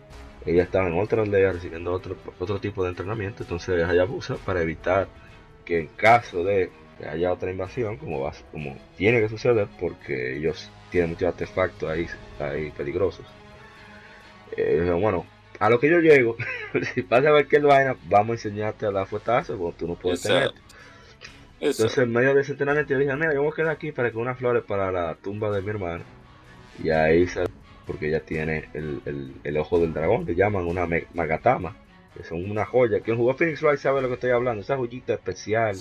ella 0.45 0.63
estaba 0.63 0.87
en 0.87 0.99
otra 0.99 1.21
aldea 1.21 1.51
recibiendo 1.53 1.91
otro, 1.93 2.15
otro 2.39 2.59
tipo 2.59 2.83
de 2.83 2.89
entrenamiento, 2.89 3.43
entonces 3.43 3.83
Hayabusa, 3.83 4.35
para 4.37 4.61
evitar 4.61 5.07
que 5.65 5.79
en 5.81 5.87
caso 5.87 6.43
de 6.43 6.69
que 6.97 7.07
haya 7.07 7.31
otra 7.31 7.51
invasión, 7.51 7.97
como, 7.97 8.19
va, 8.21 8.33
como 8.51 8.75
tiene 8.97 9.21
que 9.21 9.29
suceder, 9.29 9.67
porque 9.79 10.37
ellos 10.37 10.69
tienen 10.89 11.11
muchos 11.11 11.27
artefactos 11.29 11.89
ahí, 11.89 12.07
ahí 12.39 12.71
peligrosos, 12.71 13.25
eh, 14.57 14.91
bueno, 14.99 15.25
a 15.61 15.69
lo 15.69 15.79
que 15.79 15.91
yo 15.91 15.99
llego, 15.99 16.37
si 16.95 17.03
pasa 17.03 17.29
cualquier 17.29 17.61
vaina, 17.61 17.95
vamos 18.05 18.29
a 18.29 18.33
enseñarte 18.33 18.87
a 18.87 18.91
dar 18.91 19.05
fuetazo, 19.05 19.55
porque 19.59 19.77
tú 19.77 19.87
no 19.87 19.93
puedes 19.93 20.23
tener. 20.23 20.51
Entonces, 21.59 21.95
en 21.99 22.11
medio 22.11 22.33
de 22.33 22.41
ese 22.41 22.53
entrenamiento, 22.53 22.93
yo 22.93 22.99
dije, 22.99 23.15
mira, 23.15 23.31
yo 23.35 23.43
voy 23.43 23.51
a 23.51 23.55
quedar 23.55 23.69
aquí 23.69 23.91
para 23.91 24.09
que 24.09 24.17
unas 24.17 24.39
flores 24.39 24.63
para 24.63 24.91
la 24.91 25.13
tumba 25.13 25.51
de 25.51 25.61
mi 25.61 25.69
hermano. 25.69 26.03
Y 26.83 26.89
ahí 26.89 27.27
sale, 27.27 27.51
porque 27.85 28.07
ella 28.07 28.21
tiene 28.21 28.69
el, 28.73 29.03
el, 29.05 29.35
el 29.43 29.57
ojo 29.57 29.77
del 29.77 29.93
dragón, 29.93 30.25
que 30.25 30.33
llaman 30.33 30.65
una 30.65 30.87
magatama, 31.13 31.75
que 32.17 32.23
son 32.23 32.49
una 32.49 32.65
joya. 32.65 33.01
Quien 33.01 33.17
jugó 33.17 33.35
Phoenix 33.35 33.61
Wright 33.61 33.77
sabe 33.77 34.01
lo 34.01 34.07
que 34.07 34.15
estoy 34.15 34.31
hablando, 34.31 34.63
esa 34.63 34.77
joyita 34.77 35.13
especial 35.13 35.77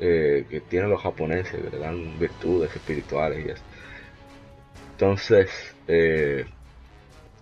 eh, 0.00 0.46
que 0.48 0.60
tienen 0.60 0.90
los 0.90 1.02
japoneses, 1.02 1.60
que 1.60 1.70
le 1.70 1.78
dan 1.78 2.16
virtudes 2.20 2.70
espirituales 2.76 3.44
y 3.44 3.50
eso. 3.50 3.62
Entonces, 4.92 5.50
eh, 5.88 6.46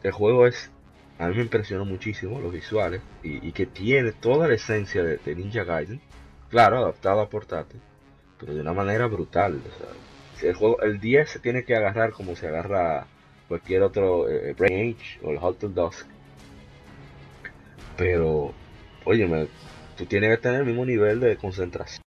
el 0.02 0.12
juego 0.12 0.46
es, 0.46 0.70
a 1.18 1.28
mí 1.28 1.36
me 1.36 1.42
impresionó 1.42 1.84
muchísimo 1.84 2.40
los 2.40 2.52
visuales 2.52 3.00
y, 3.22 3.52
que 3.52 3.66
tiene 3.66 4.12
toda 4.12 4.48
la 4.48 4.54
esencia 4.54 5.02
de, 5.02 5.34
Ninja 5.34 5.64
Gaiden 5.64 6.00
claro, 6.50 6.78
adaptado 6.78 7.20
a 7.20 7.28
portátil, 7.28 7.80
pero 8.38 8.54
de 8.54 8.60
una 8.60 8.72
manera 8.72 9.06
brutal. 9.06 9.60
o 9.60 10.38
sea, 10.38 10.50
el 10.50 10.54
juego, 10.54 10.80
el 10.82 11.00
10 11.00 11.30
se 11.30 11.38
tiene 11.38 11.64
que 11.64 11.76
agarrar 11.76 12.12
como 12.12 12.36
se 12.36 12.48
agarra 12.48 13.06
cualquier 13.48 13.82
otro 13.82 14.28
eh, 14.28 14.54
Brain 14.54 14.96
Age 14.96 15.20
o 15.22 15.30
el 15.30 15.38
Hot 15.38 15.58
to 15.58 15.68
Dusk. 15.68 16.06
Pero, 17.96 18.52
óyeme, 19.04 19.48
tú 19.96 20.06
tienes 20.06 20.30
que 20.30 20.42
tener 20.42 20.60
el 20.60 20.66
mismo 20.66 20.84
nivel 20.84 21.20
de 21.20 21.36
concentración, 21.36 22.02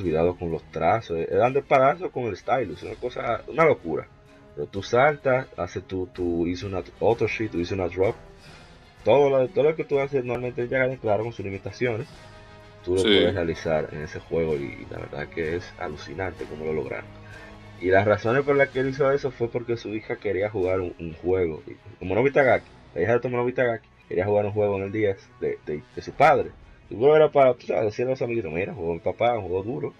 cuidado 0.00 0.36
con 0.36 0.50
los 0.50 0.62
trazos, 0.70 1.18
es 1.18 1.36
dando 1.36 1.58
el 1.58 1.64
palazo 1.66 2.10
con 2.10 2.24
el 2.24 2.36
stylus, 2.36 2.82
una 2.82 2.94
cosa, 2.94 3.42
una 3.48 3.64
locura. 3.64 4.08
Pero 4.58 4.68
tú 4.68 4.82
saltas, 4.82 5.46
haces 5.56 5.84
tu, 5.84 6.08
tu 6.08 6.48
hizo 6.48 6.66
una 6.66 6.82
auto 7.00 7.28
sheet, 7.28 7.52
tú 7.52 7.60
hizo 7.60 7.76
una 7.76 7.86
drop. 7.88 8.16
Todo 9.04 9.30
lo, 9.30 9.48
todo 9.50 9.64
lo 9.70 9.76
que 9.76 9.84
tú 9.84 10.00
haces 10.00 10.24
normalmente 10.24 10.62
en 10.62 10.68
Gaiden, 10.68 10.98
claro, 10.98 11.22
con 11.22 11.32
sus 11.32 11.44
limitaciones 11.44 12.08
tú 12.84 12.96
lo 12.96 13.04
Sí. 13.04 13.08
puedes 13.14 13.34
realizar 13.34 13.88
en 13.92 14.02
ese 14.02 14.18
juego 14.20 14.56
y 14.56 14.84
la 14.90 14.98
verdad 14.98 15.28
que 15.28 15.56
es 15.56 15.72
alucinante 15.78 16.44
cómo 16.46 16.64
lo 16.64 16.72
lograron. 16.72 17.06
Y 17.80 17.90
las 17.90 18.06
razones 18.06 18.42
por 18.42 18.56
las 18.56 18.70
que 18.70 18.80
él 18.80 18.88
hizo 18.88 19.12
eso 19.12 19.30
fue 19.30 19.48
porque 19.48 19.76
su 19.76 19.94
hija 19.94 20.16
quería 20.16 20.50
jugar 20.50 20.80
un, 20.80 20.94
un 20.98 21.12
juego. 21.14 21.62
Y 21.66 21.74
Como 22.00 22.16
Nobita 22.16 22.42
Gaki, 22.42 22.66
la 22.96 23.02
hija 23.02 23.12
de 23.12 23.20
Tomonobu 23.20 23.50
Itagaki, 23.50 23.88
quería 24.08 24.24
jugar 24.26 24.46
un 24.46 24.52
juego 24.52 24.76
en 24.78 24.84
el 24.84 24.92
10 24.92 25.28
de, 25.40 25.58
de, 25.66 25.82
de 25.94 26.02
su 26.02 26.12
padre. 26.12 26.50
Y 26.90 26.96
luego 26.96 27.14
era 27.16 27.30
para, 27.30 27.54
decirle 27.54 28.12
a 28.12 28.14
los 28.14 28.22
amiguitos, 28.22 28.52
mira, 28.52 28.74
jugó 28.74 28.94
mi 28.94 29.00
papá, 29.00 29.36
un 29.38 29.42
juego 29.48 29.62
duro. 29.62 29.94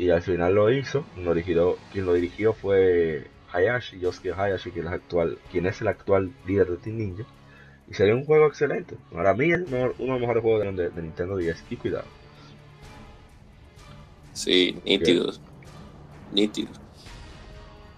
Y 0.00 0.08
al 0.08 0.22
final 0.22 0.54
lo 0.54 0.72
hizo, 0.72 1.04
lo 1.18 1.34
dirigió, 1.34 1.76
quien 1.92 2.06
lo 2.06 2.14
dirigió 2.14 2.54
fue 2.54 3.26
Hayashi, 3.52 4.00
Yosuke 4.00 4.32
Hayashi, 4.32 4.70
quien 4.70 4.86
es, 4.86 4.92
actual, 4.94 5.36
quien 5.52 5.66
es 5.66 5.78
el 5.82 5.88
actual 5.88 6.32
líder 6.46 6.68
de 6.70 6.76
Team 6.78 6.96
Ninja. 6.96 7.24
Y 7.86 7.92
sería 7.92 8.14
un 8.14 8.24
juego 8.24 8.46
excelente. 8.46 8.96
Para 9.12 9.34
mí 9.34 9.52
es 9.52 9.60
uno 9.68 9.88
de 9.88 9.94
los 9.98 10.20
mejores 10.20 10.42
juegos 10.42 10.74
de, 10.74 10.88
de 10.88 11.02
Nintendo 11.02 11.36
10. 11.36 11.64
Y 11.68 11.76
cuidado. 11.76 12.06
Sí, 14.32 14.78
nítidos. 14.86 15.38
Nítidos. 16.32 16.78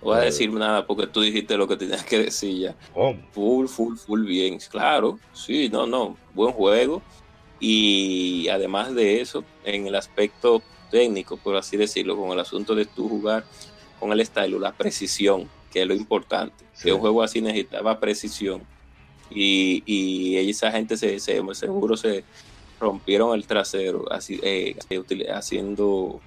No 0.01 0.09
voy 0.09 0.16
a 0.16 0.23
Eh. 0.23 0.24
decir 0.24 0.53
nada 0.53 0.85
porque 0.85 1.07
tú 1.07 1.20
dijiste 1.20 1.57
lo 1.57 1.69
que 1.69 1.77
tenías 1.77 2.03
que 2.05 2.19
decir 2.19 2.59
ya. 2.59 2.74
Full, 3.33 3.69
full, 3.69 3.97
full 3.97 4.27
bien. 4.27 4.59
Claro, 4.70 5.20
sí, 5.33 5.69
no, 5.69 5.87
no. 5.87 6.16
Buen 6.35 6.53
juego. 6.53 7.01
Y 7.61 8.49
además 8.49 8.93
de 8.93 9.20
eso, 9.20 9.45
en 9.62 9.87
el 9.87 9.95
aspecto 9.95 10.62
técnico, 10.93 11.36
por 11.36 11.56
así 11.56 11.77
decirlo, 11.77 12.16
con 12.16 12.31
el 12.31 12.39
asunto 12.39 12.77
de 12.77 12.85
tú 12.86 13.09
jugar 13.09 13.44
con 13.98 14.12
el 14.12 14.20
estilo, 14.20 14.60
la 14.60 14.73
precisión, 14.73 15.48
que 15.73 15.82
es 15.82 15.89
lo 15.89 15.94
importante. 15.94 16.64
Sí. 16.74 16.85
Que 16.85 16.93
un 16.93 17.01
juego 17.01 17.23
así 17.23 17.40
necesitaba 17.40 17.98
precisión. 17.98 18.62
Y, 19.31 19.82
y 19.86 20.36
esa 20.51 20.70
gente 20.70 20.97
se, 20.97 21.19
se- 21.19 21.43
seguro 21.55 21.97
se 21.97 22.23
rompieron 22.78 23.35
el 23.35 23.47
trasero 23.47 24.05
así, 24.12 24.39
eh, 24.43 24.77
haciendo 25.32 26.20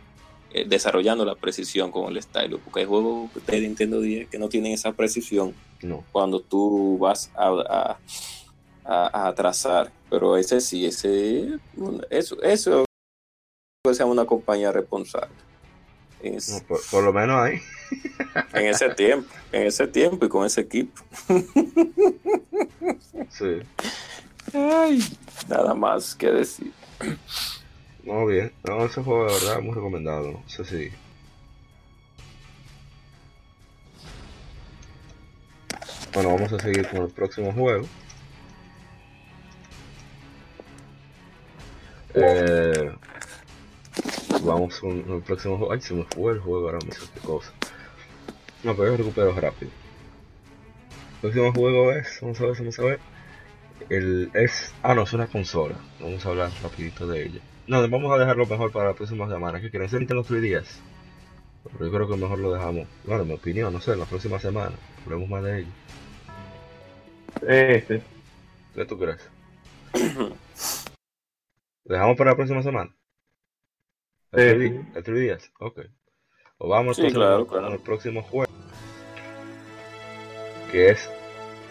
eh, 0.51 0.65
desarrollando 0.67 1.25
la 1.25 1.35
precisión 1.35 1.91
con 1.91 2.07
el 2.09 2.17
estilo 2.17 2.59
porque 2.59 2.79
hay 2.79 2.85
juegos 2.85 3.29
de 3.45 3.59
Nintendo 3.61 3.99
10 3.99 4.29
que 4.29 4.39
no 4.39 4.47
tienen 4.47 4.71
esa 4.71 4.93
precisión 4.93 5.53
No. 5.81 6.03
cuando 6.13 6.39
tú 6.39 6.97
vas 6.97 7.29
a, 7.35 7.49
a, 7.49 7.97
a- 8.85 9.27
a 9.27 9.35
trazar 9.35 9.91
pero 10.09 10.37
ese 10.37 10.61
sí 10.61 10.85
ese 10.85 11.49
eso 12.09 12.41
eso 12.41 12.84
se 13.93 13.99
llama 13.99 14.13
una 14.13 14.25
compañía 14.25 14.71
responsable 14.71 15.29
en, 16.21 16.35
es- 16.35 16.49
no, 16.49 16.59
por, 16.67 16.79
por 16.89 17.03
lo 17.03 17.13
menos 17.13 17.35
ahí. 17.41 17.61
en 18.53 18.65
ese 18.67 18.89
tiempo 18.89 19.29
en 19.51 19.63
ese 19.67 19.85
tiempo 19.87 20.25
y 20.25 20.29
con 20.29 20.45
ese 20.45 20.61
equipo 20.61 21.01
Sí. 23.29 23.59
Ay, 24.53 24.99
nada 25.49 25.73
más 25.73 26.15
que 26.15 26.31
decir 26.31 26.71
No, 28.03 28.25
bien. 28.25 28.51
No, 28.63 28.85
ese 28.85 29.03
juego 29.03 29.25
de 29.25 29.33
verdad 29.33 29.61
muy 29.61 29.73
recomendado. 29.73 30.31
No 30.31 30.43
sé 30.47 30.63
si. 30.65 30.89
Bueno, 36.13 36.29
vamos 36.33 36.53
a 36.53 36.59
seguir 36.59 36.87
con 36.89 37.01
el 37.01 37.09
próximo 37.09 37.51
juego. 37.51 37.85
Eh, 42.13 42.93
vamos 44.45 44.79
con 44.79 44.91
el 44.91 45.21
próximo 45.21 45.57
juego. 45.57 45.73
Ay, 45.73 45.81
se 45.81 45.93
me 45.93 46.03
fue 46.03 46.33
el 46.33 46.39
juego 46.39 46.67
ahora 46.67 46.79
mismo. 46.85 47.05
Qué 47.13 47.19
cosa. 47.21 47.51
No, 48.63 48.75
pero 48.75 48.91
yo 48.91 48.97
recupero 48.97 49.33
rápido. 49.33 49.71
El 51.15 51.21
próximo 51.21 51.53
juego 51.53 51.91
es. 51.91 52.19
Vamos 52.21 52.39
a 52.39 52.45
ver, 52.45 52.57
vamos 52.57 52.79
a 52.79 52.83
ver. 52.83 52.99
El, 53.89 54.31
es. 54.33 54.73
Ah, 54.83 54.95
no, 54.95 55.03
es 55.03 55.13
una 55.13 55.27
consola. 55.27 55.75
Vamos 55.99 56.25
a 56.25 56.29
hablar 56.29 56.51
rapidito 56.63 57.07
de 57.07 57.25
ella. 57.25 57.39
No, 57.67 57.87
vamos 57.89 58.11
a 58.11 58.17
dejarlo 58.17 58.45
mejor 58.45 58.71
para 58.71 58.89
la 58.89 58.93
próxima 58.93 59.27
semana. 59.27 59.59
¿Qué 59.59 59.69
quieren? 59.69 59.89
Nintendo 59.91 60.23
3DS. 60.23 60.79
Pero 61.63 61.85
yo 61.85 61.91
creo 61.91 62.07
que 62.07 62.15
mejor 62.15 62.39
lo 62.39 62.53
dejamos. 62.53 62.87
Bueno, 63.05 63.23
en 63.23 63.27
mi 63.27 63.33
opinión, 63.33 63.73
no 63.73 63.81
sé, 63.81 63.93
en 63.93 63.99
la 63.99 64.05
próxima 64.05 64.39
semana. 64.39 64.75
Hablemos 65.03 65.29
más 65.29 65.43
de 65.43 65.59
ello. 65.59 65.71
Este, 67.47 68.01
¿Qué 68.73 68.85
tú 68.85 68.97
crees? 68.97 69.29
¿Lo 71.85 71.93
dejamos 71.93 72.17
para 72.17 72.31
la 72.31 72.35
próxima 72.35 72.61
semana? 72.61 72.95
¿El 74.35 74.61
Sí, 74.61 74.67
3D? 74.69 74.85
¿El 74.95 75.03
3DS? 75.03 75.51
Ok. 75.59 75.79
O 76.57 76.69
vamos 76.69 76.95
Sí, 76.97 77.01
entonces 77.03 77.17
claro, 77.17 77.47
con 77.47 77.59
claro. 77.59 77.73
el 77.75 77.79
próximo 77.81 78.21
juego. 78.23 78.51
Que 80.71 80.89
es 80.89 81.09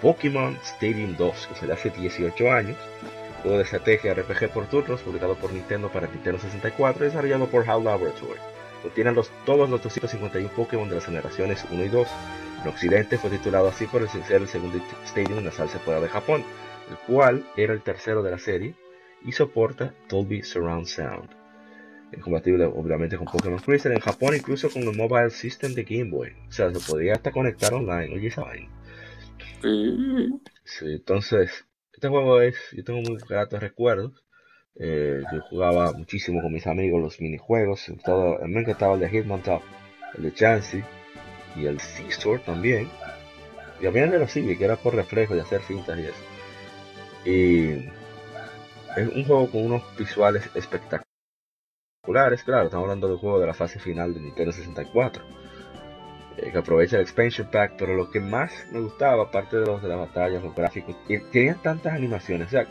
Pokémon 0.03 0.57
Stadium 0.63 1.17
2, 1.17 1.47
que 1.49 1.55
salió 1.55 1.75
hace 1.75 1.91
18 1.91 2.53
años. 2.53 2.77
Juego 3.43 3.59
de 3.59 3.65
estrategia 3.65 4.15
RPG 4.15 4.51
por 4.53 4.67
turnos, 4.67 5.03
publicado 5.03 5.35
por 5.37 5.53
Nintendo 5.53 5.91
para 5.91 6.07
Nintendo 6.07 6.39
64 6.39 7.05
y 7.05 7.09
desarrollado 7.09 7.47
por 7.47 7.69
HAL 7.69 7.85
Laboratory. 7.85 8.41
Contiene 8.83 9.13
los, 9.13 9.31
todos 9.45 9.69
los 9.69 9.83
251 9.83 10.49
Pokémon 10.55 10.89
de 10.89 10.95
las 10.97 11.07
generaciones 11.07 11.65
1 11.71 11.85
y 11.85 11.89
2. 11.89 12.09
En 12.63 12.69
Occidente 12.69 13.19
fue 13.19 13.31
titulado 13.31 13.69
así 13.69 13.87
por 13.87 14.03
el 14.03 14.09
ser 14.09 14.41
el 14.43 14.49
segundo 14.49 14.79
Stadium 15.05 15.39
en 15.39 15.45
lanzarse 15.45 15.79
fuera 15.79 16.01
de 16.01 16.09
Japón, 16.09 16.43
el 16.91 16.97
cual 17.07 17.45
era 17.57 17.75
el 17.75 17.83
tercero 17.83 18.23
de 18.23 18.31
la 18.31 18.39
serie 18.39 18.75
y 19.23 19.33
soporta 19.33 19.93
Dolby 20.09 20.43
Surround 20.43 20.87
Sound. 20.87 21.29
Es 22.17 22.23
compatible 22.23 22.65
obviamente 22.65 23.17
con 23.17 23.27
Pokémon 23.27 23.59
Crystal 23.59 23.93
en 23.93 24.01
Japón, 24.01 24.35
incluso 24.37 24.71
con 24.71 24.83
el 24.83 24.97
Mobile 24.97 25.31
System 25.31 25.75
de 25.75 25.85
Game 25.85 26.11
Boy. 26.11 26.31
O 26.49 26.53
sea, 26.53 26.73
se 26.73 26.91
podía 26.91 27.15
hasta 27.15 27.33
conectar 27.33 27.75
online. 27.75 28.15
Oye, 28.15 28.29
esa 28.29 28.43
vaina. 28.43 28.69
Sí. 30.65 30.87
Entonces, 30.87 31.67
este 31.93 32.09
juego 32.09 32.41
es, 32.41 32.57
yo 32.73 32.85
tengo 32.85 33.01
muy 33.01 33.19
gratos 33.29 33.61
recuerdos. 33.61 34.25
Eh, 34.77 35.23
yo 35.33 35.41
jugaba 35.49 35.93
muchísimo 35.93 36.43
con 36.43 36.53
mis 36.53 36.67
amigos 36.67 37.01
los 37.01 37.21
minijuegos, 37.21 37.87
todo, 38.05 38.41
mí 38.41 38.55
me 38.55 38.63
encantaba 38.63 38.95
el 38.95 39.01
de 39.01 39.09
Hitmontop, 39.09 39.63
el 40.17 40.25
de 40.25 40.35
Chansey 40.35 40.83
y 41.55 41.67
el 41.67 41.79
Seesaw 41.79 42.41
también. 42.41 42.89
Y 43.81 43.87
había 43.87 44.05
el 44.05 44.11
de 44.11 44.19
los 44.19 44.33
Civic, 44.33 44.59
que 44.59 44.65
era 44.65 44.77
por 44.77 44.95
reflejo 44.95 45.37
y 45.37 45.41
hacer 45.41 45.61
fintas 45.61 45.99
y 45.99 46.03
eso. 46.03 46.15
Y 47.25 47.71
es 48.97 49.09
un 49.15 49.25
juego 49.25 49.51
con 49.51 49.65
unos 49.67 49.83
visuales 49.97 50.45
espectaculares, 50.55 51.04
claro, 52.05 52.35
estamos 52.35 52.75
hablando 52.75 53.09
del 53.09 53.19
juego 53.19 53.41
de 53.41 53.47
la 53.47 53.55
fase 53.55 53.79
final 53.79 54.15
de 54.15 54.21
Nintendo 54.21 54.53
64 54.53 55.23
eh, 56.37 56.51
que 56.51 56.59
aprovecha 56.59 56.97
el 56.97 57.03
expansion 57.03 57.49
pack, 57.51 57.75
pero 57.79 57.95
lo 57.95 58.11
que 58.11 58.21
más 58.21 58.53
me 58.73 58.81
gustaba, 58.81 59.25
aparte 59.25 59.57
de 59.57 59.67
los 59.67 59.83
de 59.83 59.89
las 59.89 59.99
batallas, 59.99 60.43
los 60.43 60.55
gráficos, 60.55 60.97
que 61.07 61.21
tenían 61.21 61.63
tantas 61.63 61.95
animaciones, 61.95 62.49
o 62.49 62.51
sea, 62.51 62.67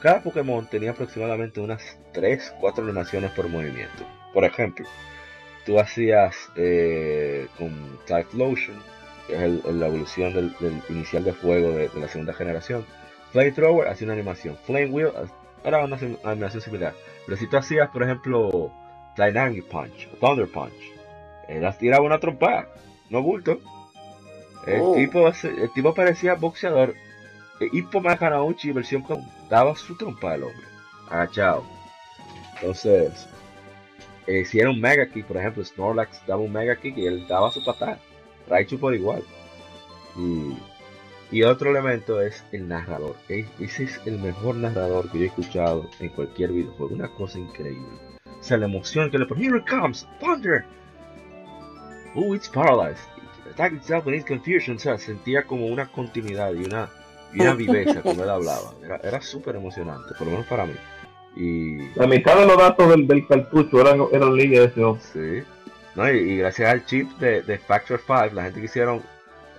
cada 0.00 0.22
Pokémon 0.22 0.66
tenía 0.66 0.92
aproximadamente 0.92 1.60
unas 1.60 1.98
3, 2.12 2.54
4 2.60 2.84
animaciones 2.84 3.30
por 3.32 3.48
movimiento. 3.48 4.06
Por 4.32 4.44
ejemplo, 4.44 4.86
tú 5.66 5.78
hacías 5.78 6.36
eh, 6.56 7.48
con 7.58 7.98
Typhlosion, 8.06 8.76
que 9.26 9.34
es 9.34 9.64
la 9.64 9.86
evolución 9.86 10.32
del, 10.32 10.82
inicial 10.88 11.24
de 11.24 11.32
fuego 11.32 11.72
de, 11.72 11.90
la 11.96 12.08
segunda 12.08 12.32
generación, 12.32 12.86
Flamethrower 13.32 13.88
hacía 13.88 14.06
una 14.06 14.14
animación, 14.14 14.56
Flame 14.64 14.86
Wheel 14.86 15.10
era 15.64 15.84
una 15.84 15.98
animación 16.24 16.62
similar, 16.62 16.94
pero 17.26 17.36
si 17.36 17.46
tú 17.48 17.56
hacías, 17.56 17.90
por 17.90 18.02
ejemplo, 18.04 18.72
Dynamic 19.16 19.66
Punch, 19.66 20.08
Thunder 20.20 20.48
Punch, 20.50 20.72
él 21.48 21.62
las 21.62 21.78
tiraba 21.78 22.04
una 22.04 22.18
trompada, 22.20 22.68
no 23.10 23.22
bulto. 23.22 23.58
El, 24.66 24.80
Oh. 24.80 24.94
tipo, 24.94 25.28
el 25.28 25.72
tipo 25.74 25.94
parecía 25.94 26.34
boxeador. 26.34 26.94
Eh, 27.60 27.68
Hippo 27.72 28.00
Makanauchi, 28.00 28.72
versión 28.72 29.02
con. 29.02 29.22
daba 29.48 29.74
su 29.76 29.96
trompa 29.96 30.32
al 30.32 30.42
hombre. 30.44 30.66
Agachado. 31.08 31.64
Entonces, 32.54 33.28
eh, 34.26 34.44
si 34.44 34.58
era 34.58 34.70
un 34.70 34.80
Mega 34.80 35.06
Kick, 35.06 35.24
por 35.26 35.36
ejemplo, 35.36 35.64
Snorlax 35.64 36.26
daba 36.26 36.42
un 36.42 36.52
Mega 36.52 36.74
Kick 36.76 36.96
y 36.98 37.06
él 37.06 37.26
daba 37.28 37.50
su 37.52 37.64
patada. 37.64 37.98
Raichu 38.48 38.78
por 38.78 38.94
igual. 38.94 39.22
Y, 40.16 40.56
y 41.30 41.42
otro 41.42 41.70
elemento 41.70 42.20
es 42.20 42.44
el 42.52 42.68
narrador. 42.68 43.16
Ese 43.28 43.84
es 43.84 44.00
el 44.06 44.18
mejor 44.18 44.56
narrador 44.56 45.10
que 45.10 45.18
yo 45.18 45.24
he 45.24 45.28
escuchado 45.28 45.88
en 46.00 46.08
cualquier 46.10 46.52
videojuego. 46.52 46.94
Una 46.94 47.08
cosa 47.08 47.38
increíble. 47.38 47.86
O 48.24 48.42
sea, 48.42 48.56
la 48.58 48.66
emoción 48.66 49.10
que 49.10 49.18
le 49.18 49.26
pone. 49.26 49.44
Here 49.44 49.58
it 49.58 49.66
comes, 49.68 50.06
Thunder. 50.20 50.64
Oh, 52.14 52.34
it's 52.34 52.48
paralyzed. 52.48 53.08
Attack 53.50 53.72
itself 53.74 54.06
and 54.06 54.14
its 54.16 54.24
confusion. 54.26 54.76
O 54.76 54.78
sea, 54.78 54.98
sentía 54.98 55.42
como 55.44 55.66
una 55.66 55.86
continuidad 55.86 56.52
y 56.54 56.64
una, 56.64 56.88
y 57.32 57.40
una 57.40 57.54
viveza 57.54 58.02
cuando 58.02 58.22
él 58.24 58.30
hablaba. 58.30 58.74
Era, 58.84 58.96
era 59.02 59.20
súper 59.20 59.56
emocionante, 59.56 60.14
por 60.16 60.26
lo 60.26 60.32
menos 60.32 60.46
para 60.46 60.66
mí. 60.66 60.74
Y 61.36 61.88
La 61.98 62.06
mitad 62.06 62.36
de 62.38 62.46
los 62.46 62.56
datos 62.56 62.88
del, 62.88 63.06
del 63.06 63.26
cartucho 63.26 63.80
eran, 63.80 64.00
eran 64.12 64.34
líneas 64.34 64.62
de 64.62 64.66
ese 64.70 64.84
hombre. 64.84 65.02
sí. 65.12 65.42
No, 65.94 66.10
y, 66.12 66.18
y 66.18 66.36
gracias 66.38 66.70
al 66.70 66.84
chip 66.84 67.10
de, 67.18 67.40
de 67.42 67.58
Factor 67.58 67.98
5, 68.06 68.34
la 68.34 68.44
gente 68.44 68.60
que 68.60 68.66
hicieron 68.66 69.02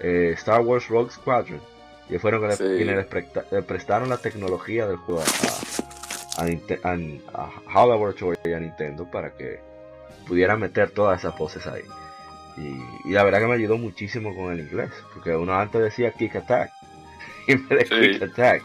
eh, 0.02 0.32
Star 0.38 0.61
Wars 0.61 0.88
Rogue 0.88 1.11
Squadron, 1.11 1.61
y 2.10 2.18
fueron 2.18 2.41
quienes, 2.41 2.57
Sí. 2.57 2.84
les 2.84 3.06
presta- 3.07 3.45
le 3.52 3.61
prestaron 3.64 4.10
la 4.10 4.18
tecnología 4.18 4.88
del 4.88 4.98
juego 4.98 5.22
a, 5.22 6.41
a, 6.41 6.45
a, 6.45 6.94
a 6.94 7.52
HAL 7.74 7.90
Laboratory 7.90 8.38
y 8.45 8.53
a 8.53 8.60
Nintendo 8.60 9.10
para 9.10 9.32
que 9.36 9.60
pudieran 10.28 10.60
meter 10.60 10.91
todas 10.91 11.19
esas 11.19 11.34
poses 11.36 11.65
ahí. 11.68 11.84
Y, 12.57 13.10
y 13.10 13.11
la 13.14 13.24
verdad 13.24 13.40
que 13.40 13.48
me 13.48 13.53
ayudó 13.53 13.78
muchísimo 13.78 14.36
con 14.36 14.52
el 14.52 14.60
inglés, 14.61 14.90
porque 15.14 15.36
uno 15.36 15.53
antes 15.53 15.82
decía 15.82 16.11
Kick 16.11 16.36
Attack 16.38 16.72
en 17.48 17.68
vez 17.68 17.90
de 17.90 17.95
Sí. 17.95 18.11
Quick 18.19 18.24
Attack 18.32 18.64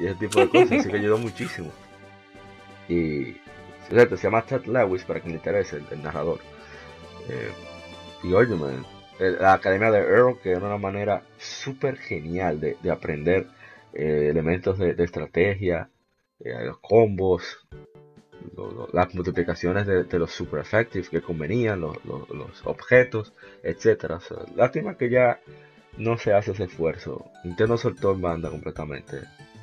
y 0.00 0.06
ese 0.06 0.14
tipo 0.16 0.40
de 0.40 0.48
cosas, 0.48 0.72
así 0.80 0.88
que 0.88 0.96
ayudó 0.96 1.18
muchísimo. 1.18 1.70
Y 2.88 3.36
se 3.90 4.16
llama 4.16 4.42
Ted 4.42 4.64
Lewis 4.66 5.02
para 5.04 5.20
quien 5.20 5.32
le 5.32 5.38
interese, 5.38 5.76
el, 5.76 5.86
el 5.90 6.02
narrador. 6.02 6.40
Eh, 7.28 7.50
y 8.22 8.32
oye, 8.32 8.54
man, 8.54 8.84
la 9.18 9.52
academia 9.54 9.90
de 9.90 9.98
Earl, 10.00 10.38
que 10.42 10.50
era 10.52 10.66
una 10.66 10.78
manera 10.78 11.22
súper 11.38 11.96
genial 11.96 12.60
de, 12.60 12.76
de 12.82 12.90
aprender 12.90 13.46
eh, 13.92 14.28
elementos 14.30 14.78
de, 14.78 14.94
de 14.94 15.04
estrategia, 15.04 15.90
eh, 16.40 16.64
los 16.64 16.78
combos, 16.78 17.58
las 18.92 19.14
multiplicaciones 19.14 19.86
de, 19.86 20.04
de 20.04 20.18
los 20.18 20.30
super 20.30 20.60
effectives 20.60 21.08
que 21.08 21.20
convenían, 21.20 21.80
los, 21.80 21.96
los- 22.04 22.28
objetos, 22.66 23.32
sea, 24.20 24.38
lástima 24.54 24.96
que 24.96 25.10
ya 25.10 25.40
no 25.96 26.16
se 26.18 26.32
hace 26.32 26.52
ese 26.52 26.64
esfuerzo. 26.64 27.24
Nintendo 27.44 27.76
soltó 27.76 28.12
en 28.12 28.20
banda 28.20 28.50
completamente 28.50 29.20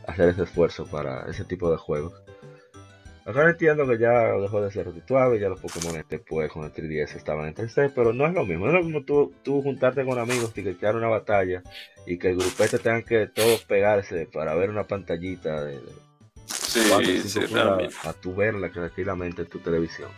hacer 0.08 0.30
ese 0.30 0.44
esfuerzo 0.44 0.86
para 0.86 1.30
ese 1.30 1.46
tipo 1.46 1.72
de 1.72 1.78
juegos. 1.78 2.14
Ahora 3.26 3.50
entiendo 3.50 3.88
que 3.88 3.98
ya 3.98 4.34
dejó 4.34 4.62
de 4.62 4.72
ser 4.72 4.86
redituable, 4.86 5.40
ya 5.40 5.50
los 5.50 5.60
Pokémon 5.60 6.04
después 6.08 6.52
con 6.52 6.64
el 6.64 6.72
3DS 6.72 7.16
estaban 7.16 7.48
en 7.48 7.56
3D, 7.56 7.92
pero 7.96 8.14
no 8.14 8.28
es 8.28 8.34
lo 8.34 8.46
mismo. 8.46 8.66
No 8.68 8.72
es 8.74 8.78
lo 8.78 8.84
mismo 8.84 9.04
tú, 9.04 9.34
tú 9.44 9.64
juntarte 9.64 10.06
con 10.06 10.20
amigos, 10.20 10.54
tiquetear 10.54 10.96
una 10.96 11.08
batalla 11.08 11.64
y 12.06 12.20
que 12.20 12.30
el 12.30 12.36
grupete 12.38 12.78
tengan 12.78 13.02
que 13.04 13.26
todos 13.28 13.64
pegarse 13.66 14.28
para 14.32 14.54
ver 14.54 14.70
una 14.70 14.84
pantallita 14.84 15.64
de, 15.66 15.74
de 15.74 15.92
Sí, 16.46 16.82
4 16.88 17.06
sí, 17.08 17.22
5 17.30 17.48
realmente. 17.56 17.86
pulgadas 17.86 18.06
a 18.06 18.14
tú 18.14 18.36
verla 18.36 18.70
tranquilamente 18.70 19.42
en 19.42 19.48
tu 19.50 19.58
televisión. 19.60 20.10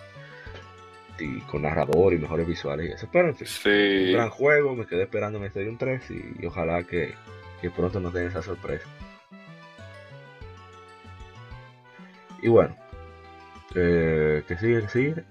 Y 1.18 1.40
con 1.42 1.62
narrador 1.62 2.14
y 2.14 2.18
mejores 2.18 2.46
visuales 2.46 2.90
y 2.90 2.92
eso. 2.94 3.08
Pero 3.12 3.30
en 3.30 3.36
fin, 3.38 3.48
un 3.48 3.54
Sí. 3.54 4.12
gran 4.12 4.30
juego, 4.30 4.76
me 4.76 4.86
quedé 4.86 5.04
esperando 5.04 5.40
mi 5.40 5.46
Stadium 5.48 5.78
3 5.78 6.12
y, 6.12 6.44
y 6.44 6.46
ojalá 6.46 6.84
que, 6.84 7.14
que 7.62 7.72
pronto 7.72 8.02
nos 8.02 8.12
den 8.14 8.28
esa 8.28 8.42
sorpresa. 8.42 8.86
Y 12.42 12.50
bueno, 12.50 12.76
eh, 13.80 14.44
que 14.48 14.58
sigue, 14.58 14.82
que 14.82 14.88
sigue. 14.90 15.24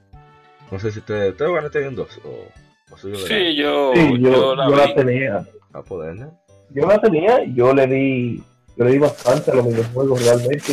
No 0.71 0.79
sé 0.79 0.91
si 0.93 0.99
ustedes, 1.01 1.33
ustedes 1.33 1.51
van 1.53 1.65
a 1.65 1.67
Stadium 1.69 1.95
2 1.95 2.21
o, 2.25 2.49
o 2.93 2.97
suyo 2.97 3.19
de 3.19 3.27
Sí, 3.27 3.57
yo, 3.57 3.93
Sí, 3.95 4.19
yo, 4.21 4.31
yo 4.31 4.57
la 4.57 4.69
yo 4.69 4.77
la 4.77 4.95
tenía. 4.95 5.47
a 5.73 5.83
poder, 5.83 6.17
¿no? 6.17 6.41
Yo 6.71 6.87
la 6.87 7.01
tenía, 7.01 7.45
yo 7.45 7.73
le 7.75 7.87
di, 7.87 8.43
yo 8.77 8.85
le 8.85 8.91
di 8.93 8.99
bastante 8.99 9.51
a 9.51 9.55
los 9.55 9.67
videojuegos 9.67 10.25
realmente. 10.25 10.73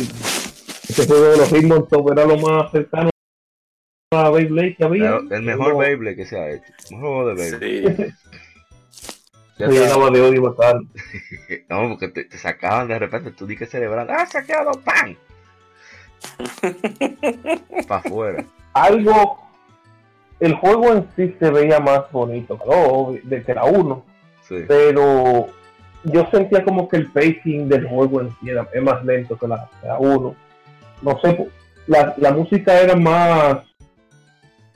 Este 0.88 1.06
juego 1.06 1.24
de 1.24 1.36
los 1.38 1.52
Hitmontop 1.52 2.10
era 2.12 2.24
lo 2.26 2.36
más 2.38 2.70
cercano 2.72 3.10
a 4.12 4.30
Beyblade 4.30 4.76
que 4.76 4.84
había. 4.84 5.16
El, 5.16 5.32
el 5.32 5.42
mejor 5.42 5.72
No, 5.72 5.78
Beyblade 5.78 6.16
que 6.16 6.26
se 6.26 6.38
ha 6.38 6.50
hecho. 6.50 6.72
Un 6.90 7.00
juego 7.00 7.28
de 7.28 7.34
Beyblade. 7.34 7.96
Sí. 7.96 8.14
Está. 9.56 9.70
llenaba 9.70 10.10
de 10.10 10.20
odio 10.20 10.42
bastante. 10.52 11.00
No, 11.68 11.88
porque 11.90 12.08
te, 12.08 12.24
te 12.24 12.38
sacaban 12.38 12.88
de 12.88 12.98
repente, 12.98 13.30
tú 13.30 13.46
di 13.46 13.56
que 13.56 13.66
celebrando, 13.66 14.12
¡ah, 14.12 14.26
sacado 14.26 14.72
pan! 14.84 15.16
Para 17.88 18.00
afuera. 18.00 18.44
Algo, 18.72 19.38
el 20.40 20.54
juego 20.56 20.92
en 20.92 21.08
sí 21.16 21.34
se 21.38 21.50
veía 21.50 21.80
más 21.80 22.10
bonito, 22.10 22.58
claro, 22.58 23.14
de 23.22 23.42
que 23.42 23.54
la 23.54 23.64
1, 23.64 24.04
Sí. 24.48 24.56
pero 24.68 25.46
yo 26.04 26.26
sentía 26.30 26.62
como 26.64 26.86
que 26.88 26.98
el 26.98 27.10
pacing 27.10 27.68
del 27.68 27.88
juego 27.88 28.20
en 28.20 28.30
sí 28.40 28.50
era, 28.50 28.68
es 28.72 28.82
más 28.82 29.02
lento 29.04 29.38
que 29.38 29.48
la, 29.48 29.68
la 29.82 29.98
1. 29.98 30.34
No 31.02 31.20
sé, 31.20 31.48
la, 31.86 32.14
la 32.18 32.30
música 32.32 32.78
era 32.80 32.94
más, 32.94 33.62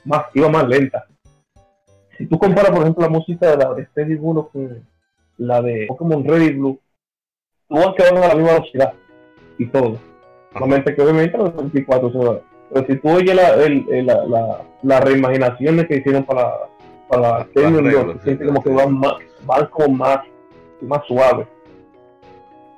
más, 0.05 0.25
iba 0.33 0.49
más 0.49 0.67
lenta. 0.67 1.05
Si 2.17 2.25
tú 2.25 2.37
comparas, 2.39 2.71
por 2.71 2.81
ejemplo, 2.81 3.03
la 3.03 3.09
música 3.09 3.51
de 3.51 3.57
la 3.57 3.73
de 3.73 3.85
Steady 3.87 4.17
1 4.19 4.47
con 4.49 4.83
la 5.37 5.61
de 5.61 5.85
Pokémon 5.87 6.23
Red 6.27 6.41
y 6.41 6.53
Blue, 6.53 6.79
tú 7.67 7.75
vas 7.75 7.95
que 7.95 8.03
van 8.11 8.23
a 8.23 8.27
la 8.27 8.35
misma 8.35 8.53
velocidad 8.53 8.93
y 9.57 9.65
todo. 9.67 9.99
Solamente 10.53 10.95
que 10.95 11.01
obviamente 11.01 11.37
los 11.37 11.55
24 11.55 12.07
horas. 12.19 12.41
Pero 12.73 12.85
si 12.87 12.95
tú 12.97 13.09
oyes 13.09 13.35
la, 13.35 13.53
el, 13.55 13.85
el- 13.89 14.05
la, 14.05 14.25
la, 14.25 14.61
las 14.83 15.03
reimaginaciones 15.03 15.87
que 15.87 15.97
hicieron 15.97 16.23
para, 16.23 16.51
para 17.07 17.21
Las 17.39 17.47
Stadium 17.47 17.83
reglas, 17.85 18.05
2, 18.05 18.13
sí, 18.15 18.19
sientes 18.23 18.47
como 18.47 18.63
que 18.63 18.69
van, 18.69 18.93
más, 18.97 19.13
van 19.45 19.65
como 19.67 19.95
más, 19.95 20.19
más 20.81 21.05
suaves. 21.07 21.47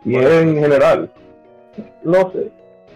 Y 0.06 0.14
Bueno, 0.14 0.30
en 0.30 0.56
general, 0.56 1.14
no 2.04 2.32
sé, 2.32 2.52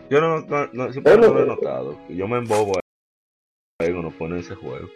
Yo 0.09 0.21
no, 0.21 0.39
no, 0.41 0.67
no 0.73 0.91
siempre 0.91 1.17
lo 1.17 1.43
he 1.43 1.45
notado. 1.45 1.95
Yo 2.09 2.27
me 2.27 2.37
embobo 2.39 2.73
juego, 3.79 4.01
no 4.01 4.11
pone 4.11 4.39
ese 4.39 4.55
juego. 4.55 4.87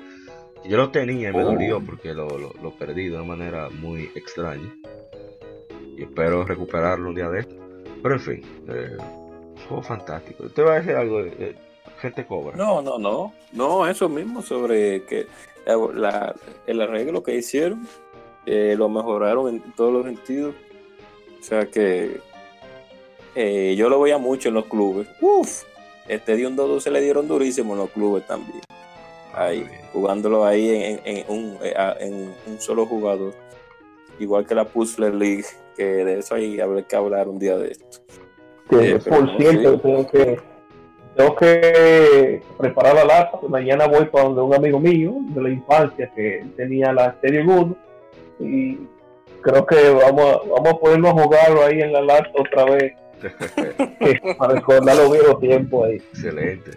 Yo 0.65 0.77
lo 0.77 0.89
tenía 0.89 1.29
y 1.29 1.33
me 1.33 1.43
dolió 1.43 1.79
porque 1.81 2.13
lo, 2.13 2.27
lo, 2.37 2.51
lo 2.61 2.71
perdí 2.71 3.07
de 3.09 3.15
una 3.15 3.23
manera 3.25 3.69
muy 3.69 4.09
extraña. 4.15 4.73
Y 5.97 6.03
espero 6.03 6.43
recuperarlo 6.45 7.09
un 7.09 7.15
día 7.15 7.29
de 7.29 7.41
esto. 7.41 7.55
Pero 8.01 8.15
en 8.15 8.21
fin, 8.21 8.41
eh, 8.69 8.97
juego 9.67 9.83
fantástico. 9.83 10.49
Te 10.49 10.61
va 10.61 10.73
a 10.73 10.75
decir 10.79 10.93
algo, 10.95 11.19
eh, 11.21 11.55
gente 11.99 12.25
cobra. 12.25 12.55
No, 12.55 12.81
no, 12.81 12.97
no. 12.97 13.33
No, 13.51 13.87
eso 13.87 14.07
mismo 14.09 14.41
sobre 14.41 15.03
que 15.03 15.27
la- 15.65 15.75
la- 15.93 16.35
el 16.67 16.81
arreglo 16.81 17.21
que 17.23 17.35
hicieron 17.35 17.87
eh, 18.45 18.75
lo 18.77 18.89
mejoraron 18.89 19.49
en 19.55 19.61
todos 19.73 19.93
los 19.93 20.05
sentidos. 20.05 20.55
O 21.39 21.43
sea 21.43 21.65
que 21.67 22.19
eh, 23.35 23.75
yo 23.77 23.89
lo 23.89 23.99
veía 24.01 24.17
mucho 24.17 24.49
en 24.49 24.55
los 24.55 24.65
clubes. 24.65 25.07
Uf, 25.21 25.63
este 26.07 26.35
Dion 26.35 26.55
2 26.55 26.81
se 26.83 26.89
le 26.91 27.01
dieron 27.01 27.27
durísimo 27.27 27.73
en 27.73 27.79
los 27.79 27.89
clubes 27.91 28.25
también. 28.25 28.61
Ahí, 29.33 29.59
Muy 29.59 29.67
bien. 29.69 29.81
jugándolo 29.93 30.45
ahí 30.45 30.69
en, 30.69 30.81
en- 31.05 31.17
en 31.17 31.25
un, 31.29 31.57
eh, 31.61 31.73
en 31.99 32.33
un 32.47 32.59
solo 32.59 32.85
jugador. 32.85 33.33
Igual 34.19 34.45
que 34.47 34.55
la 34.55 34.65
Puzzle 34.65 35.11
League, 35.11 35.45
que 35.77 35.83
de 35.85 36.19
eso 36.19 36.35
hay 36.35 36.59
habrá 36.59 36.81
que 36.81 36.95
hablar 36.95 37.29
un 37.29 37.37
día 37.39 37.55
de 37.57 37.71
esto. 37.71 37.99
Que, 38.69 38.99
pero 39.03 39.17
por 39.17 39.37
cierto, 39.37 39.73
sí. 39.75 39.79
tengo 39.83 40.07
que 40.07 40.39
tengo 41.15 41.35
que 41.35 42.41
preparar 42.57 42.95
la 42.95 43.05
lata. 43.05 43.39
Mañana 43.49 43.87
voy 43.87 44.05
para 44.05 44.25
donde 44.25 44.41
un 44.41 44.53
amigo 44.55 44.79
mío 44.79 45.15
de 45.29 45.41
la 45.41 45.49
infancia 45.49 46.09
que 46.15 46.45
tenía 46.55 46.93
la 46.93 47.15
Serie 47.21 47.41
1 47.41 47.75
y 48.39 48.77
creo 49.41 49.65
que 49.65 49.89
vamos 49.89 50.25
a, 50.35 50.37
vamos 50.49 50.69
a 50.73 50.77
ponernos 50.79 51.09
a 51.11 51.23
jugarlo 51.23 51.63
ahí 51.65 51.81
en 51.81 51.91
la 51.93 52.01
lata 52.01 52.29
otra 52.37 52.65
vez 52.65 52.93
para 54.37 54.53
recordar 54.55 54.95
los 54.95 55.11
viejos 55.11 55.39
tiempos 55.41 55.87
ahí. 55.87 55.95
Excelente. 55.95 56.71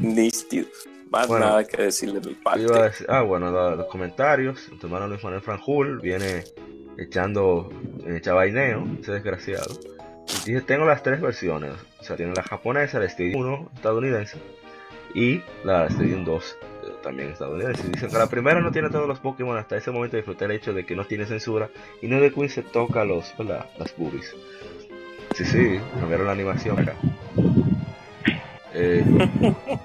Nístido. 0.00 0.66
Más 1.10 1.26
Bueno, 1.26 1.46
nada 1.46 1.64
que 1.64 1.82
decirle 1.84 2.20
de 2.20 2.28
mi 2.28 2.34
parte. 2.34 2.60
Iba 2.62 2.76
a 2.78 2.82
decir- 2.90 3.06
ah, 3.08 3.22
bueno, 3.22 3.50
lo- 3.50 3.74
los 3.76 3.86
comentarios. 3.86 4.68
Tu 4.78 4.86
hermano 4.86 5.08
Luis 5.08 5.24
Manuel 5.24 5.42
Franjul 5.42 6.00
viene 6.00 6.44
echando 6.98 7.70
eh, 8.06 8.20
chavaineo, 8.20 8.84
ese 9.00 9.12
desgraciado. 9.12 9.74
Dice, 10.44 10.60
tengo 10.62 10.84
las 10.86 11.02
tres 11.02 11.20
versiones. 11.20 11.72
O 12.00 12.04
sea, 12.04 12.16
tiene 12.16 12.32
la 12.34 12.42
japonesa, 12.42 12.98
la 12.98 13.06
Stadium 13.06 13.40
1 13.40 13.70
estadounidense 13.74 14.38
y 15.14 15.42
la 15.64 15.86
Stadium 15.86 16.24
2 16.24 16.56
eh, 16.62 16.92
también 17.02 17.30
estadounidense. 17.30 17.88
Dicen 17.88 18.10
que 18.10 18.16
la 18.18 18.28
primera 18.28 18.60
no 18.60 18.70
tiene 18.70 18.90
todos 18.90 19.08
los 19.08 19.18
Pokémon. 19.20 19.56
Hasta 19.56 19.76
ese 19.76 19.90
momento 19.90 20.16
disfruté 20.16 20.44
el 20.46 20.52
hecho 20.52 20.72
de 20.72 20.84
que 20.86 20.94
no 20.96 21.04
tiene 21.06 21.26
censura 21.26 21.68
y 22.02 22.08
no 22.08 22.20
de 22.20 22.32
Queen 22.32 22.48
se 22.48 22.62
toca 22.62 23.04
los, 23.04 23.34
¿verdad? 23.36 23.66
las 23.78 23.94
boobies. 23.96 24.34
Sí, 25.34 25.44
sí, 25.44 25.80
cambiaron 26.00 26.26
la 26.26 26.32
animación 26.32 26.78
acá. 26.78 26.94
Eh, 28.74 29.04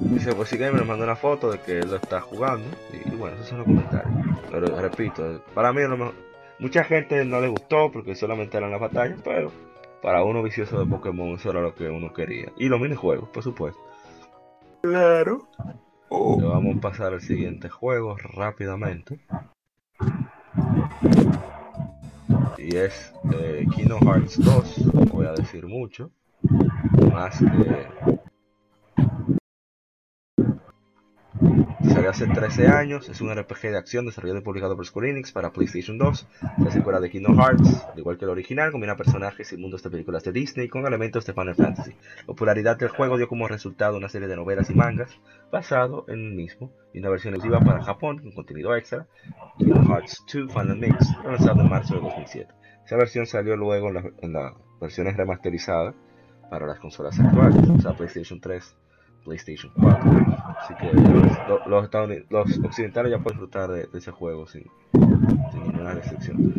Dice, 0.00 0.34
pues 0.34 0.48
sí 0.48 0.58
que 0.58 0.70
me 0.70 0.82
mandó 0.82 1.04
una 1.04 1.16
foto 1.16 1.50
de 1.50 1.60
que 1.60 1.78
él 1.78 1.88
lo 1.90 1.96
está 1.96 2.20
jugando. 2.20 2.64
Y, 2.92 3.08
y 3.12 3.16
bueno, 3.16 3.36
esos 3.36 3.48
son 3.48 3.58
los 3.58 3.66
comentarios. 3.66 4.12
Pero 4.50 4.80
repito, 4.80 5.42
para 5.54 5.72
mí 5.72 5.82
a 5.82 5.88
lo 5.88 5.96
mejor- 5.96 6.14
mucha 6.58 6.84
gente 6.84 7.24
no 7.24 7.40
le 7.40 7.48
gustó 7.48 7.90
porque 7.90 8.14
solamente 8.14 8.56
eran 8.56 8.70
las 8.70 8.80
batallas, 8.80 9.18
pero 9.24 9.50
para 10.04 10.22
uno 10.22 10.42
vicioso 10.42 10.78
de 10.78 10.84
Pokémon 10.84 11.30
eso 11.30 11.48
era 11.48 11.62
lo 11.62 11.74
que 11.74 11.88
uno 11.88 12.12
quería. 12.12 12.52
Y 12.58 12.68
los 12.68 12.78
minijuegos, 12.78 13.26
por 13.30 13.42
supuesto. 13.42 13.80
Claro. 14.82 15.48
Oh, 16.10 16.36
Le 16.38 16.46
vamos 16.46 16.76
a 16.76 16.80
pasar 16.82 17.14
al 17.14 17.22
siguiente 17.22 17.70
juego 17.70 18.14
rápidamente. 18.18 19.18
Y 22.58 22.76
es 22.76 23.14
eh, 23.32 23.64
Kingdom 23.74 24.00
Hearts 24.06 24.44
2. 24.44 24.94
No 24.94 25.00
voy 25.06 25.24
a 25.24 25.32
decir 25.32 25.66
mucho. 25.66 26.10
Más 27.10 27.38
que 27.38 28.13
Salió 31.88 32.10
hace 32.10 32.26
13 32.26 32.68
años, 32.68 33.08
es 33.08 33.20
un 33.20 33.32
RPG 33.34 33.60
de 33.70 33.76
acción 33.76 34.06
desarrollado 34.06 34.40
y 34.40 34.42
publicado 34.42 34.74
por 34.74 34.84
Square 34.86 35.10
Enix 35.10 35.32
para 35.32 35.52
PlayStation 35.52 35.96
2. 35.98 36.26
La 36.58 36.70
secuela 36.70 36.98
de 36.98 37.10
Kingdom 37.10 37.36
Hearts, 37.38 37.86
al 37.92 37.98
igual 37.98 38.18
que 38.18 38.24
el 38.24 38.30
original, 38.30 38.72
combina 38.72 38.96
personajes 38.96 39.52
y 39.52 39.56
mundos 39.56 39.82
de 39.82 39.90
películas 39.90 40.24
de 40.24 40.32
Disney 40.32 40.68
con 40.68 40.86
elementos 40.86 41.24
de 41.26 41.32
Final 41.34 41.54
Fantasy. 41.54 41.94
La 42.20 42.26
popularidad 42.26 42.76
del 42.76 42.88
juego 42.88 43.16
dio 43.16 43.28
como 43.28 43.46
resultado 43.48 43.96
una 43.96 44.08
serie 44.08 44.28
de 44.28 44.36
novelas 44.36 44.70
y 44.70 44.74
mangas 44.74 45.10
basado 45.52 46.04
en 46.08 46.18
el 46.24 46.32
mismo 46.34 46.72
y 46.92 46.98
una 46.98 47.10
versión 47.10 47.34
exclusiva 47.34 47.64
para 47.64 47.82
Japón 47.84 48.18
con 48.18 48.32
contenido 48.32 48.74
extra, 48.76 49.06
Kingdom 49.58 49.86
Hearts 49.86 50.24
2 50.32 50.52
Final 50.52 50.76
Mix, 50.78 50.96
lanzado 51.24 51.60
en 51.60 51.68
marzo 51.68 51.94
de 51.94 52.00
2007. 52.00 52.52
Esa 52.86 52.96
versión 52.96 53.26
salió 53.26 53.56
luego 53.56 53.88
en, 53.88 53.94
la- 53.94 54.40
las 54.42 54.54
versiones 54.80 55.16
remasterizadas 55.16 55.94
para 56.50 56.66
las 56.66 56.78
consolas 56.80 57.18
actuales, 57.20 57.56
o 57.68 57.80
sea, 57.80 57.92
PlayStation 57.94 58.40
3, 58.40 58.76
PlayStation 59.24 59.72
4. 59.80 60.26
Así 60.60 60.74
que 60.74 60.92
los, 60.92 61.66
los, 61.66 61.90
los 62.30 62.58
occidentales 62.64 63.10
ya 63.10 63.18
pueden 63.18 63.38
disfrutar 63.38 63.70
de, 63.70 63.86
de 63.86 63.98
ese 63.98 64.10
juego 64.10 64.46
sin, 64.46 64.64
sin 64.92 65.62
ninguna 65.62 65.94
restricción. 65.94 66.52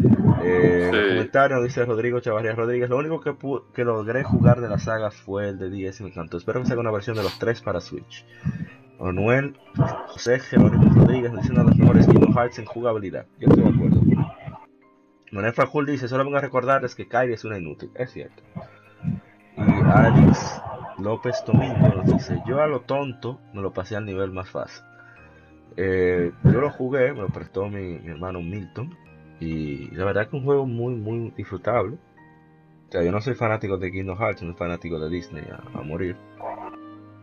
Eh, 0.44 0.90
Sí. 0.92 1.10
Comentario 1.16 1.62
dice 1.64 1.86
Rodrigo 1.86 2.20
Chavarría 2.20 2.54
Rodríguez, 2.54 2.90
lo 2.90 2.98
único 2.98 3.20
que, 3.22 3.32
pu- 3.32 3.64
que 3.74 3.84
logré 3.84 4.24
jugar 4.24 4.62
de 4.62 4.70
la 4.70 4.78
saga 4.80 5.10
fue 5.12 5.50
el 5.50 5.58
de 5.58 5.70
10 5.70 6.00
y 6.00 6.04
me 6.04 6.10
encantó. 6.10 6.38
Espero 6.38 6.60
que 6.62 6.68
salga 6.68 6.82
una 6.82 6.92
versión 6.92 7.16
de 7.16 7.24
los 7.24 7.40
tres 7.40 7.62
para 7.62 7.80
Switch. 7.82 8.26
Manuel 9.00 9.58
José 10.08 10.40
Jerónimo 10.40 10.94
Rodríguez 10.94 11.32
dice 11.34 11.52
una 11.52 11.64
de 11.64 11.70
las 11.70 11.78
mejores 11.78 12.06
Kingdom 12.08 12.34
Hearts 12.34 12.60
en 12.60 12.66
jugabilidad. 12.66 13.26
Yo 13.40 13.48
estoy 13.50 13.64
de 13.64 13.70
acuerdo. 13.70 14.02
Manuel 15.32 15.54
Frajul 15.54 15.86
dice, 15.86 16.08
solo 16.08 16.24
vengo 16.24 16.38
a 16.38 16.42
recordarles 16.42 16.96
que 16.96 17.08
Kairi 17.08 17.34
es 17.34 17.44
una 17.44 17.58
inútil. 17.58 17.90
Es 17.96 18.12
cierto. 18.12 18.42
Y 19.58 19.62
Alex 19.62 20.62
López 21.06 21.44
Domingo 21.45 21.88
nos 21.95 22.07
dice, 22.07 22.41
yo 22.48 22.60
a 22.60 22.65
lo 22.65 22.82
tonto 22.82 23.40
me 23.53 23.61
lo 23.61 23.72
pasé 23.72 23.95
al 23.95 24.07
nivel 24.07 24.32
más 24.32 24.49
fácil. 24.49 24.84
Eh, 25.77 26.32
yo 26.44 26.60
lo 26.60 26.72
jugué, 26.72 27.14
me 27.14 27.22
lo 27.22 27.27
prestó 27.30 27.68
mi, 27.69 27.98
hermano 28.07 28.41
Milton. 28.41 28.98
Y 29.40 29.91
la 29.91 30.03
verdad 30.03 30.23
que 30.23 30.30
es 30.30 30.34
un 30.41 30.45
juego 30.45 30.65
muy, 30.65 30.95
muy 30.95 31.32
disfrutable. 31.38 31.98
O 32.88 32.91
sea, 32.91 33.03
yo 33.03 33.11
no 33.11 33.22
soy 33.22 33.36
fanático 33.36 33.77
de 33.77 33.91
Kingdom 33.91 34.18
Hearts, 34.18 34.40
soy 34.40 34.52
fanático 34.53 34.98
de 34.98 35.10
Disney 35.11 35.44
a, 35.52 35.82
morir. 35.84 36.18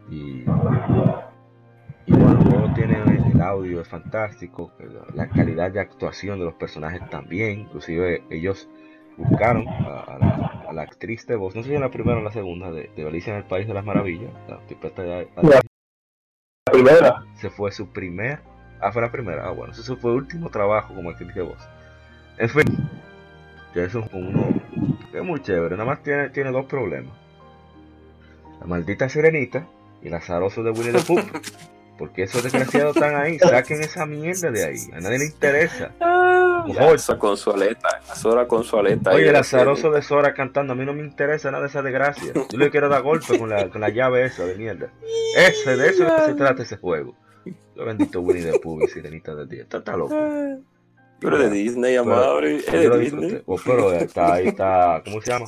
Y, 0.09 0.45
bueno, 0.45 1.33
el 2.07 2.37
juego 2.37 2.75
tiene 2.75 3.03
el 3.03 3.41
audio, 3.41 3.81
es 3.81 3.89
fantástico, 3.89 4.73
la 5.15 5.29
calidad 5.29 5.73
de 5.73 5.81
actuación 5.81 6.39
de 6.39 6.45
los 6.45 6.55
personajes 6.55 7.09
también, 7.11 7.61
inclusive 7.61 8.23
ellos 8.31 8.69
buscaron 9.17 9.67
a 9.67 10.19
la, 10.21 10.52
a 10.73 10.75
la 10.75 10.83
actriz 10.83 11.27
de 11.27 11.37
voz, 11.37 11.55
no 11.55 11.63
sé 11.63 11.69
si 11.69 11.75
en 11.75 11.81
la 11.83 11.91
primera 11.91 12.17
o 12.17 12.19
en 12.19 12.25
la 12.25 12.33
segunda, 12.33 12.71
de, 12.73 12.91
de 12.97 13.07
Alicia 13.07 13.33
en 13.33 13.39
el 13.39 13.45
País 13.45 13.67
de 13.69 13.75
las 13.75 13.85
Maravillas, 13.85 14.31
la 14.49 14.57
de- 14.59 15.29
La 16.67 16.73
primera, 16.73 17.25
se 17.41 17.51
fue 17.51 17.71
su 17.73 17.89
primer, 17.93 18.41
ah 18.81 18.91
fue 18.93 19.03
la 19.03 19.13
primera, 19.13 19.47
ah 19.47 19.51
bueno, 19.51 19.73
ese 19.73 19.97
fue 19.97 20.11
el 20.13 20.17
último 20.19 20.51
trabajo 20.51 20.95
como 20.95 21.11
actriz 21.11 21.35
de 21.35 21.43
voz. 21.43 21.59
En 22.39 22.49
fin, 22.49 22.65
que 23.75 23.85
es 23.85 23.95
un, 23.95 24.09
uno 24.13 24.49
que 25.11 25.19
es 25.19 25.25
muy 25.25 25.41
chévere, 25.43 25.77
nada 25.77 25.85
más 25.85 26.03
tiene, 26.03 26.31
tiene 26.31 26.51
dos 26.51 26.67
problemas. 26.67 27.15
La 28.61 28.67
maldita 28.67 29.09
sirenita 29.09 29.67
y 30.03 30.09
el 30.09 30.15
azaroso 30.15 30.63
de 30.63 30.71
Winnie 30.71 30.93
the 30.93 31.01
Pooh. 31.01 31.21
Porque 31.99 32.23
esos 32.23 32.43
desgraciados 32.43 32.97
están 32.97 33.15
ahí, 33.15 33.39
saquen 33.39 33.81
esa 33.83 34.07
mierda 34.07 34.51
de 34.51 34.65
ahí, 34.65 34.79
a 34.95 35.01
nadie 35.01 35.19
le 35.19 35.27
interesa. 35.27 35.93
Con 37.19 37.37
su 37.37 37.51
aleta, 37.51 38.01
Sora 38.15 38.47
con 38.47 38.65
su 38.65 38.79
aleta. 38.79 39.11
ahí 39.11 39.17
Oye, 39.17 39.29
el 39.31 39.37
azaroso 39.37 39.91
de 39.91 40.03
Sora 40.03 40.35
cantando, 40.35 40.73
a 40.73 40.77
mí 40.77 40.85
no 40.85 40.95
me 40.95 41.03
interesa 41.03 41.51
nada 41.51 41.63
de 41.63 41.69
esa 41.69 41.83
desgracia. 41.83 42.33
Yo 42.35 42.59
le 42.59 42.71
quiero 42.71 42.89
dar 42.89 43.03
golpe 43.03 43.39
con 43.39 43.49
la, 43.49 43.69
con 43.69 43.81
la 43.81 43.89
llave 43.89 44.25
esa 44.25 44.45
de 44.45 44.57
mierda. 44.57 44.93
Ese, 45.37 45.77
de 45.77 45.89
eso 45.89 46.07
se 46.27 46.35
trata 46.35 46.63
ese 46.63 46.77
juego. 46.77 47.17
Yo 47.77 47.85
bendito 47.85 48.21
Winnie 48.21 48.51
the 48.51 48.59
Pooh 48.59 48.83
y 48.83 48.89
Sirenita 48.89 49.35
del 49.35 49.49
Día. 49.49 49.63
Está, 49.63 49.79
está 49.79 49.97
loco. 49.97 50.15
Pero 51.23 51.39
de 51.39 51.51
Disney, 51.51 51.97
amable. 51.97 52.57
Es 52.57 52.73
de 52.73 52.89
lo 52.89 52.99
Disney. 52.99 53.43
pero 53.65 53.93
está 53.93 54.35
ahí, 54.35 54.49
está, 54.49 55.03
¿cómo 55.05 55.23
se 55.23 55.31
llama? 55.31 55.47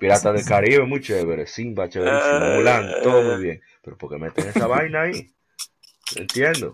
Pirata 0.00 0.32
del 0.32 0.44
Caribe, 0.44 0.84
muy 0.84 1.00
chévere. 1.00 1.46
Simba, 1.46 1.88
chéverísimo. 1.88 2.24
Ah. 2.24 2.54
Mulan, 2.56 2.90
todo 3.02 3.22
muy 3.22 3.42
bien. 3.42 3.60
Pero 3.82 3.96
¿por 3.96 4.10
qué 4.10 4.18
meten 4.18 4.48
esa 4.48 4.66
vaina 4.66 5.02
ahí? 5.02 5.30
Entiendo. 6.16 6.72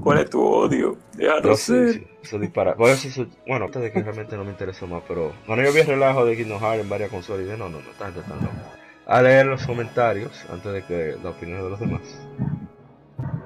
¿Cuál 0.00 0.18
es 0.18 0.30
tu 0.30 0.42
odio? 0.42 0.98
Déjalo 1.12 1.50
No 1.50 1.56
sé, 1.56 1.84
ser. 1.84 1.88
sí, 1.88 2.06
eso 2.22 2.38
dispara. 2.38 2.74
Por 2.76 2.90
eso, 2.90 3.26
bueno, 3.46 3.66
antes 3.66 3.82
de 3.82 3.92
que 3.92 4.02
realmente 4.02 4.36
no 4.36 4.44
me 4.44 4.50
interesó 4.50 4.86
más, 4.86 5.02
pero 5.06 5.32
cuando 5.46 5.64
yo 5.64 5.72
vi 5.72 5.80
el 5.80 5.86
relajo 5.86 6.24
de 6.24 6.36
Kingdom 6.36 6.60
Hearts 6.60 6.80
en 6.82 6.88
varias 6.88 7.10
consolas, 7.10 7.44
dije, 7.44 7.56
no, 7.56 7.68
no, 7.68 7.78
no, 7.80 7.92
gente 7.92 8.20
está 8.20 8.36
loca. 8.36 8.72
A 9.06 9.22
leer 9.22 9.46
los 9.46 9.66
comentarios 9.66 10.44
antes 10.50 10.72
de 10.72 10.84
que 10.84 11.16
la 11.22 11.30
opinión 11.30 11.62
de 11.62 11.70
los 11.70 11.80
demás. 11.80 12.28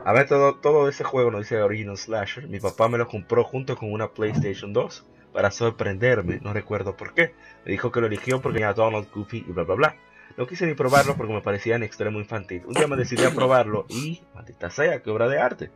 A 0.05 0.13
ver, 0.13 0.27
todo, 0.29 0.57
todo 0.57 0.89
ese 0.89 1.05
juego 1.05 1.31
nos 1.31 1.43
dice 1.43 1.61
Original 1.61 1.97
Slasher. 1.97 2.49
Mi 2.49 2.61
papá 2.61 2.89
me 2.89 2.99
lo 2.99 3.07
compró 3.09 3.45
junto 3.45 3.77
con 3.77 3.93
una 3.93 4.09
PlayStation 4.13 4.73
2 4.73 5.07
para 5.33 5.51
sorprenderme, 5.51 6.41
no 6.43 6.53
recuerdo 6.53 6.97
por 6.97 7.15
qué. 7.15 7.35
Me 7.65 7.73
dijo 7.73 7.93
que 7.93 8.01
lo 8.01 8.07
eligió 8.07 8.41
porque 8.41 8.59
tenía 8.59 8.73
Donald, 8.73 9.09
Goofy 9.13 9.45
y 9.49 9.53
bla 9.53 9.65
bla 9.65 9.75
bla. 9.75 9.97
No 10.37 10.47
quise 10.47 10.67
ni 10.67 10.75
probarlo 10.75 11.17
porque 11.17 11.33
me 11.33 11.41
parecía 11.43 11.77
en 11.77 11.83
extremo 11.83 12.19
infantil. 12.21 12.63
Un 12.67 12.75
día 12.75 12.87
me 12.87 12.97
decidí 12.97 13.25
a 13.25 13.31
probarlo 13.35 13.87
y, 13.89 14.23
maldita 14.35 14.71
sea, 14.71 15.03
qué 15.03 15.11
obra 15.11 15.29
de 15.29 15.39
arte. 15.41 15.71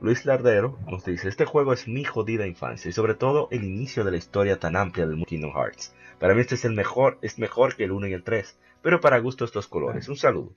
Luis 0.00 0.24
Lardero 0.24 0.78
nos 0.88 1.04
dice, 1.04 1.28
este 1.28 1.44
juego 1.44 1.72
es 1.72 1.88
mi 1.88 2.04
jodida 2.04 2.46
infancia 2.46 2.88
y 2.88 2.92
sobre 2.92 3.14
todo 3.14 3.48
el 3.50 3.64
inicio 3.64 4.04
de 4.04 4.12
la 4.12 4.16
historia 4.16 4.58
tan 4.58 4.76
amplia 4.76 5.06
del 5.06 5.24
Kingdom 5.26 5.52
Hearts. 5.52 5.92
Para 6.18 6.34
mí 6.34 6.40
este 6.40 6.54
es 6.56 6.64
el 6.64 6.72
mejor, 6.72 7.18
es 7.22 7.38
mejor 7.38 7.76
que 7.76 7.84
el 7.84 7.92
1 7.92 8.06
y 8.08 8.12
el 8.12 8.22
3, 8.24 8.58
pero 8.82 9.00
para 9.00 9.18
gusto 9.18 9.44
estos 9.44 9.66
colores. 9.68 10.08
Un 10.08 10.16
saludo. 10.16 10.52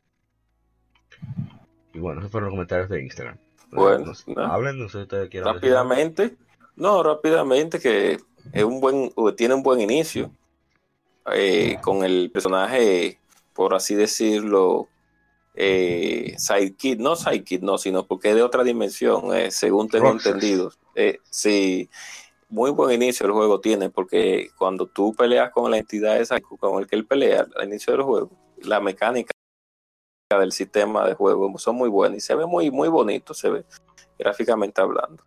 Y 1.93 1.99
bueno, 1.99 2.19
esos 2.21 2.31
fueron 2.31 2.49
los 2.49 2.53
comentarios 2.53 2.89
de 2.89 3.01
Instagram. 3.03 3.37
Bueno, 3.71 4.05
Nos- 4.07 4.27
no. 4.27 4.41
hablen, 4.43 4.77
no 4.79 4.89
sé 4.89 4.99
si 4.99 5.03
ustedes 5.03 5.29
quieren 5.29 5.53
decir 5.53 5.71
rápidamente. 5.71 6.35
No, 6.75 7.03
rápidamente 7.03 7.79
que 7.79 8.19
es 8.53 8.63
un 8.63 8.79
buen, 8.79 9.11
tiene 9.35 9.53
un 9.55 9.63
buen 9.63 9.81
inicio 9.81 10.31
eh, 11.33 11.77
con 11.81 12.03
el 12.03 12.31
personaje, 12.31 13.19
por 13.53 13.73
así 13.73 13.95
decirlo, 13.95 14.89
eh, 15.53 16.33
sidekick, 16.37 16.99
no 16.99 17.15
sidekick, 17.15 17.61
no, 17.61 17.77
sino 17.77 18.05
porque 18.05 18.29
es 18.29 18.35
de 18.35 18.43
otra 18.43 18.63
dimensión, 18.63 19.35
eh, 19.35 19.51
según 19.51 19.89
tengo 19.89 20.11
Roxas. 20.11 20.33
entendido. 20.33 20.71
Eh, 20.95 21.19
sí, 21.29 21.89
muy 22.49 22.71
buen 22.71 23.01
inicio 23.01 23.25
el 23.25 23.33
juego 23.33 23.59
tiene, 23.59 23.89
porque 23.89 24.49
cuando 24.57 24.87
tú 24.87 25.13
peleas 25.13 25.51
con 25.51 25.69
la 25.69 25.77
entidad 25.77 26.19
esa 26.19 26.39
con 26.39 26.79
el 26.79 26.87
que 26.87 26.95
él 26.95 27.05
pelea 27.05 27.45
al 27.55 27.67
inicio 27.67 27.93
del 27.93 28.03
juego, 28.03 28.31
la 28.57 28.79
mecánica 28.79 29.31
del 30.29 30.53
sistema 30.53 31.05
de 31.05 31.13
juego 31.13 31.57
son 31.57 31.75
muy 31.75 31.89
buenas 31.89 32.19
y 32.19 32.21
se 32.21 32.35
ve 32.35 32.45
muy, 32.45 32.71
muy 32.71 32.87
bonito, 32.87 33.33
se 33.33 33.49
ve 33.49 33.65
gráficamente 34.17 34.79
hablando. 34.79 35.23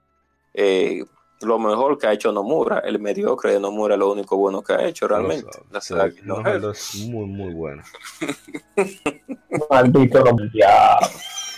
Lo 1.42 1.58
mejor 1.58 1.98
que 1.98 2.06
ha 2.06 2.12
hecho 2.12 2.32
Nomura, 2.32 2.78
el 2.78 2.98
mediocre 3.00 3.52
de 3.52 3.60
Nomura, 3.60 3.96
lo 3.96 4.12
único 4.12 4.36
bueno 4.36 4.62
que 4.62 4.72
ha 4.72 4.84
hecho 4.86 5.08
realmente. 5.08 5.50
La 5.70 5.80
sabe. 5.80 6.12
Sí, 6.12 6.20
no. 6.24 6.36
Halo 6.36 6.70
es 6.70 6.94
muy, 7.08 7.26
muy 7.26 7.52
bueno. 7.52 7.82
Maldito 9.70 10.24
ya. 10.54 10.98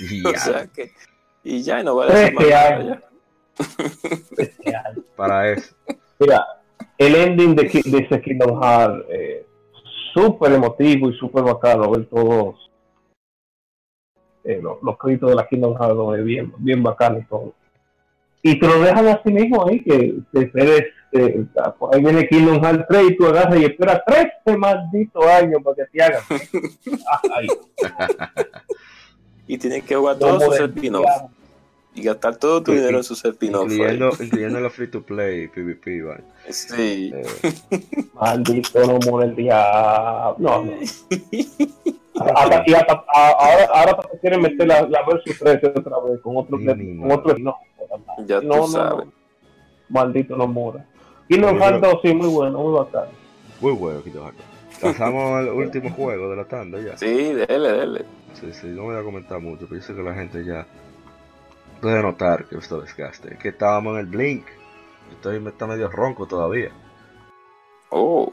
Y 0.00 0.26
O 0.26 0.32
ya, 0.32 0.38
sea 0.38 0.66
que, 0.66 0.92
y 1.44 1.62
ya, 1.62 1.80
y 1.80 1.84
no 1.84 1.96
va 1.96 2.04
a 2.04 2.08
decir 2.08 2.34
más 2.34 2.44
años. 2.44 2.98
ya. 2.98 4.24
bestial. 4.36 5.04
para 5.14 5.52
eso. 5.52 5.74
Mira, 6.18 6.44
el 6.98 7.14
ending 7.14 7.54
de, 7.54 7.62
de 7.62 7.98
ese 7.98 8.20
Kingdom 8.20 8.60
Hearts, 8.60 9.04
eh, 9.10 9.46
súper 10.14 10.52
emotivo 10.52 11.10
y 11.10 11.16
súper 11.16 11.44
bacano 11.44 11.90
ver 11.90 12.06
todos 12.06 12.70
eh, 14.44 14.60
los, 14.62 14.82
los 14.82 14.96
créditos 14.98 15.30
de 15.30 15.36
la 15.36 15.46
Kingdom 15.46 15.76
Hearts, 15.76 15.96
¿no? 15.96 16.10
bien, 16.12 16.52
bien 16.58 16.82
bacano 16.82 17.18
y 17.18 17.24
todo. 17.24 17.54
Y 18.46 18.60
te 18.60 18.66
lo 18.68 18.80
dejan 18.80 19.08
así 19.08 19.32
mismo 19.32 19.66
ahí, 19.66 19.82
que 19.82 20.14
te 20.32 20.44
esperes, 20.44 20.84
eh, 21.10 21.44
ahí 21.92 22.00
viene 22.00 22.28
Kingdom 22.28 22.62
Hearts 22.62 22.84
3 22.88 23.02
y 23.10 23.16
tú 23.16 23.26
agarras 23.26 23.60
y 23.60 23.64
esperas 23.64 24.02
13 24.06 24.56
malditos 24.56 25.26
años 25.26 25.60
para 25.64 25.74
que 25.74 25.84
te 25.92 26.02
hagan. 26.02 26.22
Ay, 27.34 27.48
Y 29.48 29.58
tienes 29.58 29.82
que 29.82 29.96
jugar 29.96 30.16
todos 30.20 30.44
sus 30.44 30.60
spin-offs 30.60 31.24
y 31.96 32.02
gastar 32.02 32.36
todo 32.36 32.62
tu 32.62 32.70
dinero 32.70 32.98
en 32.98 33.04
sus 33.04 33.24
spin-offs. 33.24 33.72
Incluyendo, 33.72 34.10
incluyendo 34.20 34.60
los 34.60 34.72
free 34.72 34.90
to 34.92 35.02
play, 35.02 35.48
PvP, 35.48 36.02
¿vale? 36.02 36.22
Sí. 36.48 37.12
Eh, 37.12 37.26
Maldito 38.14 38.86
no 38.86 39.00
muere 39.10 39.30
el 39.30 39.34
diablo. 39.34 40.36
No, 40.38 40.62
no. 40.62 40.72
Hasta- 42.20 42.62
y 42.66 42.74
hasta- 42.74 43.04
a- 43.12 43.30
ahora, 43.30 43.64
ahora 43.74 43.98
quieren 44.20 44.42
meter 44.42 44.66
la, 44.66 44.82
la 44.88 45.02
versus 45.06 45.38
13 45.38 45.66
otra 45.68 45.98
vez 46.00 46.20
con 46.20 46.36
otro, 46.36 46.58
Sí, 46.58 46.66
con 46.66 47.10
otro 47.12 47.36
no, 47.38 47.56
Ya 48.26 48.36
no, 48.36 48.40
tú 48.40 48.46
no, 48.48 48.66
sabes. 48.68 49.06
no. 49.06 49.12
Maldito 49.88 50.36
no 50.36 50.46
mora. 50.46 50.84
Kingdom 51.28 51.58
Pero- 51.58 51.64
Hearts 51.64 51.80
2 51.92 52.00
sí, 52.02 52.14
muy 52.14 52.28
bueno, 52.28 52.58
muy 52.58 52.72
bacano. 52.78 53.10
muy 53.60 53.72
bueno, 53.72 54.02
Kito 54.02 54.24
Halo. 54.24 54.36
Pasamos 54.80 55.32
al 55.38 55.48
último 55.50 55.90
juego 55.90 56.30
de 56.30 56.36
la 56.36 56.44
tanda 56.44 56.78
ya. 56.80 56.96
Sí, 56.98 57.32
dele, 57.32 57.72
dele. 57.72 58.04
Sí, 58.34 58.52
sí, 58.52 58.66
no 58.68 58.84
voy 58.84 58.96
a 58.96 59.02
comentar 59.02 59.40
mucho, 59.40 59.66
pero 59.68 59.80
yo 59.80 59.86
sé 59.86 59.94
que 59.94 60.02
la 60.02 60.14
gente 60.14 60.44
ya 60.44 60.66
puede 61.80 62.02
notar 62.02 62.44
que 62.46 62.56
esto 62.56 62.80
desgaste. 62.80 63.36
Que 63.38 63.48
estábamos 63.48 63.94
en 63.94 64.00
el 64.00 64.06
Blink. 64.06 64.44
Estoy 65.12 65.40
me 65.40 65.50
está 65.50 65.66
medio 65.66 65.88
ronco 65.88 66.26
todavía. 66.26 66.70
Oh, 67.90 68.32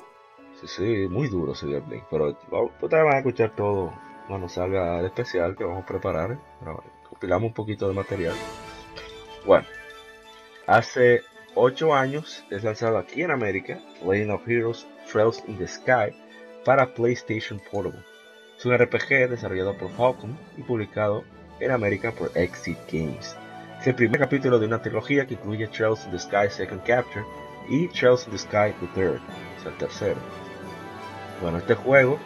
Sí, 0.66 1.08
muy 1.10 1.28
duro 1.28 1.56
sería 1.56 1.78
el 1.78 1.84
Blink. 1.84 2.04
Pero 2.10 2.38
ustedes 2.82 3.04
van 3.04 3.16
a 3.16 3.18
escuchar 3.18 3.52
todo 3.56 3.94
cuando 4.28 4.48
salga 4.50 5.00
el 5.00 5.06
especial 5.06 5.56
que 5.56 5.64
vamos 5.64 5.84
a 5.84 5.86
preparar. 5.86 6.38
Pero 6.60 6.84
compilamos 7.10 7.48
un 7.48 7.54
poquito 7.54 7.88
de 7.88 7.94
material. 7.94 8.36
Bueno, 9.46 9.66
hace 10.68 11.22
8 11.56 11.94
años 11.94 12.44
es 12.50 12.64
lanzado 12.64 12.98
aquí 12.98 13.22
en 13.22 13.32
América 13.32 13.80
Legend 14.04 14.32
of 14.32 14.48
Heroes 14.48 14.88
Trails 15.12 15.44
in 15.48 15.58
the 15.58 15.68
Sky 15.68 16.16
para 16.66 16.94
PlayStation 16.94 17.62
Portable. 17.72 18.04
Es 18.58 18.66
un 18.66 18.78
RPG 18.78 19.30
desarrollado 19.30 19.78
por 19.78 19.90
Falcon 19.92 20.38
y 20.58 20.62
publicado 20.62 21.24
en 21.60 21.72
América 21.72 22.12
por 22.12 22.32
Exit 22.36 22.78
Games. 22.92 23.36
Es 23.80 23.88
el 23.88 23.96
primer 23.96 24.22
capítulo 24.22 24.60
de 24.60 24.66
una 24.66 24.82
trilogía 24.82 25.28
que 25.28 25.34
incluye 25.34 25.68
Trails 25.68 26.06
in 26.06 26.12
the 26.12 26.20
Sky 26.20 26.50
Second 26.50 26.84
Capture 26.84 27.26
y 27.68 27.88
Trails 27.90 28.26
in 28.26 28.32
the 28.32 28.38
Sky 28.38 28.74
The 28.80 28.88
Third, 28.96 29.20
o 29.58 29.62
sea, 29.62 29.72
el 29.72 29.78
tercero. 29.78 30.43
Bueno, 31.44 31.58
este 31.60 31.76
juego 31.76 32.18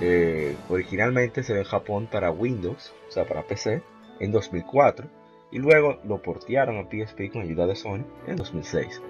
eh, 0.00 0.56
originalmente 0.68 1.42
se 1.42 1.52
ve 1.54 1.60
en 1.60 1.64
Japón 1.64 2.08
para 2.10 2.30
Windows, 2.30 2.92
o 3.08 3.12
sea, 3.12 3.24
para 3.26 3.42
PC, 3.42 3.82
en 4.18 4.32
2004 4.32 5.08
y 5.52 5.58
luego 5.58 5.98
lo 6.04 6.20
portearon 6.22 6.76
a 6.78 6.82
PSP 6.84 7.30
con 7.32 7.42
ayuda 7.42 7.66
de 7.66 7.74
Sony 7.76 8.04
en 8.26 8.36
2006. 8.36 9.00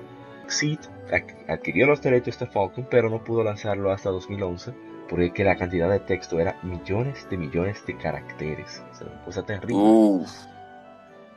Exit 0.44 0.80
adqu- 1.10 1.44
adquirió 1.48 1.86
los 1.86 2.00
derechos 2.02 2.38
de 2.38 2.46
Falcon, 2.46 2.86
pero 2.90 3.08
no 3.10 3.22
pudo 3.24 3.42
lanzarlo 3.44 3.90
hasta 3.92 4.10
2011 4.10 4.72
porque 5.08 5.42
la 5.44 5.56
cantidad 5.56 5.90
de 5.90 6.00
texto 6.00 6.38
era 6.38 6.56
millones 6.62 7.28
de 7.28 7.36
millones 7.36 7.84
de 7.86 7.96
caracteres. 7.96 8.82
O 8.92 8.94
sea, 8.94 9.06
una 9.08 9.24
cosa 9.24 9.44
terrible. 9.44 9.74
uff. 9.76 10.30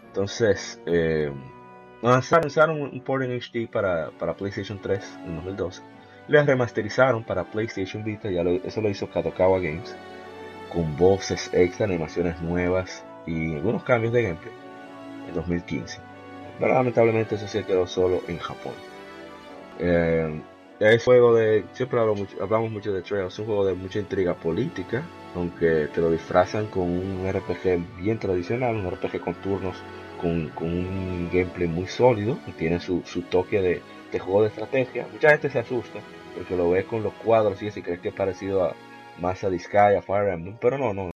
Entonces, 0.07 0.79
eh, 0.85 1.31
lanzaron, 2.01 2.43
lanzaron 2.43 2.81
un 2.81 3.01
port 3.01 3.23
en 3.23 3.31
HD 3.39 3.67
para, 3.71 4.11
para 4.11 4.35
PlayStation 4.35 4.79
3 4.81 5.19
en 5.25 5.35
2012. 5.37 5.81
Lo 6.27 6.43
remasterizaron 6.43 7.23
para 7.23 7.43
PlayStation 7.43 8.03
Vita, 8.03 8.29
ya 8.29 8.41
eso 8.41 8.81
lo 8.81 8.89
hizo 8.89 9.09
Kadokawa 9.09 9.59
Games, 9.59 9.95
con 10.71 10.95
voces 10.97 11.49
extra, 11.53 11.85
animaciones 11.85 12.41
nuevas 12.41 13.05
y 13.25 13.55
algunos 13.55 13.83
cambios 13.83 14.13
de 14.13 14.23
gameplay 14.23 14.53
en 15.27 15.35
2015. 15.35 15.99
Pero 16.59 16.73
lamentablemente 16.73 17.35
eso 17.35 17.47
se 17.47 17.65
quedó 17.65 17.87
solo 17.87 18.21
en 18.27 18.37
Japón. 18.39 18.73
Eh, 19.79 20.41
es 20.79 21.03
juego 21.03 21.35
de, 21.35 21.65
siempre 21.73 21.99
mucho- 22.15 22.41
hablamos 22.41 22.71
mucho 22.71 22.93
de 22.93 23.01
Trails, 23.01 23.33
es 23.33 23.39
un 23.39 23.45
juego 23.45 23.65
de 23.65 23.73
mucha 23.73 23.99
intriga 23.99 24.33
política, 24.35 25.03
aunque 25.35 25.87
te 25.93 26.01
lo 26.01 26.11
disfrazan 26.11 26.67
con 26.67 26.83
un 26.83 27.25
RPG 27.27 27.97
bien 28.01 28.19
tradicional, 28.19 28.75
un 28.75 28.87
RPG 28.87 29.19
con 29.21 29.35
turnos, 29.35 29.77
con, 30.19 30.51
un 30.61 31.29
gameplay 31.31 31.67
muy 31.67 31.87
sólido, 31.87 32.37
y 32.47 32.51
tiene 32.51 32.79
su, 32.79 33.01
su 33.05 33.21
toque 33.23 33.61
de, 33.61 33.81
juego 34.19 34.43
de 34.43 34.49
estrategia. 34.49 35.07
Mucha 35.11 35.29
gente 35.29 35.49
se 35.49 35.59
asusta 35.59 35.99
porque 36.35 36.55
lo 36.55 36.71
ves 36.71 36.85
con 36.85 37.03
los 37.03 37.13
cuadros 37.13 37.61
y 37.61 37.67
así 37.67 37.81
crees 37.81 37.99
que 37.99 38.09
es 38.09 38.13
parecido 38.13 38.65
a 38.65 38.75
más 39.19 39.43
a 39.43 39.49
Disgaea, 39.49 39.99
a 39.99 40.01
Fire 40.01 40.29
Emblem, 40.29 40.57
pero 40.59 40.77
no, 40.77 40.93
no, 40.93 41.11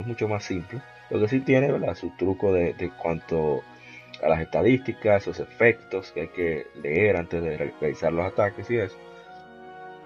es 0.00 0.06
mucho 0.06 0.28
más 0.28 0.44
simple. 0.44 0.80
Lo 1.10 1.20
que 1.20 1.28
sí 1.28 1.40
tiene, 1.40 1.70
¿verdad? 1.70 1.94
Su 1.94 2.10
truco 2.16 2.52
de, 2.52 2.90
cuanto 3.00 3.62
a 4.22 4.28
las 4.28 4.40
estadísticas, 4.40 5.26
los 5.26 5.40
efectos 5.40 6.12
que 6.12 6.22
hay 6.22 6.28
que 6.28 6.66
leer 6.82 7.16
antes 7.16 7.42
de 7.42 7.56
re- 7.56 7.74
realizar 7.80 8.12
los 8.12 8.26
ataques 8.26 8.70
y 8.70 8.76
eso. 8.78 8.96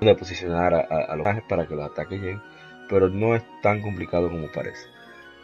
De 0.01 0.15
posicionar 0.15 0.75
a, 0.75 0.81
los 1.17 1.25
personajes 1.25 1.45
para 1.49 1.67
que 1.67 1.75
los 1.75 1.91
ataques 1.91 2.21
lleguen, 2.21 2.43
pero 2.89 3.09
no 3.09 3.35
es 3.35 3.43
tan 3.63 3.83
complicado 3.83 4.31
como 4.31 4.51
parece. 4.53 4.87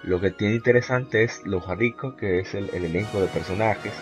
Lo 0.02 0.20
que 0.20 0.30
tiene 0.30 0.54
interesante 0.54 1.22
es 1.22 1.46
lo 1.46 1.60
rico 1.60 2.16
que 2.16 2.40
es 2.40 2.54
el, 2.54 2.70
el 2.74 2.84
elenco 2.84 3.20
de 3.20 3.28
personajes. 3.28 3.92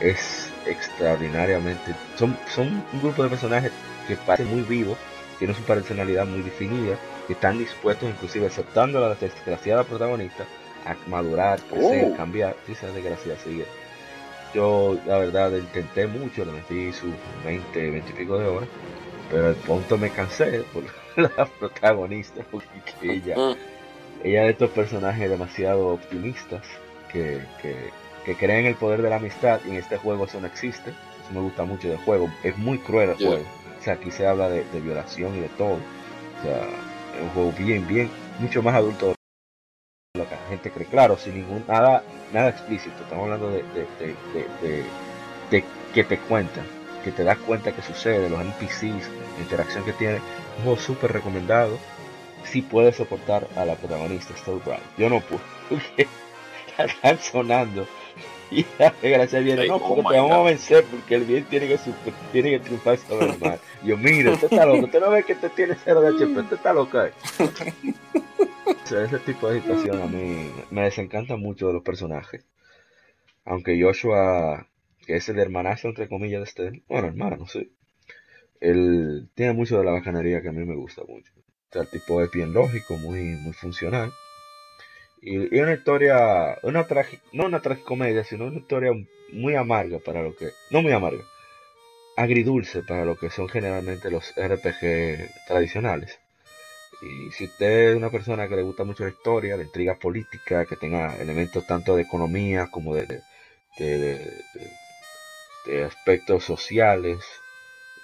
Es 0.00 0.49
extraordinariamente. 0.66 1.94
Son, 2.16 2.36
son 2.54 2.82
un 2.92 3.00
grupo 3.00 3.22
de 3.22 3.30
personajes 3.30 3.72
que 4.06 4.16
parecen 4.16 4.50
muy 4.50 4.62
vivos, 4.62 4.98
tienen 5.38 5.56
su 5.56 5.62
personalidad 5.62 6.26
muy 6.26 6.42
definida, 6.42 6.96
que 7.26 7.32
están 7.32 7.58
dispuestos, 7.58 8.08
inclusive 8.08 8.46
aceptando 8.46 8.98
a 9.04 9.10
la 9.10 9.14
desgraciada 9.14 9.84
protagonista, 9.84 10.44
a 10.84 10.96
madurar, 11.08 11.60
crecer, 11.62 12.10
Oh. 12.12 12.16
cambiar. 12.16 12.56
Sí, 12.66 12.72
esa 12.72 12.88
desgracia 12.88 13.36
sigue. 13.44 13.66
Yo, 14.54 14.98
la 15.06 15.18
verdad, 15.18 15.52
intenté 15.52 16.06
mucho, 16.06 16.44
le 16.44 16.52
metí 16.52 16.92
sus 16.92 17.12
20, 17.44 17.90
20 17.90 18.10
y 18.10 18.12
pico 18.14 18.36
de 18.38 18.46
horas, 18.48 18.68
pero 19.30 19.48
al 19.48 19.54
punto 19.54 19.96
me 19.96 20.10
cansé 20.10 20.64
por 20.72 20.82
la 21.16 21.46
protagonista, 21.46 22.42
porque 22.50 22.68
ella, 23.02 23.36
ella 24.24 24.42
de 24.42 24.50
estos 24.50 24.70
personajes 24.70 25.30
demasiado 25.30 25.88
optimistas 25.88 26.62
que, 27.12 27.40
que, 27.62 27.90
que 28.30 28.36
creen 28.36 28.60
en 28.60 28.66
el 28.66 28.74
poder 28.76 29.02
de 29.02 29.10
la 29.10 29.16
amistad 29.16 29.60
y 29.66 29.70
en 29.70 29.76
este 29.76 29.96
juego 29.96 30.24
eso 30.24 30.40
no 30.40 30.46
existe. 30.46 30.90
Eso 30.90 31.32
me 31.32 31.40
gusta 31.40 31.64
mucho 31.64 31.88
del 31.88 31.98
juego. 31.98 32.30
Es 32.44 32.56
muy 32.58 32.78
cruel 32.78 33.10
el 33.10 33.16
Yeah. 33.16 33.28
juego. 33.28 33.44
O 33.80 33.82
sea, 33.82 33.94
aquí 33.94 34.10
se 34.10 34.26
habla 34.26 34.48
de, 34.48 34.64
de 34.64 34.80
violación 34.80 35.36
y 35.36 35.40
de 35.40 35.48
todo. 35.48 35.78
O 36.38 36.42
sea, 36.42 36.62
es 37.16 37.22
un 37.22 37.30
juego 37.30 37.52
bien, 37.58 37.86
bien, 37.88 38.08
mucho 38.38 38.62
más 38.62 38.74
adulto 38.76 39.08
de 39.08 39.14
lo 40.20 40.28
que 40.28 40.34
la 40.36 40.48
gente 40.48 40.70
cree. 40.70 40.86
Claro, 40.86 41.16
sin 41.18 41.34
ningún, 41.34 41.64
nada, 41.66 42.04
nada 42.32 42.50
explícito. 42.50 43.02
Estamos 43.02 43.24
hablando 43.24 43.50
de, 43.50 43.64
de, 43.64 44.84
de, 45.50 45.64
que 45.92 46.04
te 46.04 46.18
cuentan, 46.18 46.64
que 47.02 47.10
te 47.10 47.24
das 47.24 47.38
cuenta 47.38 47.72
que 47.72 47.82
sucede, 47.82 48.30
los 48.30 48.40
NPCs, 48.40 49.08
la 49.38 49.42
interacción 49.42 49.84
que 49.84 49.92
tiene. 49.94 50.20
Un 50.58 50.64
juego 50.64 50.78
súper 50.78 51.12
recomendado 51.12 51.78
si 52.44 52.62
puede 52.62 52.92
soportar 52.92 53.48
a 53.56 53.64
la 53.64 53.74
protagonista, 53.74 54.34
Stone 54.34 54.60
Bright. 54.64 54.82
Yo 54.96 55.08
no 55.10 55.20
la 56.78 56.84
están 56.84 57.18
sonando. 57.18 57.86
Y 58.50 58.66
la 58.78 58.92
desgracia 59.00 59.38
viene, 59.40 59.62
Ay, 59.62 59.68
no, 59.68 59.76
oh 59.76 59.88
porque 59.88 60.02
my 60.02 60.08
te 60.10 60.16
vamos 60.20 60.32
a 60.36 60.42
vencer, 60.42 60.84
porque 60.90 61.14
el 61.14 61.24
bien 61.24 61.44
tiene 61.44 61.68
que, 61.68 61.78
super- 61.78 62.12
tiene 62.32 62.50
que 62.50 62.58
triunfar 62.60 62.98
sobre 62.98 63.26
el 63.32 63.38
mal. 63.38 63.60
Yo, 63.84 63.96
mire, 63.96 64.30
usted 64.30 64.48
está 64.50 64.66
loco, 64.66 64.86
usted 64.86 65.00
no 65.00 65.10
ve 65.10 65.22
que 65.24 65.32
usted 65.34 65.50
tiene 65.52 65.76
cero 65.84 66.00
de 66.00 66.08
HP, 66.16 66.40
usted 66.40 66.56
está 66.56 66.72
loco. 66.72 67.00
eh". 67.00 67.12
ese, 68.84 69.04
ese 69.04 69.18
tipo 69.20 69.48
de 69.48 69.60
situación 69.60 70.02
a 70.02 70.06
mí 70.06 70.50
me 70.70 70.82
desencanta 70.82 71.36
mucho 71.36 71.68
de 71.68 71.74
los 71.74 71.82
personajes. 71.82 72.44
Aunque 73.44 73.80
Joshua, 73.80 74.66
que 75.06 75.16
es 75.16 75.28
el 75.28 75.38
hermanazo 75.38 75.88
entre 75.88 76.08
comillas 76.08 76.40
de 76.40 76.44
este, 76.68 76.82
bueno, 76.88 77.08
hermano, 77.08 77.46
sí. 77.46 77.72
Él 78.60 79.28
tiene 79.34 79.54
mucho 79.54 79.78
de 79.78 79.84
la 79.84 79.92
bacanería 79.92 80.42
que 80.42 80.48
a 80.48 80.52
mí 80.52 80.64
me 80.64 80.74
gusta 80.76 81.02
mucho. 81.08 81.32
O 81.38 81.72
sea, 81.72 81.82
el 81.82 81.88
tipo 81.88 82.20
es 82.22 82.30
bien 82.30 82.52
lógico, 82.52 82.96
muy, 82.98 83.20
muy 83.20 83.52
funcional. 83.52 84.12
Y, 85.22 85.54
y 85.56 85.60
una 85.60 85.74
historia, 85.74 86.58
una 86.62 86.86
tragi- 86.86 87.20
no 87.32 87.46
una 87.46 87.60
tragicomedia, 87.60 88.24
sino 88.24 88.46
una 88.46 88.58
historia 88.58 88.92
muy 89.32 89.54
amarga 89.54 89.98
para 90.00 90.22
lo 90.22 90.34
que, 90.36 90.50
no 90.70 90.82
muy 90.82 90.92
amarga, 90.92 91.24
agridulce 92.16 92.82
para 92.82 93.04
lo 93.04 93.16
que 93.18 93.30
son 93.30 93.48
generalmente 93.48 94.10
los 94.10 94.36
RPG 94.36 95.30
tradicionales. 95.46 96.20
Y 97.02 97.30
si 97.32 97.46
usted 97.46 97.90
es 97.90 97.96
una 97.96 98.10
persona 98.10 98.48
que 98.48 98.56
le 98.56 98.62
gusta 98.62 98.84
mucho 98.84 99.04
la 99.04 99.10
historia, 99.10 99.56
la 99.56 99.64
intriga 99.64 99.98
política, 99.98 100.66
que 100.66 100.76
tenga 100.76 101.16
elementos 101.18 101.66
tanto 101.66 101.96
de 101.96 102.02
economía 102.02 102.68
como 102.70 102.94
de, 102.96 103.22
de, 105.66 105.84
aspectos 105.84 106.44
sociales, 106.44 107.24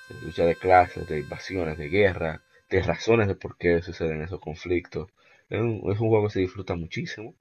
de 0.08 0.20
lucha 0.20 0.44
de 0.46 0.56
clases, 0.56 1.06
de 1.08 1.20
invasiones, 1.20 1.78
de 1.78 1.88
guerra, 1.88 2.42
de 2.70 2.82
razones 2.82 3.28
de 3.28 3.36
por 3.36 3.56
qué 3.58 3.82
suceden 3.82 4.22
esos 4.22 4.40
conflictos, 4.40 5.10
es 5.48 5.60
un, 5.60 5.82
es 5.92 6.00
un 6.00 6.08
juego 6.08 6.24
que 6.26 6.32
se 6.32 6.40
disfruta 6.40 6.74
muchísimo, 6.76 7.34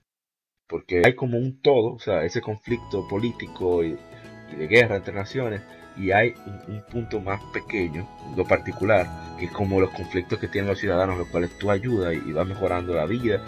porque 0.68 1.04
hay 1.06 1.16
como 1.16 1.38
un 1.38 1.62
todo, 1.62 1.94
o 1.94 2.00
sea, 2.00 2.24
ese 2.26 2.42
conflicto 2.42 3.08
político 3.08 3.84
y, 3.84 3.98
y 4.52 4.56
de 4.56 4.68
guerra 4.68 4.98
entre 4.98 5.14
naciones, 5.14 5.62
y 5.98 6.12
hay 6.12 6.34
un, 6.46 6.76
un 6.76 6.86
punto 6.92 7.20
más 7.22 7.42
pequeño, 7.54 8.08
lo 8.36 8.46
particular, 8.46 9.08
que 9.40 9.46
es 9.46 9.52
como 9.52 9.80
los 9.80 9.92
conflictos 9.92 10.40
que 10.40 10.48
tienen 10.48 10.70
los 10.70 10.80
ciudadanos, 10.80 11.18
los 11.18 11.28
cuales 11.30 11.58
tú 11.60 11.72
ayudas 11.72 12.14
y, 12.16 12.30
y 12.30 12.34
vas 12.34 12.48
mejorando 12.48 12.94
la 12.94 13.06
vida 13.06 13.42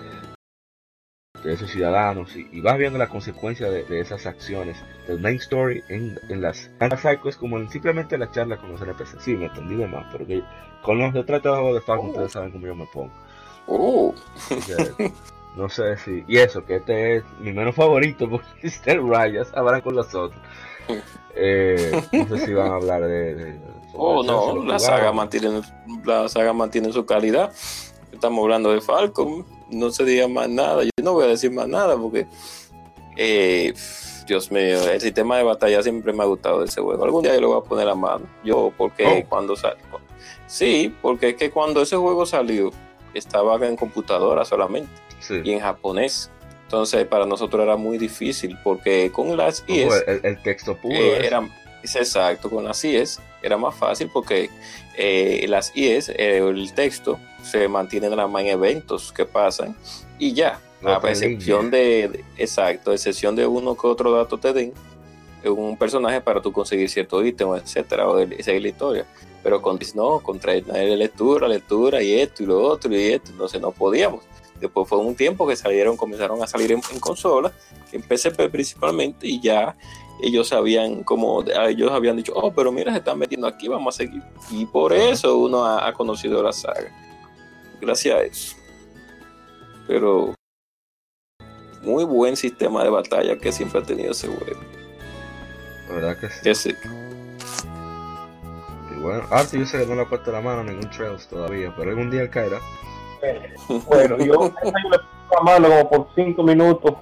de 1.43 1.53
esos 1.53 1.69
ciudadanos 1.69 2.35
y, 2.35 2.47
y 2.51 2.61
vas 2.61 2.77
viendo 2.77 2.97
las 2.97 3.09
consecuencias 3.09 3.71
de, 3.71 3.83
de 3.83 3.99
esas 3.99 4.25
acciones 4.25 4.77
del 5.07 5.19
main 5.19 5.37
story 5.37 5.83
en, 5.89 6.17
en 6.29 6.41
las 6.41 6.69
Psycho 6.79 7.29
es 7.29 7.37
como 7.37 7.57
en 7.57 7.69
simplemente 7.69 8.17
la 8.17 8.31
charla 8.31 8.57
con 8.57 8.71
los 8.71 8.81
NPC. 8.81 9.19
Sí, 9.19 9.35
me 9.35 9.45
entendí 9.45 9.75
de 9.75 9.87
más, 9.87 10.07
pero 10.11 10.25
que 10.25 10.41
con 10.81 10.97
los 10.97 11.13
detrás 11.13 11.43
de 11.43 11.49
juego 11.49 11.73
de 11.73 11.81
Falcon 11.81 12.09
ustedes 12.09 12.31
saben 12.31 12.51
cómo 12.51 12.65
yo 12.65 12.75
me 12.75 12.87
pongo. 12.91 13.13
Que, 14.65 15.11
no 15.55 15.69
sé 15.69 15.97
si. 15.97 16.23
Y 16.27 16.37
eso, 16.37 16.63
que 16.65 16.77
este 16.77 17.17
es 17.17 17.23
mi 17.39 17.51
menos 17.51 17.75
favorito 17.75 18.29
porque 18.29 18.47
es 18.63 18.81
el 18.85 19.07
Rayas, 19.07 19.49
hablan 19.55 19.81
con 19.81 19.95
los 19.95 20.13
otros. 20.15 20.39
Eh, 21.35 21.91
no 22.13 22.27
sé 22.37 22.45
si 22.45 22.53
van 22.53 22.71
a 22.71 22.75
hablar 22.75 23.01
de. 23.01 23.35
de- 23.35 23.59
oh, 23.93 24.23
no, 24.23 24.55
lo 24.55 24.63
la 24.63 24.79
saga 24.79 25.11
mantiene, 25.11 25.61
la 26.05 26.27
saga 26.29 26.53
mantiene 26.53 26.91
su 26.93 27.05
calidad. 27.05 27.51
Estamos 28.11 28.41
hablando 28.43 28.71
de 28.71 28.81
Falcon, 28.81 29.45
no 29.69 29.91
se 29.91 30.03
diga 30.05 30.27
más 30.27 30.49
nada. 30.49 30.83
Yo 30.83 30.89
no 31.03 31.13
voy 31.13 31.25
a 31.25 31.27
decir 31.27 31.51
más 31.51 31.67
nada 31.67 31.95
porque, 31.97 32.25
eh, 33.17 33.73
Dios 34.27 34.51
mío, 34.51 34.89
el 34.91 34.99
sistema 35.01 35.37
de 35.37 35.43
batalla 35.43 35.83
siempre 35.83 36.13
me 36.13 36.23
ha 36.23 36.25
gustado 36.25 36.59
de 36.61 36.65
ese 36.65 36.81
juego. 36.81 37.03
Algún 37.03 37.21
día 37.23 37.33
yo 37.35 37.41
le 37.41 37.47
voy 37.47 37.59
a 37.59 37.67
poner 37.67 37.87
a 37.87 37.95
mano. 37.95 38.25
Yo, 38.43 38.71
porque 38.77 39.05
Oh. 39.25 39.29
cuando 39.29 39.55
salió. 39.55 39.77
Sí, 40.47 40.93
porque 41.01 41.29
es 41.29 41.35
que 41.35 41.51
cuando 41.51 41.81
ese 41.81 41.95
juego 41.97 42.25
salió, 42.25 42.71
estaba 43.17 43.55
en 43.65 43.75
computadora 43.75 44.45
solamente 44.45 44.89
Sí. 45.19 45.41
y 45.43 45.51
en 45.53 45.59
japonés. 45.59 46.29
Entonces, 46.63 47.05
para 47.07 47.25
nosotros 47.25 47.63
era 47.63 47.75
muy 47.77 47.97
difícil 47.97 48.57
porque 48.63 49.11
con 49.11 49.35
las 49.37 49.63
IES. 49.67 49.85
pues, 49.87 50.03
el, 50.07 50.19
el 50.23 50.41
texto 50.43 50.75
puro. 50.77 50.95
Eh, 50.95 51.25
era, 51.25 51.47
es 51.81 51.95
exacto, 51.95 52.49
con 52.49 52.63
las 52.65 52.83
IES 52.83 53.19
era 53.41 53.57
más 53.57 53.73
fácil 53.75 54.09
porque 54.11 54.49
eh, 54.97 55.45
las 55.47 55.71
IES, 55.75 56.09
eh, 56.09 56.37
el 56.39 56.73
texto 56.73 57.19
se 57.43 57.67
mantiene 57.67 58.09
nada 58.09 58.27
más 58.27 58.41
en 58.43 58.49
eventos 58.49 59.11
que 59.13 59.25
pasan 59.25 59.75
y 60.19 60.33
ya, 60.33 60.59
No 60.81 60.89
a 60.89 61.09
excepción 61.09 61.71
de, 61.71 62.09
de- 62.09 62.25
exacto, 62.37 62.91
excepción 62.91 63.35
de 63.35 63.47
uno 63.47 63.75
que 63.77 63.87
otro 63.87 64.11
dato 64.11 64.37
te 64.37 64.51
den, 64.53 64.73
un 65.45 65.77
personaje 65.77 66.19
para 66.19 66.41
tú 66.41 66.51
conseguir 66.51 66.89
cierto 66.89 67.23
ítem, 67.23 67.53
etcétera, 67.55 68.09
o 68.09 68.17
seguir 68.41 68.61
la 68.63 68.67
historia. 68.67 69.05
Pero 69.47 69.61
con 69.61 69.79
no, 69.95 70.19
contra 70.19 70.55
de 70.55 70.97
lectura, 70.97 71.47
lectura 71.47 72.03
y 72.03 72.15
esto 72.15 72.43
y 72.43 72.47
lo 72.47 72.61
otro 72.61 72.93
y 72.93 73.13
esto, 73.13 73.31
entonces 73.31 73.61
no 73.61 73.71
podíamos. 73.71 74.25
Después 74.59 74.89
fue 74.89 74.97
un 74.97 75.15
tiempo 75.15 75.47
que 75.47 75.55
salieron, 75.55 75.95
comenzaron 75.95 76.43
a 76.43 76.47
salir 76.47 76.73
en, 76.73 76.81
en 76.91 76.99
consolas, 76.99 77.53
en 77.93 78.03
PSP 78.03 78.49
principalmente, 78.51 79.25
y 79.25 79.39
ya 79.39 79.77
ellos 80.21 80.49
sabían 80.49 81.01
como, 81.01 81.45
ellos 81.65 81.93
habían 81.93 82.17
dicho, 82.17 82.33
oh, 82.35 82.51
pero 82.51 82.73
mira, 82.73 82.91
se 82.91 82.97
están 82.97 83.19
metiendo 83.19 83.47
aquí, 83.47 83.69
vamos 83.69 83.95
a 83.95 83.99
seguir. 83.99 84.21
Y 84.51 84.65
por 84.65 84.91
eso 84.91 85.37
uno 85.37 85.63
ha, 85.63 85.87
ha 85.87 85.93
conocido 85.93 86.43
la 86.43 86.51
saga. 86.51 86.93
Gracias 87.79 88.15
a 88.19 88.23
eso. 88.23 88.57
Pero 89.87 90.35
muy 91.83 92.03
buen 92.03 92.35
sistema 92.35 92.83
de 92.83 92.89
batalla 92.89 93.37
que 93.37 93.53
siempre 93.53 93.79
ha 93.79 93.83
tenido 93.83 94.11
ese 94.11 94.27
juego. 94.27 94.59
Verdad 95.89 96.19
que 96.19 96.27
sí. 96.27 96.41
Que 96.43 96.53
sí. 96.53 96.73
Bueno, 99.01 99.23
Arti 99.31 99.59
yo 99.59 99.65
sé 99.65 99.79
que 99.79 99.85
no 99.85 99.95
le 99.95 100.01
ha 100.01 100.05
puesto 100.09 100.31
la 100.31 100.41
mano 100.41 100.61
a 100.61 100.63
ningún 100.63 100.89
Trails 100.89 101.27
todavía, 101.27 101.73
pero 101.77 101.91
algún 101.91 102.09
día 102.09 102.21
él 102.21 102.29
caerá. 102.29 102.59
Bueno, 103.87 104.17
yo, 104.17 104.33
le 104.63 104.69
puse 104.69 104.71
la 105.31 105.41
mano 105.43 105.67
como 105.69 105.89
por 105.89 106.07
cinco 106.15 106.43
minutos 106.43 106.93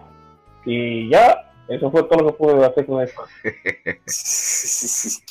y 0.66 1.10
ya, 1.10 1.52
eso 1.68 1.92
fue 1.92 2.04
todo 2.04 2.20
lo 2.24 2.28
que 2.28 2.34
pude 2.38 2.66
hacer 2.66 2.86
con 2.86 3.04
eso. 3.04 3.22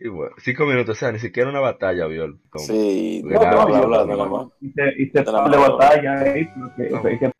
Y 0.00 0.08
bueno, 0.08 0.34
cinco 0.36 0.66
minutos, 0.66 0.98
o 0.98 1.00
sea, 1.00 1.12
ni 1.12 1.18
siquiera 1.18 1.48
una 1.48 1.60
batalla, 1.60 2.06
Viol. 2.06 2.38
Sí, 2.58 3.22
No, 3.24 3.40
no, 3.40 3.86
bla, 3.86 4.02
bla. 4.02 4.48
Y 4.60 4.70
se, 4.72 4.82
y 4.98 5.08
se 5.08 5.18
De 5.22 5.56
batalla 5.56 6.20
ahí, 6.20 6.46
porque 6.46 7.30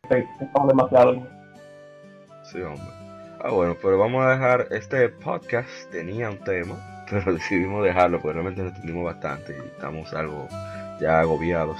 No. 0.56 0.66
demasiado. 0.66 1.14
Sí, 2.50 2.62
hombre. 2.62 2.80
Ah, 3.42 3.50
bueno, 3.50 3.76
pero 3.82 3.98
vamos 3.98 4.24
a 4.24 4.30
dejar 4.30 4.68
este 4.70 5.10
podcast. 5.10 5.90
Tenía 5.90 6.30
un 6.30 6.38
tema, 6.38 6.74
pero 7.10 7.32
decidimos 7.34 7.84
dejarlo 7.84 8.20
porque 8.20 8.34
realmente 8.34 8.62
lo 8.62 8.68
entendimos 8.68 9.04
bastante 9.04 9.56
y 9.56 9.66
estamos 9.68 10.12
algo 10.14 10.48
ya 11.00 11.20
agobiados. 11.20 11.78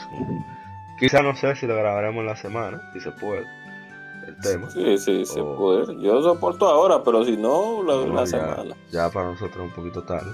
Quizá 0.99 1.23
no 1.23 1.35
sé 1.35 1.55
si 1.57 1.67
lo 1.67 1.77
grabaremos 1.77 2.21
en 2.21 2.27
la 2.27 2.37
semana, 2.37 2.81
si 2.93 3.01
se 3.01 3.11
puede, 3.13 3.45
el 4.27 4.37
tema. 4.39 4.71
Sí, 4.71 4.97
sí, 4.99 5.25
se 5.27 5.43
puede. 5.43 6.01
Yo 6.01 6.23
soporto 6.23 6.67
ahora, 6.69 7.03
pero 7.03 7.25
si 7.25 7.37
no, 7.37 7.83
la, 7.83 8.21
ya, 8.23 8.27
semana. 8.27 8.75
ya 8.91 9.11
para 9.11 9.27
nosotros 9.31 9.57
es 9.57 9.71
un 9.71 9.75
poquito 9.75 10.03
tarde. 10.05 10.31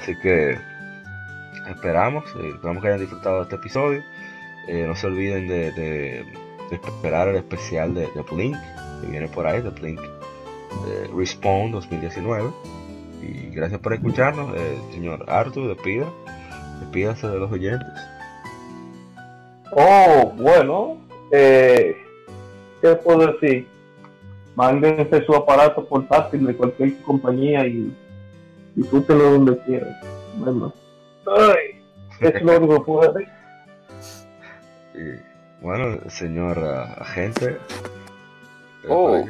Así 0.00 0.12
que 0.20 0.58
esperamos, 1.68 2.24
eh, 2.40 2.50
esperamos 2.54 2.82
que 2.82 2.88
hayan 2.88 3.00
disfrutado 3.00 3.36
de 3.38 3.42
este 3.44 3.56
episodio. 3.56 4.02
Eh, 4.68 4.84
no 4.86 4.96
se 4.96 5.06
olviden 5.06 5.46
de, 5.46 5.70
de- 5.72 6.24
de 6.70 6.74
esperar 6.76 7.28
el 7.28 7.36
especial 7.36 7.94
de, 7.94 8.08
de 8.12 8.22
Blink, 8.22 8.56
que 9.00 9.06
viene 9.08 9.28
por 9.28 9.46
ahí, 9.46 9.62
de 9.62 9.70
Blink 9.70 10.00
eh, 10.00 11.08
Respawn 11.16 11.70
2019. 11.70 12.50
Y 13.22 13.50
gracias 13.54 13.80
por 13.80 13.92
escucharnos, 13.94 14.54
eh, 14.56 14.78
señor 14.92 15.24
Arthur, 15.28 15.68
despida, 15.68 16.06
despídase 16.80 17.28
de 17.28 17.38
los 17.38 17.50
oyentes. 17.50 17.88
Oh, 19.72 20.32
bueno, 20.36 20.96
eh, 21.32 21.96
¿qué 22.80 22.94
puedo 22.96 23.32
decir? 23.32 23.66
Mándense 24.54 25.24
su 25.24 25.34
aparato 25.34 25.84
portátil 25.84 26.46
de 26.46 26.56
cualquier 26.56 26.96
compañía 27.02 27.66
y 27.66 27.94
disfrútenlo 28.74 29.32
donde 29.32 29.58
quieran. 29.58 29.94
Bueno, 30.36 30.72
ay, 31.26 31.82
es 32.20 32.42
lo 32.42 32.56
único 32.56 32.74
que 32.78 32.84
puedo 32.84 33.12
decir. 33.12 33.28
Y, 34.94 35.60
bueno, 35.64 35.98
señor 36.08 36.58
ah, 36.58 36.94
agente. 37.00 37.50
eh, 37.50 37.58
Oh. 38.88 39.24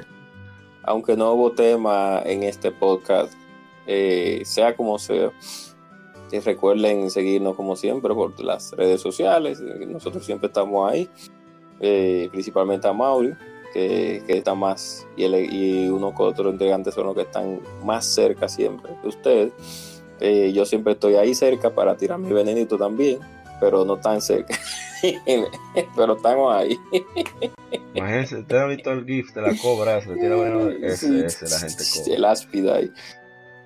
Aunque 0.85 1.17
no 1.17 1.33
hubo 1.33 1.51
tema 1.53 2.21
en 2.25 2.45
este 2.45 2.71
podcast, 2.71 3.33
eh, 3.87 4.43
sea 4.45 4.75
como 4.77 4.99
sea, 4.99 5.31
y 6.33 6.39
recuerden 6.41 7.11
seguirnos 7.11 7.55
como 7.57 7.77
siempre 7.77 8.13
por 8.15 8.39
las 8.43 8.73
redes 8.73 9.01
sociales. 9.01 9.61
eh, 9.61 9.87
Nosotros 9.87 10.25
siempre 10.25 10.49
estamos 10.49 10.91
ahí, 10.91 11.09
eh, 11.81 12.29
principalmente 12.33 12.89
a 12.89 12.93
Mauri, 12.93 13.35
que, 13.73 14.23
que 14.27 14.39
está 14.39 14.55
más, 14.55 15.07
y, 15.17 15.25
el- 15.25 15.53
y 15.53 15.89
uno 15.89 16.13
con 16.15 16.29
otro 16.29 16.51
integrantes 16.51 16.95
son 16.95 17.07
los 17.07 17.15
que 17.15 17.23
están 17.23 17.61
más 17.85 18.07
cerca 18.07 18.49
siempre 18.49 18.91
que 19.03 19.09
ustedes. 19.09 20.03
Eh, 20.19 20.51
yo 20.55 20.65
siempre 20.65 20.95
estoy 20.95 21.15
ahí 21.17 21.35
cerca 21.35 21.75
para 21.75 21.97
tirar 21.97 22.19
mi 22.19 22.33
venenito 22.33 22.77
también, 22.79 23.19
pero 23.61 23.85
no 23.85 23.99
tan 23.99 24.21
cerca. 24.23 24.59
pero 25.97 26.17
estamos 26.17 26.55
ahí. 26.55 26.77
Imagínense, 27.95 28.39
¿usted 28.39 28.57
ha 28.57 28.67
visto 28.67 28.91
el 28.93 29.05
GIF 29.05 29.33
de 29.35 29.43
la 29.43 29.55
cobra? 29.61 30.01
Se 30.01 30.09
le 30.09 30.21
tira 30.21 30.37
veneno? 30.37 30.71
Ese, 30.83 31.27
ese, 31.27 31.49
la 31.49 31.59
gente 31.59 31.85
cobra. 31.95 32.15
El 32.17 32.25
áspida 32.25 32.75
ahí. 32.77 32.91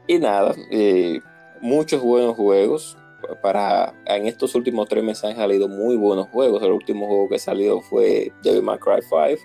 Y 0.06 0.18
nada, 0.18 0.54
eh, 0.70 1.20
muchos 1.60 2.02
buenos 2.02 2.36
juegos. 2.36 2.96
Para, 3.42 3.94
en 4.06 4.26
estos 4.26 4.54
últimos 4.54 4.88
tres 4.88 5.04
meses 5.04 5.22
han 5.24 5.36
salido 5.36 5.68
muy 5.68 5.94
buenos 5.96 6.28
juegos. 6.28 6.62
El 6.62 6.72
último 6.72 7.06
juego 7.06 7.28
que 7.28 7.38
salió 7.38 7.80
fue 7.82 8.32
Devil 8.42 8.62
May 8.62 8.78
Cry 8.78 9.02
5. 9.02 9.42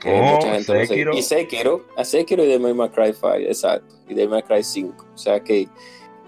que 0.00 0.10
Oh, 0.20 0.22
mucha 0.34 0.52
gente 0.54 0.72
no 0.72 0.78
sé- 0.80 0.86
Sekiro. 0.86 1.14
Y 1.16 1.22
Sekiro, 1.22 1.86
a 1.96 2.04
Sekiro 2.04 2.44
y 2.44 2.48
Devil 2.48 2.74
May 2.74 2.88
Cry 2.90 3.12
5, 3.14 3.26
exacto. 3.38 3.94
Y 4.08 4.14
Devil 4.14 4.30
May 4.30 4.42
Cry 4.42 4.62
5. 4.62 5.06
O 5.14 5.18
sea 5.18 5.40
que 5.40 5.68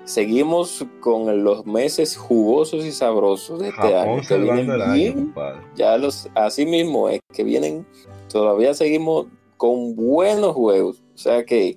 seguimos 0.04 0.84
con 1.00 1.44
los 1.44 1.66
meses 1.66 2.16
jugosos 2.16 2.84
y 2.84 2.92
sabrosos 2.92 3.60
de 3.60 3.68
este 3.68 3.94
año. 3.96 4.20
Que 4.26 4.34
año, 4.34 4.92
bien. 4.94 5.12
compadre. 5.14 5.60
Ya 5.76 5.96
los, 5.98 6.28
así 6.34 6.66
mismo 6.66 7.08
es 7.08 7.20
que 7.32 7.44
vienen, 7.44 7.86
todavía 8.28 8.74
seguimos 8.74 9.26
con 9.56 9.94
buenos 9.96 10.54
juegos. 10.54 11.02
O 11.14 11.18
sea 11.18 11.44
que 11.44 11.76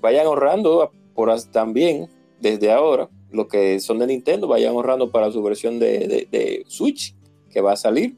vayan 0.00 0.26
ahorrando 0.26 0.90
por 1.14 1.30
también 1.50 2.08
desde 2.40 2.70
ahora. 2.70 3.08
Los 3.30 3.46
que 3.48 3.78
son 3.80 3.98
de 3.98 4.06
Nintendo, 4.06 4.46
vayan 4.48 4.72
ahorrando 4.74 5.10
para 5.10 5.30
su 5.30 5.42
versión 5.42 5.78
de, 5.78 6.06
de- 6.08 6.28
de 6.30 6.64
Switch 6.68 7.14
que 7.50 7.60
va 7.60 7.72
a 7.72 7.76
salir. 7.76 8.16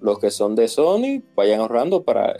Los 0.00 0.18
que 0.18 0.30
son 0.30 0.56
de 0.56 0.66
Sony, 0.66 1.22
vayan 1.36 1.60
ahorrando 1.60 2.02
para 2.02 2.34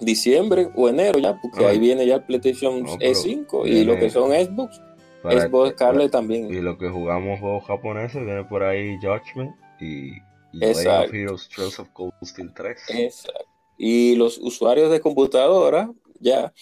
diciembre 0.00 0.68
o 0.74 0.88
enero 0.88 1.18
ya, 1.18 1.38
porque 1.40 1.60
Ay. 1.64 1.72
ahí 1.72 1.78
viene 1.78 2.06
ya 2.06 2.16
el 2.16 2.24
PlayStation 2.24 2.82
No, 2.82 2.96
pero 2.98 3.12
E5 3.12 3.66
y 3.66 3.70
viene- 3.70 3.84
los 3.84 3.96
que 3.96 4.10
son 4.10 4.30
Xbox, 4.30 4.80
Para- 5.22 5.40
Xbox 5.48 5.70
Scarlet 5.72 6.08
Y 6.08 6.10
también. 6.10 6.64
lo 6.64 6.76
que 6.78 6.88
jugamos 6.88 7.40
juegos 7.40 7.64
japoneses, 7.64 8.24
viene 8.24 8.44
por 8.44 8.62
ahí 8.62 8.96
Judgment 8.98 9.54
y, 9.80 10.12
y 10.52 10.64
Exacto. 10.64 11.08
of 11.08 11.14
Heroes 11.14 11.78
of 11.80 11.88
Cold 11.92 12.12
Steel 12.22 12.52
3. 12.54 12.78
Exacto. 12.90 13.44
Y 13.78 14.16
los 14.16 14.38
usuarios 14.38 14.90
de 14.90 15.00
computadora, 15.00 15.90
ya, 16.20 16.52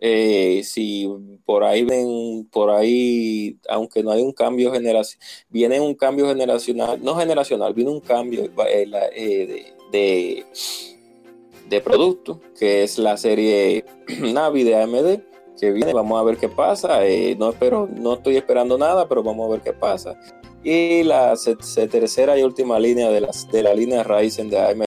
eh, 0.00 0.62
si 0.64 1.08
por 1.44 1.64
ahí 1.64 1.84
ven, 1.84 2.48
por 2.50 2.70
ahí, 2.70 3.58
aunque 3.68 4.02
no 4.02 4.10
hay 4.10 4.22
un 4.22 4.32
cambio 4.32 4.72
generacional, 4.72 5.26
viene 5.48 5.80
un 5.80 5.94
cambio 5.94 6.28
generacional, 6.28 7.02
no 7.02 7.16
generacional, 7.16 7.74
viene 7.74 7.90
un 7.90 8.00
cambio 8.00 8.44
eh, 8.44 8.90
eh, 9.14 9.74
de, 9.92 10.46
de, 11.68 11.80
producto, 11.80 12.40
que 12.58 12.82
es 12.82 12.98
la 12.98 13.16
serie 13.16 13.84
Navi 14.20 14.64
de 14.64 14.82
AMD, 14.82 15.20
que 15.58 15.70
viene, 15.70 15.92
vamos 15.92 16.20
a 16.20 16.24
ver 16.24 16.36
qué 16.36 16.48
pasa, 16.48 17.06
eh, 17.06 17.36
no 17.38 17.50
espero, 17.50 17.88
no 17.90 18.14
estoy 18.14 18.36
esperando 18.36 18.76
nada, 18.76 19.08
pero 19.08 19.22
vamos 19.22 19.46
a 19.48 19.52
ver 19.52 19.60
qué 19.60 19.72
pasa. 19.72 20.18
Y 20.62 21.02
la 21.02 21.34
tercera 21.90 22.38
y 22.38 22.42
última 22.42 22.78
línea 22.78 23.10
de, 23.10 23.20
las, 23.20 23.50
de 23.50 23.62
la 23.62 23.74
línea 23.74 24.02
Ryzen 24.02 24.48
de 24.48 24.58
AMD 24.58 24.93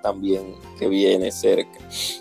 también 0.00 0.54
que 0.78 0.88
viene 0.88 1.30
cerca, 1.32 1.78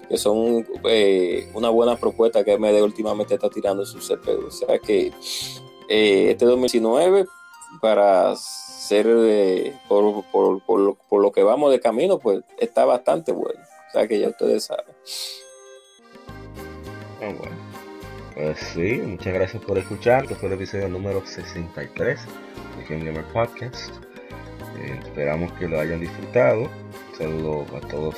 que 0.09 0.17
son 0.17 0.65
eh, 0.85 1.49
una 1.53 1.69
buena 1.69 1.95
propuesta 1.97 2.43
que 2.43 2.53
AMD 2.53 2.81
últimamente 2.81 3.33
está 3.35 3.49
tirando 3.49 3.85
su 3.85 3.99
CPU. 3.99 4.47
O 4.47 4.51
sea 4.51 4.79
que 4.79 5.11
eh, 5.89 6.31
este 6.31 6.45
2019, 6.45 7.25
para 7.81 8.35
ser 8.35 9.05
eh, 9.09 9.75
por, 9.87 10.23
por- 10.31 10.61
por 10.63 10.79
lo, 10.79 10.95
por 11.09 11.21
lo 11.21 11.31
que 11.31 11.43
vamos 11.43 11.71
de 11.71 11.79
camino, 11.79 12.19
pues 12.19 12.41
está 12.59 12.85
bastante 12.85 13.31
bueno. 13.31 13.59
O 13.89 13.91
sea 13.91 14.07
que 14.07 14.19
ya 14.19 14.29
ustedes 14.29 14.65
saben. 14.65 14.85
Ah, 17.21 17.33
bueno. 17.37 17.55
Pues 18.35 18.57
sí, 18.73 19.01
muchas 19.03 19.33
gracias 19.33 19.61
por 19.63 19.77
escuchar. 19.77 20.23
Este 20.23 20.35
fue 20.35 20.47
el 20.47 20.55
episodio 20.55 20.87
número 20.87 21.25
63 21.25 22.19
de 22.77 22.83
Game 22.95 23.03
Gamer 23.05 23.25
Podcast. 23.33 23.89
Eh, 24.79 24.97
esperamos 25.03 25.51
que 25.53 25.67
lo 25.67 25.79
hayan 25.79 25.99
disfrutado. 25.99 26.69
Saludo 27.19 27.65
a 27.75 27.81
todos 27.81 28.15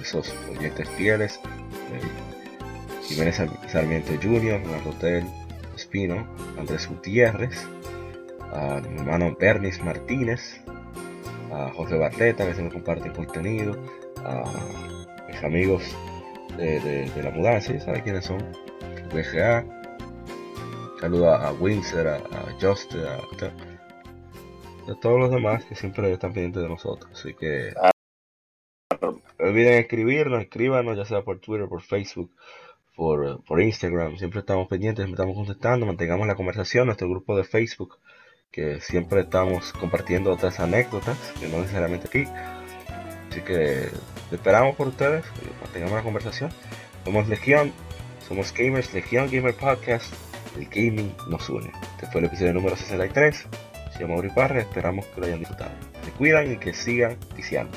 esos 0.00 0.34
oyentes 0.50 0.88
fieles. 0.90 1.38
eh, 1.92 3.02
Jiménez 3.04 3.36
Sar- 3.36 3.68
Sarmiento 3.70 4.12
Jr., 4.22 4.60
Rotel 4.84 5.24
Espino, 5.76 6.26
Andrés 6.58 6.88
Gutiérrez, 6.88 7.66
a 8.52 8.80
mi 8.80 8.98
hermano 9.00 9.36
Bernis 9.38 9.82
Martínez, 9.84 10.60
a 11.52 11.70
José 11.74 11.96
Barleta, 11.96 12.46
que 12.46 12.54
siempre 12.54 12.74
comparte 12.80 13.12
contenido, 13.12 13.76
a 14.24 14.44
mis 15.28 15.44
amigos 15.44 15.82
de, 16.56 17.10
la 17.22 17.30
mudanza, 17.30 17.72
¿sí? 17.72 17.80
¿saben 17.80 18.02
quiénes 18.02 18.24
son? 18.24 18.38
BGA. 19.14 19.64
Saludo 21.00 21.30
a, 21.30 21.48
a 21.48 21.52
Windsor, 21.52 22.08
a, 22.08 22.16
a 22.16 22.56
Just, 22.60 22.94
a, 22.94 23.52
todos 25.00 25.20
los 25.20 25.30
demás 25.30 25.64
que 25.64 25.74
siempre 25.74 26.10
están 26.12 26.32
pendientes 26.32 26.62
de 26.62 26.68
nosotros. 26.68 27.10
Así 27.12 27.34
que 27.34 27.72
olviden 29.48 29.74
escribirnos, 29.74 30.42
escríbanos, 30.42 30.96
ya 30.96 31.04
sea 31.04 31.22
por 31.22 31.40
Twitter, 31.40 31.68
por 31.68 31.82
Facebook, 31.82 32.30
por, 32.94 33.42
por 33.44 33.60
Instagram. 33.60 34.16
Siempre 34.16 34.40
estamos 34.40 34.68
pendientes, 34.68 35.08
estamos 35.08 35.34
contestando, 35.34 35.86
mantengamos 35.86 36.26
la 36.26 36.34
conversación, 36.34 36.86
nuestro 36.86 37.08
grupo 37.08 37.36
de 37.36 37.44
Facebook, 37.44 37.98
que 38.50 38.80
siempre 38.80 39.20
estamos 39.20 39.72
compartiendo 39.72 40.32
otras 40.32 40.60
anécdotas, 40.60 41.16
que 41.40 41.48
no 41.48 41.60
necesariamente 41.60 42.08
aquí. 42.08 42.24
Así 43.30 43.40
que 43.42 43.88
esperamos 44.32 44.76
por 44.76 44.88
ustedes, 44.88 45.24
mantengamos 45.62 45.96
la 45.96 46.02
conversación. 46.02 46.50
Somos 47.04 47.28
Legión, 47.28 47.72
somos 48.26 48.52
gamers, 48.52 48.92
Legión 48.92 49.30
Gamer 49.30 49.54
Podcast, 49.54 50.12
el 50.56 50.66
gaming 50.66 51.14
nos 51.28 51.48
une. 51.48 51.70
Este 51.94 52.06
fue 52.06 52.20
el 52.20 52.26
episodio 52.26 52.52
número 52.52 52.76
63. 52.76 53.46
Se 53.92 54.00
llama 54.00 54.16
Uri 54.16 54.30
Parra, 54.30 54.60
esperamos 54.60 55.06
que 55.06 55.20
lo 55.20 55.26
hayan 55.26 55.38
disfrutado. 55.38 55.70
Se 56.04 56.10
cuidan 56.12 56.52
y 56.52 56.56
que 56.56 56.74
sigan 56.74 57.16
viciando. 57.36 57.76